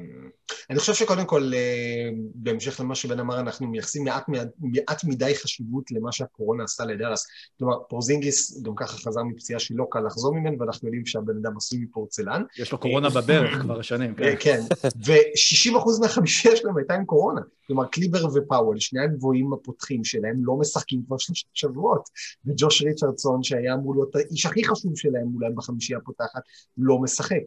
אני 0.70 0.78
חושב 0.78 0.94
שקודם 0.94 1.24
כל, 1.24 1.50
אה, 1.54 2.08
בהמשך 2.34 2.80
למה 2.80 2.94
שבן 2.94 3.20
אמר, 3.20 3.40
אנחנו 3.40 3.66
מייחסים 3.66 4.04
מעט, 4.04 4.28
מעט 4.28 5.04
מדי 5.04 5.34
חשיבות 5.34 5.90
למה 5.90 6.12
שהקורונה 6.12 6.64
עשתה 6.64 6.84
לדאלאס. 6.84 7.26
כלומר, 7.58 7.76
פורזינגיס 7.88 8.62
גם 8.62 8.72
ככה 8.76 8.96
חזר 8.96 9.22
מפציעה 9.22 9.60
שלא 9.60 9.86
קל 9.90 10.00
לחזור 10.00 10.34
ממנו, 10.34 10.58
ואנחנו 10.58 10.88
יודעים 10.88 11.06
שהבן 11.06 11.36
אדם 11.42 11.56
עשוי 11.56 11.78
מפורצלן. 11.78 12.42
יש 12.58 12.72
לו 12.72 12.78
קורונה 12.78 13.08
בברך 13.10 13.58
כבר 13.62 13.82
שנים, 13.82 14.14
כן. 14.14 14.34
כן, 14.40 14.60
ו-60% 15.06 16.00
מהחמישייה 16.00 16.56
שלהם 16.56 16.76
הייתה 16.76 16.94
עם 16.94 17.04
קורונה. 17.04 17.40
כלומר, 17.66 17.84
קליבר 17.86 18.26
ופאוול, 18.34 18.78
שני 18.78 19.00
הגבוהים 19.00 19.52
הפותחים 19.52 20.04
שלהם, 20.04 20.36
לא 20.44 20.56
משחקים 20.56 21.02
כבר 21.06 21.18
שלושה 21.18 21.46
שבועות. 21.54 22.08
וג'וש 22.46 22.82
ריצ'רדסון, 22.82 23.42
שהיה 23.42 23.74
אמור 23.74 23.94
להיות 23.94 24.10
האיש 24.30 24.46
הכי 24.46 24.64
חשוב 24.64 24.96
שלהם 24.96 25.34
אולי 25.34 25.52
בחמישייה 25.54 25.98
הפותחת, 25.98 26.42
לא 26.78 26.98
משחק. 26.98 27.42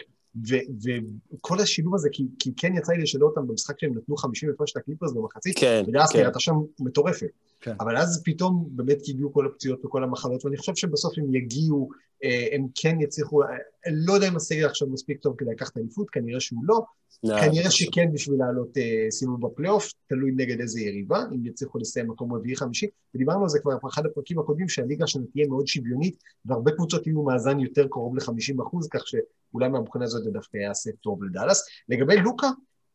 וכל 1.34 1.60
השילוב 1.60 1.96
הזה, 1.96 2.10
כי, 2.12 2.24
כי 2.40 2.52
כן 2.58 2.74
יצא 2.78 2.94
לי 2.94 3.04
לשאול 3.04 3.24
אותם 3.24 3.48
במשחק 3.48 3.80
שהם 3.80 3.98
נתנו 3.98 4.18
50 4.18 4.50
הפרש 4.50 4.78
לקליפרס 4.78 5.12
במחצית, 5.12 5.60
כן, 5.60 5.84
כן. 5.86 5.92
נראתה 5.92 6.40
שם 6.40 6.54
מטורפת. 6.80 7.28
כן. 7.62 7.74
אבל 7.80 7.98
אז 7.98 8.22
פתאום 8.26 8.68
באמת 8.70 8.98
הגיעו 9.10 9.34
כל 9.34 9.46
הפציעות 9.46 9.86
וכל 9.86 10.04
המחלות, 10.04 10.46
ואני 10.46 10.58
חושב 10.58 10.76
שבסוף 10.76 11.18
הם 11.18 11.36
יגיעו, 11.36 11.90
אה, 12.24 12.48
הם 12.52 12.68
כן 12.76 13.02
יצליחו, 13.02 13.44
אה, 13.44 13.48
לא 13.92 14.14
יודע 14.14 14.28
אם 14.28 14.36
הסגל 14.36 14.66
עכשיו 14.66 14.88
מספיק 14.88 15.20
טוב 15.22 15.36
כדי 15.38 15.52
לקחת 15.52 15.78
אליפות, 15.78 16.10
כנראה 16.10 16.40
שהוא 16.40 16.66
לא, 16.66 16.82
לא. 17.24 17.42
כנראה 17.42 17.72
שכן 17.72 18.12
בשביל 18.14 18.40
לעלות 18.40 18.78
אה, 18.78 19.08
סיבוב 19.10 19.48
בפלייאוף, 19.48 19.92
תלוי 20.08 20.32
נגד 20.32 20.60
איזה 20.60 20.82
יריבה, 20.82 21.24
אם 21.36 21.46
יצליחו 21.46 21.78
לסיים 21.78 22.08
מקום 22.08 22.34
רביעי 22.34 22.56
חמישי, 22.56 22.88
ודיברנו 23.16 23.44
על 23.44 23.50
זה 23.50 23.60
כבר 23.60 23.78
באחד 23.84 24.06
הפרקים 24.06 24.40
הקודמים, 24.40 24.70
שהליגה 24.70 25.08
שלנו 25.08 25.26
תהיה 25.26 25.48
מאוד 25.48 25.68
שוויונית, 25.68 26.18
והרבה 26.46 26.72
קבוצות 26.72 27.08
יהיו 27.08 27.24
מאזן 27.24 27.60
יותר 27.60 27.88
קרוב 27.88 28.16
ל-50 28.16 28.64
אחוז, 28.64 28.88
כך 28.92 29.02
שאולי 29.08 29.70
מהבחינה 29.70 30.06
הזאת 30.06 30.24
זה 30.24 30.32
דווקא 30.32 30.58
יעשה 30.58 30.92
טוב 31.02 31.24
לדאלאס. 31.24 31.66
לגבי 31.90 32.18
לוקה, 32.18 32.50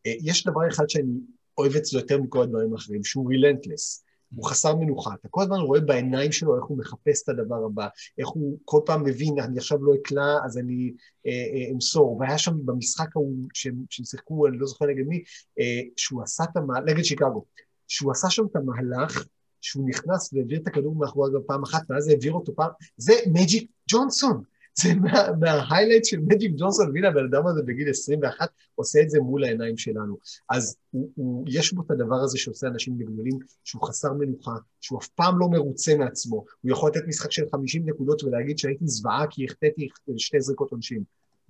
יש 0.05 0.47
דבר 0.47 0.69
אחד 0.69 0.89
שאני 0.89 1.13
אוהב 1.59 1.77
אצלו 1.77 2.01
יותר 2.01 2.21
מכל 2.21 2.43
הדברים 2.43 2.73
האחרים, 2.73 3.05
שהוא 3.05 3.31
רילנטלס. 3.31 4.05
הוא 4.35 4.45
חסר 4.45 4.77
מנוחה. 4.77 5.15
אתה 5.21 5.29
כל 5.29 5.43
הזמן 5.43 5.59
רואה 5.59 5.81
בעיניים 5.81 6.33
שלו 6.33 6.57
איך 6.57 6.65
הוא 6.65 6.79
מחפש 6.79 7.23
את 7.23 7.29
הדבר 7.29 7.65
הבא, 7.67 7.89
איך 8.19 8.29
הוא 8.29 8.59
כל 8.65 8.81
פעם 8.87 9.05
מבין, 9.05 9.41
אני 9.41 9.59
עכשיו 9.59 9.85
לא 9.85 9.93
אקלע, 9.95 10.37
אז 10.45 10.59
אני 10.59 10.93
אה, 11.27 11.31
אה, 11.33 11.73
אמסור. 11.73 12.17
והיה 12.21 12.39
שם 12.39 12.67
במשחק 12.67 13.17
ההוא, 13.17 13.37
שהם 13.55 13.85
שיחקו, 13.91 14.47
אני 14.47 14.59
לא 14.59 14.67
זוכר 14.67 14.87
נגד 14.87 15.07
מי, 15.07 15.23
אה, 15.61 15.81
שהוא 15.97 16.23
עשה 16.23 16.45
את 16.45 16.57
המהלך, 16.57 16.89
נגד 16.89 17.03
שיקגו, 17.03 17.45
שהוא 17.89 18.13
עשה 18.13 18.31
שם 18.31 18.47
את 18.51 18.57
המהלך, 18.57 19.25
שהוא 19.61 19.89
נכנס 19.89 20.33
והעביר 20.33 20.61
את 20.61 20.67
הכדור 20.67 20.95
מאחורי 20.95 21.31
הגב 21.31 21.47
פעם 21.47 21.63
אחת, 21.63 21.83
ואז 21.89 22.09
העביר 22.09 22.33
אותו 22.33 22.55
פעם, 22.55 22.71
זה 22.97 23.13
מג'יק 23.27 23.71
ג'ונסון. 23.91 24.43
זה 24.83 24.95
מה- 24.95 25.29
מההיילייט 25.41 26.05
של 26.05 26.21
מג'יק 26.21 26.53
ג'ונסון, 26.57 26.91
והנה 26.95 27.09
הבן 27.09 27.25
אדם 27.25 27.47
הזה 27.47 27.63
בגיל 27.63 27.91
21 27.91 28.49
עושה 28.75 29.03
את 29.03 29.11
זה 29.11 29.21
מול 29.21 29.45
העיניים 29.45 29.77
שלנו. 29.77 30.17
אז 30.51 30.77
הוא, 30.91 31.11
הוא, 31.15 31.45
יש 31.49 31.73
בו 31.73 31.83
את 31.83 31.91
הדבר 31.91 32.15
הזה 32.15 32.39
שעושה 32.39 32.67
אנשים 32.67 33.01
לגדולים, 33.01 33.39
שהוא 33.65 33.83
חסר 33.83 34.13
מנוחה, 34.13 34.55
שהוא 34.81 34.99
אף 34.99 35.09
פעם 35.09 35.39
לא 35.39 35.49
מרוצה 35.49 35.97
מעצמו. 35.97 36.45
הוא 36.61 36.71
יכול 36.73 36.91
לתת 36.91 37.07
משחק 37.09 37.33
של 37.33 37.43
50 37.53 37.89
נקודות 37.89 38.25
ולהגיד 38.25 38.59
שהייתי 38.59 38.87
זוועה 38.87 39.27
כי 39.31 39.45
החטאתי 39.45 39.89
שתי 40.17 40.41
זריקות 40.41 40.71
עונשין. 40.71 41.03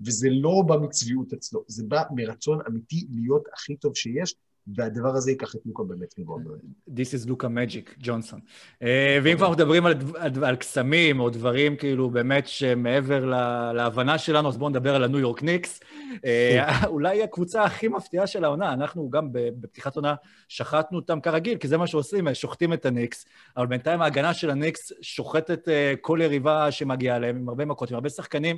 וזה 0.07 0.29
לא 0.31 0.63
בא 0.67 0.77
מצביעות 0.77 1.33
אצלו, 1.33 1.65
זה 1.67 1.85
בא 1.89 2.03
מרצון 2.15 2.59
אמיתי 2.69 3.07
להיות 3.15 3.43
הכי 3.55 3.77
טוב 3.77 3.97
שיש, 3.97 4.35
והדבר 4.77 5.17
הזה 5.17 5.31
ייקח 5.31 5.55
את 5.55 5.61
לוקה 5.67 5.83
באמת 5.83 6.15
רבעון. 6.19 6.45
This 6.89 7.27
is 7.27 7.29
Luka 7.29 7.45
Magic, 7.45 7.95
ג'ונסון. 7.99 8.41
אה, 8.83 9.19
ואם 9.23 9.37
כבר 9.37 9.51
מדברים 9.51 9.87
על, 9.87 9.95
על, 10.19 10.45
על 10.45 10.57
קסמים 10.57 11.21
או 11.21 11.31
דברים 11.31 11.77
כאילו 11.77 12.11
באמת 12.11 12.49
שמעבר 12.49 13.25
לה, 13.25 13.73
להבנה 13.73 14.19
שלנו, 14.19 14.49
אז 14.49 14.57
בואו 14.57 14.71
נדבר 14.71 14.95
על 14.95 15.05
הניו 15.05 15.19
יורק 15.19 15.43
ניקס. 15.43 15.81
אה, 16.25 16.87
אולי 16.87 17.23
הקבוצה 17.23 17.65
הכי 17.65 17.89
מפתיעה 17.89 18.27
של 18.27 18.45
העונה, 18.45 18.73
אנחנו 18.73 19.11
גם 19.11 19.29
בפתיחת 19.33 19.97
עונה 19.97 20.15
שחטנו 20.49 20.99
אותם 20.99 21.21
כרגיל, 21.21 21.59
כי 21.59 21.69
זה 21.69 21.77
מה 21.77 21.87
שעושים, 21.87 22.35
שוחטים 22.35 22.73
את 22.73 22.87
הניקס, 22.87 23.27
אבל 23.57 23.67
בינתיים 23.67 24.03
ההגנה 24.03 24.35
של 24.35 24.51
הניקס 24.51 24.93
שוחטת 25.03 25.69
אה, 25.69 25.95
כל 26.01 26.19
יריבה 26.23 26.71
שמגיעה 26.71 27.19
להם, 27.19 27.37
עם 27.37 27.49
הרבה 27.49 27.65
מכות, 27.65 27.91
עם 27.91 27.95
הרבה 27.95 28.09
שחקנים. 28.09 28.57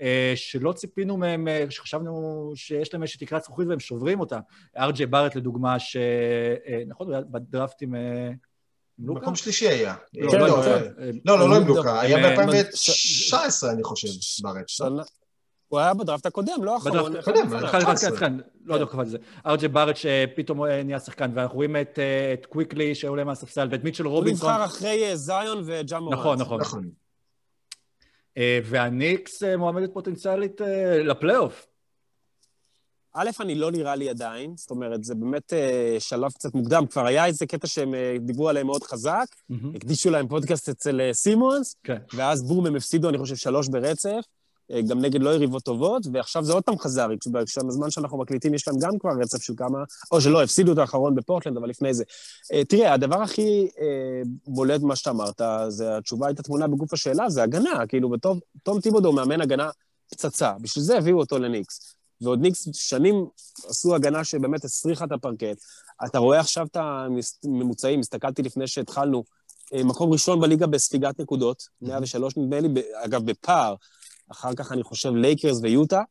אה, 0.00 0.32
שלא 0.36 0.72
ציפינו 0.72 1.16
מהם, 1.16 1.48
אה, 1.48 1.64
שחשבנו 1.70 2.52
שיש 2.54 2.94
להם 2.94 3.02
איזושהי 3.02 3.26
תקרת 3.26 3.42
זכוכית 3.42 3.68
והם 3.68 3.80
שוברים 3.80 4.20
אותה. 4.20 4.38
ארג'י 4.78 5.06
בארט 5.06 5.36
לדוגמה, 5.44 5.78
ש... 5.78 5.96
אה, 5.96 6.82
נכון, 6.86 7.06
הוא 7.06 7.14
היה 7.14 7.24
בדראפט 7.30 7.82
עם... 7.82 7.94
עם 8.98 9.06
לוקה? 9.06 9.20
מקום 9.20 9.36
שלישי 9.36 9.68
היה. 9.68 9.94
לא, 10.14 10.30
כן, 10.30 10.38
לא, 10.40 10.48
לא, 10.48 10.58
לא, 10.58 10.64
אה, 10.64 11.10
לא, 11.24 11.38
לא, 11.38 11.48
לא 11.48 11.56
עם 11.56 11.66
לוקה, 11.66 12.00
היה 12.00 12.16
הם, 12.16 12.50
ב-2019, 12.50 13.70
אני 13.70 13.84
חושב, 13.84 14.08
בארץ. 14.42 14.80
הוא 15.68 15.80
היה 15.80 15.94
בדראפט 15.94 16.26
הקודם, 16.26 16.64
לא 16.64 16.74
האחרון. 16.74 17.12
בדראפט 17.12 17.28
הקודם. 17.28 17.54
אחד, 17.54 17.64
אחד, 17.64 17.82
11. 17.82 18.08
אחד, 18.08 18.16
אחד, 18.16 18.30
לא 18.64 18.74
יודע 18.74 18.86
כמה 18.86 19.04
זה. 19.04 19.18
ארג'י 19.46 19.68
בארט 19.68 19.96
שפתאום 19.96 20.58
הוא 20.58 20.66
נהיה 20.84 21.00
שחקן, 21.00 21.30
ואנחנו 21.34 21.56
רואים 21.56 21.76
את, 21.76 21.98
אה, 21.98 22.34
קוויקלי 22.48 22.94
שעולה 22.94 23.24
מהספסל, 23.24 23.68
ואת 23.70 23.84
מיטשל 23.84 24.04
הוא 24.04 24.12
רובינסון. 24.12 24.50
נבחר 24.50 24.64
אחרי 24.64 25.04
אה, 25.04 25.16
זיון 25.16 25.62
וג'ה 25.64 26.00
מורנט. 26.00 26.18
נכון, 26.18 26.38
נכון. 26.38 26.60
נכון. 26.60 26.90
אה, 28.38 28.58
והניקס 28.64 29.42
אה, 29.42 29.56
מועמדת 29.56 29.90
פוטנציאלית 29.92 30.62
אה, 30.62 31.02
לפלייאוף. 31.02 31.66
א', 33.14 33.30
אני 33.40 33.54
לא 33.54 33.70
נראה 33.70 33.96
לי 33.96 34.10
עדיין, 34.10 34.54
זאת 34.56 34.70
אומרת, 34.70 35.04
זה 35.04 35.14
באמת 35.14 35.52
אה, 35.52 35.96
שלב 35.98 36.32
קצת 36.32 36.54
מוקדם. 36.54 36.86
כבר 36.86 37.06
היה 37.06 37.26
איזה 37.26 37.46
קטע 37.46 37.66
שהם 37.66 37.94
אה, 37.94 38.16
דיברו 38.20 38.48
עליהם 38.48 38.66
מאוד 38.66 38.82
חזק, 38.82 39.26
מהמם. 39.48 39.74
הקדישו 39.74 40.10
להם 40.10 40.28
פודקאסט 40.28 40.68
אצל 40.68 41.00
אה, 41.00 41.14
סימונס, 41.14 41.76
כן. 41.84 41.98
ואז 42.14 42.42
בום, 42.42 42.66
הם 42.66 42.76
הפסידו, 42.76 43.08
אני 43.08 43.18
חושב, 43.18 43.36
שלוש 43.36 43.68
ברצף, 43.68 44.20
אה, 44.70 44.82
גם 44.82 45.00
נגד 45.00 45.22
לא 45.22 45.30
יריבות 45.30 45.62
טובות, 45.62 46.02
ועכשיו 46.12 46.44
זה 46.44 46.52
עוד 46.52 46.62
פעם 46.62 46.78
חזר, 46.78 47.08
בזמן 47.66 47.90
שאנחנו 47.90 48.18
מקליטים 48.18 48.54
יש 48.54 48.68
להם 48.68 48.76
גם 48.78 48.98
כבר 48.98 49.10
רצף 49.20 49.42
של 49.42 49.52
כמה, 49.56 49.78
או 50.12 50.20
שלא, 50.20 50.42
הפסידו 50.42 50.72
את 50.72 50.78
האחרון 50.78 51.14
בפורטלנד, 51.14 51.56
אבל 51.56 51.68
לפני 51.68 51.94
זה. 51.94 52.04
אה, 52.52 52.64
תראה, 52.64 52.92
הדבר 52.92 53.22
הכי 53.22 53.68
אה, 53.80 54.22
בולט 54.46 54.80
במה 54.80 54.96
שאתה 54.96 55.10
אמרת, 55.10 55.40
זה 55.68 55.96
התשובה 55.96 56.26
הייתה 56.26 56.42
תמונה 56.42 56.66
בגוף 56.66 56.92
השאלה, 56.92 57.30
זה 57.30 57.42
הגנה, 57.42 57.86
כאילו, 57.88 58.08
בתום 58.08 58.38
תום 58.62 58.80
טיבודו 58.80 59.12
מאמן 59.12 59.40
הגנה 59.40 59.70
פצצה, 60.10 60.52
בשביל 60.60 60.84
זה 60.84 60.98
הביאו 60.98 61.18
אותו 61.18 61.38
לניקס. 61.38 61.96
ועוד 62.24 62.40
ניקס 62.40 62.68
שנים 62.72 63.26
עשו 63.68 63.94
הגנה 63.94 64.24
שבאמת 64.24 64.64
הסריחה 64.64 65.04
את 65.04 65.12
הפרקט. 65.12 65.58
אתה 66.04 66.18
רואה 66.18 66.40
עכשיו 66.40 66.66
את 66.66 66.76
הממוצעים, 66.76 68.00
הסתכלתי 68.00 68.42
לפני 68.42 68.66
שהתחלנו, 68.66 69.24
אה, 69.74 69.84
מקום 69.84 70.12
ראשון 70.12 70.40
בליגה 70.40 70.66
בספיגת 70.66 71.20
נקודות, 71.20 71.62
103 71.82 72.36
נדמה 72.36 72.60
לי, 72.60 72.68
אגב, 73.04 73.26
בפער. 73.30 73.74
אחר 74.32 74.54
כך 74.54 74.72
אני 74.72 74.82
חושב 74.82 75.14
לייקרס 75.14 75.58
ויוטה, 75.62 76.02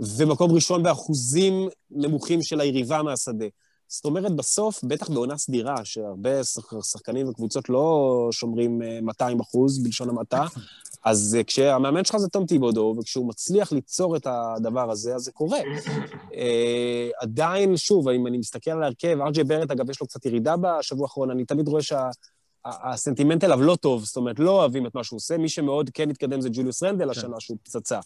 ומקום 0.00 0.52
ראשון 0.52 0.82
באחוזים 0.82 1.68
נמוכים 1.90 2.42
של 2.42 2.60
היריבה 2.60 3.02
מהשדה. 3.02 3.46
זאת 3.88 4.04
אומרת, 4.04 4.32
בסוף, 4.36 4.84
בטח 4.84 5.10
בעונה 5.10 5.36
סדירה, 5.36 5.84
שהרבה 5.84 6.44
שח- 6.44 6.82
שחקנים 6.82 7.28
וקבוצות 7.28 7.68
לא 7.68 8.28
שומרים 8.32 8.82
אה, 8.82 8.98
200 9.02 9.40
אחוז, 9.40 9.82
בלשון 9.82 10.08
המעטה, 10.08 10.44
אז 11.04 11.36
אה, 11.38 11.44
כשהמאמן 11.44 12.04
שלך 12.04 12.16
זה 12.16 12.28
תום 12.28 12.46
טיבודו, 12.46 12.94
וכשהוא 12.98 13.28
מצליח 13.28 13.72
ליצור 13.72 14.16
את 14.16 14.26
הדבר 14.26 14.90
הזה, 14.90 15.14
אז 15.14 15.22
זה 15.22 15.32
קורה. 15.32 15.58
אה, 16.34 17.08
עדיין, 17.20 17.76
שוב, 17.76 18.08
אם 18.08 18.26
אני 18.26 18.38
מסתכל 18.38 18.70
על 18.70 18.82
ההרכב, 18.82 19.18
אר 19.20 19.28
ג'יי 19.28 19.44
בארט, 19.44 19.70
אגב, 19.70 19.90
יש 19.90 20.00
לו 20.00 20.06
קצת 20.06 20.26
ירידה 20.26 20.54
בשבוע 20.56 21.06
האחרון, 21.06 21.30
אני 21.30 21.44
תמיד 21.44 21.68
רואה 21.68 21.82
שה... 21.82 22.10
הסנטימנט 22.64 23.44
אליו 23.44 23.62
לא 23.62 23.76
טוב, 23.76 24.04
זאת 24.04 24.16
אומרת, 24.16 24.38
לא 24.38 24.50
אוהבים 24.50 24.86
את 24.86 24.94
מה 24.94 25.04
שהוא 25.04 25.16
עושה, 25.16 25.38
מי 25.38 25.48
שמאוד 25.48 25.90
כן 25.94 26.10
התקדם 26.10 26.40
זה 26.40 26.48
ג'וליוס 26.52 26.82
רנדל 26.82 27.10
השנה, 27.10 27.40
שהוא 27.40 27.58
פצצה. 27.62 28.00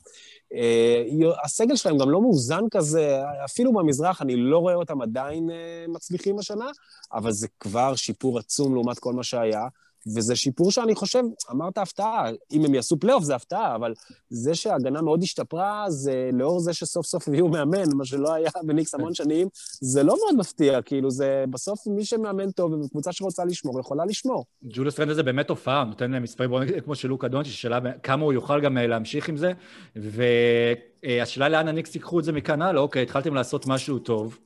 אה, 0.54 1.02
הסגל 1.44 1.76
שלהם 1.76 1.98
גם 1.98 2.10
לא 2.10 2.20
מאוזן 2.20 2.62
כזה, 2.70 3.22
אפילו 3.44 3.72
במזרח, 3.72 4.22
אני 4.22 4.36
לא 4.36 4.58
רואה 4.58 4.74
אותם 4.74 5.02
עדיין 5.02 5.50
אה, 5.50 5.84
מצליחים 5.88 6.38
השנה, 6.38 6.70
אבל 7.12 7.32
זה 7.32 7.48
כבר 7.60 7.94
שיפור 7.94 8.38
עצום 8.38 8.74
לעומת 8.74 8.98
כל 8.98 9.12
מה 9.12 9.22
שהיה. 9.22 9.66
וזה 10.06 10.36
שיפור 10.36 10.70
שאני 10.70 10.94
חושב, 10.94 11.22
אמרת 11.50 11.78
הפתעה, 11.78 12.30
אם 12.52 12.64
הם 12.64 12.74
יעשו 12.74 12.96
פלייאוף 12.96 13.24
זה 13.24 13.34
הפתעה, 13.34 13.74
אבל 13.74 13.94
זה 14.30 14.54
שההגנה 14.54 15.02
מאוד 15.02 15.22
השתפרה, 15.22 15.84
זה 15.88 16.30
לאור 16.32 16.60
זה 16.60 16.74
שסוף 16.74 17.06
סוף 17.06 17.28
הביאו 17.28 17.48
מאמן, 17.48 17.92
מה 17.94 18.04
שלא 18.04 18.34
היה 18.34 18.50
בניקס 18.66 18.94
המון 18.94 19.14
שנים, 19.14 19.48
זה 19.80 20.02
לא 20.02 20.16
מאוד 20.24 20.36
מפתיע, 20.36 20.82
כאילו, 20.82 21.10
זה 21.10 21.44
בסוף 21.50 21.86
מי 21.86 22.04
שמאמן 22.04 22.50
טוב 22.50 22.72
וקבוצה 22.72 23.12
שרוצה 23.12 23.44
לשמור, 23.44 23.80
יכולה 23.80 24.04
לשמור. 24.04 24.44
ג'וליוס 24.64 25.00
רנדל 25.00 25.14
זה 25.14 25.22
באמת 25.22 25.46
תופעה, 25.46 25.84
נותן 25.84 26.10
להם 26.10 26.22
מספרים, 26.22 26.50
בוא 26.50 26.60
נגיד 26.60 26.84
כמו 26.84 26.94
של 26.94 27.08
לוקה 27.08 27.28
דונצ'י, 27.28 27.50
שאלה 27.50 27.78
כמה 28.02 28.24
הוא 28.24 28.32
יוכל 28.32 28.60
גם 28.60 28.78
אה, 28.78 28.86
להמשיך 28.86 29.28
עם 29.28 29.36
זה, 29.36 29.52
והשאלה 29.96 31.48
לאן 31.48 31.68
הניקס 31.68 31.94
ייקחו 31.94 32.18
את 32.18 32.24
זה 32.24 32.32
מכאן 32.32 32.62
הלאה, 32.62 32.82
אוקיי, 32.82 33.02
התחלתם 33.02 33.34
לעשות 33.34 33.66
משהו 33.66 33.98
טוב, 33.98 34.38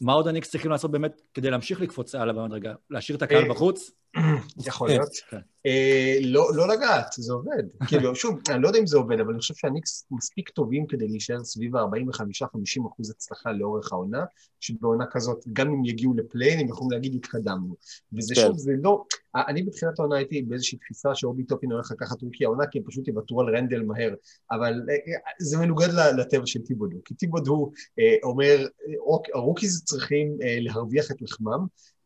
מה 0.00 0.12
עוד 0.12 0.28
הניקס 0.28 0.50
צריכים 0.50 0.70
לעשות 0.70 0.90
באמת 0.90 1.22
כדי 1.34 1.50
להמשיך 1.50 1.80
לקפוץ 1.80 2.14
הלאה 2.14 2.34
במדרגה? 2.34 2.74
להשאיר 2.90 3.16
את 3.16 3.22
הקהל 3.22 3.42
אה, 3.42 3.48
בחוץ? 3.48 3.90
יכול 4.68 4.88
להיות. 4.88 5.08
כן. 5.30 5.38
אה, 5.66 6.18
לא 6.22 6.48
לא 6.54 6.68
לגעת, 6.68 7.06
זה 7.18 7.32
עובד. 7.32 7.62
כאילו, 7.88 8.14
שוב, 8.14 8.38
אני 8.50 8.62
לא 8.62 8.68
יודע 8.68 8.78
אם 8.80 8.86
זה 8.86 8.96
עובד, 8.96 9.20
אבל 9.20 9.30
אני 9.30 9.38
חושב 9.40 9.54
שהניקס 9.54 10.06
מספיק 10.10 10.48
טובים 10.48 10.86
כדי 10.86 11.08
להישאר 11.08 11.44
סביב 11.44 11.76
ה-45-50 11.76 12.86
אחוז 12.92 13.10
הצלחה 13.10 13.52
לאורך 13.52 13.92
העונה, 13.92 14.24
שבעונה 14.60 15.04
כזאת, 15.10 15.44
גם 15.52 15.68
אם 15.68 15.84
יגיעו 15.84 16.14
ל 16.14 16.19
play-in, 16.19 16.60
הם 16.60 16.68
יכולים 16.68 16.90
להגיד, 16.90 17.14
התקדמנו. 17.14 17.74
וזה 18.12 18.34
כן. 18.34 18.40
שוב, 18.40 18.58
זה 18.58 18.72
לא... 18.82 19.04
אני 19.34 19.62
בתחילת 19.62 19.98
העונה 19.98 20.16
הייתי 20.16 20.42
באיזושהי 20.42 20.78
תפיסה 20.78 21.14
שאובי 21.14 21.44
טופין 21.44 21.72
הולך 21.72 21.92
לקחת 21.92 22.22
rookie 22.22 22.44
העונה, 22.44 22.66
כי 22.66 22.78
הם 22.78 22.84
פשוט 22.84 23.08
יוותרו 23.08 23.40
על 23.40 23.56
רנדל 23.56 23.82
מהר. 23.82 24.14
אבל 24.50 24.72
אה, 24.88 24.94
אה, 24.94 25.20
זה 25.40 25.58
מנוגד 25.58 25.88
לטבע 26.18 26.46
של 26.46 26.60
טיבודו. 26.62 26.96
כי 27.04 27.14
טיבודו 27.14 27.70
אה, 27.98 28.14
אומר, 28.22 28.56
אה, 28.88 28.94
אוק- 28.98 29.28
ה 29.34 29.40
rookies 29.40 29.84
צריכים 29.84 30.36
אה, 30.42 30.56
להרוויח 30.60 31.10
את 31.10 31.22
לחמם, 31.22 31.48
אה, 31.50 32.01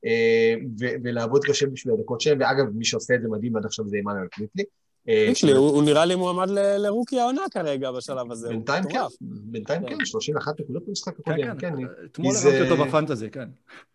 ולעבוד 1.03 1.45
קשה 1.45 1.67
בשביל 1.67 1.95
הדקות 1.95 2.21
שלהם, 2.21 2.39
ואגב, 2.41 2.67
מי 2.75 2.85
שעושה 2.85 3.15
את 3.15 3.23
זה 3.23 3.29
מדהים 3.29 3.57
עד 3.57 3.65
עכשיו 3.65 3.89
זה 3.89 3.97
עמנואל 3.97 4.27
קוויקלי. 4.29 4.65
אה, 5.09 5.25
קוויקלי, 5.27 5.53
הוא 5.53 5.83
נראה 5.83 6.05
לי 6.05 6.15
מועמד 6.15 6.51
ל 6.51 6.61
rookie 6.61 7.21
העונה 7.21 7.43
כרגע 7.51 7.93
בשלב 7.93 8.33
הזה. 8.33 8.49
בינתיים 8.49 8.85
כן. 8.89 8.99
בינתיים 9.21 9.83
כן. 9.83 9.99
כן, 9.99 10.05
31 10.05 10.61
נקודות 10.61 10.83
במשחק 10.87 11.13
כן, 11.25 11.33
הקודם, 11.33 11.59
כן, 11.59 11.77
כן. 11.77 11.87
אתמול 12.13 12.33
כי 12.35 12.39
זה- 12.41 12.49
הרמתי 12.59 12.71
אותו 12.73 12.85
בפנטזי, 12.85 13.31
כן. 13.31 13.49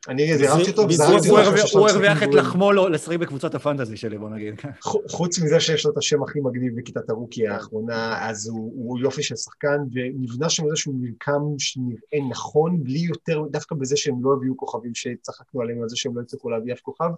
אני 0.08 0.38
זירמתי 0.38 0.70
אותו, 0.72 0.82
הוא 0.82 0.92
אותו 1.64 1.88
הרוויח- 1.90 2.24
את 2.24 2.34
לחמו 2.34 2.72
לשחק 2.72 3.18
בקבוצת 3.18 3.56
הפנטזי 3.56 3.98
שלי, 3.98 4.18
בוא 4.18 4.30
נגיד. 4.30 4.60
כן. 4.60 4.70
חוץ 5.10 5.40
מזה 5.40 5.60
שיש 5.60 5.86
לו 5.86 5.92
את 5.92 5.98
השם 5.98 6.24
הכי 6.24 6.40
מגניב 6.40 6.74
בכיתת 6.80 7.10
הרוקי 7.10 7.48
האחרונה, 7.48 8.30
אז 8.30 8.48
הוא, 8.48 8.74
הוא 8.76 9.00
יופי 9.00 9.24
של 9.24 9.36
שחקן, 9.36 9.78
ונבנה 9.94 10.50
שם 10.50 10.64
איזשהו 10.68 10.94
מרקם 11.00 11.42
שנראה 11.60 12.30
נכון, 12.30 12.84
בלי 12.84 13.00
יותר, 13.00 13.42
דווקא 13.52 13.76
בזה 13.76 13.98
שהם 13.98 14.16
לא 14.24 14.34
הביאו 14.34 14.58
כוכבים 14.58 14.92
שצחקנו 14.96 15.62
עליהם 15.62 15.82
על 15.84 15.90
זה 15.90 15.96
שהם 15.96 16.16
לא 16.18 16.22
הצליחו 16.22 16.50
להביא 16.50 16.74
אף 16.74 16.80
כוכב, 16.82 17.10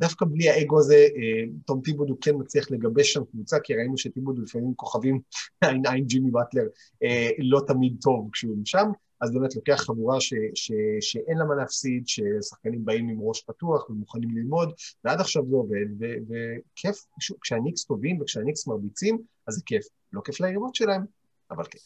דווקא 0.00 0.24
בלי 0.24 0.48
האגו 0.48 0.78
הזה, 0.78 0.94
אה, 0.94 1.44
תום 1.66 1.80
טיבודו 1.84 2.20
כן 2.20 2.34
מצליח 2.38 2.70
לגבש 2.70 3.12
שם 3.12 3.24
קבוצה, 3.24 3.60
כי 3.60 3.74
ראינו 3.74 3.98
שטיבודו 3.98 4.42
לפעמים 4.42 4.74
כוכבים, 4.74 5.20
עין 5.64 5.82
עין 5.86 6.04
ג'ימי 6.04 6.30
באטלר, 6.30 6.66
אה, 7.02 7.30
לא 7.38 7.60
תמיד 7.66 7.96
טוב 8.00 8.28
כשהוא 8.32 8.56
שם, 8.64 8.90
אז 9.20 9.32
באמת 9.32 9.56
לוקח 9.56 9.82
חבורה 9.86 10.20
ש, 10.20 10.34
ש, 10.54 10.72
שאין 11.00 11.38
לה 11.38 11.44
מה 11.44 11.54
להפסיד, 11.54 12.02
ששחקנים 12.06 12.84
באים 12.84 13.08
עם 13.08 13.18
ראש 13.20 13.42
פתוח 13.42 13.90
ומוכנים 13.90 14.36
ללמוד, 14.36 14.72
ועד 15.04 15.20
עכשיו 15.20 15.42
זה 15.48 15.56
עובד, 15.56 15.86
וכיף, 16.28 17.06
כשהניקס 17.40 17.84
טובים 17.84 18.20
וכשהניקס 18.20 18.66
מרביצים, 18.66 19.18
אז 19.46 19.54
זה 19.54 19.62
כיף. 19.66 19.86
לא 20.12 20.20
כיף 20.24 20.40
ליריבות 20.40 20.74
שלהם, 20.74 21.02
אבל 21.50 21.64
כיף. 21.64 21.82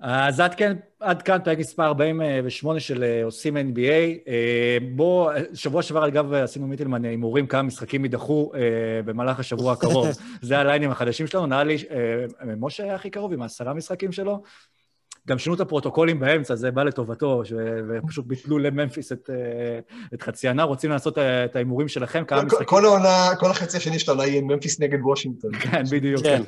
אז 0.00 0.40
עד 0.40 0.54
כאן, 0.54 0.72
עד 1.00 1.22
כאן 1.22 1.38
פרק 1.44 1.58
מספר 1.58 1.84
48 1.84 2.80
של 2.80 3.02
אה, 3.02 3.24
עושים 3.24 3.56
NBA. 3.56 4.28
אה, 4.28 4.78
בוא, 4.94 5.32
שבוע 5.54 5.82
שעבר 5.82 6.06
אגב 6.06 6.32
עשינו 6.32 6.66
מיטלמן 6.66 7.04
הימורים 7.04 7.46
כמה 7.46 7.62
משחקים 7.62 8.04
יידחו 8.04 8.52
אה, 8.54 8.60
במהלך 9.04 9.40
השבוע 9.40 9.72
הקרוב. 9.72 10.08
זה 10.42 10.58
ה 10.58 10.63
lines 10.63 10.90
החדשים 10.90 11.26
שלנו, 11.26 11.46
נראה 11.46 11.64
לי, 11.64 11.76
משה 12.56 12.84
היה 12.84 12.94
הכי 12.94 13.10
קרוב 13.10 13.32
עם 13.32 13.42
העשרה 13.42 13.74
משחקים 13.74 14.12
שלו. 14.12 14.42
גם 15.28 15.38
שינו 15.38 15.54
את 15.54 15.60
הפרוטוקולים 15.60 16.20
באמצע, 16.20 16.54
זה 16.54 16.70
בא 16.70 16.82
לטובתו, 16.82 17.44
ש- 17.44 17.52
ופשוט 17.88 18.26
ביטלו 18.26 18.58
לממפיס 18.58 19.12
את, 19.12 19.30
אה, 19.32 19.78
את 20.14 20.22
חצי 20.22 20.48
עונה. 20.48 20.62
רוצים 20.62 20.90
לעשות 20.90 21.18
אה, 21.18 21.44
את 21.44 21.56
ההימורים 21.56 21.88
שלכם, 21.88 22.24
כמה 22.24 22.40
כל- 22.40 22.46
משחקים... 22.46 22.66
כל 22.66 22.84
העונה, 22.84 23.28
כל 23.38 23.50
החצי 23.50 23.76
השני 23.76 23.98
של 23.98 24.10
העונה 24.10 24.26
יהיה 24.26 24.42
ממפיס 24.42 24.80
נגד 24.80 24.98
וושינגטון. 25.02 25.54
כן, 25.54 25.82
בדיוק. 25.92 26.22
כן. 26.22 26.42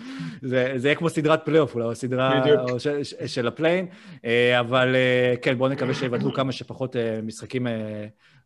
זה, 0.50 0.72
זה 0.76 0.88
יהיה 0.88 0.94
כמו 0.94 1.08
סדרת 1.10 1.40
פלייאוף, 1.44 1.74
אולי, 1.74 1.84
או 1.86 1.94
סדרה. 1.94 2.42
או 2.70 2.80
ש, 2.80 2.86
ש, 3.02 3.14
של 3.26 3.46
ה 3.48 3.52
play-in, 3.52 3.86
אה, 4.24 4.60
אבל 4.60 4.96
כן, 5.42 5.58
בואו 5.58 5.68
נקווה 5.70 5.94
שיבטלו 5.94 6.32
כמה 6.34 6.52
שפחות 6.52 6.96
משחקים 7.22 7.66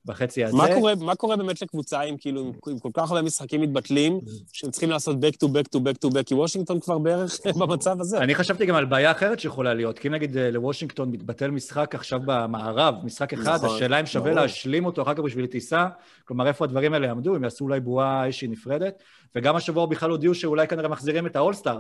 בחצי 0.07 0.45
הזה. 0.45 0.57
מה 0.57 0.67
קורה, 0.75 0.95
מה 0.95 1.15
קורה 1.15 1.37
באמת 1.37 1.63
לקבוצה 1.63 2.01
עם 2.01 2.17
כאילו, 2.17 2.53
עם, 2.69 2.79
כל 2.79 2.89
כך 2.95 3.11
הרבה 3.11 3.23
משחקים 3.23 3.61
מתבטלים, 3.61 4.21
שהם 4.53 4.71
צריכים 4.71 4.91
לעשות 4.91 5.17
back 5.17 5.47
to 5.47 5.49
back 5.49 5.77
to 5.77 5.81
back 5.81 6.09
to 6.09 6.15
back, 6.15 6.23
כי 6.27 6.35
וושינגטון 6.35 6.81
כבר 6.81 6.99
בערך 6.99 7.41
במצב 7.61 8.01
הזה. 8.01 8.19
אני 8.19 8.35
חשבתי 8.35 8.67
גם 8.67 8.75
על 8.75 8.85
בעיה 8.85 9.11
אחרת 9.11 9.41
שיכולה 9.41 9.75
להיות, 9.75 9.99
כי 9.99 10.09
אם 10.09 10.13
נגיד 10.15 10.37
אה, 10.37 10.51
לוושינגטון 10.51 11.11
מתבטל 11.11 11.51
משחק 11.51 11.95
עכשיו 11.95 12.21
במערב, 12.27 12.95
משחק 13.05 13.33
אחד, 13.33 13.59
נכון, 13.65 13.77
השאלה 13.77 14.01
אם 14.01 14.07
שווה. 14.07 14.33
להשלים 14.33 14.87
אותו 14.87 15.03
אחר 15.03 15.15
כך 15.15 15.21
בשביל 15.21 15.47
טיסה, 15.47 15.87
כלומר, 16.25 16.47
איפה 16.47 16.65
הדברים 16.65 16.93
האלה 16.95 17.07
יעמדו, 17.07 17.35
הם 17.35 17.45
יעשו 17.45 17.65
אולי 17.65 17.81
בועה 17.81 18.27
איזושהי 18.27 18.49
נפרדת, 18.49 19.03
וגם 19.37 19.57
השבוע 19.57 19.87
בכלל 19.87 20.11
הודיעו 20.11 20.35
שאולי 20.35 20.67
כנראה 20.69 20.89
מחזירים 20.89 21.27
את 21.27 21.37
האולסטאר. 21.37 21.79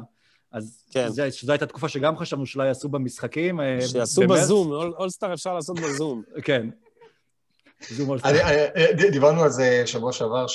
אז 0.52 0.82
כן. 0.90 1.08
זה, 1.08 1.30
שזו 1.30 1.52
הייתה 1.52 1.66
תקופה 1.66 1.88
שגם 1.88 2.16
חשבנו 2.16 2.46
שאולי 2.46 2.68
יעשו 2.68 2.88
במשחקים. 2.88 3.60
אה, 3.60 3.78
שיעשו 3.80 4.22
במרץ. 4.22 4.40
בזום, 4.42 4.72
All- 4.72 4.94
All-Star 4.98 5.34
אפשר 5.34 5.54
לעשות 5.54 5.80
בזום. 5.80 6.22
כן. 6.42 6.66
זום 7.90 8.12
אני- 8.12 8.38
ד- 8.92 9.12
דיברנו 9.12 9.42
על 9.42 9.50
זה 9.50 9.82
שבוע 9.86 10.12
שעבר, 10.12 10.46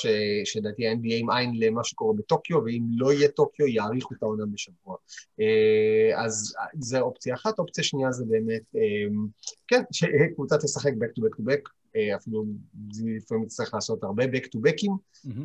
שלדעתי 0.45 0.87
ה-NBA 0.87 1.13
עם 1.13 1.29
עין 1.29 1.51
למה 1.55 1.83
שקורה 1.83 2.13
בטוקיו, 2.13 2.63
ואם 2.65 2.81
לא 2.97 3.13
יהיה 3.13 3.27
טוקיו, 3.27 3.67
יאריכו 3.67 4.13
את 4.13 4.23
העונה 4.23 4.43
בשבוע. 4.53 4.95
אה, 5.39 6.23
אז 6.25 6.53
זו 6.79 6.99
אופציה 6.99 7.35
אחת. 7.35 7.59
אופציה 7.59 7.83
שנייה 7.83 8.11
זה 8.11 8.25
באמת, 8.29 8.61
אה, 8.75 8.81
כן, 9.67 9.83
שקבוצה 9.91 10.57
תשחק 10.57 10.91
back 10.91 11.11
to 11.19 11.23
back 11.23 11.41
to 11.41 11.43
back, 11.43 11.69
אה, 11.69 11.80
אפילו 12.15 12.45
זה 12.91 13.03
לפעמים 13.17 13.45
תצטרך 13.45 13.73
לעשות 13.73 14.03
הרבה 14.03 14.23
back 14.23 14.45
to 14.45 14.59
back 14.69 14.82
ים. 14.82 14.91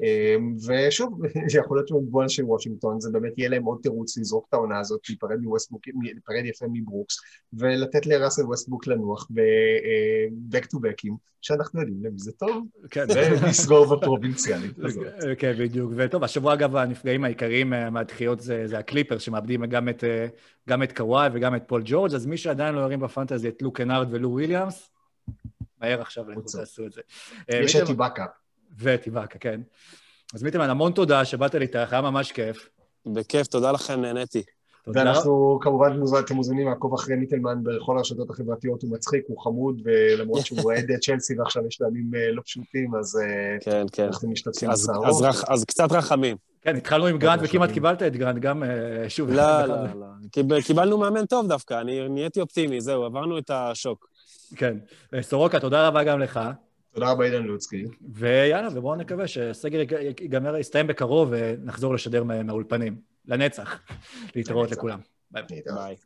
אה, 0.03 0.37
ושוב, 0.67 1.21
יכול 1.61 1.77
להיות 1.77 1.89
שבגבול 1.89 2.29
של 2.29 2.45
וושינגטון, 2.45 3.01
זה 3.01 3.11
באמת 3.11 3.39
יהיה 3.39 3.49
להם 3.49 3.65
עוד 3.65 3.79
תירוץ 3.83 4.19
לזרוק 4.19 4.47
את 4.49 4.55
העונה 4.55 4.79
הזאת, 4.79 5.01
להיפרד 5.09 5.41
מווסטברוק, 5.41 5.83
להיפרד 6.03 6.45
יפה 6.45 6.67
מברוקס, 6.73 7.17
ולתת 7.53 8.07
לראסל 8.07 8.43
ווסטברוק 8.43 8.87
לנוח 8.87 9.29
ב- 9.31 9.75
back 9.75 10.65
to 10.65 10.79
back 10.79 10.99
ים, 10.99 11.15
שאנחנו 11.41 11.81
יודעים 11.81 12.05
למי 12.05 12.19
זה 12.19 12.33
טוב, 12.33 12.67
כן. 12.91 13.05
ולסגור 13.09 13.97
בפרובינציאלית 13.97 14.79
הזאת. 14.79 15.07
כן, 15.39 15.53
בדיוק. 15.59 15.93
וטוב, 15.97 16.25
השבוע 16.25 16.55
אגב, 16.55 16.77
הנפגעים 16.77 17.25
העיקריים 17.25 17.73
אה, 17.73 17.91
מהדחיות 17.91 18.41
זה, 18.41 18.67
זה 18.67 18.79
הקליפרס, 18.79 19.19
שמאבדים 19.19 19.67
גם 19.67 19.89
את, 19.89 20.05
אה, 20.05 20.27
גם 20.69 20.83
את 20.83 20.97
קוואי 20.97 21.29
וגם 21.33 21.55
את 21.55 21.63
פול 21.67 21.83
ג'ורג', 21.85 22.15
אז 22.15 22.27
מי 22.27 22.37
שעדיין 22.37 22.75
לא 22.75 22.81
ירים 22.81 23.01
בפנטזי 23.01 23.49
את 23.49 23.63
לוק 23.63 23.77
קנארד 23.77 24.09
ולו 24.11 24.31
וויליאמס, 24.31 24.91
מהר 25.81 26.01
עכשיו 26.01 26.31
לכו. 26.31 26.41
תעשו 26.41 26.87
את 26.87 26.93
זה. 26.93 27.01
אה, 27.51 27.57
יש 27.57 27.77
את 27.77 27.89
איבאקה. 27.89 28.25
וטיבקה, 28.79 29.39
כן. 29.39 29.61
אז 30.35 30.43
מיטלמן, 30.43 30.71
המון 30.71 30.93
תודה 30.93 31.25
שבאת 31.25 31.55
להתארח, 31.55 31.93
היה 31.93 32.03
ממש 32.03 32.33
כיף. 32.33 32.69
בכיף, 33.07 33.47
תודה 33.47 33.73
לכם, 33.73 34.01
נהניתי. 34.01 34.43
תודה. 34.85 35.01
ואנחנו 35.01 35.59
כמובן, 35.63 36.01
אתם 36.19 36.35
מוזמנים 36.35 36.69
לעקוב 36.69 36.95
אחרי 36.95 37.17
מיטלמן 37.17 37.63
בכל 37.63 37.97
הרשתות 37.99 38.31
החברתיות, 38.31 38.83
הוא 38.83 38.93
מצחיק, 38.93 39.25
הוא 39.29 39.39
חמוד, 39.43 39.81
ולמרות 39.85 40.47
שהוא 40.47 40.59
אוהד 40.65 40.91
את 40.91 41.01
צ'לסי 41.01 41.39
ועכשיו 41.39 41.67
יש 41.67 41.81
לו 41.81 41.89
ימים 41.89 42.11
אה, 42.15 42.33
לא 42.33 42.43
פשוטים, 42.43 42.95
אז 42.95 43.17
אה, 43.23 43.57
כן, 43.61 43.87
כן. 43.93 44.05
אנחנו 44.05 44.31
משתתפים 44.31 44.71
אז, 44.71 44.83
בצערו. 44.83 45.07
אז, 45.07 45.23
רח, 45.23 45.45
אז 45.49 45.65
קצת 45.65 45.93
רחמים. 45.93 46.37
כן, 46.63 46.77
התחלנו 46.77 47.07
עם 47.07 47.19
טוב, 47.21 47.31
וכמעט. 47.43 47.71
קיבלת 47.71 48.03
את 48.03 48.17
גרנט, 48.17 48.39
גם 48.39 48.63
שוב. 49.09 49.31
לא, 49.31 49.67
לא, 49.67 49.77
לא. 49.85 50.07
קיב- 50.33 50.61
קיבלנו 50.67 50.99
מאמן 50.99 51.27
טוב 51.27 51.49
דווקא, 51.49 51.81
אני 51.81 52.09
נהייתי 52.09 52.41
אופטימי, 52.41 52.81
זהו, 52.81 53.03
עברנו 53.05 53.39
את 53.39 53.51
השוק. 53.51 54.09
כן. 54.57 54.77
אה, 55.15 55.23
סורוקה, 55.23 55.61
תודה 55.61 55.89
רבה 55.89 56.05
גם 56.05 56.21
לך. 56.21 56.41
תודה 56.95 57.11
רבה, 57.11 57.25
אילן 57.25 57.43
לוצקי. 57.45 57.85
ויאללה, 58.15 58.69
ובואו 58.75 58.97
נקווה 58.97 59.27
שהסגר 59.29 59.81
יג- 59.81 60.21
ייגמר, 60.21 60.57
יסתיים 60.57 60.87
בקרוב 60.87 61.29
ונחזור 61.33 61.95
לשדר 61.95 62.25
מה- 62.25 62.43
מהאולפנים. 62.43 62.97
לנצח. 63.27 63.81
להתראות. 64.37 64.71
לכולם. 64.71 64.99
ביי. 65.31 65.43
ביי. 65.75 65.97